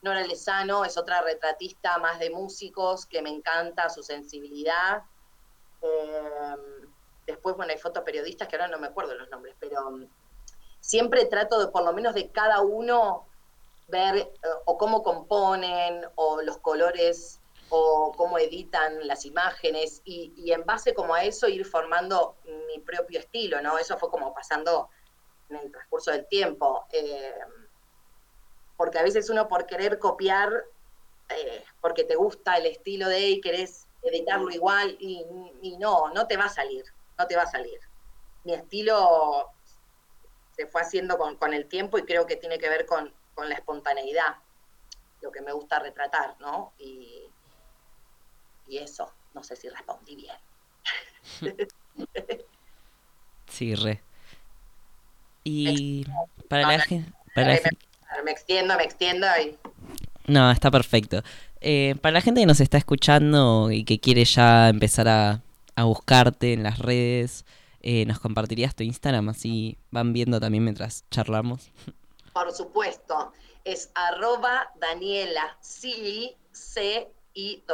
Nora 0.02 0.26
Lezano 0.26 0.84
es 0.84 0.98
otra 0.98 1.22
retratista 1.22 1.98
más 1.98 2.18
de 2.18 2.30
músicos, 2.30 3.06
que 3.06 3.22
me 3.22 3.30
encanta 3.30 3.88
su 3.88 4.02
sensibilidad. 4.02 5.02
Después, 7.26 7.56
bueno, 7.56 7.72
hay 7.72 7.78
fotoperiodistas 7.78 8.48
que 8.48 8.56
ahora 8.56 8.66
no 8.66 8.80
me 8.80 8.88
acuerdo 8.88 9.14
los 9.14 9.30
nombres, 9.30 9.54
pero 9.60 10.00
siempre 10.82 11.24
trato 11.24 11.58
de, 11.58 11.68
por 11.68 11.84
lo 11.84 11.94
menos 11.94 12.12
de 12.12 12.30
cada 12.30 12.60
uno, 12.60 13.26
ver 13.88 14.16
eh, 14.16 14.28
o 14.66 14.76
cómo 14.76 15.02
componen, 15.02 16.02
o 16.16 16.42
los 16.42 16.58
colores 16.58 17.40
o 17.70 18.12
cómo 18.14 18.38
editan 18.38 19.06
las 19.06 19.24
imágenes 19.24 20.02
y, 20.04 20.52
en 20.52 20.62
base 20.66 20.92
como 20.92 21.14
a 21.14 21.24
eso 21.24 21.48
ir 21.48 21.64
formando 21.64 22.36
mi 22.44 22.78
propio 22.80 23.18
estilo, 23.18 23.62
¿no? 23.62 23.78
Eso 23.78 23.96
fue 23.96 24.10
como 24.10 24.34
pasando 24.34 24.90
en 25.48 25.56
el 25.56 25.72
transcurso 25.72 26.10
del 26.10 26.26
tiempo. 26.26 26.84
Eh, 26.92 27.32
porque 28.76 28.98
a 28.98 29.02
veces 29.02 29.30
uno 29.30 29.48
por 29.48 29.64
querer 29.64 29.98
copiar, 29.98 30.52
eh, 31.30 31.64
porque 31.80 32.04
te 32.04 32.14
gusta 32.14 32.58
el 32.58 32.66
estilo 32.66 33.08
de 33.08 33.30
y 33.30 33.40
querés 33.40 33.86
editarlo 34.02 34.50
igual 34.50 34.94
y, 34.98 35.24
no, 35.78 36.10
no 36.10 36.26
te 36.26 36.36
va 36.36 36.44
a 36.44 36.50
salir, 36.50 36.84
no 37.18 37.26
te 37.26 37.36
va 37.36 37.42
a 37.42 37.50
salir. 37.50 37.80
Mi 38.44 38.52
estilo 38.52 39.50
se 40.56 40.66
fue 40.66 40.82
haciendo 40.82 41.18
con, 41.18 41.54
el 41.54 41.66
tiempo 41.66 41.98
y 41.98 42.04
creo 42.04 42.26
que 42.26 42.36
tiene 42.36 42.58
que 42.58 42.68
ver 42.68 42.86
con, 42.86 43.12
con 43.34 43.48
la 43.48 43.54
espontaneidad, 43.54 44.36
lo 45.20 45.32
que 45.32 45.40
me 45.40 45.52
gusta 45.52 45.78
retratar, 45.78 46.36
¿no? 46.40 46.72
Y, 46.78 47.24
y 48.68 48.78
eso, 48.78 49.12
no 49.34 49.42
sé 49.42 49.56
si 49.56 49.68
respondí 49.68 50.16
bien. 50.16 50.36
sí, 53.48 53.74
re. 53.74 54.02
Y 55.44 56.06
para 56.48 56.68
la 56.68 56.80
gente... 56.80 57.12
Me 58.24 58.30
extiendo, 58.30 58.76
me 58.76 58.84
extiendo 58.84 59.26
y... 59.42 59.58
No, 60.26 60.50
está 60.50 60.70
perfecto. 60.70 61.22
Eh, 61.60 61.94
para 62.00 62.14
la 62.14 62.20
gente 62.20 62.40
que 62.40 62.46
nos 62.46 62.60
está 62.60 62.76
escuchando 62.76 63.70
y 63.70 63.84
que 63.84 64.00
quiere 64.00 64.24
ya 64.24 64.68
empezar 64.68 65.08
a, 65.08 65.42
buscarte 65.76 66.52
en 66.52 66.62
las 66.62 66.78
redes, 66.78 67.44
eh, 67.82 68.06
¿nos 68.06 68.18
compartirías 68.20 68.74
tu 68.74 68.84
Instagram? 68.84 69.28
Así 69.28 69.76
van 69.90 70.12
viendo 70.12 70.40
también 70.40 70.64
mientras 70.64 71.04
charlamos. 71.10 71.70
Por 72.32 72.52
supuesto. 72.52 73.32
Es 73.64 73.92
arroba 73.94 74.72
Daniela 74.76 75.56
C 75.60 76.26
I-L-L-I-P-H. 77.34 77.70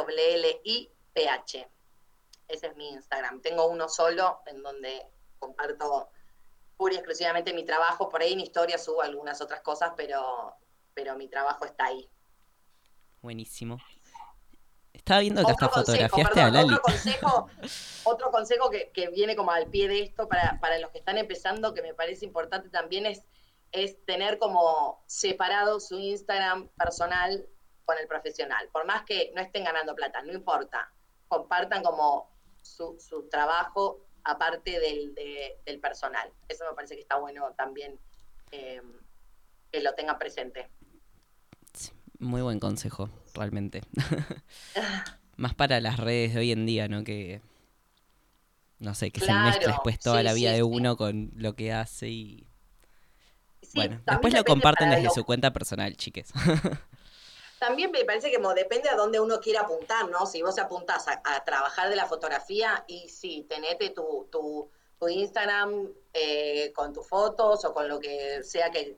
Ese 2.47 2.67
es 2.67 2.75
mi 2.75 2.89
Instagram. 2.89 3.41
Tengo 3.41 3.67
uno 3.67 3.87
solo 3.87 4.39
en 4.47 4.63
donde 4.63 5.07
comparto 5.37 6.09
pura 6.77 6.93
y 6.93 6.97
exclusivamente 6.97 7.53
mi 7.53 7.63
trabajo. 7.63 8.09
Por 8.09 8.21
ahí 8.21 8.33
en 8.33 8.39
historia 8.39 8.77
subo 8.77 9.01
algunas 9.01 9.41
otras 9.41 9.61
cosas, 9.61 9.93
pero, 9.95 10.53
pero 10.93 11.15
mi 11.15 11.27
trabajo 11.27 11.65
está 11.65 11.85
ahí. 11.85 12.09
Buenísimo. 13.21 13.77
Estaba 14.99 15.21
viendo 15.21 15.43
que 15.43 15.51
hasta 15.51 15.69
fotografiaste 15.69 16.41
a 16.41 16.49
Lali. 16.49 16.73
Otro 16.73 16.81
consejo, 16.81 17.49
otro 18.03 18.31
consejo 18.31 18.69
que, 18.69 18.91
que, 18.93 19.09
viene 19.09 19.35
como 19.35 19.51
al 19.51 19.67
pie 19.67 19.87
de 19.87 20.01
esto 20.03 20.27
para, 20.27 20.59
para 20.59 20.77
los 20.77 20.91
que 20.91 20.99
están 20.99 21.17
empezando, 21.17 21.73
que 21.73 21.81
me 21.81 21.93
parece 21.93 22.25
importante 22.25 22.69
también, 22.69 23.05
es, 23.05 23.23
es 23.71 24.03
tener 24.05 24.37
como 24.37 25.01
separado 25.07 25.79
su 25.79 25.97
Instagram 25.99 26.67
personal 26.77 27.47
con 27.85 27.97
el 27.97 28.07
profesional. 28.07 28.69
Por 28.71 28.85
más 28.85 29.03
que 29.03 29.31
no 29.35 29.41
estén 29.41 29.63
ganando 29.63 29.95
plata, 29.95 30.21
no 30.21 30.31
importa. 30.31 30.91
Compartan 31.27 31.81
como 31.81 32.29
su, 32.61 33.27
trabajo 33.31 34.05
aparte 34.23 34.79
del, 34.79 35.79
personal. 35.79 36.31
Eso 36.47 36.65
me 36.69 36.75
parece 36.75 36.95
que 36.95 37.01
está 37.01 37.17
bueno 37.17 37.51
también 37.57 37.97
eh, 38.51 38.81
que 39.71 39.81
lo 39.81 39.93
tengan 39.95 40.19
presente. 40.19 40.69
muy 42.19 42.41
buen 42.41 42.59
consejo, 42.59 43.09
realmente. 43.39 43.81
Más 45.37 45.55
para 45.55 45.79
las 45.79 45.97
redes 45.97 46.33
de 46.33 46.41
hoy 46.41 46.51
en 46.51 46.65
día, 46.65 46.87
¿no? 46.87 47.03
Que, 47.03 47.41
no 48.79 48.93
sé, 48.93 49.11
que 49.11 49.21
se 49.21 49.33
mezcla 49.33 49.67
después 49.67 49.99
toda 49.99 50.21
la 50.21 50.33
vida 50.33 50.51
de 50.51 50.63
uno 50.63 50.97
con 50.97 51.31
lo 51.35 51.55
que 51.55 51.71
hace 51.71 52.09
y... 52.09 52.47
bueno, 53.73 54.01
después 54.05 54.33
lo 54.33 54.43
comparten 54.43 54.89
desde 54.89 55.09
su 55.09 55.23
cuenta 55.23 55.51
personal, 55.51 55.95
chiques. 55.95 56.31
También 57.59 57.91
me 57.91 58.05
parece 58.05 58.31
que 58.31 58.39
depende 58.55 58.89
a 58.89 58.95
dónde 58.95 59.19
uno 59.19 59.39
quiera 59.41 59.61
apuntar, 59.61 60.09
¿no? 60.09 60.25
Si 60.25 60.41
vos 60.41 60.57
apuntás 60.59 61.07
a, 61.07 61.43
trabajar 61.43 61.89
de 61.89 61.97
la 61.97 62.05
fotografía 62.05 62.85
y 62.87 63.09
sí, 63.09 63.45
tenete 63.49 63.89
tu, 63.89 64.29
tu, 64.31 64.69
Instagram 65.09 65.89
eh, 66.13 66.71
con 66.73 66.93
tus 66.93 67.07
fotos 67.07 67.63
o 67.65 67.73
con 67.73 67.87
lo 67.87 67.99
que 67.99 68.43
sea 68.43 68.69
que, 68.71 68.97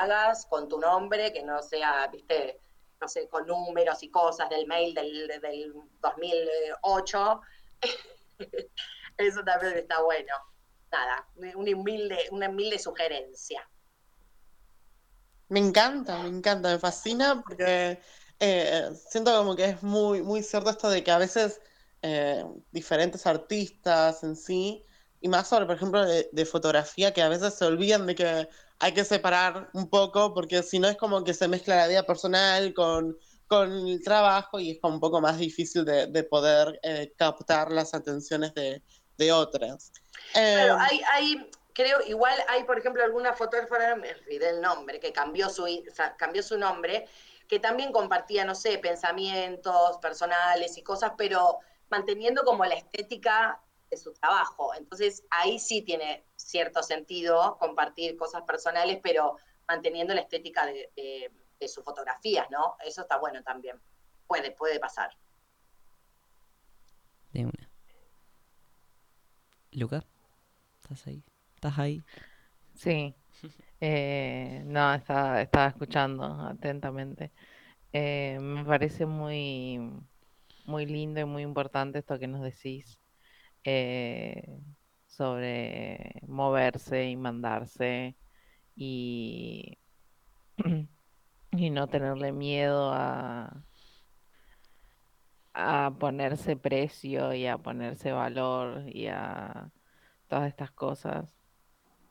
hagas, 0.00 0.46
con 0.46 0.68
tu 0.68 0.78
nombre, 0.78 1.32
que 1.32 1.42
no 1.42 1.62
sea, 1.62 2.06
viste, 2.08 2.58
no 3.00 3.08
sé, 3.08 3.28
con 3.28 3.46
números 3.46 4.02
y 4.02 4.10
cosas 4.10 4.48
del 4.48 4.66
mail 4.66 4.94
del, 4.94 5.28
del 5.28 5.72
2008. 6.00 7.40
Eso 9.18 9.42
también 9.44 9.78
está 9.78 10.02
bueno. 10.02 10.34
Nada, 10.90 11.28
una 11.54 11.76
humilde, 11.76 12.18
una 12.30 12.48
humilde 12.48 12.78
sugerencia. 12.78 13.68
Me 15.48 15.60
encanta, 15.60 16.22
me 16.22 16.28
encanta, 16.28 16.70
me 16.70 16.78
fascina 16.78 17.42
porque 17.46 18.00
eh, 18.40 18.90
siento 19.08 19.36
como 19.36 19.54
que 19.54 19.64
es 19.66 19.82
muy, 19.82 20.22
muy 20.22 20.42
cierto 20.42 20.70
esto 20.70 20.90
de 20.90 21.04
que 21.04 21.10
a 21.10 21.18
veces 21.18 21.60
eh, 22.02 22.44
diferentes 22.72 23.26
artistas 23.26 24.22
en 24.22 24.36
sí, 24.36 24.84
y 25.20 25.28
más 25.28 25.48
sobre, 25.48 25.66
por 25.66 25.76
ejemplo, 25.76 26.04
de, 26.04 26.28
de 26.32 26.46
fotografía, 26.46 27.12
que 27.12 27.22
a 27.22 27.28
veces 27.28 27.54
se 27.54 27.64
olvidan 27.64 28.06
de 28.06 28.14
que 28.14 28.48
hay 28.78 28.92
que 28.94 29.04
separar 29.04 29.70
un 29.74 29.88
poco, 29.90 30.34
porque 30.34 30.62
si 30.62 30.78
no 30.78 30.88
es 30.88 30.96
como 30.96 31.24
que 31.24 31.34
se 31.34 31.48
mezcla 31.48 31.76
la 31.76 31.88
vida 31.88 32.02
personal 32.06 32.74
con, 32.74 33.16
con 33.46 33.72
el 33.72 34.02
trabajo 34.02 34.58
y 34.60 34.72
es 34.72 34.80
como 34.80 34.94
un 34.94 35.00
poco 35.00 35.20
más 35.20 35.38
difícil 35.38 35.84
de, 35.84 36.06
de 36.08 36.24
poder 36.24 36.78
eh, 36.82 37.12
captar 37.16 37.72
las 37.72 37.94
atenciones 37.94 38.54
de, 38.54 38.82
de 39.16 39.32
otras. 39.32 39.92
Claro, 40.52 40.74
Eh, 40.74 40.78
hay, 40.78 41.00
hay, 41.12 41.50
creo, 41.74 42.00
igual 42.06 42.34
hay, 42.48 42.64
por 42.64 42.78
ejemplo, 42.78 43.02
alguna 43.04 43.34
fotógrafa, 43.34 43.94
me 43.96 44.12
olvidé 44.14 44.50
el 44.50 44.60
nombre, 44.62 45.00
que 45.00 45.12
cambió 45.12 45.50
su, 45.50 45.66
i- 45.68 45.86
o 45.88 45.94
sea, 45.94 46.16
cambió 46.16 46.42
su 46.42 46.58
nombre, 46.58 47.06
que 47.48 47.60
también 47.60 47.92
compartía, 47.92 48.44
no 48.44 48.54
sé, 48.54 48.78
pensamientos 48.78 49.98
personales 49.98 50.76
y 50.78 50.82
cosas, 50.82 51.12
pero 51.16 51.58
manteniendo 51.90 52.42
como 52.44 52.64
la 52.64 52.74
estética 52.74 53.60
de 53.90 53.96
su 53.96 54.12
trabajo. 54.14 54.74
Entonces, 54.74 55.24
ahí 55.30 55.58
sí 55.58 55.82
tiene 55.82 56.26
cierto 56.36 56.82
sentido 56.82 57.56
compartir 57.58 58.16
cosas 58.16 58.42
personales, 58.42 58.98
pero 59.02 59.36
manteniendo 59.68 60.14
la 60.14 60.20
estética 60.22 60.66
de, 60.66 60.90
de- 60.96 61.30
de 61.58 61.68
sus 61.68 61.82
fotografías, 61.84 62.50
¿no? 62.50 62.76
Eso 62.84 63.02
está 63.02 63.16
bueno 63.18 63.42
también. 63.42 63.80
Puede, 64.26 64.50
puede 64.50 64.78
pasar. 64.78 65.10
De 67.32 67.44
una. 67.46 67.70
Luca, 69.72 70.04
¿estás 70.82 71.06
ahí? 71.06 71.22
¿Estás 71.54 71.78
ahí? 71.78 72.02
Sí. 72.74 73.14
Eh, 73.80 74.62
no, 74.66 74.94
estaba, 74.94 75.40
estaba 75.42 75.68
escuchando 75.68 76.24
atentamente. 76.24 77.32
Eh, 77.92 78.38
me 78.40 78.64
parece 78.64 79.06
muy, 79.06 79.80
muy 80.64 80.86
lindo 80.86 81.20
y 81.20 81.24
muy 81.24 81.42
importante 81.42 81.98
esto 81.98 82.18
que 82.18 82.26
nos 82.26 82.42
decís 82.42 82.98
eh, 83.66 84.60
sobre 85.06 86.20
moverse 86.28 87.10
y 87.10 87.16
mandarse 87.16 88.16
y, 88.76 89.78
y 91.50 91.70
no 91.70 91.88
tenerle 91.88 92.30
miedo 92.32 92.92
a, 92.92 93.64
a 95.52 95.92
ponerse 95.98 96.56
precio 96.56 97.34
y 97.34 97.46
a 97.46 97.58
ponerse 97.58 98.12
valor 98.12 98.84
y 98.86 99.08
a 99.08 99.72
todas 100.28 100.48
estas 100.48 100.70
cosas. 100.70 101.36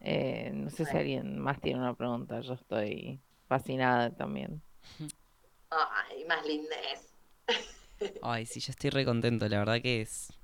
Eh, 0.01 0.51
no 0.53 0.69
sé 0.69 0.85
si 0.85 0.97
alguien 0.97 1.39
más 1.39 1.61
tiene 1.61 1.79
una 1.79 1.95
pregunta, 1.95 2.41
yo 2.41 2.53
estoy 2.53 3.21
fascinada 3.47 4.13
también. 4.13 4.61
Ay, 5.69 6.25
más 6.25 6.45
lindez. 6.45 7.15
Ay, 8.21 8.45
sí, 8.45 8.59
yo 8.59 8.71
estoy 8.71 8.89
re 8.89 9.05
contento. 9.05 9.47
La 9.47 9.59
verdad 9.59 9.81
que 9.81 10.01
es 10.01 10.34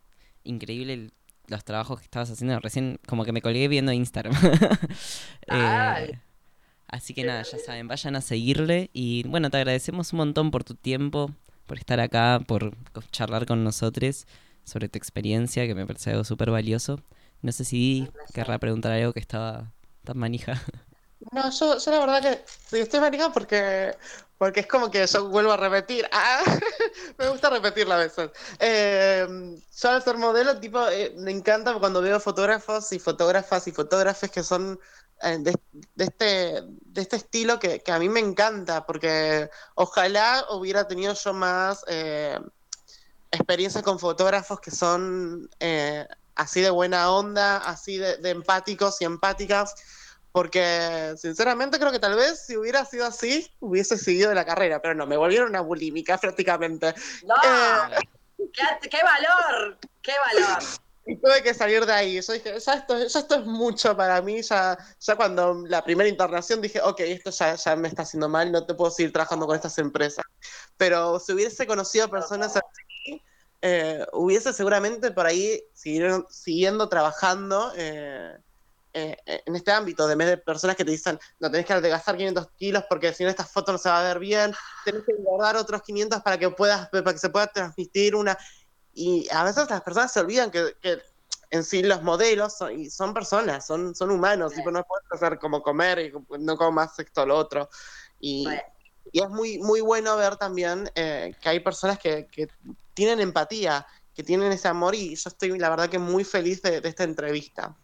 increíble 0.43 0.93
el- 0.93 1.13
los 1.47 1.63
trabajos 1.65 1.99
que 1.99 2.05
estabas 2.05 2.29
haciendo. 2.31 2.59
Recién 2.59 2.99
como 3.07 3.25
que 3.25 3.31
me 3.33 3.41
colgué 3.41 3.67
viendo 3.67 3.91
Instagram. 3.91 4.33
Eh, 5.47 6.19
así 6.87 7.13
que 7.13 7.23
nada, 7.23 7.43
ya 7.43 7.57
saben, 7.59 7.87
vayan 7.87 8.15
a 8.15 8.21
seguirle. 8.21 8.89
Y 8.93 9.23
bueno, 9.27 9.49
te 9.49 9.57
agradecemos 9.57 10.13
un 10.13 10.17
montón 10.17 10.51
por 10.51 10.63
tu 10.63 10.75
tiempo, 10.75 11.31
por 11.67 11.77
estar 11.77 11.99
acá, 11.99 12.41
por 12.45 12.75
charlar 13.11 13.45
con 13.45 13.63
nosotros 13.63 14.27
sobre 14.63 14.87
tu 14.89 14.97
experiencia, 14.97 15.65
que 15.67 15.75
me 15.75 15.85
parece 15.85 16.11
algo 16.11 16.23
súper 16.23 16.51
valioso. 16.51 17.01
No 17.41 17.51
sé 17.51 17.65
si 17.65 18.07
querrá 18.33 18.59
preguntar 18.59 18.91
algo 18.91 19.13
que 19.13 19.19
estaba 19.19 19.73
tan 20.03 20.17
manija. 20.17 20.61
No, 21.29 21.51
yo, 21.51 21.77
yo 21.77 21.91
la 21.91 21.99
verdad 21.99 22.21
que 22.71 22.79
estoy 22.79 22.99
manija 22.99 23.31
porque, 23.31 23.95
porque 24.37 24.61
es 24.61 24.67
como 24.67 24.89
que 24.89 25.05
yo 25.05 25.29
vuelvo 25.29 25.51
a 25.51 25.57
repetir. 25.57 26.07
Ah, 26.11 26.41
me 27.17 27.29
gusta 27.29 27.49
repetirlo 27.51 27.93
a 27.93 27.97
veces. 27.97 28.31
Eh, 28.59 29.27
yo 29.81 29.89
al 29.89 30.01
ser 30.03 30.17
modelo, 30.17 30.59
tipo, 30.59 30.87
eh, 30.87 31.13
me 31.17 31.31
encanta 31.31 31.75
cuando 31.75 32.01
veo 32.01 32.19
fotógrafos 32.19 32.91
y 32.91 32.99
fotógrafas 32.99 33.67
y 33.67 33.71
fotógrafes 33.71 34.31
que 34.31 34.41
son 34.41 34.79
eh, 35.21 35.37
de, 35.39 35.55
de 35.93 36.03
este, 36.05 36.61
de 36.65 37.01
este 37.01 37.17
estilo 37.17 37.59
que, 37.59 37.81
que 37.81 37.91
a 37.91 37.99
mí 37.99 38.09
me 38.09 38.19
encanta, 38.19 38.85
porque 38.87 39.49
ojalá 39.75 40.43
hubiera 40.49 40.87
tenido 40.87 41.13
yo 41.13 41.33
más 41.33 41.85
eh, 41.87 42.39
experiencia 43.29 43.83
con 43.83 43.99
fotógrafos 43.99 44.59
que 44.59 44.71
son 44.71 45.49
así 46.35 46.61
de 46.61 46.71
buena 46.71 47.11
onda, 47.11 47.57
así 47.57 47.97
de 47.99 48.29
empáticos 48.31 48.99
y 49.01 49.05
empáticas. 49.05 49.75
Porque 50.31 51.13
sinceramente 51.17 51.77
creo 51.77 51.91
que 51.91 51.99
tal 51.99 52.15
vez 52.15 52.45
si 52.45 52.55
hubiera 52.55 52.85
sido 52.85 53.05
así, 53.05 53.51
hubiese 53.59 53.97
seguido 53.97 54.33
la 54.33 54.45
carrera, 54.45 54.81
pero 54.81 54.95
no, 54.95 55.05
me 55.05 55.17
volvieron 55.17 55.49
una 55.49 55.61
bulímica 55.61 56.17
prácticamente. 56.17 56.93
¡No! 57.25 57.35
Eh, 57.35 57.97
¿Qué, 58.53 58.89
qué 58.89 58.99
valor! 59.03 59.77
¡Qué 60.01 60.13
valor! 60.33 60.63
y 61.05 61.15
tuve 61.21 61.43
que 61.43 61.53
salir 61.53 61.85
de 61.85 61.93
ahí. 61.93 62.21
Yo 62.21 62.33
dije, 62.33 62.59
ya 62.59 62.73
esto, 62.73 62.97
ya 62.97 63.19
esto 63.19 63.35
es 63.35 63.45
mucho 63.45 63.95
para 63.95 64.21
mí. 64.21 64.41
Ya, 64.41 64.77
ya 64.99 65.15
cuando 65.15 65.63
la 65.67 65.83
primera 65.83 66.09
internación 66.09 66.61
dije, 66.61 66.81
ok, 66.81 66.99
esto 67.01 67.31
ya, 67.31 67.55
ya 67.55 67.75
me 67.75 67.87
está 67.87 68.03
haciendo 68.03 68.29
mal, 68.29 68.51
no 68.51 68.65
te 68.65 68.73
puedo 68.73 68.91
seguir 68.91 69.11
trabajando 69.11 69.47
con 69.47 69.55
estas 69.55 69.77
empresas. 69.77 70.25
Pero 70.77 71.19
si 71.19 71.33
hubiese 71.33 71.67
conocido 71.67 72.09
personas 72.09 72.55
así, 72.55 73.23
eh, 73.61 74.05
hubiese 74.13 74.53
seguramente 74.53 75.11
por 75.11 75.25
ahí 75.25 75.63
siguieron, 75.73 76.25
siguiendo 76.29 76.89
trabajando 76.89 77.71
eh, 77.75 78.37
eh, 78.93 79.17
en 79.25 79.55
este 79.55 79.71
ámbito, 79.71 80.07
de 80.07 80.15
de 80.15 80.37
personas 80.37 80.75
que 80.75 80.85
te 80.85 80.91
dicen, 80.91 81.19
no 81.39 81.49
tenés 81.49 81.65
que 81.65 81.79
gastar 81.81 82.17
500 82.17 82.49
kilos 82.57 82.83
porque 82.89 83.13
si 83.13 83.23
no 83.23 83.29
esta 83.29 83.45
foto 83.45 83.71
no 83.71 83.77
se 83.77 83.89
va 83.89 83.99
a 83.99 84.03
ver 84.03 84.19
bien, 84.19 84.53
tenés 84.85 85.03
que 85.05 85.13
engordar 85.13 85.55
otros 85.55 85.81
500 85.81 86.21
para 86.21 86.37
que 86.37 86.49
puedas, 86.49 86.89
para 86.89 87.13
que 87.13 87.19
se 87.19 87.29
pueda 87.29 87.47
transmitir 87.47 88.15
una... 88.15 88.37
Y 88.93 89.27
a 89.31 89.43
veces 89.43 89.69
las 89.69 89.81
personas 89.81 90.11
se 90.11 90.19
olvidan 90.19 90.51
que, 90.51 90.75
que 90.81 91.01
en 91.49 91.63
sí 91.63 91.81
los 91.83 92.01
modelos 92.03 92.57
son, 92.57 92.79
y 92.79 92.89
son 92.89 93.13
personas, 93.13 93.65
son, 93.65 93.95
son 93.95 94.11
humanos, 94.11 94.51
Sí. 94.51 94.57
tipo, 94.57 94.71
no 94.71 94.83
puedes 94.83 95.05
hacer 95.11 95.39
como 95.39 95.61
comer 95.61 95.99
y 95.99 96.13
no 96.39 96.57
como 96.57 96.71
más 96.73 96.97
esto 96.99 97.21
o 97.21 97.25
lo 97.25 97.37
otro. 97.37 97.69
Y, 98.19 98.47
y 99.11 99.21
es 99.21 99.29
muy, 99.29 99.59
muy 99.59 99.81
bueno 99.81 100.15
ver 100.17 100.35
también 100.37 100.89
eh, 100.95 101.33
que 101.41 101.49
hay 101.49 101.59
personas 101.61 101.99
que, 101.99 102.27
que 102.27 102.47
tienen 102.93 103.19
empatía, 103.19 103.85
que 104.13 104.23
tienen 104.23 104.51
ese 104.51 104.67
amor 104.67 104.93
y 104.95 105.15
yo 105.15 105.29
estoy 105.29 105.57
la 105.57 105.69
verdad 105.69 105.89
que 105.89 105.99
muy 105.99 106.23
feliz 106.23 106.61
de, 106.61 106.81
de 106.81 106.89
esta 106.89 107.03
entrevista. 107.03 107.77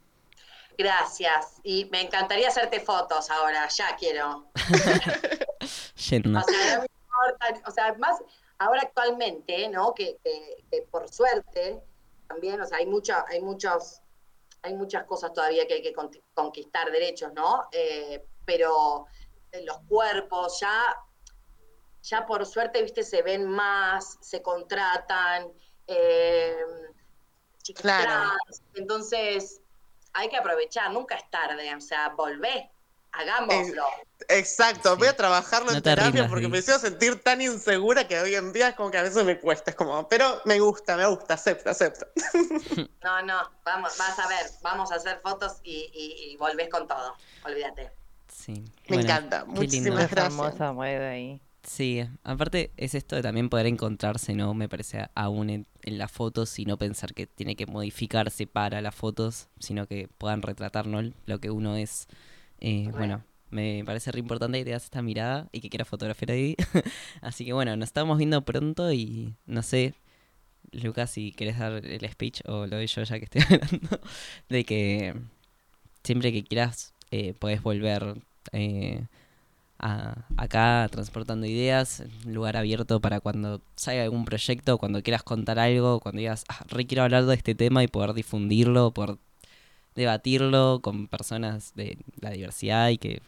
Gracias. 0.78 1.60
Y 1.64 1.86
me 1.86 2.02
encantaría 2.02 2.48
hacerte 2.50 2.80
fotos 2.80 3.30
ahora, 3.32 3.68
ya 3.70 3.96
quiero. 3.98 4.48
Yendo. 6.10 6.40
O 6.40 6.44
sea, 6.44 6.76
no 6.76 6.82
me 6.82 6.88
importa, 6.88 7.70
o 7.70 7.72
sea, 7.72 7.94
más 7.96 8.20
ahora 8.60 8.82
actualmente, 8.84 9.68
¿no? 9.70 9.94
Que, 9.94 10.18
que- 10.24 10.64
que 10.70 10.82
por 10.84 11.10
suerte 11.10 11.82
también, 12.28 12.62
o 12.62 12.66
sea, 12.66 12.78
hay 12.78 12.86
mucha, 12.86 13.26
hay 13.28 13.42
muchos, 13.42 14.02
hay 14.62 14.74
muchas 14.76 15.06
cosas 15.06 15.34
todavía 15.34 15.66
que 15.68 15.76
hay 15.76 15.82
que 15.82 15.94
con- 15.94 16.12
conquistar 16.34 16.92
derechos, 16.92 17.32
¿no? 17.34 17.68
Eh, 17.72 18.24
pero 18.46 19.06
eh, 19.52 19.64
los 19.64 19.80
cuerpos 19.88 20.60
ya, 20.60 20.84
ya 22.04 22.26
por 22.26 22.46
suerte, 22.46 22.82
viste, 22.84 23.04
se 23.04 23.22
ven 23.22 23.48
más, 23.48 24.18
se 24.22 24.42
contratan, 24.42 25.48
eh, 25.88 26.56
chicas 27.64 27.82
Claro. 27.82 28.04
trans, 28.06 28.62
entonces 28.76 29.62
hay 30.18 30.30
que 30.30 30.38
aprovechar, 30.38 30.92
nunca 30.92 31.16
es 31.16 31.30
tarde, 31.30 31.76
o 31.76 31.82
sea, 31.82 32.10
volvé, 32.10 32.70
hagámoslo. 33.12 33.84
Exacto, 34.30 34.96
Sí. 34.96 34.98
voy 34.98 35.08
a 35.08 35.16
trabajarlo 35.16 35.72
No 35.72 35.78
en 35.78 35.84
te 35.84 35.92
terapia 35.92 36.06
rindas, 36.12 36.28
porque 36.28 36.48
Vivi. 36.48 36.52
me 36.52 36.58
hizo 36.60 36.78
sentir 36.80 37.22
tan 37.24 37.42
insegura 37.42 38.08
que 38.08 38.20
hoy 38.20 38.36
en 38.36 38.52
día 38.52 38.70
es 38.70 38.76
como 38.76 38.92
que 38.92 38.98
a 38.98 39.04
veces 39.04 39.24
me 39.26 39.40
cuesta, 39.40 39.72
es 39.72 39.78
como, 39.78 40.08
pero 40.10 40.42
me 40.46 40.60
gusta, 40.60 40.98
me 40.98 41.06
gusta, 41.08 41.36
acepto, 41.36 41.70
acepto. 41.70 42.08
No, 43.04 43.22
no, 43.22 43.52
vamos, 43.64 43.98
vas 43.98 44.20
a 44.20 44.28
ver, 44.28 44.46
vamos 44.62 44.92
a 44.92 44.96
hacer 44.96 45.20
fotos 45.22 45.60
y, 45.64 45.90
y, 45.94 46.32
y 46.34 46.38
volvés 46.38 46.70
con 46.70 46.88
todo, 46.88 47.16
olvídate. 47.44 47.92
Sí. 48.28 48.74
Me 48.88 48.98
Bueno, 48.98 49.04
encanta, 49.04 49.46
lindo. 49.54 49.54
muchísimas 49.54 50.06
Es 50.06 50.12
gracias. 50.12 50.34
hermosa 50.34 50.74
mueve 50.74 51.08
ahí. 51.08 51.42
Sí, 51.68 52.02
aparte 52.24 52.72
es 52.78 52.96
esto 52.96 53.18
de 53.18 53.22
también 53.22 53.50
poder 53.50 53.68
encontrarse, 53.68 54.34
¿no? 54.34 54.54
Me 54.54 54.70
parece 54.70 55.10
aún 55.16 55.50
en, 55.50 55.68
en 55.84 55.98
las 55.98 56.10
fotos 56.10 56.58
y 56.60 56.66
no 56.66 56.78
pensar 56.78 57.14
que 57.14 57.28
tiene 57.28 57.58
que 57.58 57.66
modificarse 57.66 58.48
para 58.48 58.82
las 58.82 58.96
fotos, 58.96 59.50
sino 59.60 59.86
que 59.86 60.08
puedan 60.18 60.42
retratar, 60.42 60.88
¿no? 60.88 61.02
Lo 61.26 61.40
que 61.40 61.52
uno 61.52 61.76
es. 61.76 62.08
Eh, 62.62 62.90
bueno, 62.94 63.22
me 63.50 63.84
parece 63.86 64.14
re 64.14 64.20
importante 64.20 64.60
que 64.60 64.66
te 64.66 64.72
das 64.72 64.86
esta 64.86 65.02
mirada 65.02 65.50
y 65.52 65.60
que 65.60 65.70
quieras 65.70 65.90
fotografiar 65.90 66.32
ahí. 66.32 66.56
Así 67.22 67.44
que 67.46 67.52
bueno, 67.52 67.76
nos 67.76 67.90
estamos 67.90 68.18
viendo 68.18 68.42
pronto 68.44 68.94
y 68.94 69.36
no 69.46 69.62
sé, 69.62 69.94
Lucas, 70.72 71.12
si 71.12 71.34
querés 71.34 71.60
dar 71.60 71.86
el 71.86 72.10
speech 72.10 72.42
o 72.46 72.66
lo 72.66 72.78
doy 72.78 72.88
yo 72.88 73.04
ya 73.04 73.20
que 73.20 73.26
estoy 73.26 73.42
hablando, 73.50 74.00
de 74.48 74.64
que 74.64 75.16
siempre 76.04 76.32
que 76.32 76.46
quieras 76.46 76.94
eh, 77.12 77.34
podés 77.34 77.62
volver 77.62 78.16
eh, 78.54 79.06
a- 79.80 80.26
acá 80.38 80.88
transportando 80.92 81.46
ideas, 81.46 82.04
un 82.26 82.34
lugar 82.34 82.58
abierto 82.58 83.00
para 83.00 83.20
cuando 83.20 83.62
salga 83.76 84.04
algún 84.04 84.26
proyecto, 84.26 84.78
cuando 84.78 85.02
quieras 85.04 85.24
contar 85.24 85.60
algo, 85.60 86.00
cuando 86.00 86.20
digas, 86.20 86.44
ah, 86.50 86.64
re 86.68 86.86
quiero 86.88 87.04
hablar 87.04 87.26
de 87.26 87.36
este 87.36 87.56
tema 87.56 87.84
y 87.84 87.88
poder 87.88 88.14
difundirlo, 88.14 88.92
poder 88.92 89.18
debatirlo 89.96 90.80
con 90.82 91.08
personas 91.08 91.74
de 91.76 91.98
la 92.22 92.30
diversidad 92.32 92.90
y 92.90 92.98
que 92.98 93.22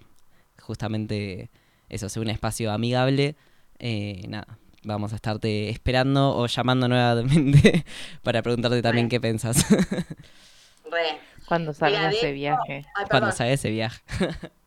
justamente 0.61 1.49
eso 1.89 2.09
sea 2.09 2.21
un 2.21 2.30
espacio 2.30 2.71
amigable, 2.71 3.35
eh, 3.80 4.23
nada, 4.27 4.59
vamos 4.84 5.11
a 5.13 5.15
estarte 5.15 5.69
esperando 5.69 6.35
o 6.35 6.45
llamando 6.47 6.88
nuevamente 6.88 7.85
para 8.23 8.41
preguntarte 8.41 8.81
también 8.81 9.05
Re. 9.07 9.09
qué 9.09 9.19
pensás 9.21 9.65
Re. 10.91 11.19
Cuando 11.47 11.73
salga 11.73 12.09
de 12.09 12.15
ese 12.15 12.31
viaje. 12.31 12.85
Ay, 12.95 13.05
cuando 13.09 13.31
salga 13.31 13.53
ese 13.53 13.71
viaje. 13.71 14.01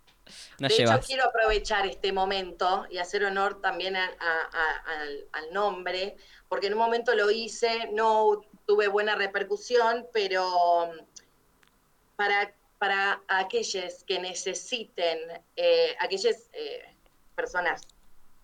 De 0.68 0.76
llevas. 0.76 0.98
hecho, 0.98 1.06
quiero 1.06 1.24
aprovechar 1.24 1.86
este 1.86 2.12
momento 2.12 2.86
y 2.90 2.98
hacer 2.98 3.24
honor 3.24 3.60
también 3.60 3.96
a- 3.96 4.10
a- 4.20 4.50
a- 4.52 5.00
al, 5.00 5.28
al 5.32 5.52
nombre, 5.52 6.16
porque 6.48 6.66
en 6.68 6.74
un 6.74 6.78
momento 6.80 7.14
lo 7.14 7.30
hice, 7.30 7.88
no 7.92 8.40
tuve 8.66 8.88
buena 8.88 9.14
repercusión, 9.14 10.06
pero 10.12 10.86
mm, 10.92 12.16
para, 12.16 12.54
para 12.78 13.22
aquellos 13.28 14.04
que 14.04 14.18
necesiten, 14.20 15.18
eh, 15.56 15.96
aquellas 16.00 16.48
eh, 16.52 16.94
personas 17.34 17.82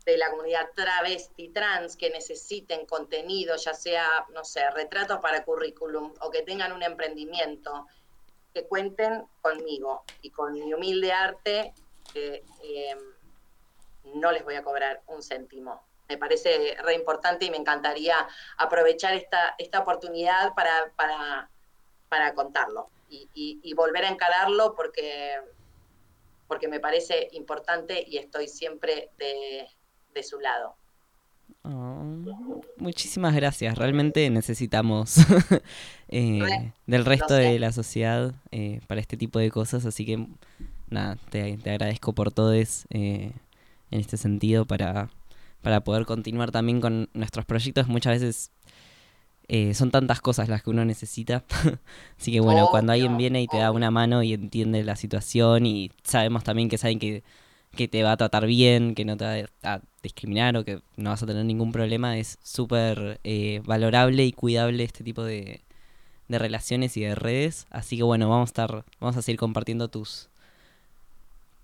de 0.04 0.16
la 0.16 0.30
comunidad 0.30 0.70
travesti, 0.74 1.50
trans, 1.50 1.96
que 1.96 2.08
necesiten 2.10 2.86
contenido, 2.86 3.56
ya 3.56 3.74
sea, 3.74 4.26
no 4.32 4.42
sé, 4.44 4.68
retratos 4.70 5.18
para 5.20 5.44
currículum 5.44 6.14
o 6.20 6.30
que 6.30 6.42
tengan 6.42 6.72
un 6.72 6.82
emprendimiento, 6.82 7.86
que 8.54 8.66
cuenten 8.66 9.24
conmigo 9.42 10.04
y 10.22 10.30
con 10.30 10.52
mi 10.54 10.72
humilde 10.72 11.12
arte, 11.12 11.74
que 12.12 12.44
eh, 12.62 12.96
no 14.14 14.32
les 14.32 14.44
voy 14.44 14.54
a 14.54 14.62
cobrar 14.62 15.02
un 15.06 15.22
céntimo. 15.22 15.82
Me 16.08 16.16
parece 16.16 16.76
re 16.82 16.94
importante 16.94 17.44
y 17.44 17.50
me 17.50 17.58
encantaría 17.58 18.16
aprovechar 18.56 19.14
esta, 19.14 19.54
esta 19.58 19.80
oportunidad 19.80 20.54
para, 20.54 20.90
para, 20.96 21.50
para 22.08 22.32
contarlo 22.34 22.88
y, 23.10 23.28
y- 23.34 23.60
y 23.62 23.74
volver 23.74 24.04
a 24.04 24.08
encararlo 24.08 24.74
porque, 24.74 25.34
porque 26.46 26.68
me 26.68 26.80
parece 26.80 27.28
importante 27.32 28.02
y 28.06 28.16
estoy 28.16 28.48
siempre 28.48 29.10
de, 29.18 29.68
de 30.14 30.22
su 30.22 30.40
lado. 30.40 30.76
Oh, 31.64 32.60
muchísimas 32.76 33.34
gracias. 33.34 33.76
Realmente 33.76 34.30
necesitamos 34.30 35.16
eh, 36.08 36.72
del 36.86 37.04
resto 37.04 37.34
de 37.34 37.58
la 37.58 37.72
sociedad 37.72 38.32
eh, 38.50 38.80
para 38.86 39.00
este 39.00 39.16
tipo 39.18 39.38
de 39.38 39.50
cosas. 39.50 39.84
Así 39.84 40.06
que 40.06 40.26
nada, 40.90 41.16
te, 41.30 41.56
te 41.58 41.70
agradezco 41.70 42.14
por 42.14 42.32
todo 42.32 42.52
es, 42.52 42.86
eh, 42.90 43.32
en 43.90 44.00
este 44.00 44.16
sentido 44.16 44.64
para, 44.64 45.10
para 45.62 45.80
poder 45.80 46.06
continuar 46.06 46.50
también 46.50 46.80
con 46.80 47.08
nuestros 47.14 47.44
proyectos. 47.44 47.88
Muchas 47.88 48.20
veces 48.20 48.50
eh, 49.48 49.74
son 49.74 49.90
tantas 49.90 50.20
cosas 50.20 50.48
las 50.48 50.62
que 50.62 50.70
uno 50.70 50.84
necesita. 50.84 51.44
Así 52.18 52.32
que 52.32 52.40
bueno, 52.40 52.68
cuando 52.70 52.92
alguien 52.92 53.16
viene 53.16 53.42
y 53.42 53.46
te 53.46 53.58
da 53.58 53.72
una 53.72 53.90
mano 53.90 54.22
y 54.22 54.34
entiende 54.34 54.84
la 54.84 54.96
situación 54.96 55.66
y 55.66 55.90
sabemos 56.02 56.44
también 56.44 56.68
que 56.68 56.78
saben 56.78 56.98
que 56.98 57.22
que 57.76 57.88
te 57.88 58.02
va 58.02 58.12
a 58.12 58.16
tratar 58.16 58.46
bien, 58.46 58.94
que 58.94 59.04
no 59.04 59.16
te 59.16 59.24
va 59.24 59.48
a 59.74 59.80
discriminar 60.02 60.56
o 60.56 60.64
que 60.64 60.80
no 60.96 61.10
vas 61.10 61.22
a 61.22 61.26
tener 61.26 61.44
ningún 61.44 61.72
problema, 61.72 62.18
es 62.18 62.38
súper 62.42 63.20
eh, 63.24 63.62
valorable 63.64 64.24
y 64.24 64.32
cuidable 64.32 64.84
este 64.84 65.04
tipo 65.04 65.22
de, 65.22 65.62
de 66.28 66.38
relaciones 66.38 66.96
y 66.96 67.02
de 67.02 67.14
redes. 67.14 67.66
Así 67.70 67.96
que 67.96 68.02
bueno, 68.02 68.28
vamos 68.28 68.48
a 68.48 68.50
estar, 68.50 68.84
vamos 69.00 69.16
a 69.16 69.22
seguir 69.22 69.38
compartiendo 69.38 69.88
tus 69.88 70.30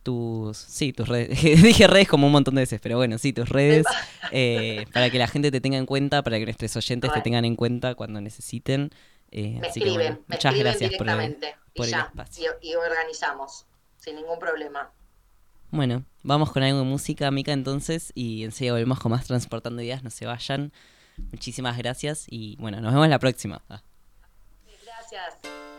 tus 0.05 0.57
sí, 0.57 0.93
tus 0.93 1.09
redes. 1.09 1.43
Dije 1.63 1.89
redes 1.89 2.07
como 2.07 2.29
un 2.29 2.33
montón 2.33 2.55
de 2.55 2.63
veces, 2.63 2.81
pero 2.81 2.97
bueno, 2.97 3.19
sí, 3.19 3.33
tus 3.33 3.49
redes 3.49 3.85
eh, 4.31 4.87
para 4.93 5.11
que 5.11 5.19
la 5.19 5.27
gente 5.27 5.51
te 5.51 5.61
tenga 5.61 5.79
en 5.79 5.87
cuenta, 5.87 6.23
para 6.23 6.39
que 6.39 6.45
nuestros 6.45 6.77
oyentes 6.77 7.13
te 7.13 7.21
tengan 7.23 7.45
en 7.45 7.57
cuenta 7.57 7.97
cuando 7.97 8.21
necesiten. 8.21 8.91
Eh, 9.33 9.59
Me 9.61 9.67
escriben, 9.67 9.95
bueno, 9.95 10.19
me 10.29 10.37
muchas 10.37 10.55
escriben 10.55 10.73
gracias 10.73 10.91
por 10.97 11.09
el, 11.09 11.17
directamente 11.17 11.57
por 11.75 11.89
y 11.89 11.91
ya, 11.91 12.13
y 12.61 12.75
organizamos, 12.75 13.67
sin 13.97 14.15
ningún 14.15 14.39
problema. 14.39 14.93
Bueno, 15.73 16.05
vamos 16.23 16.53
con 16.53 16.63
algo 16.63 16.79
de 16.79 16.85
música, 16.85 17.29
Mica, 17.33 17.53
entonces, 17.53 18.13
y 18.15 18.45
enseguida 18.45 18.75
volvemos 18.75 19.01
con 19.01 19.11
más 19.11 19.27
Transportando 19.27 19.83
Ideas, 19.83 20.05
no 20.05 20.11
se 20.11 20.27
vayan. 20.27 20.73
Muchísimas 21.33 21.77
gracias 21.79 22.27
y 22.29 22.57
bueno, 22.61 22.81
nos 22.81 22.93
vemos 22.93 23.09
la 23.09 23.19
próxima. 23.19 23.63
Ah. 23.69 23.83
Gracias. 24.85 25.74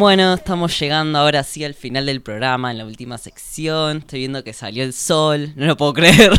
Bueno, 0.00 0.32
estamos 0.32 0.80
llegando 0.80 1.18
ahora 1.18 1.44
sí 1.44 1.62
al 1.62 1.74
final 1.74 2.06
del 2.06 2.22
programa, 2.22 2.70
en 2.70 2.78
la 2.78 2.86
última 2.86 3.18
sección. 3.18 3.98
Estoy 3.98 4.20
viendo 4.20 4.42
que 4.42 4.54
salió 4.54 4.82
el 4.82 4.94
sol, 4.94 5.52
no 5.56 5.66
lo 5.66 5.76
puedo 5.76 5.92
creer. 6.00 6.32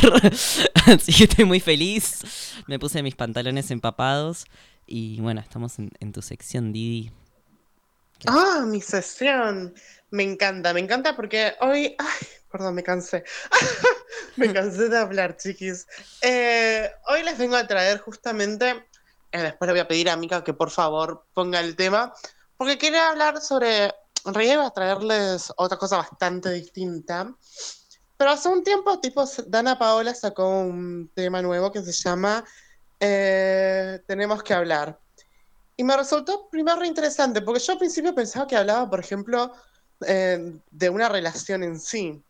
Así 0.88 1.14
que 1.14 1.26
estoy 1.26 1.46
muy 1.46 1.60
feliz. 1.60 2.56
Me 2.66 2.80
puse 2.80 3.04
mis 3.04 3.16
pantalones 3.16 3.70
empapados. 3.70 4.46
Y 4.88 5.22
bueno, 5.22 5.42
estamos 5.42 5.78
en, 5.78 5.92
en 6.00 6.12
tu 6.12 6.24
sección, 6.24 6.74
Didi. 6.74 7.12
Ah, 8.26 8.64
mi 8.66 8.82
sesión. 8.82 9.76
Me 10.10 10.24
encanta, 10.24 10.74
me 10.74 10.80
encanta 10.80 11.16
porque 11.16 11.54
hoy. 11.62 11.96
Ay, 12.00 12.28
perdón, 12.52 12.74
me 12.74 12.82
cansé. 12.84 13.24
me 14.38 14.52
cansé 14.52 14.90
de 14.90 14.98
hablar, 14.98 15.38
chiquis. 15.38 15.86
Eh, 16.24 16.90
hoy 17.08 17.24
les 17.24 17.38
vengo 17.38 17.58
a 17.58 17.68
traer 17.68 18.00
justamente. 18.00 18.88
eh, 19.32 19.42
después 19.44 19.68
le 19.68 19.74
voy 19.74 19.82
a 19.82 19.88
pedir 19.88 20.10
a 20.10 20.18
Mika 20.18 20.44
que 20.44 20.54
por 20.56 20.72
favor 20.72 21.28
ponga 21.36 21.60
el 21.60 21.76
tema. 21.76 22.12
Porque 22.62 22.78
quería 22.78 23.10
hablar 23.10 23.42
sobre. 23.42 23.92
En 24.24 24.60
a 24.60 24.70
traerles 24.70 25.52
otra 25.58 25.80
cosa 25.80 25.98
bastante 25.98 26.52
distinta. 26.52 27.34
Pero 28.16 28.30
hace 28.30 28.50
un 28.50 28.64
tiempo, 28.64 29.00
tipo, 29.00 29.26
Dana 29.48 29.80
Paola 29.80 30.14
sacó 30.14 30.48
un 30.48 31.10
tema 31.16 31.42
nuevo 31.42 31.72
que 31.72 31.82
se 31.82 31.92
llama 31.92 32.46
eh, 33.00 34.00
Tenemos 34.06 34.44
que 34.44 34.54
hablar. 34.54 35.00
Y 35.76 35.84
me 35.84 35.98
resultó 35.98 36.50
primero 36.52 36.86
interesante, 36.86 37.42
porque 37.42 37.62
yo 37.62 37.74
al 37.74 37.80
principio 37.80 38.14
pensaba 38.14 38.46
que 38.46 38.56
hablaba, 38.56 38.88
por 38.88 39.00
ejemplo, 39.00 39.52
eh, 40.06 40.54
de 40.70 40.90
una 40.92 41.10
relación 41.10 41.64
en 41.64 41.80
sí. 41.80 42.24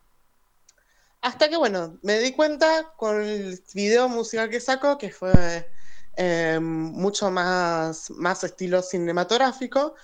Hasta 1.20 1.50
que, 1.50 1.58
bueno, 1.58 1.98
me 2.00 2.20
di 2.20 2.32
cuenta 2.32 2.94
con 2.96 3.20
el 3.20 3.62
video 3.74 4.08
musical 4.08 4.48
que 4.48 4.60
sacó, 4.60 4.96
que 4.96 5.10
fue 5.10 5.70
eh, 6.16 6.58
mucho 6.58 7.30
más, 7.30 8.10
más 8.12 8.44
estilo 8.44 8.80
cinematográfico, 8.80 9.94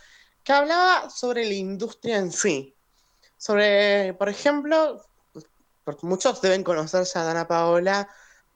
que 0.48 0.54
hablaba 0.54 1.10
sobre 1.10 1.44
la 1.44 1.52
industria 1.52 2.16
en 2.16 2.32
sí. 2.32 2.74
Sobre, 3.36 4.14
por 4.14 4.30
ejemplo, 4.30 4.98
muchos 6.00 6.40
deben 6.40 6.64
conocer 6.64 7.04
ya 7.04 7.20
a 7.20 7.24
Dana 7.24 7.46
Paola, 7.46 8.08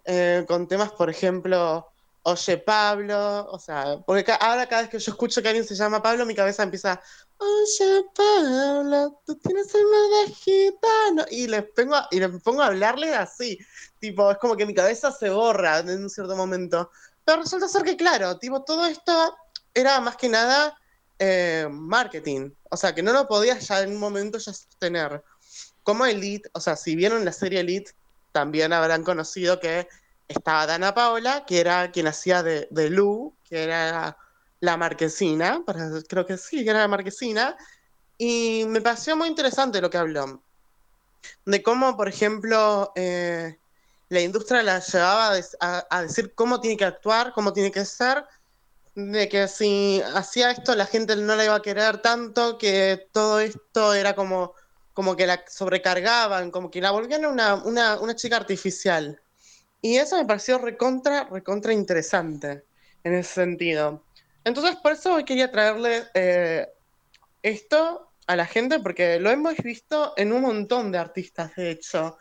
eh, 0.06 0.42
con 0.48 0.66
temas, 0.66 0.92
por 0.92 1.10
ejemplo, 1.10 1.86
Oye 2.22 2.56
Pablo, 2.56 3.44
o 3.50 3.58
sea, 3.58 3.98
porque 4.06 4.32
ahora 4.40 4.66
cada 4.66 4.82
vez 4.82 4.90
que 4.90 4.98
yo 4.98 5.12
escucho 5.12 5.42
que 5.42 5.48
alguien 5.48 5.66
se 5.66 5.74
llama 5.74 6.00
Pablo, 6.00 6.24
mi 6.24 6.34
cabeza 6.34 6.62
empieza, 6.62 6.98
Oye 7.36 8.04
Pablo, 8.14 9.20
tú 9.26 9.36
tienes 9.36 9.74
alma 9.74 9.98
de 10.24 10.32
gitano, 10.32 11.26
y 11.30 11.46
les 11.46 11.64
pongo, 11.76 11.96
a- 11.96 12.08
y 12.10 12.26
pongo 12.38 12.62
a 12.62 12.68
hablarle 12.68 13.14
así, 13.14 13.58
tipo, 13.98 14.30
es 14.30 14.38
como 14.38 14.56
que 14.56 14.64
mi 14.64 14.72
cabeza 14.72 15.12
se 15.12 15.28
borra 15.28 15.80
en 15.80 15.90
un 16.04 16.08
cierto 16.08 16.36
momento. 16.36 16.90
Pero 17.22 17.42
resulta 17.42 17.68
ser 17.68 17.82
que, 17.82 17.98
claro, 17.98 18.38
tipo, 18.38 18.64
todo 18.64 18.86
esto 18.86 19.36
era 19.74 20.00
más 20.00 20.16
que 20.16 20.30
nada 20.30 20.74
eh, 21.24 21.68
marketing, 21.70 22.50
o 22.68 22.76
sea, 22.76 22.92
que 22.96 23.02
no 23.02 23.12
lo 23.12 23.28
podías 23.28 23.68
ya 23.68 23.80
en 23.80 23.92
un 23.92 23.98
momento 23.98 24.38
ya 24.38 24.52
sostener. 24.52 25.22
Como 25.84 26.04
Elite, 26.04 26.50
o 26.52 26.60
sea, 26.60 26.74
si 26.74 26.96
vieron 26.96 27.24
la 27.24 27.32
serie 27.32 27.60
Elite, 27.60 27.92
también 28.32 28.72
habrán 28.72 29.04
conocido 29.04 29.60
que 29.60 29.86
estaba 30.26 30.66
Dana 30.66 30.94
Paola, 30.94 31.44
que 31.46 31.60
era 31.60 31.92
quien 31.92 32.08
hacía 32.08 32.42
de, 32.42 32.66
de 32.72 32.90
Lu, 32.90 33.36
que 33.44 33.62
era 33.62 34.16
la 34.58 34.76
marquesina, 34.76 35.62
creo 36.08 36.26
que 36.26 36.36
sí, 36.36 36.64
que 36.64 36.70
era 36.70 36.80
la 36.80 36.88
marquesina, 36.88 37.56
y 38.18 38.64
me 38.66 38.80
pareció 38.80 39.16
muy 39.16 39.28
interesante 39.28 39.80
lo 39.80 39.90
que 39.90 39.98
habló, 39.98 40.42
de 41.46 41.62
cómo, 41.62 41.96
por 41.96 42.08
ejemplo, 42.08 42.92
eh, 42.96 43.58
la 44.08 44.20
industria 44.20 44.64
la 44.64 44.80
llevaba 44.80 45.36
a 45.60 46.02
decir 46.02 46.34
cómo 46.34 46.60
tiene 46.60 46.76
que 46.76 46.84
actuar, 46.84 47.32
cómo 47.32 47.52
tiene 47.52 47.70
que 47.70 47.84
ser, 47.84 48.24
de 48.94 49.28
que 49.28 49.48
si 49.48 50.02
hacía 50.14 50.50
esto 50.50 50.74
la 50.74 50.86
gente 50.86 51.16
no 51.16 51.34
la 51.36 51.44
iba 51.44 51.54
a 51.56 51.62
querer 51.62 51.98
tanto, 52.02 52.58
que 52.58 53.08
todo 53.12 53.40
esto 53.40 53.94
era 53.94 54.14
como, 54.14 54.54
como 54.92 55.16
que 55.16 55.26
la 55.26 55.44
sobrecargaban, 55.48 56.50
como 56.50 56.70
que 56.70 56.80
la 56.80 56.90
volvían 56.90 57.24
una, 57.26 57.54
una, 57.56 58.00
una 58.00 58.14
chica 58.16 58.36
artificial. 58.36 59.20
Y 59.80 59.96
eso 59.98 60.16
me 60.16 60.26
pareció 60.26 60.58
recontra, 60.58 61.24
recontra 61.30 61.72
interesante 61.72 62.64
en 63.04 63.14
ese 63.14 63.34
sentido. 63.34 64.06
Entonces, 64.44 64.76
por 64.82 64.92
eso 64.92 65.14
hoy 65.14 65.24
quería 65.24 65.50
traerle 65.52 66.04
eh, 66.14 66.68
esto 67.42 68.12
a 68.26 68.36
la 68.36 68.46
gente, 68.46 68.80
porque 68.80 69.18
lo 69.20 69.30
hemos 69.30 69.56
visto 69.58 70.14
en 70.16 70.32
un 70.32 70.42
montón 70.42 70.92
de 70.92 70.98
artistas, 70.98 71.54
de 71.56 71.70
hecho. 71.70 72.16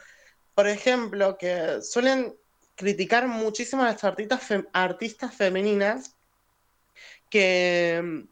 Por 0.56 0.68
ejemplo, 0.68 1.38
que 1.38 1.81
suelen 1.81 2.35
criticar 2.76 3.27
muchísimo 3.27 3.84
a 3.84 3.88
las 3.88 4.03
artistas, 4.03 4.43
fe- 4.43 4.68
artistas 4.73 5.35
femeninas 5.35 6.18
que, 7.32 8.26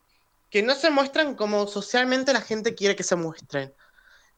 que 0.52 0.62
no 0.62 0.76
se 0.76 0.92
muestran 0.92 1.34
como 1.36 1.66
socialmente 1.66 2.34
la 2.34 2.42
gente 2.42 2.76
quiere 2.76 2.96
que 2.96 3.04
se 3.04 3.16
muestren. 3.16 3.74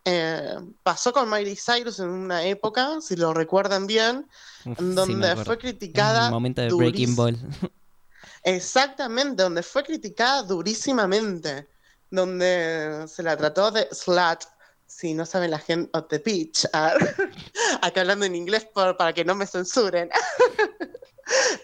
Eh, 0.06 0.56
pasó 0.84 1.12
con 1.14 1.30
Miley 1.30 1.56
Cyrus 1.58 2.00
en 2.00 2.10
una 2.10 2.44
época, 2.46 3.02
si 3.02 3.16
lo 3.18 3.34
recuerdan 3.34 3.86
bien, 3.88 4.28
Uf, 4.66 4.80
en 4.80 4.90
sí, 4.90 4.96
donde 4.96 5.28
acuerdo. 5.28 5.46
fue 5.46 5.58
criticada. 5.58 6.26
el 6.28 6.32
momento 6.32 6.62
de 6.62 6.72
Breaking 6.74 7.16
Ball. 7.16 7.38
Exactamente, 8.44 9.44
donde 9.44 9.64
fue 9.64 9.84
criticada 9.84 10.44
durísimamente, 10.44 11.68
donde 12.10 13.06
se 13.08 13.22
la 13.24 13.36
trató 13.38 13.72
de 13.72 13.88
slut, 13.92 14.44
si 14.88 15.14
no 15.14 15.26
saben 15.26 15.52
la 15.52 15.60
gente, 15.60 15.90
o 15.94 16.02
de 16.02 16.18
bitch, 16.20 16.68
ah, 16.74 16.94
acá 17.82 18.02
hablando 18.02 18.26
en 18.26 18.36
inglés 18.36 18.66
por- 18.74 18.98
para 18.98 19.14
que 19.14 19.24
no 19.26 19.36
me 19.36 19.46
censuren, 19.48 20.10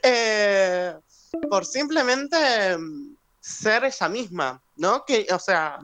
Eh, 0.04 0.77
por 1.50 1.66
simplemente 1.66 2.78
mm, 2.78 3.16
ser 3.40 3.84
ella 3.86 4.10
misma, 4.10 4.62
¿no? 4.76 5.04
Que, 5.06 5.28
o 5.32 5.40
sea, 5.40 5.80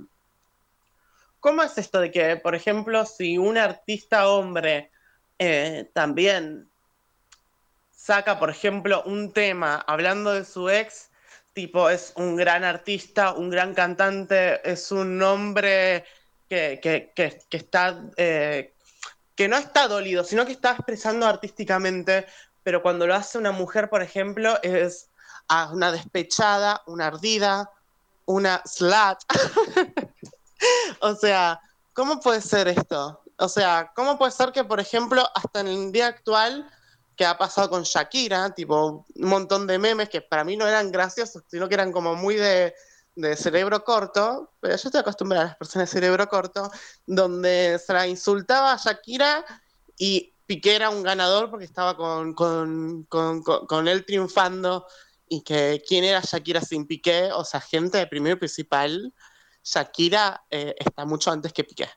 ¿cómo 1.40 1.64
es 1.64 1.78
esto 1.78 1.99
de 1.99 2.11
que, 2.11 2.36
por 2.38 2.56
ejemplo, 2.56 3.06
si 3.06 3.38
un 3.38 3.57
artista 3.57 4.28
hombre 4.28 4.91
eh, 5.40 5.90
también 5.94 6.70
saca, 7.95 8.40
por 8.40 8.49
ejemplo, 8.49 9.03
un 9.06 9.32
tema 9.32 9.84
hablando 9.88 10.34
de 10.34 10.45
su 10.45 10.70
ex, 10.70 11.10
tipo, 11.53 11.90
es 11.90 12.14
un 12.15 12.36
gran 12.36 12.64
artista, 12.64 13.34
un 13.34 13.49
gran 13.49 13.74
cantante, 13.74 14.60
es 14.70 14.91
un 14.91 15.22
hombre 15.22 16.03
que, 16.49 16.80
que- 16.82 17.11
que- 17.15 17.57
está, 17.57 18.03
eh, 18.18 18.74
que 19.36 19.48
no 19.48 19.57
está 19.57 19.88
dolido, 19.88 20.24
sino 20.24 20.45
que 20.45 20.52
está 20.52 20.72
expresando 20.72 21.26
artísticamente, 21.26 22.26
pero 22.64 22.82
cuando 22.82 23.07
lo 23.07 23.15
hace 23.15 23.38
una 23.38 23.52
mujer, 23.52 23.90
por 23.90 24.02
ejemplo, 24.02 24.60
es 24.64 25.10
ah, 25.48 25.70
una 25.74 25.91
despechada, 25.91 26.82
una 26.88 27.07
ardida, 27.07 27.70
una 28.26 28.61
slut. 28.65 29.18
o 31.02 31.15
sea, 31.15 31.60
¿cómo 31.94 32.20
puede 32.20 32.41
ser 32.41 32.68
esto? 32.68 33.22
O 33.38 33.49
sea, 33.49 33.91
¿cómo 33.95 34.18
puede 34.18 34.32
ser 34.32 34.52
que, 34.52 34.64
por 34.64 34.80
ejemplo, 34.80 35.28
hasta 35.36 35.61
en 35.61 35.68
el 35.68 35.91
día 35.91 36.07
actual, 36.07 36.70
que 37.15 37.26
ha 37.26 37.38
pasado 37.38 37.70
con 37.70 37.84
Shakira, 37.84 38.52
tipo 38.52 39.06
un 39.15 39.28
montón 39.30 39.68
de 39.68 39.78
memes 39.78 40.10
que 40.10 40.22
para 40.22 40.44
mí 40.44 40.56
no 40.57 40.68
eran 40.68 40.91
graciosos, 40.91 41.44
sino 41.48 41.68
que 41.68 41.76
eran 41.76 41.91
como 41.91 42.15
muy 42.15 42.36
de, 42.36 42.74
de 43.15 43.36
cerebro 43.36 43.84
corto, 43.84 44.52
pero 44.60 44.76
yo 44.76 44.88
estoy 44.88 45.02
acostumbrada 45.02 45.44
a 45.45 45.48
las 45.49 45.57
personas 45.57 45.90
de 45.90 45.99
cerebro 45.99 46.28
corto, 46.28 46.72
donde 47.06 47.80
se 47.86 47.94
la 47.94 48.07
insultaba 48.07 48.74
a 48.74 48.78
Shakira 48.78 49.45
y 49.98 50.34
Piqué 50.45 50.76
era 50.76 50.90
un 50.90 51.03
ganador 51.03 51.49
porque 51.49 51.65
estaba 51.65 51.95
con, 51.95 52.34
con, 52.34 53.03
con- 53.03 53.41
con 53.44 53.88
él 53.88 54.06
triunfando 54.06 54.86
y 55.28 55.41
que 55.41 55.84
quién 55.88 56.04
era 56.04 56.22
Shakira 56.22 56.62
sin 56.62 56.86
Piqué, 56.86 57.32
o 57.34 57.44
sea, 57.44 57.62
gente 57.62 57.98
de 57.98 58.08
primero 58.08 58.38
principal, 58.38 59.14
Shakira 59.64 60.44
eh, 60.50 60.76
está 60.78 61.06
mucho 61.06 61.32
antes 61.32 61.54
que 61.54 61.64
Piqué. 61.64 61.90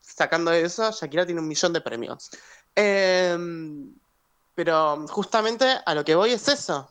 Sacando 0.00 0.52
eso, 0.52 0.90
Shakira 0.90 1.26
tiene 1.26 1.40
un 1.40 1.48
millón 1.48 1.72
de 1.72 1.80
premios. 1.80 2.30
Em, 2.74 3.94
pero 4.54 5.06
justamente 5.08 5.78
a 5.84 5.94
lo 5.94 6.04
que 6.04 6.14
voy 6.14 6.32
es 6.32 6.48
eso. 6.48 6.90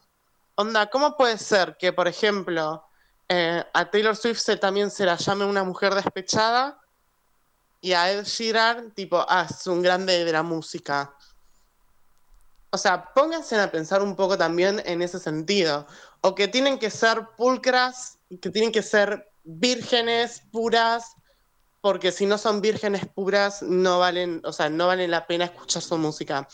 Onda, 0.56 0.90
¿cómo 0.90 1.18
puede 1.18 1.38
ser 1.38 1.76
que, 1.78 1.92
por 1.92 2.08
ejemplo, 2.08 2.86
eh, 3.28 3.64
a 3.74 3.90
Taylor 3.90 4.16
Swift 4.16 4.40
se, 4.40 4.58
también 4.58 4.90
se 4.90 5.06
la 5.06 5.18
llame 5.18 5.46
una 5.46 5.64
mujer 5.64 5.94
despechada 5.94 6.80
y 7.82 7.94
a 7.94 8.12
Ed 8.12 8.26
Sheeran, 8.26 8.92
tipo, 8.92 9.24
ah, 9.28 9.48
es 9.50 9.68
un 9.68 9.82
grande 9.82 10.24
de 10.24 10.32
la 10.32 10.44
música? 10.44 11.14
O 12.76 12.78
sea, 12.78 13.14
pónganse 13.14 13.58
a 13.58 13.72
pensar 13.72 14.02
un 14.02 14.18
poco 14.18 14.38
también 14.38 14.84
en 14.86 15.02
ese 15.02 15.18
sentido. 15.18 15.88
O 16.20 16.36
que 16.36 16.50
tienen 16.50 16.78
que 16.78 16.90
ser 16.90 17.26
pulcras, 17.38 18.18
que 18.42 18.50
tienen 18.50 18.74
que 18.74 18.82
ser 18.82 19.32
vírgenes, 19.46 20.42
puras, 20.52 21.16
porque 21.80 22.12
si 22.12 22.26
no 22.26 22.38
son 22.38 22.60
vírgenes 22.60 23.06
puras, 23.06 23.62
no 23.62 24.00
valen, 24.00 24.42
o 24.44 24.52
sea, 24.52 24.70
no 24.70 24.88
vale 24.88 25.08
la 25.08 25.26
pena 25.26 25.46
escuchar 25.46 25.84
su 25.84 25.98
música. 25.98 26.50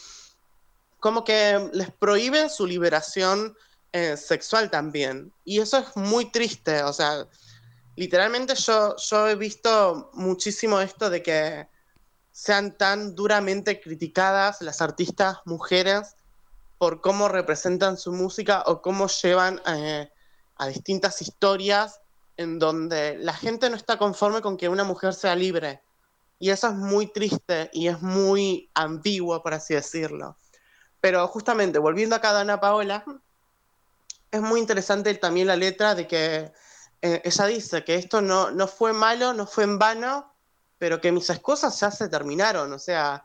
Como 0.99 1.23
que 1.23 1.71
les 1.73 1.89
prohíben 1.89 2.51
su 2.51 2.67
liberación 2.67 3.57
eh, 3.91 4.15
sexual 4.15 4.69
también. 4.69 5.33
Y 5.43 5.59
eso 5.59 5.79
es 5.79 5.97
muy 5.97 6.31
triste, 6.31 6.83
o 6.83 6.93
sea, 6.93 7.27
literalmente 7.95 8.53
yo, 8.53 8.95
yo 8.95 9.27
he 9.27 9.35
visto 9.35 10.11
muchísimo 10.13 10.79
esto 10.79 11.09
de 11.09 11.23
que 11.23 11.67
sean 12.31 12.77
tan 12.77 13.15
duramente 13.15 13.81
criticadas 13.81 14.61
las 14.61 14.81
artistas 14.81 15.37
mujeres 15.45 16.15
por 16.77 17.01
cómo 17.01 17.27
representan 17.27 17.97
su 17.97 18.11
música 18.11 18.63
o 18.65 18.81
cómo 18.81 19.07
llevan 19.07 19.61
eh, 19.67 20.09
a 20.55 20.67
distintas 20.67 21.21
historias 21.21 22.01
en 22.37 22.57
donde 22.57 23.17
la 23.19 23.33
gente 23.33 23.69
no 23.69 23.75
está 23.75 23.97
conforme 23.97 24.41
con 24.41 24.57
que 24.57 24.69
una 24.69 24.83
mujer 24.83 25.13
sea 25.13 25.35
libre. 25.35 25.81
Y 26.39 26.49
eso 26.49 26.67
es 26.67 26.73
muy 26.73 27.05
triste 27.05 27.69
y 27.71 27.87
es 27.87 28.01
muy 28.01 28.69
ambiguo, 28.73 29.43
por 29.43 29.53
así 29.53 29.75
decirlo. 29.75 30.37
Pero 30.99 31.27
justamente, 31.27 31.77
volviendo 31.77 32.15
acá 32.15 32.31
a 32.31 32.39
Ana 32.39 32.59
Paola, 32.59 33.05
es 34.31 34.41
muy 34.41 34.59
interesante 34.59 35.13
también 35.15 35.47
la 35.47 35.55
letra 35.55 35.93
de 35.93 36.07
que 36.07 36.51
eh, 37.01 37.21
ella 37.23 37.45
dice 37.45 37.83
que 37.83 37.95
esto 37.95 38.21
no, 38.21 38.49
no 38.49 38.67
fue 38.67 38.93
malo, 38.93 39.33
no 39.33 39.45
fue 39.45 39.65
en 39.65 39.77
vano, 39.77 40.30
pero 40.81 40.99
que 40.99 41.11
mis 41.11 41.29
excusas 41.29 41.79
ya 41.79 41.91
se 41.91 42.09
terminaron. 42.09 42.73
O 42.73 42.79
sea, 42.79 43.23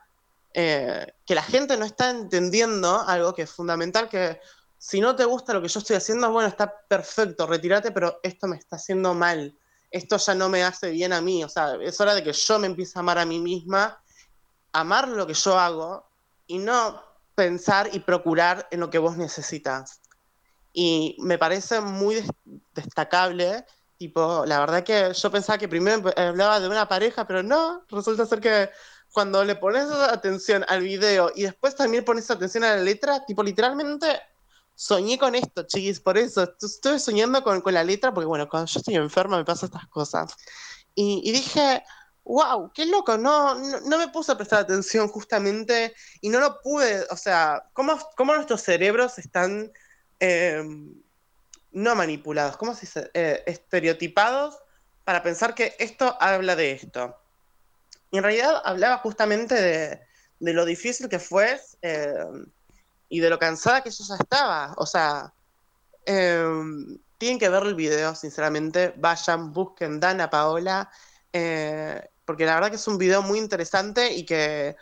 eh, 0.52 1.06
que 1.24 1.34
la 1.34 1.42
gente 1.42 1.78
no 1.78 1.86
está 1.86 2.10
entendiendo 2.10 3.00
algo 3.00 3.34
que 3.34 3.42
es 3.42 3.50
fundamental, 3.50 4.10
que 4.10 4.38
si 4.76 5.00
no 5.00 5.16
te 5.16 5.24
gusta 5.24 5.54
lo 5.54 5.62
que 5.62 5.68
yo 5.68 5.80
estoy 5.80 5.96
haciendo, 5.96 6.30
bueno, 6.30 6.50
está 6.50 6.70
perfecto, 6.86 7.46
retírate, 7.46 7.92
pero 7.92 8.20
esto 8.22 8.46
me 8.46 8.56
está 8.56 8.76
haciendo 8.76 9.14
mal 9.14 9.56
esto 9.90 10.16
ya 10.16 10.34
no 10.34 10.48
me 10.48 10.62
hace 10.62 10.90
bien 10.90 11.12
a 11.12 11.20
mí, 11.20 11.42
o 11.44 11.48
sea, 11.48 11.76
es 11.80 12.00
hora 12.00 12.14
de 12.14 12.22
que 12.22 12.32
yo 12.32 12.58
me 12.58 12.66
empiece 12.66 12.98
a 12.98 13.00
amar 13.00 13.18
a 13.18 13.24
mí 13.24 13.38
misma, 13.38 14.00
amar 14.72 15.08
lo 15.08 15.26
que 15.26 15.34
yo 15.34 15.58
hago 15.58 16.04
y 16.46 16.58
no 16.58 17.02
pensar 17.34 17.90
y 17.92 18.00
procurar 18.00 18.68
en 18.70 18.80
lo 18.80 18.90
que 18.90 18.98
vos 18.98 19.16
necesitas. 19.16 20.00
Y 20.72 21.16
me 21.20 21.38
parece 21.38 21.80
muy 21.80 22.22
destacable, 22.74 23.64
tipo, 23.98 24.44
la 24.46 24.60
verdad 24.60 24.84
que 24.84 25.12
yo 25.14 25.30
pensaba 25.30 25.58
que 25.58 25.68
primero 25.68 26.12
hablaba 26.16 26.60
de 26.60 26.68
una 26.68 26.88
pareja, 26.88 27.26
pero 27.26 27.42
no, 27.42 27.84
resulta 27.88 28.26
ser 28.26 28.40
que 28.40 28.70
cuando 29.12 29.44
le 29.44 29.56
pones 29.56 29.90
atención 29.90 30.64
al 30.68 30.82
video 30.82 31.32
y 31.34 31.44
después 31.44 31.74
también 31.74 32.04
pones 32.04 32.30
atención 32.30 32.64
a 32.64 32.76
la 32.76 32.82
letra, 32.82 33.24
tipo, 33.24 33.42
literalmente 33.42 34.20
soñé 34.74 35.18
con 35.18 35.34
esto, 35.34 35.64
chiquis, 35.64 36.00
por 36.00 36.18
eso. 36.18 36.54
Estuve 36.60 36.98
soñando 36.98 37.42
con, 37.42 37.62
la 37.72 37.82
letra, 37.82 38.12
porque 38.12 38.26
bueno, 38.26 38.48
cuando 38.48 38.66
yo 38.70 38.78
estoy 38.78 38.94
enferma 38.96 39.38
me 39.38 39.44
pasan 39.44 39.68
estas 39.68 39.88
cosas. 39.88 40.34
Y, 40.94 41.30
dije, 41.32 41.82
wow, 42.24 42.70
qué 42.74 42.86
loco, 42.86 43.18
no, 43.18 43.54
no, 43.54 43.98
me 43.98 44.08
puse 44.08 44.32
a 44.32 44.36
prestar 44.36 44.60
atención 44.60 45.08
justamente 45.08 45.94
y 46.20 46.30
no 46.30 46.40
lo 46.40 46.60
pude, 46.62 47.06
o 47.10 47.16
sea, 47.16 47.68
¿cómo, 47.74 47.98
cómo 48.16 48.34
nuestros 48.34 48.62
cerebros 48.62 49.18
están 49.18 49.70
em, 50.20 50.94
no 51.76 51.94
manipulados, 51.94 52.56
¿cómo 52.56 52.74
se 52.74 52.86
dice? 52.86 53.10
Eh, 53.12 53.42
estereotipados 53.44 54.58
para 55.04 55.22
pensar 55.22 55.54
que 55.54 55.76
esto 55.78 56.16
habla 56.20 56.56
de 56.56 56.72
esto. 56.72 57.14
Y 58.10 58.16
en 58.16 58.22
realidad 58.22 58.62
hablaba 58.64 58.96
justamente 58.96 59.54
de, 59.54 60.00
de 60.40 60.52
lo 60.54 60.64
difícil 60.64 61.10
que 61.10 61.18
fue 61.18 61.60
em, 61.82 62.46
y 63.10 63.20
de 63.20 63.28
lo 63.28 63.38
cansada 63.38 63.82
que 63.82 63.90
yo 63.90 64.04
ya 64.08 64.14
estaba. 64.14 64.74
O 64.78 64.86
sea, 64.86 65.34
em, 66.06 66.98
tienen 67.18 67.38
que 67.38 67.50
ver 67.50 67.64
el 67.64 67.74
video, 67.74 68.14
sinceramente. 68.14 68.94
Vayan, 68.96 69.52
busquen 69.52 70.00
Dana 70.00 70.30
Paola, 70.30 70.90
eh, 71.30 72.08
porque 72.24 72.46
la 72.46 72.54
verdad 72.54 72.70
que 72.70 72.76
es 72.76 72.88
un 72.88 72.96
video 72.96 73.20
muy 73.20 73.38
interesante 73.38 74.14
y 74.14 74.24
que 74.24 74.76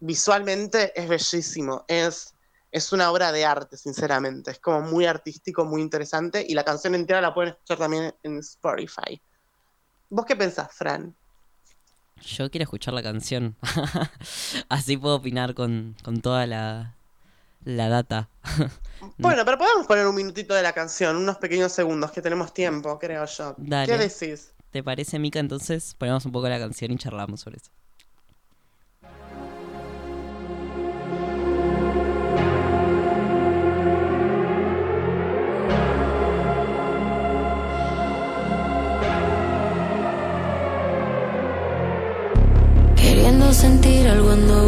visualmente 0.00 0.92
es 0.94 1.08
bellísimo. 1.08 1.86
Es, 1.88 2.33
es 2.74 2.92
una 2.92 3.12
obra 3.12 3.30
de 3.30 3.44
arte, 3.44 3.76
sinceramente. 3.76 4.50
Es 4.50 4.58
como 4.58 4.80
muy 4.80 5.06
artístico, 5.06 5.64
muy 5.64 5.80
interesante. 5.80 6.44
Y 6.46 6.54
la 6.54 6.64
canción 6.64 6.96
entera 6.96 7.20
la 7.20 7.32
pueden 7.32 7.52
escuchar 7.52 7.78
también 7.78 8.12
en 8.24 8.38
Spotify. 8.38 9.22
¿Vos 10.10 10.26
qué 10.26 10.34
pensás, 10.34 10.72
Fran? 10.72 11.14
Yo 12.20 12.50
quiero 12.50 12.64
escuchar 12.64 12.92
la 12.92 13.02
canción. 13.04 13.54
Así 14.68 14.96
puedo 14.96 15.14
opinar 15.14 15.54
con, 15.54 15.94
con 16.02 16.20
toda 16.20 16.48
la, 16.48 16.96
la 17.62 17.88
data. 17.88 18.28
bueno, 19.18 19.44
pero 19.44 19.56
podemos 19.56 19.86
poner 19.86 20.04
un 20.08 20.16
minutito 20.16 20.52
de 20.52 20.62
la 20.62 20.72
canción, 20.72 21.14
unos 21.14 21.36
pequeños 21.36 21.70
segundos, 21.70 22.10
que 22.10 22.22
tenemos 22.22 22.52
tiempo, 22.52 22.98
creo 22.98 23.24
yo. 23.24 23.54
¿Qué 23.86 23.96
decís? 23.96 24.52
¿Te 24.72 24.82
parece, 24.82 25.20
Mika? 25.20 25.38
Entonces 25.38 25.94
ponemos 25.96 26.24
un 26.24 26.32
poco 26.32 26.48
la 26.48 26.58
canción 26.58 26.90
y 26.90 26.96
charlamos 26.96 27.42
sobre 27.42 27.58
eso. 27.58 27.70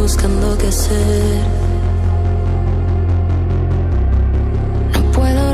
Buscando 0.06 0.56
qué 0.56 0.70
ser 0.70 1.66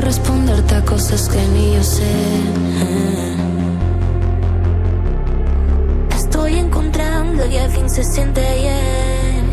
responderte 0.01 0.75
a 0.75 0.85
cosas 0.85 1.27
que 1.27 1.41
ni 1.53 1.73
yo 1.73 1.83
sé. 1.83 2.13
Estoy 6.15 6.59
encontrando 6.59 7.43
y 7.47 7.57
al 7.57 7.71
fin 7.71 7.89
se 7.89 8.03
siente 8.03 8.41
bien. 8.61 9.43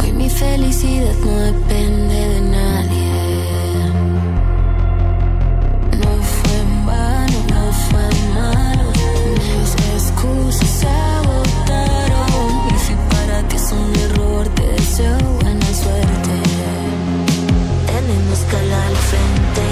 Hoy 0.00 0.12
mi 0.12 0.30
felicidad 0.30 1.14
no 1.26 1.36
depende 1.52 2.14
de 2.14 2.40
nadie. 2.40 2.65
Buena 15.02 15.66
suerte 15.74 16.46
escala 18.36 18.86
al 18.86 18.96
frente. 18.96 19.64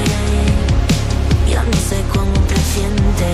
Yo 1.51 1.63
no 1.63 1.79
sé 1.89 1.99
cómo 2.13 2.35
presiente. 2.47 3.29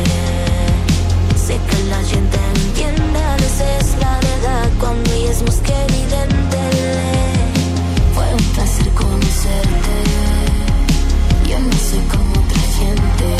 Sé 1.47 1.57
que 1.69 1.79
la 1.89 2.03
gente 2.13 2.39
entiende 2.55 3.19
a 3.33 3.37
veces 3.37 3.97
la 4.01 4.15
verdad 4.29 4.69
cuando 4.79 5.13
ella 5.13 5.31
es 5.31 5.43
más 5.43 5.61
que 5.67 5.75
evidente. 5.89 6.61
Fue 8.15 8.27
un 8.35 8.45
placer 8.55 8.89
conocerte. 8.91 9.97
Yo 11.49 11.59
no 11.59 11.77
sé 11.89 11.99
cómo 12.13 12.37
gente. 12.81 13.31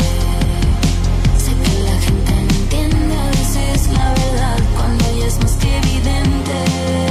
Sé 1.43 1.51
que 1.63 1.73
la 1.89 1.97
gente 2.07 2.31
entiende 2.47 3.15
a 3.15 3.29
veces 3.37 3.87
la 3.97 4.07
verdad 4.21 4.57
cuando 4.75 5.05
ella 5.09 5.27
es 5.27 5.37
más 5.39 5.53
que 5.53 5.77
evidente. 5.77 7.10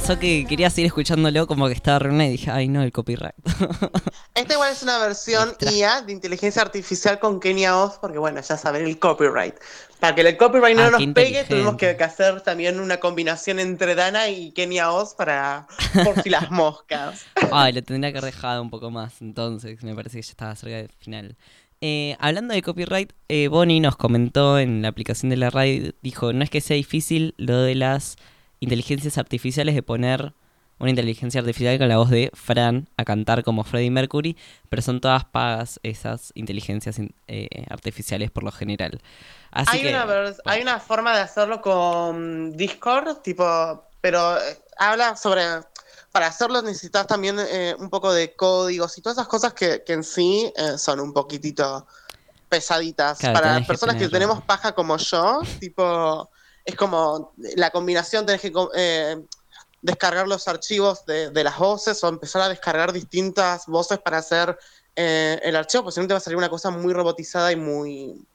pasó 0.00 0.18
que 0.18 0.46
quería 0.48 0.70
seguir 0.70 0.86
escuchándolo 0.86 1.46
como 1.46 1.66
que 1.66 1.74
estaba 1.74 1.98
reunida 1.98 2.26
y 2.26 2.30
dije, 2.30 2.50
ay 2.50 2.68
no, 2.68 2.82
el 2.82 2.90
copyright. 2.90 3.34
Esta 4.34 4.54
igual 4.54 4.72
es 4.72 4.82
una 4.82 4.98
versión 4.98 5.54
IA 5.60 6.00
de 6.00 6.12
inteligencia 6.12 6.62
artificial 6.62 7.18
con 7.18 7.38
Kenia 7.38 7.76
Oz, 7.76 7.98
porque 8.00 8.18
bueno, 8.18 8.40
ya 8.40 8.56
saben, 8.56 8.86
el 8.86 8.98
copyright. 8.98 9.56
Para 9.98 10.14
que 10.14 10.22
el 10.22 10.36
copyright 10.38 10.74
no 10.74 10.84
ah, 10.84 10.90
nos 10.90 11.06
pegue, 11.08 11.44
tuvimos 11.44 11.76
que, 11.76 11.90
hacer 11.90 12.40
también 12.40 12.80
una 12.80 12.98
combinación 12.98 13.60
entre 13.60 13.94
Dana 13.94 14.30
y 14.30 14.52
Kenia 14.52 14.90
Oz 14.90 15.14
para 15.14 15.66
por 16.02 16.22
si 16.22 16.30
las 16.30 16.50
moscas. 16.50 17.26
Ay, 17.52 17.74
lo 17.74 17.82
tendría 17.82 18.10
que 18.10 18.18
haber 18.18 18.32
dejado 18.32 18.62
un 18.62 18.70
poco 18.70 18.90
más, 18.90 19.20
entonces 19.20 19.82
me 19.82 19.94
parece 19.94 20.18
que 20.18 20.22
ya 20.22 20.30
estaba 20.30 20.56
cerca 20.56 20.76
del 20.76 20.92
final. 20.98 21.36
Eh, 21.82 22.16
hablando 22.20 22.54
de 22.54 22.62
copyright, 22.62 23.12
eh, 23.28 23.48
Bonnie 23.48 23.80
nos 23.80 23.96
comentó 23.96 24.58
en 24.58 24.80
la 24.80 24.88
aplicación 24.88 25.28
de 25.28 25.36
la 25.36 25.50
radio, 25.50 25.92
dijo, 26.00 26.32
no 26.32 26.42
es 26.42 26.48
que 26.48 26.62
sea 26.62 26.76
difícil 26.76 27.34
lo 27.36 27.60
de 27.60 27.74
las 27.74 28.16
inteligencias 28.60 29.18
artificiales 29.18 29.74
de 29.74 29.82
poner 29.82 30.32
una 30.78 30.90
inteligencia 30.90 31.40
artificial 31.40 31.78
con 31.78 31.88
la 31.88 31.98
voz 31.98 32.08
de 32.08 32.30
Fran 32.32 32.88
a 32.96 33.04
cantar 33.04 33.44
como 33.44 33.64
Freddie 33.64 33.90
Mercury, 33.90 34.36
pero 34.70 34.80
son 34.80 35.00
todas 35.00 35.26
pagas 35.26 35.78
esas 35.82 36.32
inteligencias 36.34 36.98
eh, 37.28 37.66
artificiales 37.68 38.30
por 38.30 38.44
lo 38.44 38.52
general. 38.52 39.02
hay, 39.50 39.86
una 39.86 40.06
hay 40.46 40.62
una 40.62 40.80
forma 40.80 41.14
de 41.14 41.20
hacerlo 41.20 41.60
con 41.60 42.56
Discord, 42.56 43.18
tipo 43.18 43.90
pero 44.00 44.38
eh, 44.38 44.62
habla 44.78 45.16
sobre, 45.16 45.42
para 46.12 46.26
hacerlo 46.26 46.62
necesitas 46.62 47.06
también 47.06 47.36
eh, 47.38 47.74
un 47.78 47.90
poco 47.90 48.12
de 48.12 48.34
códigos 48.34 48.96
y 48.98 49.02
todas 49.02 49.18
esas 49.18 49.28
cosas 49.28 49.52
que, 49.52 49.82
que 49.84 49.92
en 49.92 50.04
sí 50.04 50.52
eh, 50.56 50.78
son 50.78 51.00
un 51.00 51.12
poquitito 51.12 51.86
pesaditas. 52.48 53.18
Claro, 53.18 53.34
para 53.34 53.58
las 53.58 53.66
personas 53.66 53.96
que, 53.96 54.08
tenemos 54.08 54.42
paja 54.42 54.72
como 54.72 54.96
yo, 54.96 55.42
tipo, 55.60 56.30
es 56.70 56.76
como 56.76 57.34
la 57.56 57.70
combinación, 57.70 58.26
tenés 58.26 58.40
que 58.42 58.52
eh, 58.76 59.16
descargar 59.82 60.28
los 60.28 60.48
archivos 60.48 61.04
de, 61.06 61.30
de 61.30 61.44
las 61.44 61.58
voces 61.58 62.02
o 62.04 62.08
empezar 62.08 62.42
a 62.42 62.48
descargar 62.48 62.92
distintas 62.92 63.66
voces 63.66 63.98
para 64.00 64.18
hacer 64.18 64.58
eh, 64.96 65.40
el 65.42 65.56
archivo, 65.56 65.84
porque 65.84 65.94
si 65.94 66.00
no 66.00 66.06
te 66.08 66.14
va 66.14 66.18
a 66.18 66.20
salir 66.20 66.36
una 66.36 66.50
cosa 66.50 66.70
muy 66.70 66.92
robotizada 66.92 67.52
y 67.52 67.56
muy, 67.56 68.26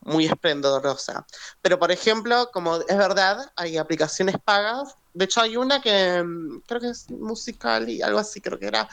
muy 0.00 0.26
esplendorosa. 0.26 1.26
Pero, 1.62 1.78
por 1.78 1.90
ejemplo, 1.90 2.50
como 2.52 2.76
es 2.76 2.96
verdad, 2.98 3.38
hay 3.56 3.76
aplicaciones 3.78 4.36
pagas. 4.44 4.94
De 5.12 5.24
hecho, 5.26 5.40
hay 5.40 5.56
una 5.56 5.80
que 5.80 6.22
mm, 6.22 6.60
creo 6.66 6.80
que 6.80 6.90
es 6.90 7.10
musical 7.10 7.88
y 7.88 8.02
algo 8.02 8.18
así, 8.18 8.40
creo 8.40 8.58
que 8.58 8.66
era. 8.66 8.88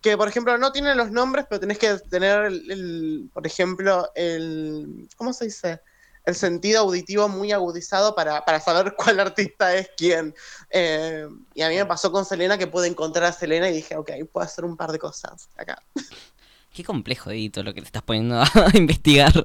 Que, 0.00 0.16
por 0.16 0.28
ejemplo, 0.28 0.56
no 0.58 0.72
tiene 0.72 0.94
los 0.94 1.10
nombres, 1.10 1.46
pero 1.48 1.60
tenés 1.60 1.78
que 1.78 1.96
tener, 2.10 2.46
el- 2.46 3.30
por 3.32 3.46
ejemplo, 3.46 4.10
el. 4.14 5.08
¿Cómo 5.16 5.32
se 5.32 5.46
dice? 5.46 5.80
El 6.24 6.34
sentido 6.34 6.80
auditivo 6.80 7.28
muy 7.28 7.52
agudizado 7.52 8.14
para, 8.14 8.44
para 8.44 8.60
saber 8.60 8.94
cuál 8.96 9.20
artista 9.20 9.74
es 9.74 9.90
quién. 9.96 10.34
Eh, 10.70 11.26
y 11.54 11.62
a 11.62 11.68
mí 11.68 11.76
me 11.76 11.86
pasó 11.86 12.12
con 12.12 12.24
Selena 12.24 12.58
que 12.58 12.66
pude 12.66 12.88
encontrar 12.88 13.24
a 13.24 13.32
Selena 13.32 13.68
y 13.68 13.74
dije, 13.74 13.96
ok, 13.96 14.10
puedo 14.32 14.44
hacer 14.44 14.64
un 14.64 14.76
par 14.76 14.92
de 14.92 14.98
cosas 14.98 15.48
acá. 15.56 15.82
Qué 16.72 16.84
complejo, 16.84 17.30
Edito, 17.30 17.62
lo 17.62 17.74
que 17.74 17.82
te 17.82 17.86
estás 17.86 18.02
poniendo 18.02 18.40
a 18.54 18.70
investigar. 18.74 19.44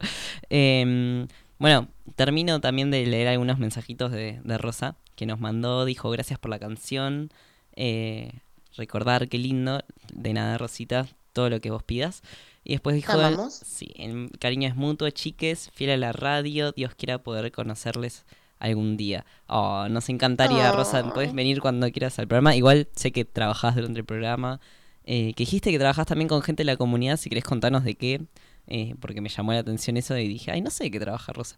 Em, 0.50 1.28
bueno, 1.60 1.90
termino 2.16 2.62
también 2.62 2.90
de 2.90 3.06
leer 3.06 3.28
algunos 3.28 3.60
mensajitos 3.60 4.12
de, 4.12 4.40
de 4.44 4.58
Rosa, 4.58 4.96
que 5.16 5.26
nos 5.26 5.40
mandó, 5.40 5.84
dijo, 5.84 6.10
gracias 6.10 6.40
por 6.40 6.50
la 6.52 6.60
canción. 6.60 7.32
eh, 7.76 8.32
recordar 8.78 9.28
qué 9.28 9.38
lindo, 9.38 9.82
de 10.14 10.34
nada, 10.34 10.58
Rosita, 10.58 11.08
todo 11.34 11.50
lo 11.50 11.60
que 11.60 11.72
vos 11.72 11.84
pidas. 11.84 12.22
Y 12.70 12.74
después 12.74 12.98
dijo, 12.98 13.14
amamos. 13.14 13.54
sí, 13.54 13.94
el 13.96 14.30
cariño 14.40 14.68
es 14.68 14.76
mutuo, 14.76 15.10
chiques, 15.10 15.70
fiel 15.74 15.92
a 15.92 15.98
la 15.98 16.12
radio, 16.12 16.74
Dios 16.74 16.94
quiera 16.96 17.18
poder 17.18 17.50
conocerles 17.54 18.26
algún 18.60 18.98
día. 18.98 19.26
Oh, 19.48 19.88
nos 19.90 20.10
encantaría, 20.10 20.74
Rosa, 20.74 21.14
puedes 21.14 21.34
venir 21.34 21.62
cuando 21.62 21.90
quieras 21.92 22.20
al 22.20 22.28
programa. 22.28 22.58
Igual 22.58 22.90
sé 22.94 23.14
que 23.14 23.24
trabajás 23.24 23.76
durante 23.76 24.00
el 24.00 24.06
programa. 24.06 24.60
Eh, 25.06 25.32
que 25.36 25.44
dijiste 25.44 25.72
que 25.72 25.80
trabajás 25.80 26.08
también 26.08 26.28
con 26.28 26.42
gente 26.42 26.64
de 26.64 26.66
la 26.66 26.76
comunidad, 26.76 27.16
si 27.16 27.30
querés 27.30 27.46
contarnos 27.46 27.86
de 27.86 27.96
qué, 27.96 28.26
eh, 28.68 28.96
porque 29.00 29.22
me 29.22 29.30
llamó 29.30 29.54
la 29.54 29.60
atención 29.60 29.96
eso 29.96 30.18
y 30.18 30.28
dije, 30.28 30.52
ay, 30.52 30.60
no 30.60 30.70
sé 30.70 30.84
de 30.86 30.92
qué 30.92 31.00
trabaja 31.00 31.32
Rosa. 31.32 31.56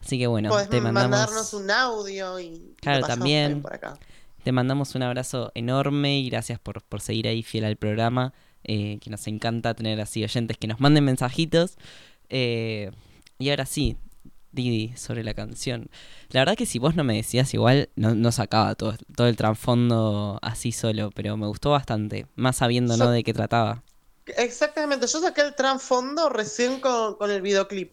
Así 0.00 0.16
que 0.16 0.28
bueno, 0.28 0.50
Podés 0.50 0.68
te 0.68 0.80
mandamos, 0.80 1.10
mandarnos 1.10 1.54
un 1.54 1.68
audio 1.72 2.38
y 2.38 2.76
Claro, 2.80 3.04
también 3.04 3.62
por 3.62 3.74
acá. 3.74 3.98
te 4.44 4.52
mandamos 4.52 4.94
un 4.94 5.02
abrazo 5.02 5.50
enorme 5.56 6.20
y 6.20 6.30
gracias 6.30 6.60
por, 6.60 6.82
por 6.84 7.00
seguir 7.00 7.26
ahí 7.26 7.42
fiel 7.42 7.64
al 7.64 7.74
programa, 7.74 8.32
eh, 8.64 8.98
que 9.00 9.10
nos 9.10 9.26
encanta 9.26 9.74
tener 9.74 10.00
así 10.00 10.22
oyentes 10.22 10.56
que 10.58 10.66
nos 10.66 10.80
manden 10.80 11.04
mensajitos. 11.04 11.76
Eh, 12.28 12.90
y 13.38 13.50
ahora 13.50 13.66
sí, 13.66 13.96
Didi, 14.52 14.94
sobre 14.96 15.24
la 15.24 15.34
canción. 15.34 15.88
La 16.30 16.40
verdad 16.40 16.56
que 16.56 16.66
si 16.66 16.78
vos 16.78 16.94
no 16.94 17.04
me 17.04 17.16
decías 17.16 17.52
igual, 17.54 17.88
no, 17.96 18.14
no 18.14 18.32
sacaba 18.32 18.74
todo, 18.74 18.94
todo 19.16 19.26
el 19.26 19.36
trasfondo 19.36 20.38
así 20.42 20.72
solo, 20.72 21.10
pero 21.14 21.36
me 21.36 21.46
gustó 21.46 21.70
bastante, 21.70 22.26
más 22.34 22.56
sabiendo, 22.56 22.96
¿no?, 22.96 23.10
de 23.10 23.24
qué 23.24 23.32
trataba. 23.32 23.82
Exactamente, 24.26 25.06
yo 25.06 25.20
saqué 25.20 25.40
el 25.40 25.54
trasfondo 25.54 26.28
recién 26.28 26.80
con, 26.80 27.14
con 27.16 27.30
el 27.30 27.42
videoclip. 27.42 27.92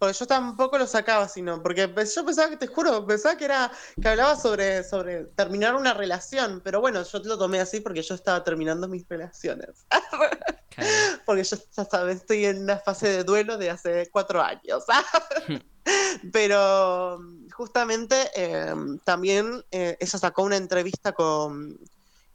Porque 0.00 0.16
yo 0.18 0.26
tampoco 0.26 0.78
lo 0.78 0.86
sacaba, 0.86 1.28
sino, 1.28 1.62
porque 1.62 1.82
yo 1.82 2.24
pensaba 2.24 2.48
que, 2.48 2.56
te 2.56 2.66
juro, 2.66 3.06
pensaba 3.06 3.36
que 3.36 3.44
era, 3.44 3.70
que 4.00 4.08
hablaba 4.08 4.34
sobre, 4.34 4.82
sobre 4.82 5.24
terminar 5.24 5.74
una 5.74 5.92
relación, 5.92 6.62
pero 6.64 6.80
bueno, 6.80 7.02
yo 7.02 7.18
lo 7.18 7.36
tomé 7.36 7.60
así 7.60 7.80
porque 7.80 8.00
yo 8.00 8.14
estaba 8.14 8.42
terminando 8.42 8.88
mis 8.88 9.06
relaciones. 9.06 9.86
Porque 11.26 11.44
yo, 11.44 11.58
ya 11.76 11.84
sabes, 11.84 12.16
estoy 12.18 12.46
en 12.46 12.62
una 12.62 12.78
fase 12.78 13.08
de 13.08 13.24
duelo 13.24 13.58
de 13.58 13.68
hace 13.68 14.08
cuatro 14.10 14.40
años. 14.40 14.84
Pero 16.32 17.18
mm, 17.20 17.50
justamente 17.50 18.30
eh, 18.34 18.72
también 19.04 19.62
eh, 19.70 19.98
ella 20.00 20.18
sacó 20.18 20.44
una 20.44 20.56
entrevista 20.56 21.12
con, 21.12 21.78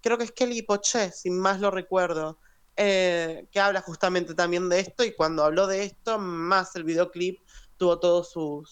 creo 0.01 0.19
que 0.19 0.25
es 0.25 0.31
Kelly 0.31 0.61
Poché, 0.61 1.11
si 1.11 1.31
más 1.31 1.59
lo 1.59 1.71
recuerdo, 1.71 2.37
eh, 2.77 3.47
que 3.51 3.59
habla 3.59 3.81
justamente 3.81 4.33
también 4.35 4.67
de 4.67 4.81
esto 4.81 5.03
y 5.03 5.15
cuando 5.15 5.43
habló 5.45 5.67
de 5.67 5.83
esto, 5.83 6.19
más 6.19 6.75
el 6.75 6.83
videoclip 6.83 7.39
tuvo 7.77 7.99
todo 7.99 8.23
su, 8.23 8.63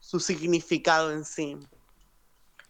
su, 0.00 0.20
significado 0.20 1.12
en 1.12 1.24
sí. 1.24 1.58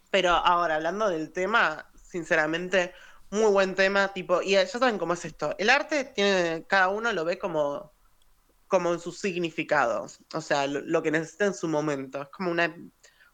Pero 0.09 0.31
ahora, 0.31 0.75
hablando 0.75 1.09
del 1.09 1.31
tema, 1.31 1.89
sinceramente, 2.01 2.93
muy 3.29 3.51
buen 3.51 3.75
tema, 3.75 4.13
tipo, 4.13 4.41
y 4.41 4.51
ya 4.51 4.67
saben 4.67 4.97
cómo 4.97 5.13
es 5.13 5.25
esto. 5.25 5.55
El 5.57 5.69
arte 5.69 6.05
tiene, 6.05 6.65
cada 6.67 6.89
uno 6.89 7.11
lo 7.11 7.25
ve 7.25 7.37
como, 7.37 7.91
como 8.67 8.93
en 8.93 8.99
su 8.99 9.11
significado, 9.11 10.07
o 10.33 10.41
sea, 10.41 10.67
lo, 10.67 10.81
lo 10.81 11.01
que 11.03 11.11
necesita 11.11 11.45
en 11.45 11.53
su 11.53 11.67
momento. 11.67 12.21
Es 12.21 12.29
como 12.29 12.51
una, 12.51 12.73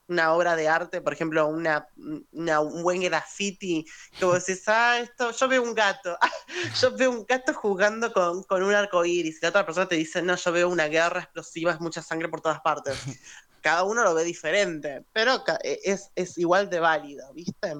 una 0.09 0.33
obra 0.33 0.55
de 0.57 0.67
arte, 0.67 1.01
por 1.01 1.13
ejemplo, 1.13 1.47
una, 1.47 1.87
una- 2.31 2.61
un 2.61 2.83
buen 2.83 3.01
graffiti, 3.01 3.85
que 4.17 4.25
vos 4.25 4.45
decís, 4.45 4.63
ah, 4.67 4.99
esto, 5.01 5.31
yo 5.31 5.47
veo 5.47 5.63
un 5.63 5.73
gato, 5.75 6.17
yo 6.81 6.95
veo 6.97 7.11
un 7.11 7.25
gato 7.27 7.53
jugando 7.53 8.11
con, 8.13 8.43
con 8.43 8.63
un 8.63 8.73
arco 8.75 9.05
iris, 9.05 9.37
y 9.37 9.39
la 9.43 9.49
otra 9.49 9.65
persona 9.65 9.87
te 9.87 9.95
dice, 9.95 10.21
no, 10.21 10.35
yo 10.35 10.51
veo 10.51 10.69
una 10.69 10.87
guerra 10.87 11.21
explosiva, 11.21 11.71
es 11.73 11.81
mucha 11.81 12.01
sangre 12.01 12.29
por 12.29 12.41
todas 12.41 12.61
partes. 12.61 12.99
Cada 13.61 13.83
uno 13.83 14.03
lo 14.03 14.13
ve 14.15 14.23
diferente, 14.23 15.05
pero 15.13 15.43
e, 15.63 15.79
es, 15.83 16.11
es 16.15 16.37
igual 16.37 16.69
de 16.69 16.79
válido, 16.79 17.33
¿viste? 17.33 17.73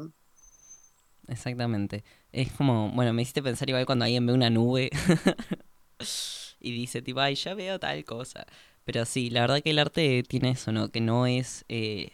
Exactamente. 1.27 2.03
Es 2.31 2.51
como, 2.51 2.91
bueno, 2.91 3.13
me 3.13 3.21
hiciste 3.21 3.43
pensar 3.43 3.69
igual 3.69 3.85
cuando 3.85 4.05
alguien 4.05 4.25
ve 4.25 4.33
una 4.33 4.49
nube 4.49 4.89
y 6.59 6.71
dice, 6.73 7.01
tipo, 7.01 7.19
ay, 7.21 7.35
ya 7.35 7.53
veo 7.53 7.79
tal 7.79 8.03
cosa. 8.05 8.45
Pero 8.85 9.05
sí, 9.05 9.29
la 9.29 9.41
verdad 9.41 9.61
que 9.61 9.71
el 9.71 9.79
arte 9.79 10.23
tiene 10.27 10.51
eso, 10.51 10.71
¿no? 10.71 10.89
Que 10.91 11.01
no 11.01 11.27
es... 11.27 11.65
eh, 11.69 12.13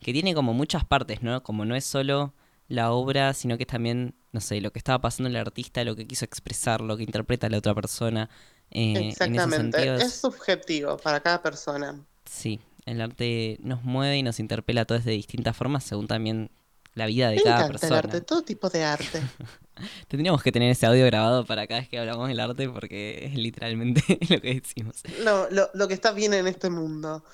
que 0.00 0.12
tiene 0.12 0.34
como 0.34 0.54
muchas 0.54 0.84
partes, 0.84 1.22
¿no? 1.22 1.42
Como 1.42 1.64
no 1.64 1.74
es 1.76 1.84
solo 1.84 2.34
la 2.68 2.92
obra, 2.92 3.34
sino 3.34 3.56
que 3.56 3.64
es 3.64 3.68
también, 3.68 4.14
no 4.32 4.40
sé, 4.40 4.60
lo 4.60 4.72
que 4.72 4.78
estaba 4.78 5.00
pasando 5.00 5.28
el 5.28 5.36
artista, 5.36 5.84
lo 5.84 5.96
que 5.96 6.06
quiso 6.06 6.24
expresar, 6.24 6.80
lo 6.80 6.96
que 6.96 7.02
interpreta 7.04 7.48
la 7.48 7.58
otra 7.58 7.74
persona. 7.74 8.28
Eh, 8.70 9.16
Exactamente, 9.16 9.96
es 9.96 10.20
subjetivo 10.20 10.96
para 10.98 11.20
cada 11.22 11.40
persona. 11.42 12.04
sí, 12.24 12.60
el 12.86 13.00
arte 13.00 13.58
nos 13.62 13.82
mueve 13.84 14.18
y 14.18 14.22
nos 14.22 14.40
interpela 14.40 14.82
a 14.82 14.84
todos 14.84 15.04
de 15.04 15.12
distintas 15.12 15.56
formas 15.56 15.84
según 15.84 16.06
también 16.06 16.50
la 16.94 17.06
vida 17.06 17.30
de 17.30 17.36
Me 17.36 17.42
cada 17.42 17.64
encanta 17.64 17.86
el 17.86 17.96
persona. 17.96 17.96
arte, 17.96 18.20
todo 18.20 18.42
tipo 18.44 18.68
de 18.68 18.84
arte. 18.84 19.32
Tendríamos 20.08 20.42
que 20.42 20.52
tener 20.52 20.70
ese 20.70 20.86
audio 20.86 21.06
grabado 21.06 21.46
para 21.46 21.66
cada 21.66 21.80
vez 21.80 21.88
que 21.88 21.98
hablamos 21.98 22.28
del 22.28 22.40
arte 22.40 22.68
porque 22.68 23.26
es 23.26 23.34
literalmente 23.34 24.02
lo 24.30 24.40
que 24.40 24.54
decimos. 24.54 25.02
lo, 25.16 25.48
lo, 25.50 25.70
lo 25.74 25.88
que 25.88 25.94
está 25.94 26.12
bien 26.12 26.34
en 26.34 26.46
este 26.46 26.70
mundo. 26.70 27.24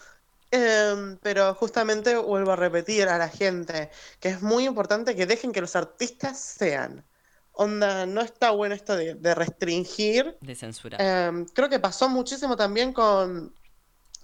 Em, 0.57 1.17
pero 1.21 1.53
justamente 1.55 2.17
vuelvo 2.17 2.53
a 2.53 2.57
repetir 2.57 3.09
a 3.09 3.19
la 3.19 3.29
gente 3.29 3.91
que 4.21 4.29
es 4.29 4.41
muy 4.41 4.67
importante 4.67 5.17
que 5.17 5.27
dejen 5.27 5.51
que 5.51 5.61
los 5.61 5.75
artistas 5.75 6.39
sean. 6.39 7.05
Onda, 7.51 8.07
no 8.07 8.21
está 8.21 8.51
bueno 8.51 8.77
esto 8.77 8.95
de, 8.95 9.15
de 9.15 9.35
restringir. 9.35 10.39
De 10.41 10.55
censura. 10.55 10.99
Em, 11.01 11.45
creo 11.47 11.69
que 11.69 11.81
pasó 11.81 12.09
muchísimo 12.09 12.57
también 12.57 12.93
con, 12.93 13.53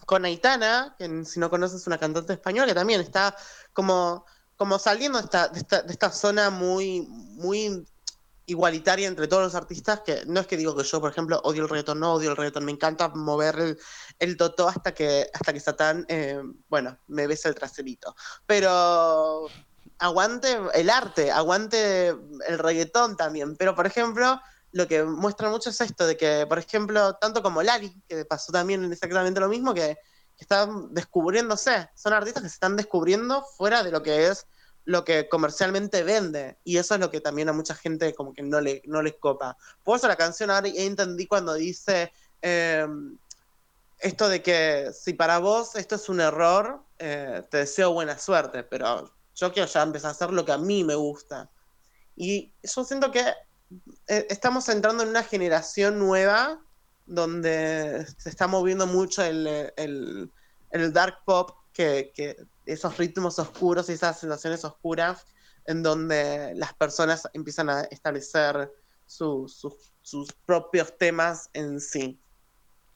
con 0.06 0.24
Aitana, 0.24 0.94
que 0.96 1.24
si 1.24 1.40
no 1.40 1.50
conoces 1.50 1.80
es 1.80 1.86
una 1.88 1.98
cantante 1.98 2.34
española, 2.34 2.68
que 2.68 2.74
también 2.74 3.00
está 3.00 3.34
como, 3.72 4.24
como 4.54 4.78
saliendo 4.78 5.18
de 5.18 5.24
esta, 5.24 5.48
de 5.48 5.58
esta, 5.58 5.82
de 5.82 5.92
esta 5.92 6.12
zona 6.12 6.50
muy, 6.50 7.00
muy 7.08 7.84
igualitaria 8.50 9.06
entre 9.06 9.28
todos 9.28 9.42
los 9.42 9.54
artistas, 9.54 10.00
que 10.00 10.24
no 10.26 10.40
es 10.40 10.46
que 10.46 10.56
digo 10.56 10.76
que 10.76 10.82
yo, 10.82 11.00
por 11.00 11.10
ejemplo, 11.10 11.40
odio 11.44 11.62
el 11.62 11.68
reggaetón, 11.68 12.00
no 12.00 12.14
odio 12.14 12.30
el 12.30 12.36
reggaetón, 12.36 12.64
me 12.64 12.72
encanta 12.72 13.08
mover 13.08 13.58
el, 13.58 13.78
el 14.18 14.36
totó 14.36 14.68
hasta 14.68 14.92
que, 14.92 15.30
hasta 15.32 15.52
que 15.52 15.60
Satán, 15.60 16.04
eh, 16.08 16.42
bueno, 16.68 16.98
me 17.06 17.26
besa 17.26 17.48
el 17.48 17.54
traserito. 17.54 18.14
Pero 18.46 19.46
aguante 19.98 20.58
el 20.74 20.90
arte, 20.90 21.30
aguante 21.30 22.08
el 22.08 22.58
reggaetón 22.58 23.16
también. 23.16 23.56
Pero, 23.56 23.74
por 23.74 23.86
ejemplo, 23.86 24.40
lo 24.72 24.88
que 24.88 25.04
muestra 25.04 25.48
mucho 25.48 25.70
es 25.70 25.80
esto, 25.80 26.06
de 26.06 26.16
que, 26.16 26.46
por 26.48 26.58
ejemplo, 26.58 27.14
tanto 27.14 27.42
como 27.42 27.62
Lali, 27.62 27.94
que 28.08 28.24
pasó 28.24 28.52
también 28.52 28.90
exactamente 28.92 29.40
lo 29.40 29.48
mismo, 29.48 29.74
que, 29.74 29.96
que 30.36 30.44
están 30.44 30.92
descubriéndose, 30.92 31.88
son 31.94 32.12
artistas 32.12 32.42
que 32.42 32.48
se 32.48 32.54
están 32.54 32.76
descubriendo 32.76 33.44
fuera 33.56 33.84
de 33.84 33.92
lo 33.92 34.02
que 34.02 34.26
es 34.26 34.46
lo 34.90 35.04
que 35.04 35.28
comercialmente 35.28 36.02
vende. 36.02 36.58
Y 36.64 36.76
eso 36.76 36.94
es 36.94 37.00
lo 37.00 37.10
que 37.10 37.20
también 37.20 37.48
a 37.48 37.52
mucha 37.52 37.76
gente 37.76 38.12
como 38.12 38.34
que 38.34 38.42
no 38.42 38.60
le, 38.60 38.82
no 38.86 39.02
les 39.02 39.14
copa. 39.14 39.56
Por 39.84 39.96
eso 39.96 40.08
la 40.08 40.16
canción 40.16 40.50
ahora 40.50 40.68
entendí 40.68 41.26
cuando 41.26 41.54
dice 41.54 42.12
eh, 42.42 42.86
esto 44.00 44.28
de 44.28 44.42
que 44.42 44.90
si 44.92 45.14
para 45.14 45.38
vos 45.38 45.76
esto 45.76 45.94
es 45.94 46.08
un 46.08 46.20
error, 46.20 46.82
eh, 46.98 47.44
te 47.50 47.58
deseo 47.58 47.92
buena 47.92 48.18
suerte, 48.18 48.64
pero 48.64 49.12
yo 49.36 49.52
quiero 49.52 49.68
ya 49.68 49.82
empezar 49.82 50.08
a 50.08 50.12
hacer 50.12 50.32
lo 50.32 50.44
que 50.44 50.52
a 50.52 50.58
mí 50.58 50.82
me 50.82 50.96
gusta. 50.96 51.48
Y 52.16 52.52
yo 52.62 52.84
siento 52.84 53.12
que 53.12 53.20
eh, 54.08 54.26
estamos 54.28 54.68
entrando 54.68 55.04
en 55.04 55.10
una 55.10 55.22
generación 55.22 56.00
nueva 56.00 56.60
donde 57.06 58.04
se 58.18 58.28
está 58.28 58.48
moviendo 58.48 58.88
mucho 58.88 59.22
el, 59.22 59.46
el, 59.76 60.32
el 60.72 60.92
dark 60.92 61.18
pop, 61.24 61.52
que 61.72 62.12
esos 62.72 62.96
ritmos 62.98 63.38
oscuros 63.38 63.88
y 63.88 63.92
esas 63.92 64.18
sensaciones 64.20 64.64
oscuras 64.64 65.26
en 65.66 65.82
donde 65.82 66.52
las 66.54 66.72
personas 66.74 67.28
empiezan 67.32 67.68
a 67.70 67.82
establecer 67.82 68.72
su- 69.06 69.48
su- 69.48 69.76
sus 70.02 70.32
propios 70.46 70.96
temas 70.98 71.50
en 71.52 71.80
sí, 71.80 72.18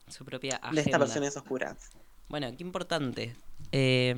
Su 0.07 0.23
propia 0.25 0.59
de 0.61 0.67
estas 0.69 0.77
agenda. 0.79 0.97
versiones 0.99 1.37
oscuras. 1.37 1.77
Bueno, 2.29 2.47
qué 2.57 2.63
importante. 2.63 3.35
Eh, 3.71 4.15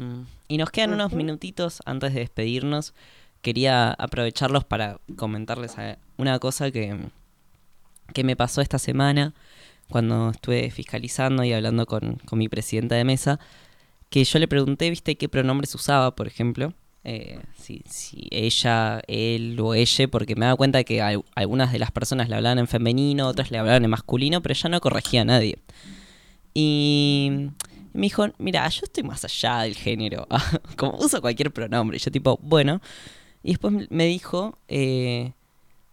y 0.47 0.57
nos 0.57 0.69
quedan 0.71 0.93
unos 0.93 1.13
minutitos 1.13 1.81
antes 1.85 2.13
de 2.13 2.21
despedirnos. 2.21 2.93
Quería 3.41 3.91
aprovecharlos 3.91 4.63
para 4.65 4.99
comentarles 5.17 5.77
a- 5.77 5.97
una 6.17 6.39
cosa 6.39 6.71
que, 6.71 6.97
que 8.13 8.23
me 8.23 8.35
pasó 8.35 8.61
esta 8.61 8.79
semana 8.79 9.33
cuando 9.89 10.31
estuve 10.31 10.69
fiscalizando 10.71 11.43
y 11.43 11.53
hablando 11.53 11.85
con, 11.85 12.15
con 12.25 12.39
mi 12.39 12.49
presidenta 12.49 12.95
de 12.95 13.03
mesa, 13.03 13.39
que 14.09 14.23
yo 14.23 14.39
le 14.39 14.47
pregunté, 14.47 14.89
viste, 14.89 15.15
qué 15.17 15.27
pronombres 15.29 15.73
usaba, 15.75 16.15
por 16.15 16.27
ejemplo. 16.27 16.73
Eh, 17.03 17.39
si, 17.57 17.83
si 17.89 18.27
ella, 18.31 19.01
él 19.07 19.57
o 19.61 19.73
ella, 19.73 20.07
porque 20.09 20.35
me 20.35 20.45
daba 20.45 20.57
cuenta 20.57 20.83
que 20.83 21.01
al- 21.01 21.23
algunas 21.35 21.71
de 21.71 21.79
las 21.79 21.91
personas 21.91 22.27
le 22.29 22.35
hablaban 22.35 22.59
en 22.59 22.67
femenino, 22.67 23.27
otras 23.27 23.49
le 23.51 23.57
hablaban 23.57 23.83
en 23.85 23.89
masculino, 23.89 24.41
pero 24.41 24.53
ella 24.53 24.69
no 24.69 24.81
corregía 24.81 25.21
a 25.21 25.25
nadie. 25.25 25.57
Y 26.53 27.49
me 27.93 28.01
dijo, 28.03 28.27
mira, 28.39 28.67
yo 28.69 28.81
estoy 28.83 29.03
más 29.03 29.23
allá 29.23 29.61
del 29.61 29.75
género, 29.75 30.27
como 30.77 30.97
uso 30.97 31.21
cualquier 31.21 31.51
pronombre. 31.51 31.97
Yo 31.99 32.11
tipo, 32.11 32.39
bueno. 32.41 32.81
Y 33.43 33.49
después 33.51 33.73
me 33.89 34.05
dijo, 34.05 34.57
eh, 34.67 35.31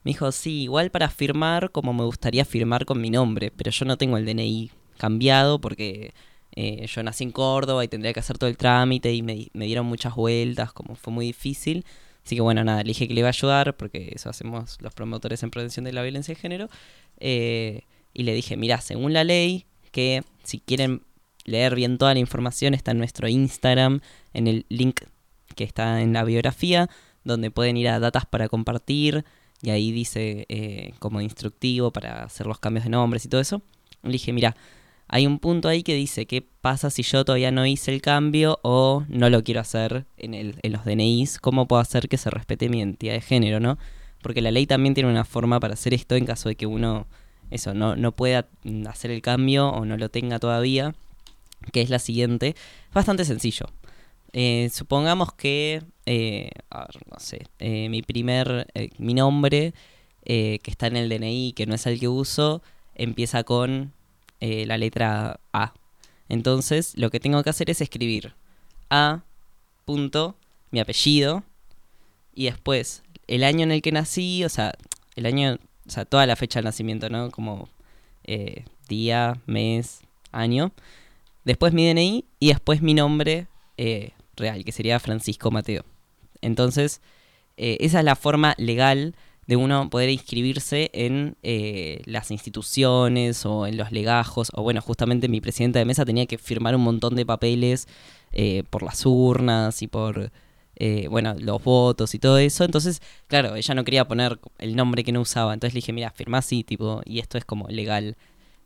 me 0.03 0.11
dijo, 0.11 0.32
sí, 0.32 0.62
igual 0.62 0.91
para 0.91 1.09
firmar 1.11 1.70
como 1.70 1.93
me 1.93 2.05
gustaría 2.05 2.45
firmar 2.45 2.85
con 2.86 3.01
mi 3.01 3.11
nombre, 3.11 3.53
pero 3.55 3.70
yo 3.70 3.85
no 3.85 3.97
tengo 3.97 4.16
el 4.16 4.24
DNI 4.24 4.70
cambiado 4.97 5.61
porque 5.61 6.15
eh, 6.56 6.86
yo 6.86 7.02
nací 7.02 7.24
en 7.24 7.32
Córdoba 7.32 7.85
y 7.85 7.89
tendría 7.89 8.12
que 8.12 8.20
hacer 8.20 8.39
todo 8.39 8.48
el 8.48 8.56
trámite 8.56 9.12
y 9.12 9.22
me, 9.22 9.48
dieron 9.52 9.86
muchas 9.86 10.14
vueltas, 10.14 10.72
como 10.72 10.94
fue 10.94 11.12
muy 11.12 11.26
difícil. 11.26 11.85
Así 12.24 12.36
que 12.36 12.43
bueno, 12.43 12.64
nada, 12.64 12.82
le 12.82 12.89
dije 12.89 13.09
que 13.09 13.14
le 13.14 13.20
iba 13.20 13.28
a 13.28 13.31
ayudar 13.31 13.76
porque 13.76 14.12
eso 14.14 14.31
hacemos 14.31 14.78
los 14.81 14.94
promotores 14.94 15.43
en 15.43 15.51
prevención 15.51 15.85
de 15.85 15.93
la 15.93 16.02
violencia 16.02 16.35
de 16.35 16.40
género. 16.40 16.68
Eh, 17.18 17.82
y 18.12 18.22
le 18.22 18.35
dije, 18.35 18.56
mira, 18.56 18.81
según 18.81 19.12
la 19.12 19.24
ley, 19.24 19.66
que 19.90 20.22
si 20.44 20.60
quieren 20.60 21.02
leer 21.44 21.74
bien 21.74 21.98
toda 21.98 22.14
la 22.14 22.20
información 22.20 22.72
está 22.72 22.93
en 22.93 22.98
nuestro 22.98 23.28
Instagram, 23.28 24.01
en 24.32 24.47
el 24.47 24.64
link 24.68 25.01
que 25.56 25.64
está 25.64 26.01
en 26.01 26.12
la 26.12 26.24
biografía, 26.24 26.89
donde 27.24 27.51
pueden 27.51 27.76
ir 27.76 27.89
a 27.89 27.98
datas 27.98 28.26
para 28.26 28.48
compartir 28.48 29.24
y 29.60 29.70
ahí 29.70 29.93
dice 29.93 30.47
eh, 30.48 30.93
como 30.98 31.20
instructivo 31.20 31.90
para 31.90 32.24
hacer 32.24 32.47
los 32.47 32.59
cambios 32.59 32.85
de 32.85 32.90
nombres 32.90 33.24
y 33.24 33.28
todo 33.28 33.40
eso. 33.40 33.62
Le 34.02 34.12
dije, 34.12 34.32
mira, 34.32 34.56
hay 35.09 35.26
un 35.26 35.39
punto 35.39 35.68
ahí 35.68 35.82
que 35.82 35.94
dice 35.94 36.26
qué 36.26 36.43
pasa 36.43 36.90
si 36.90 37.02
yo 37.02 37.24
todavía 37.24 37.51
no 37.51 37.66
hice 37.66 37.93
el 37.93 38.01
cambio 38.01 38.59
o 38.62 39.05
no 39.09 39.31
lo 39.31 39.43
quiero 39.44 39.60
hacer 39.60 40.06
en, 40.16 40.35
el, 40.35 40.59
en 40.62 40.72
los 40.72 40.85
DNIs, 40.85 41.39
cómo 41.39 41.68
puedo 41.68 41.81
hacer 41.81 42.09
que 42.09 42.16
se 42.16 42.31
respete 42.31 42.68
mi 42.68 42.78
identidad 42.78 43.14
de 43.14 43.20
género, 43.20 43.60
¿no? 43.60 43.78
Porque 44.22 44.40
la 44.40 44.51
ley 44.51 44.66
también 44.66 44.94
tiene 44.94 45.10
una 45.10 45.24
forma 45.24 45.60
para 45.60 45.74
hacer 45.74 45.93
esto 45.94 46.16
en 46.16 46.24
caso 46.24 46.48
de 46.48 46.56
que 46.56 46.66
uno 46.66 47.06
eso 47.51 47.74
no, 47.74 47.94
no 47.94 48.12
pueda 48.12 48.48
hacer 48.89 49.10
el 49.10 49.22
cambio 49.22 49.68
o 49.68 49.85
no 49.85 49.97
lo 49.97 50.09
tenga 50.09 50.39
todavía, 50.39 50.94
que 51.72 51.82
es 51.82 51.90
la 51.90 51.98
siguiente. 51.98 52.56
Bastante 52.93 53.24
sencillo. 53.24 53.66
Eh, 54.32 54.68
supongamos 54.72 55.32
que, 55.32 55.82
eh, 56.06 56.51
a 56.68 56.81
ver, 56.81 56.97
no 57.09 57.20
sé, 57.20 57.47
eh, 57.60 57.89
mi 57.89 58.02
primer, 58.02 58.66
mi 58.98 59.14
nombre 59.14 59.72
que 60.26 60.60
está 60.64 60.86
en 60.86 60.97
el 60.97 61.10
DNI, 61.10 61.52
que 61.52 61.66
no 61.66 61.74
es 61.74 61.86
el 61.86 62.01
que 62.01 62.09
uso, 62.09 62.62
empieza 62.94 63.44
con 63.44 63.93
eh, 64.40 64.66
la 64.66 64.78
letra 64.78 65.40
A. 65.52 65.74
Entonces, 66.28 66.97
lo 66.97 67.11
que 67.11 67.20
tengo 67.20 67.43
que 67.43 67.51
hacer 67.51 67.70
es 67.70 67.81
escribir 67.81 68.35
A, 68.90 69.23
punto, 69.85 70.36
mi 70.70 70.81
apellido, 70.81 71.43
y 72.35 72.47
después 72.47 73.02
el 73.27 73.44
año 73.44 73.62
en 73.62 73.73
el 73.73 73.82
que 73.82 73.93
nací, 73.93 74.44
o 74.44 74.48
sea, 74.48 74.74
el 75.16 75.27
año, 75.27 75.59
o 75.86 75.90
sea, 75.90 76.05
toda 76.05 76.27
la 76.27 76.36
fecha 76.36 76.61
de 76.61 76.65
nacimiento, 76.65 77.09
¿no? 77.09 77.31
Como 77.31 77.69
eh, 78.24 78.65
día, 78.89 79.40
mes, 79.47 80.01
año. 80.32 80.73
Después 81.44 81.73
mi 81.73 81.86
DNI 81.89 82.24
y 82.40 82.48
después 82.48 82.82
mi 82.82 82.94
nombre 82.94 83.47
eh, 83.77 84.12
real, 84.36 84.65
que 84.65 84.73
sería 84.73 84.98
Francisco 84.98 85.51
Mateo. 85.51 85.85
Entonces, 86.40 87.01
esa 87.56 88.01
es 88.01 88.05
la 88.05 88.16
forma 88.16 88.55
legal 88.59 89.15
de 89.47 89.57
uno 89.57 89.91
poder 89.91 90.11
inscribirse 90.11 90.91
en 90.93 91.37
eh, 91.43 92.03
las 92.07 92.31
instituciones 92.31 93.45
o 93.47 93.66
en 93.66 93.77
los 93.77 93.93
legajos. 93.93 94.51
O 94.55 94.62
bueno, 94.62 94.81
justamente 94.81 95.29
mi 95.29 95.41
presidenta 95.41 95.79
de 95.79 95.85
mesa 95.85 96.05
tenía 96.05 96.27
que 96.27 96.39
firmar 96.39 96.75
un 96.77 96.83
montón 96.83 97.15
de 97.15 97.27
papeles 97.27 97.87
eh, 98.33 98.65
por 98.71 98.83
las 98.83 99.05
urnas 99.07 99.83
y 99.83 99.87
por, 99.87 100.33
eh, 100.77 101.07
bueno, 101.09 101.35
los 101.39 101.62
votos 101.62 102.15
y 102.15 102.19
todo 102.19 102.39
eso. 102.39 102.65
Entonces, 102.65 103.01
claro, 103.29 103.57
ella 103.57 103.75
no 103.75 103.85
quería 103.85 104.09
poner 104.09 104.39
el 104.59 104.77
nombre 104.77 105.05
que 105.05 105.12
no 105.12 105.21
usaba. 105.21 105.55
Entonces 105.55 105.75
le 105.75 105.79
dije, 105.79 105.93
mira, 105.93 106.11
firmá 106.11 106.39
así, 106.39 106.65
tipo, 106.65 107.03
y 107.05 107.21
esto 107.21 107.39
es 107.39 107.45
como 107.45 107.69
legal. 107.69 108.16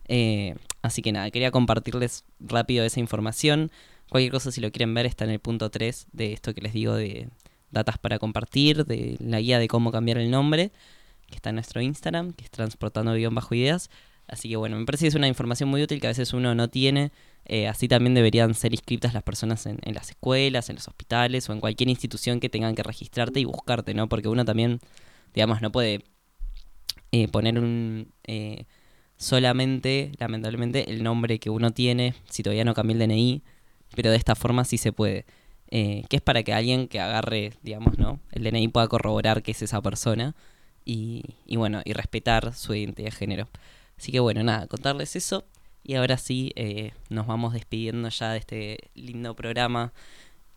Eh, 0.07 0.55
así 0.81 1.01
que 1.01 1.11
nada, 1.11 1.29
quería 1.31 1.51
compartirles 1.51 2.25
rápido 2.39 2.83
esa 2.85 2.99
información. 2.99 3.71
Cualquier 4.09 4.31
cosa, 4.31 4.51
si 4.51 4.61
lo 4.61 4.71
quieren 4.71 4.93
ver, 4.93 5.05
está 5.05 5.25
en 5.25 5.31
el 5.31 5.39
punto 5.39 5.69
3 5.69 6.07
de 6.13 6.33
esto 6.33 6.53
que 6.53 6.61
les 6.61 6.73
digo 6.73 6.95
de 6.95 7.29
datas 7.71 7.97
para 7.97 8.19
compartir, 8.19 8.85
de 8.85 9.17
la 9.19 9.39
guía 9.39 9.59
de 9.59 9.67
cómo 9.67 9.91
cambiar 9.91 10.17
el 10.17 10.31
nombre, 10.31 10.71
que 11.27 11.35
está 11.35 11.49
en 11.49 11.55
nuestro 11.55 11.81
Instagram, 11.81 12.33
que 12.33 12.45
es 12.45 12.51
transportando 12.51 13.13
guion 13.13 13.35
bajo 13.35 13.53
ideas. 13.55 13.89
Así 14.27 14.49
que 14.49 14.57
bueno, 14.57 14.77
me 14.77 14.85
parece 14.85 15.05
que 15.05 15.09
es 15.09 15.15
una 15.15 15.27
información 15.27 15.69
muy 15.69 15.81
útil 15.81 15.99
que 15.99 16.07
a 16.07 16.11
veces 16.11 16.33
uno 16.33 16.53
no 16.53 16.67
tiene. 16.67 17.11
Eh, 17.45 17.67
así 17.67 17.87
también 17.87 18.13
deberían 18.13 18.53
ser 18.53 18.73
inscritas 18.73 19.13
las 19.13 19.23
personas 19.23 19.65
en, 19.65 19.79
en 19.83 19.95
las 19.95 20.09
escuelas, 20.09 20.69
en 20.69 20.75
los 20.75 20.87
hospitales 20.87 21.49
o 21.49 21.53
en 21.53 21.59
cualquier 21.59 21.89
institución 21.89 22.39
que 22.39 22.49
tengan 22.49 22.75
que 22.75 22.83
registrarte 22.83 23.39
y 23.39 23.45
buscarte, 23.45 23.93
¿no? 23.93 24.07
Porque 24.07 24.27
uno 24.27 24.45
también, 24.45 24.79
digamos, 25.33 25.61
no 25.61 25.71
puede 25.71 26.03
eh, 27.11 27.27
poner 27.27 27.57
un... 27.57 28.11
eh, 28.25 28.65
solamente, 29.17 30.11
lamentablemente, 30.19 30.91
el 30.91 31.03
nombre 31.03 31.39
que 31.39 31.49
uno 31.49 31.71
tiene, 31.71 32.13
si 32.29 32.43
todavía 32.43 32.65
no 32.65 32.73
cambió 32.73 32.93
el 32.93 32.99
DNI, 32.99 33.43
pero 33.95 34.11
de 34.11 34.17
esta 34.17 34.35
forma 34.35 34.63
sí 34.63 34.77
se 34.77 34.93
puede. 34.93 35.25
Eh, 35.71 36.03
que 36.09 36.15
es 36.15 36.21
para 36.21 36.41
que 36.41 36.51
alguien 36.51 36.87
que 36.87 36.99
agarre, 36.99 37.53
digamos, 37.61 37.99
¿no? 37.99 38.19
El 38.31 38.43
DNI 38.43 38.69
pueda 38.69 38.87
corroborar 38.87 39.43
que 39.43 39.51
es 39.51 39.61
esa 39.61 39.81
persona 39.81 40.35
y, 40.83 41.23
bueno, 41.55 41.81
y 41.85 41.93
respetar 41.93 42.55
su 42.55 42.73
identidad 42.73 43.09
de 43.09 43.15
género. 43.15 43.47
Así 43.97 44.11
que 44.11 44.19
bueno, 44.19 44.43
nada, 44.43 44.65
contarles 44.67 45.15
eso. 45.15 45.43
Y 45.83 45.95
ahora 45.95 46.17
sí, 46.17 46.51
eh, 46.55 46.93
nos 47.09 47.27
vamos 47.27 47.53
despidiendo 47.53 48.09
ya 48.09 48.31
de 48.31 48.39
este 48.39 48.77
lindo 48.95 49.35
programa 49.35 49.93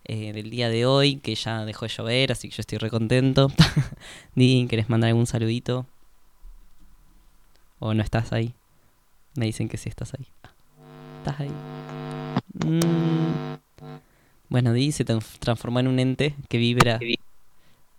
eh, 0.05 0.32
del 0.32 0.51
día 0.51 0.68
de 0.68 0.86
hoy, 0.86 1.16
que 1.16 1.34
ya 1.34 1.64
dejó 1.64 1.86
de 1.86 1.93
llover, 1.93 2.32
así 2.32 2.48
que 2.48 2.56
yo 2.56 2.60
estoy 2.60 2.78
re 2.78 2.90
contento. 2.90 3.52
Di, 4.34 4.66
¿querés 4.68 4.89
mandar 4.89 5.09
algún 5.09 5.26
saludito? 5.26 5.86
¿O 7.78 7.94
no 7.94 8.02
estás 8.02 8.32
ahí? 8.32 8.55
Me 9.34 9.47
dicen 9.47 9.68
que 9.68 9.76
sí 9.76 9.89
estás 9.89 10.14
ahí. 10.14 10.26
¿Estás 11.20 11.40
ahí? 11.40 11.51
Mm. 12.64 13.61
Bueno, 14.53 14.73
Di 14.74 14.93
se 14.93 15.05
tran- 15.07 15.24
transformó 15.39 15.81
en 15.81 15.89
un 15.89 15.99
ente 15.99 16.37
que 16.51 16.59
vibra 16.59 17.01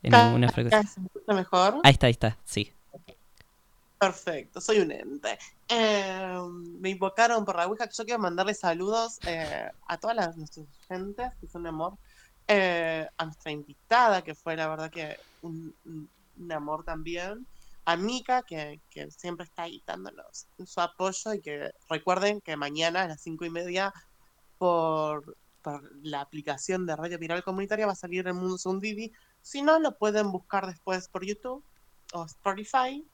en 0.03 0.13
alguna 0.13 0.49
frecuencia. 0.49 0.83
¿Se 0.83 1.01
escucha 1.01 1.33
mejor? 1.33 1.79
Ahí 1.83 1.91
está, 1.93 2.05
ahí 2.07 2.11
está, 2.11 2.37
sí. 2.45 2.71
Perfecto, 3.97 4.61
soy 4.61 4.79
un 4.79 4.91
ente. 4.91 5.39
Eh, 5.67 6.37
me 6.79 6.89
invocaron 6.91 7.43
por 7.43 7.55
la 7.55 7.65
Ouija. 7.67 7.89
Yo 7.89 8.03
quiero 8.03 8.19
mandarle 8.19 8.53
saludos 8.53 9.17
eh, 9.25 9.67
a 9.87 9.97
todas 9.97 10.15
las 10.15 10.37
nuestras 10.37 10.67
gentes, 10.87 11.31
que 11.41 11.47
son 11.47 11.61
un 11.61 11.67
amor. 11.67 11.97
eh, 12.47 13.07
a 13.17 13.25
nuestra 13.25 13.51
invitada, 13.51 14.21
que 14.21 14.35
fue 14.35 14.55
la 14.57 14.67
verdad 14.67 14.91
que 14.91 15.15
un, 15.41 15.73
un- 15.85 16.09
un 16.37 16.51
amor 16.51 16.83
también. 16.83 17.47
A 17.85 17.95
Mika, 17.95 18.43
que, 18.43 18.79
que 18.91 19.09
siempre 19.11 19.45
está 19.45 19.63
ahí 19.63 19.81
dándonos 19.87 20.45
su 20.65 20.81
apoyo. 20.81 21.33
Y 21.33 21.41
que 21.41 21.71
recuerden 21.89 22.41
que 22.41 22.57
mañana 22.57 23.03
a 23.03 23.07
las 23.07 23.21
cinco 23.21 23.45
y 23.45 23.49
media, 23.49 23.93
por, 24.57 25.37
por 25.63 25.89
la 26.03 26.21
aplicación 26.21 26.85
de 26.85 26.95
Radio 26.95 27.17
Viral 27.17 27.43
Comunitaria, 27.43 27.87
va 27.87 27.93
a 27.93 27.95
salir 27.95 28.27
el 28.27 28.33
Mundo 28.33 28.57
Según 28.57 28.79
Didi. 28.79 29.11
Si 29.41 29.61
no, 29.61 29.79
lo 29.79 29.97
pueden 29.97 30.31
buscar 30.31 30.67
después 30.67 31.07
por 31.07 31.25
YouTube 31.25 31.63
o 32.13 32.25
Spotify 32.25 33.07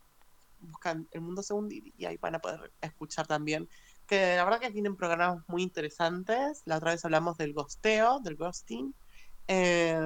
buscan 0.62 1.08
El 1.12 1.22
Mundo 1.22 1.42
Según 1.42 1.70
Didi 1.70 1.94
y 1.98 2.06
ahí 2.06 2.18
van 2.18 2.36
a 2.36 2.40
poder 2.40 2.72
escuchar 2.82 3.28
también. 3.28 3.70
Que 4.08 4.36
la 4.36 4.44
verdad 4.44 4.60
que 4.60 4.72
tienen 4.72 4.96
programas 4.96 5.44
muy 5.48 5.62
interesantes. 5.62 6.64
La 6.66 6.78
otra 6.78 6.92
vez 6.92 7.06
hablamos 7.06 7.38
del 7.38 7.54
gosteo, 7.54 8.20
del 8.20 8.36
ghosting. 8.36 8.94
Eh, 9.48 10.00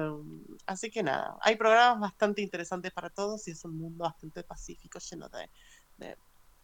así 0.66 0.90
que 0.90 1.02
nada, 1.02 1.36
hay 1.42 1.56
programas 1.56 2.00
bastante 2.00 2.40
interesantes 2.40 2.92
para 2.92 3.10
todos 3.10 3.46
y 3.46 3.50
es 3.50 3.64
un 3.64 3.76
mundo 3.76 4.04
bastante 4.04 4.42
pacífico, 4.42 4.98
lleno 4.98 5.28
de, 5.28 5.50
de 5.98 6.16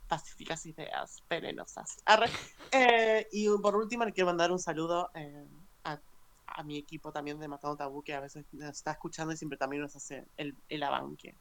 pacíficas 0.09 0.65
ideas 0.67 1.23
venenosas. 1.29 1.97
Arre. 2.05 2.27
Eh, 2.73 3.27
y 3.33 3.49
por 3.61 3.75
último, 3.75 4.05
le 4.05 4.13
quiero 4.13 4.29
mandar 4.29 4.53
un 4.53 4.61
saludo 4.61 5.11
eh, 5.15 5.45
a, 5.85 5.99
a 6.47 6.63
mi 6.63 6.77
equipo 6.77 7.13
también 7.13 7.39
de 7.39 7.49
Matando 7.49 7.77
Tabú, 7.77 8.03
que 8.03 8.15
a 8.15 8.21
veces 8.21 8.45
nos 8.53 8.71
está 8.71 8.93
escuchando 8.93 9.33
y 9.33 9.37
siempre 9.37 9.59
también 9.59 9.83
nos 9.83 9.97
hace 9.97 10.27
el, 10.37 10.55
el 10.69 10.83
abanque. 10.83 11.35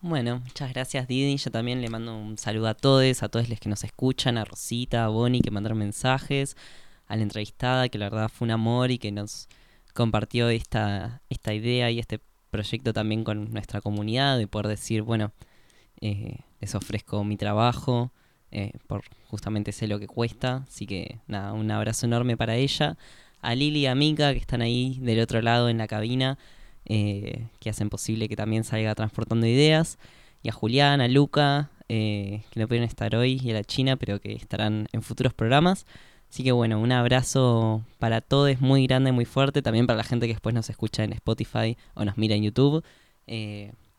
Bueno, 0.00 0.40
muchas 0.40 0.72
gracias 0.72 1.06
Didi. 1.06 1.36
Yo 1.36 1.50
también 1.52 1.80
le 1.80 1.88
mando 1.88 2.16
un 2.16 2.36
saludo 2.36 2.66
a 2.66 2.74
todos, 2.74 3.22
a 3.22 3.28
todos 3.28 3.48
los 3.48 3.60
que 3.60 3.68
nos 3.68 3.84
escuchan, 3.84 4.36
a 4.36 4.44
Rosita, 4.44 5.04
a 5.04 5.08
Bonnie 5.08 5.40
que 5.40 5.52
mandaron 5.52 5.78
mensajes, 5.78 6.56
a 7.06 7.14
la 7.14 7.22
entrevistada 7.22 7.88
que 7.88 7.98
la 7.98 8.10
verdad 8.10 8.28
fue 8.28 8.46
un 8.46 8.50
amor 8.50 8.90
y 8.90 8.98
que 8.98 9.12
nos 9.12 9.48
compartió 9.94 10.48
esta, 10.48 11.22
esta 11.30 11.54
idea 11.54 11.90
y 11.90 12.00
este 12.00 12.20
proyecto 12.50 12.92
también 12.92 13.22
con 13.24 13.52
nuestra 13.52 13.80
comunidad, 13.80 14.38
de 14.38 14.48
poder 14.48 14.66
decir, 14.66 15.02
bueno, 15.02 15.32
eh, 16.00 16.40
les 16.60 16.74
ofrezco 16.74 17.22
mi 17.22 17.36
trabajo, 17.36 18.10
eh, 18.52 18.72
por 18.86 19.02
justamente 19.28 19.72
sé 19.72 19.86
lo 19.86 19.98
que 19.98 20.06
cuesta, 20.06 20.64
así 20.68 20.86
que 20.86 21.18
nada, 21.26 21.52
un 21.52 21.70
abrazo 21.70 22.06
enorme 22.06 22.36
para 22.36 22.56
ella, 22.56 22.96
a 23.40 23.54
Lili 23.54 23.80
y 23.80 23.86
a 23.86 23.94
Mika 23.94 24.32
que 24.32 24.38
están 24.38 24.62
ahí 24.62 24.98
del 25.00 25.20
otro 25.20 25.40
lado 25.42 25.68
en 25.68 25.78
la 25.78 25.88
cabina, 25.88 26.38
eh, 26.84 27.46
que 27.60 27.70
hacen 27.70 27.88
posible 27.88 28.28
que 28.28 28.36
también 28.36 28.64
salga 28.64 28.94
transportando 28.94 29.46
ideas, 29.46 29.98
y 30.42 30.48
a 30.50 30.52
Julián, 30.52 31.00
a 31.00 31.08
Luca, 31.08 31.70
eh, 31.88 32.42
que 32.50 32.60
no 32.60 32.68
pudieron 32.68 32.88
estar 32.88 33.14
hoy, 33.16 33.40
y 33.42 33.50
a 33.50 33.54
la 33.54 33.64
China, 33.64 33.96
pero 33.96 34.20
que 34.20 34.32
estarán 34.32 34.86
en 34.92 35.02
futuros 35.02 35.32
programas. 35.34 35.86
Así 36.30 36.42
que 36.42 36.52
bueno, 36.52 36.80
un 36.80 36.92
abrazo 36.92 37.84
para 37.98 38.20
todos 38.22 38.60
muy 38.60 38.86
grande, 38.86 39.12
muy 39.12 39.24
fuerte, 39.24 39.62
también 39.62 39.86
para 39.86 39.98
la 39.98 40.04
gente 40.04 40.26
que 40.26 40.32
después 40.32 40.54
nos 40.54 40.70
escucha 40.70 41.04
en 41.04 41.12
Spotify 41.12 41.76
o 41.94 42.04
nos 42.04 42.16
mira 42.16 42.34
en 42.34 42.42
YouTube. 42.44 42.82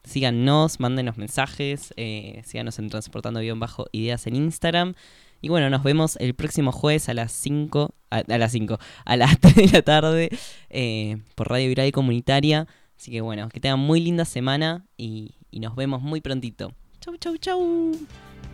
Síganos, 0.03 0.79
mándenos 0.79 1.17
mensajes, 1.17 1.93
eh, 1.97 2.41
síganos 2.45 2.79
en 2.79 2.89
Transportando-Ideas 2.89 4.27
en 4.27 4.35
Instagram. 4.35 4.93
Y 5.41 5.49
bueno, 5.49 5.69
nos 5.69 5.83
vemos 5.83 6.15
el 6.17 6.35
próximo 6.35 6.71
jueves 6.71 7.09
a 7.09 7.13
las 7.13 7.31
5, 7.33 7.93
a, 8.09 8.23
las 8.37 8.51
5, 8.51 8.79
a 9.05 9.17
las 9.17 9.39
3 9.41 9.55
de 9.55 9.67
la 9.67 9.81
tarde 9.81 10.29
eh, 10.69 11.17
por 11.35 11.49
Radio 11.49 11.67
Viral 11.67 11.91
Comunitaria. 11.91 12.67
Así 12.97 13.11
que 13.11 13.21
bueno, 13.21 13.49
que 13.49 13.59
tengan 13.59 13.79
muy 13.79 13.99
linda 13.99 14.23
semana 14.23 14.85
y 14.95 15.35
nos 15.51 15.75
vemos 15.75 16.01
muy 16.01 16.21
prontito. 16.21 16.73
Chau, 17.03 17.17
chau, 17.17 17.35
chau. 17.35 17.91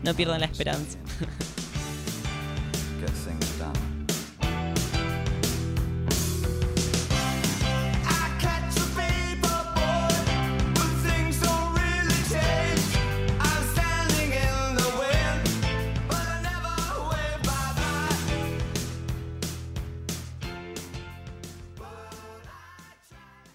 No 0.03 0.13
pierdan 0.15 0.39
la 0.39 0.47
esperanza. 0.47 0.97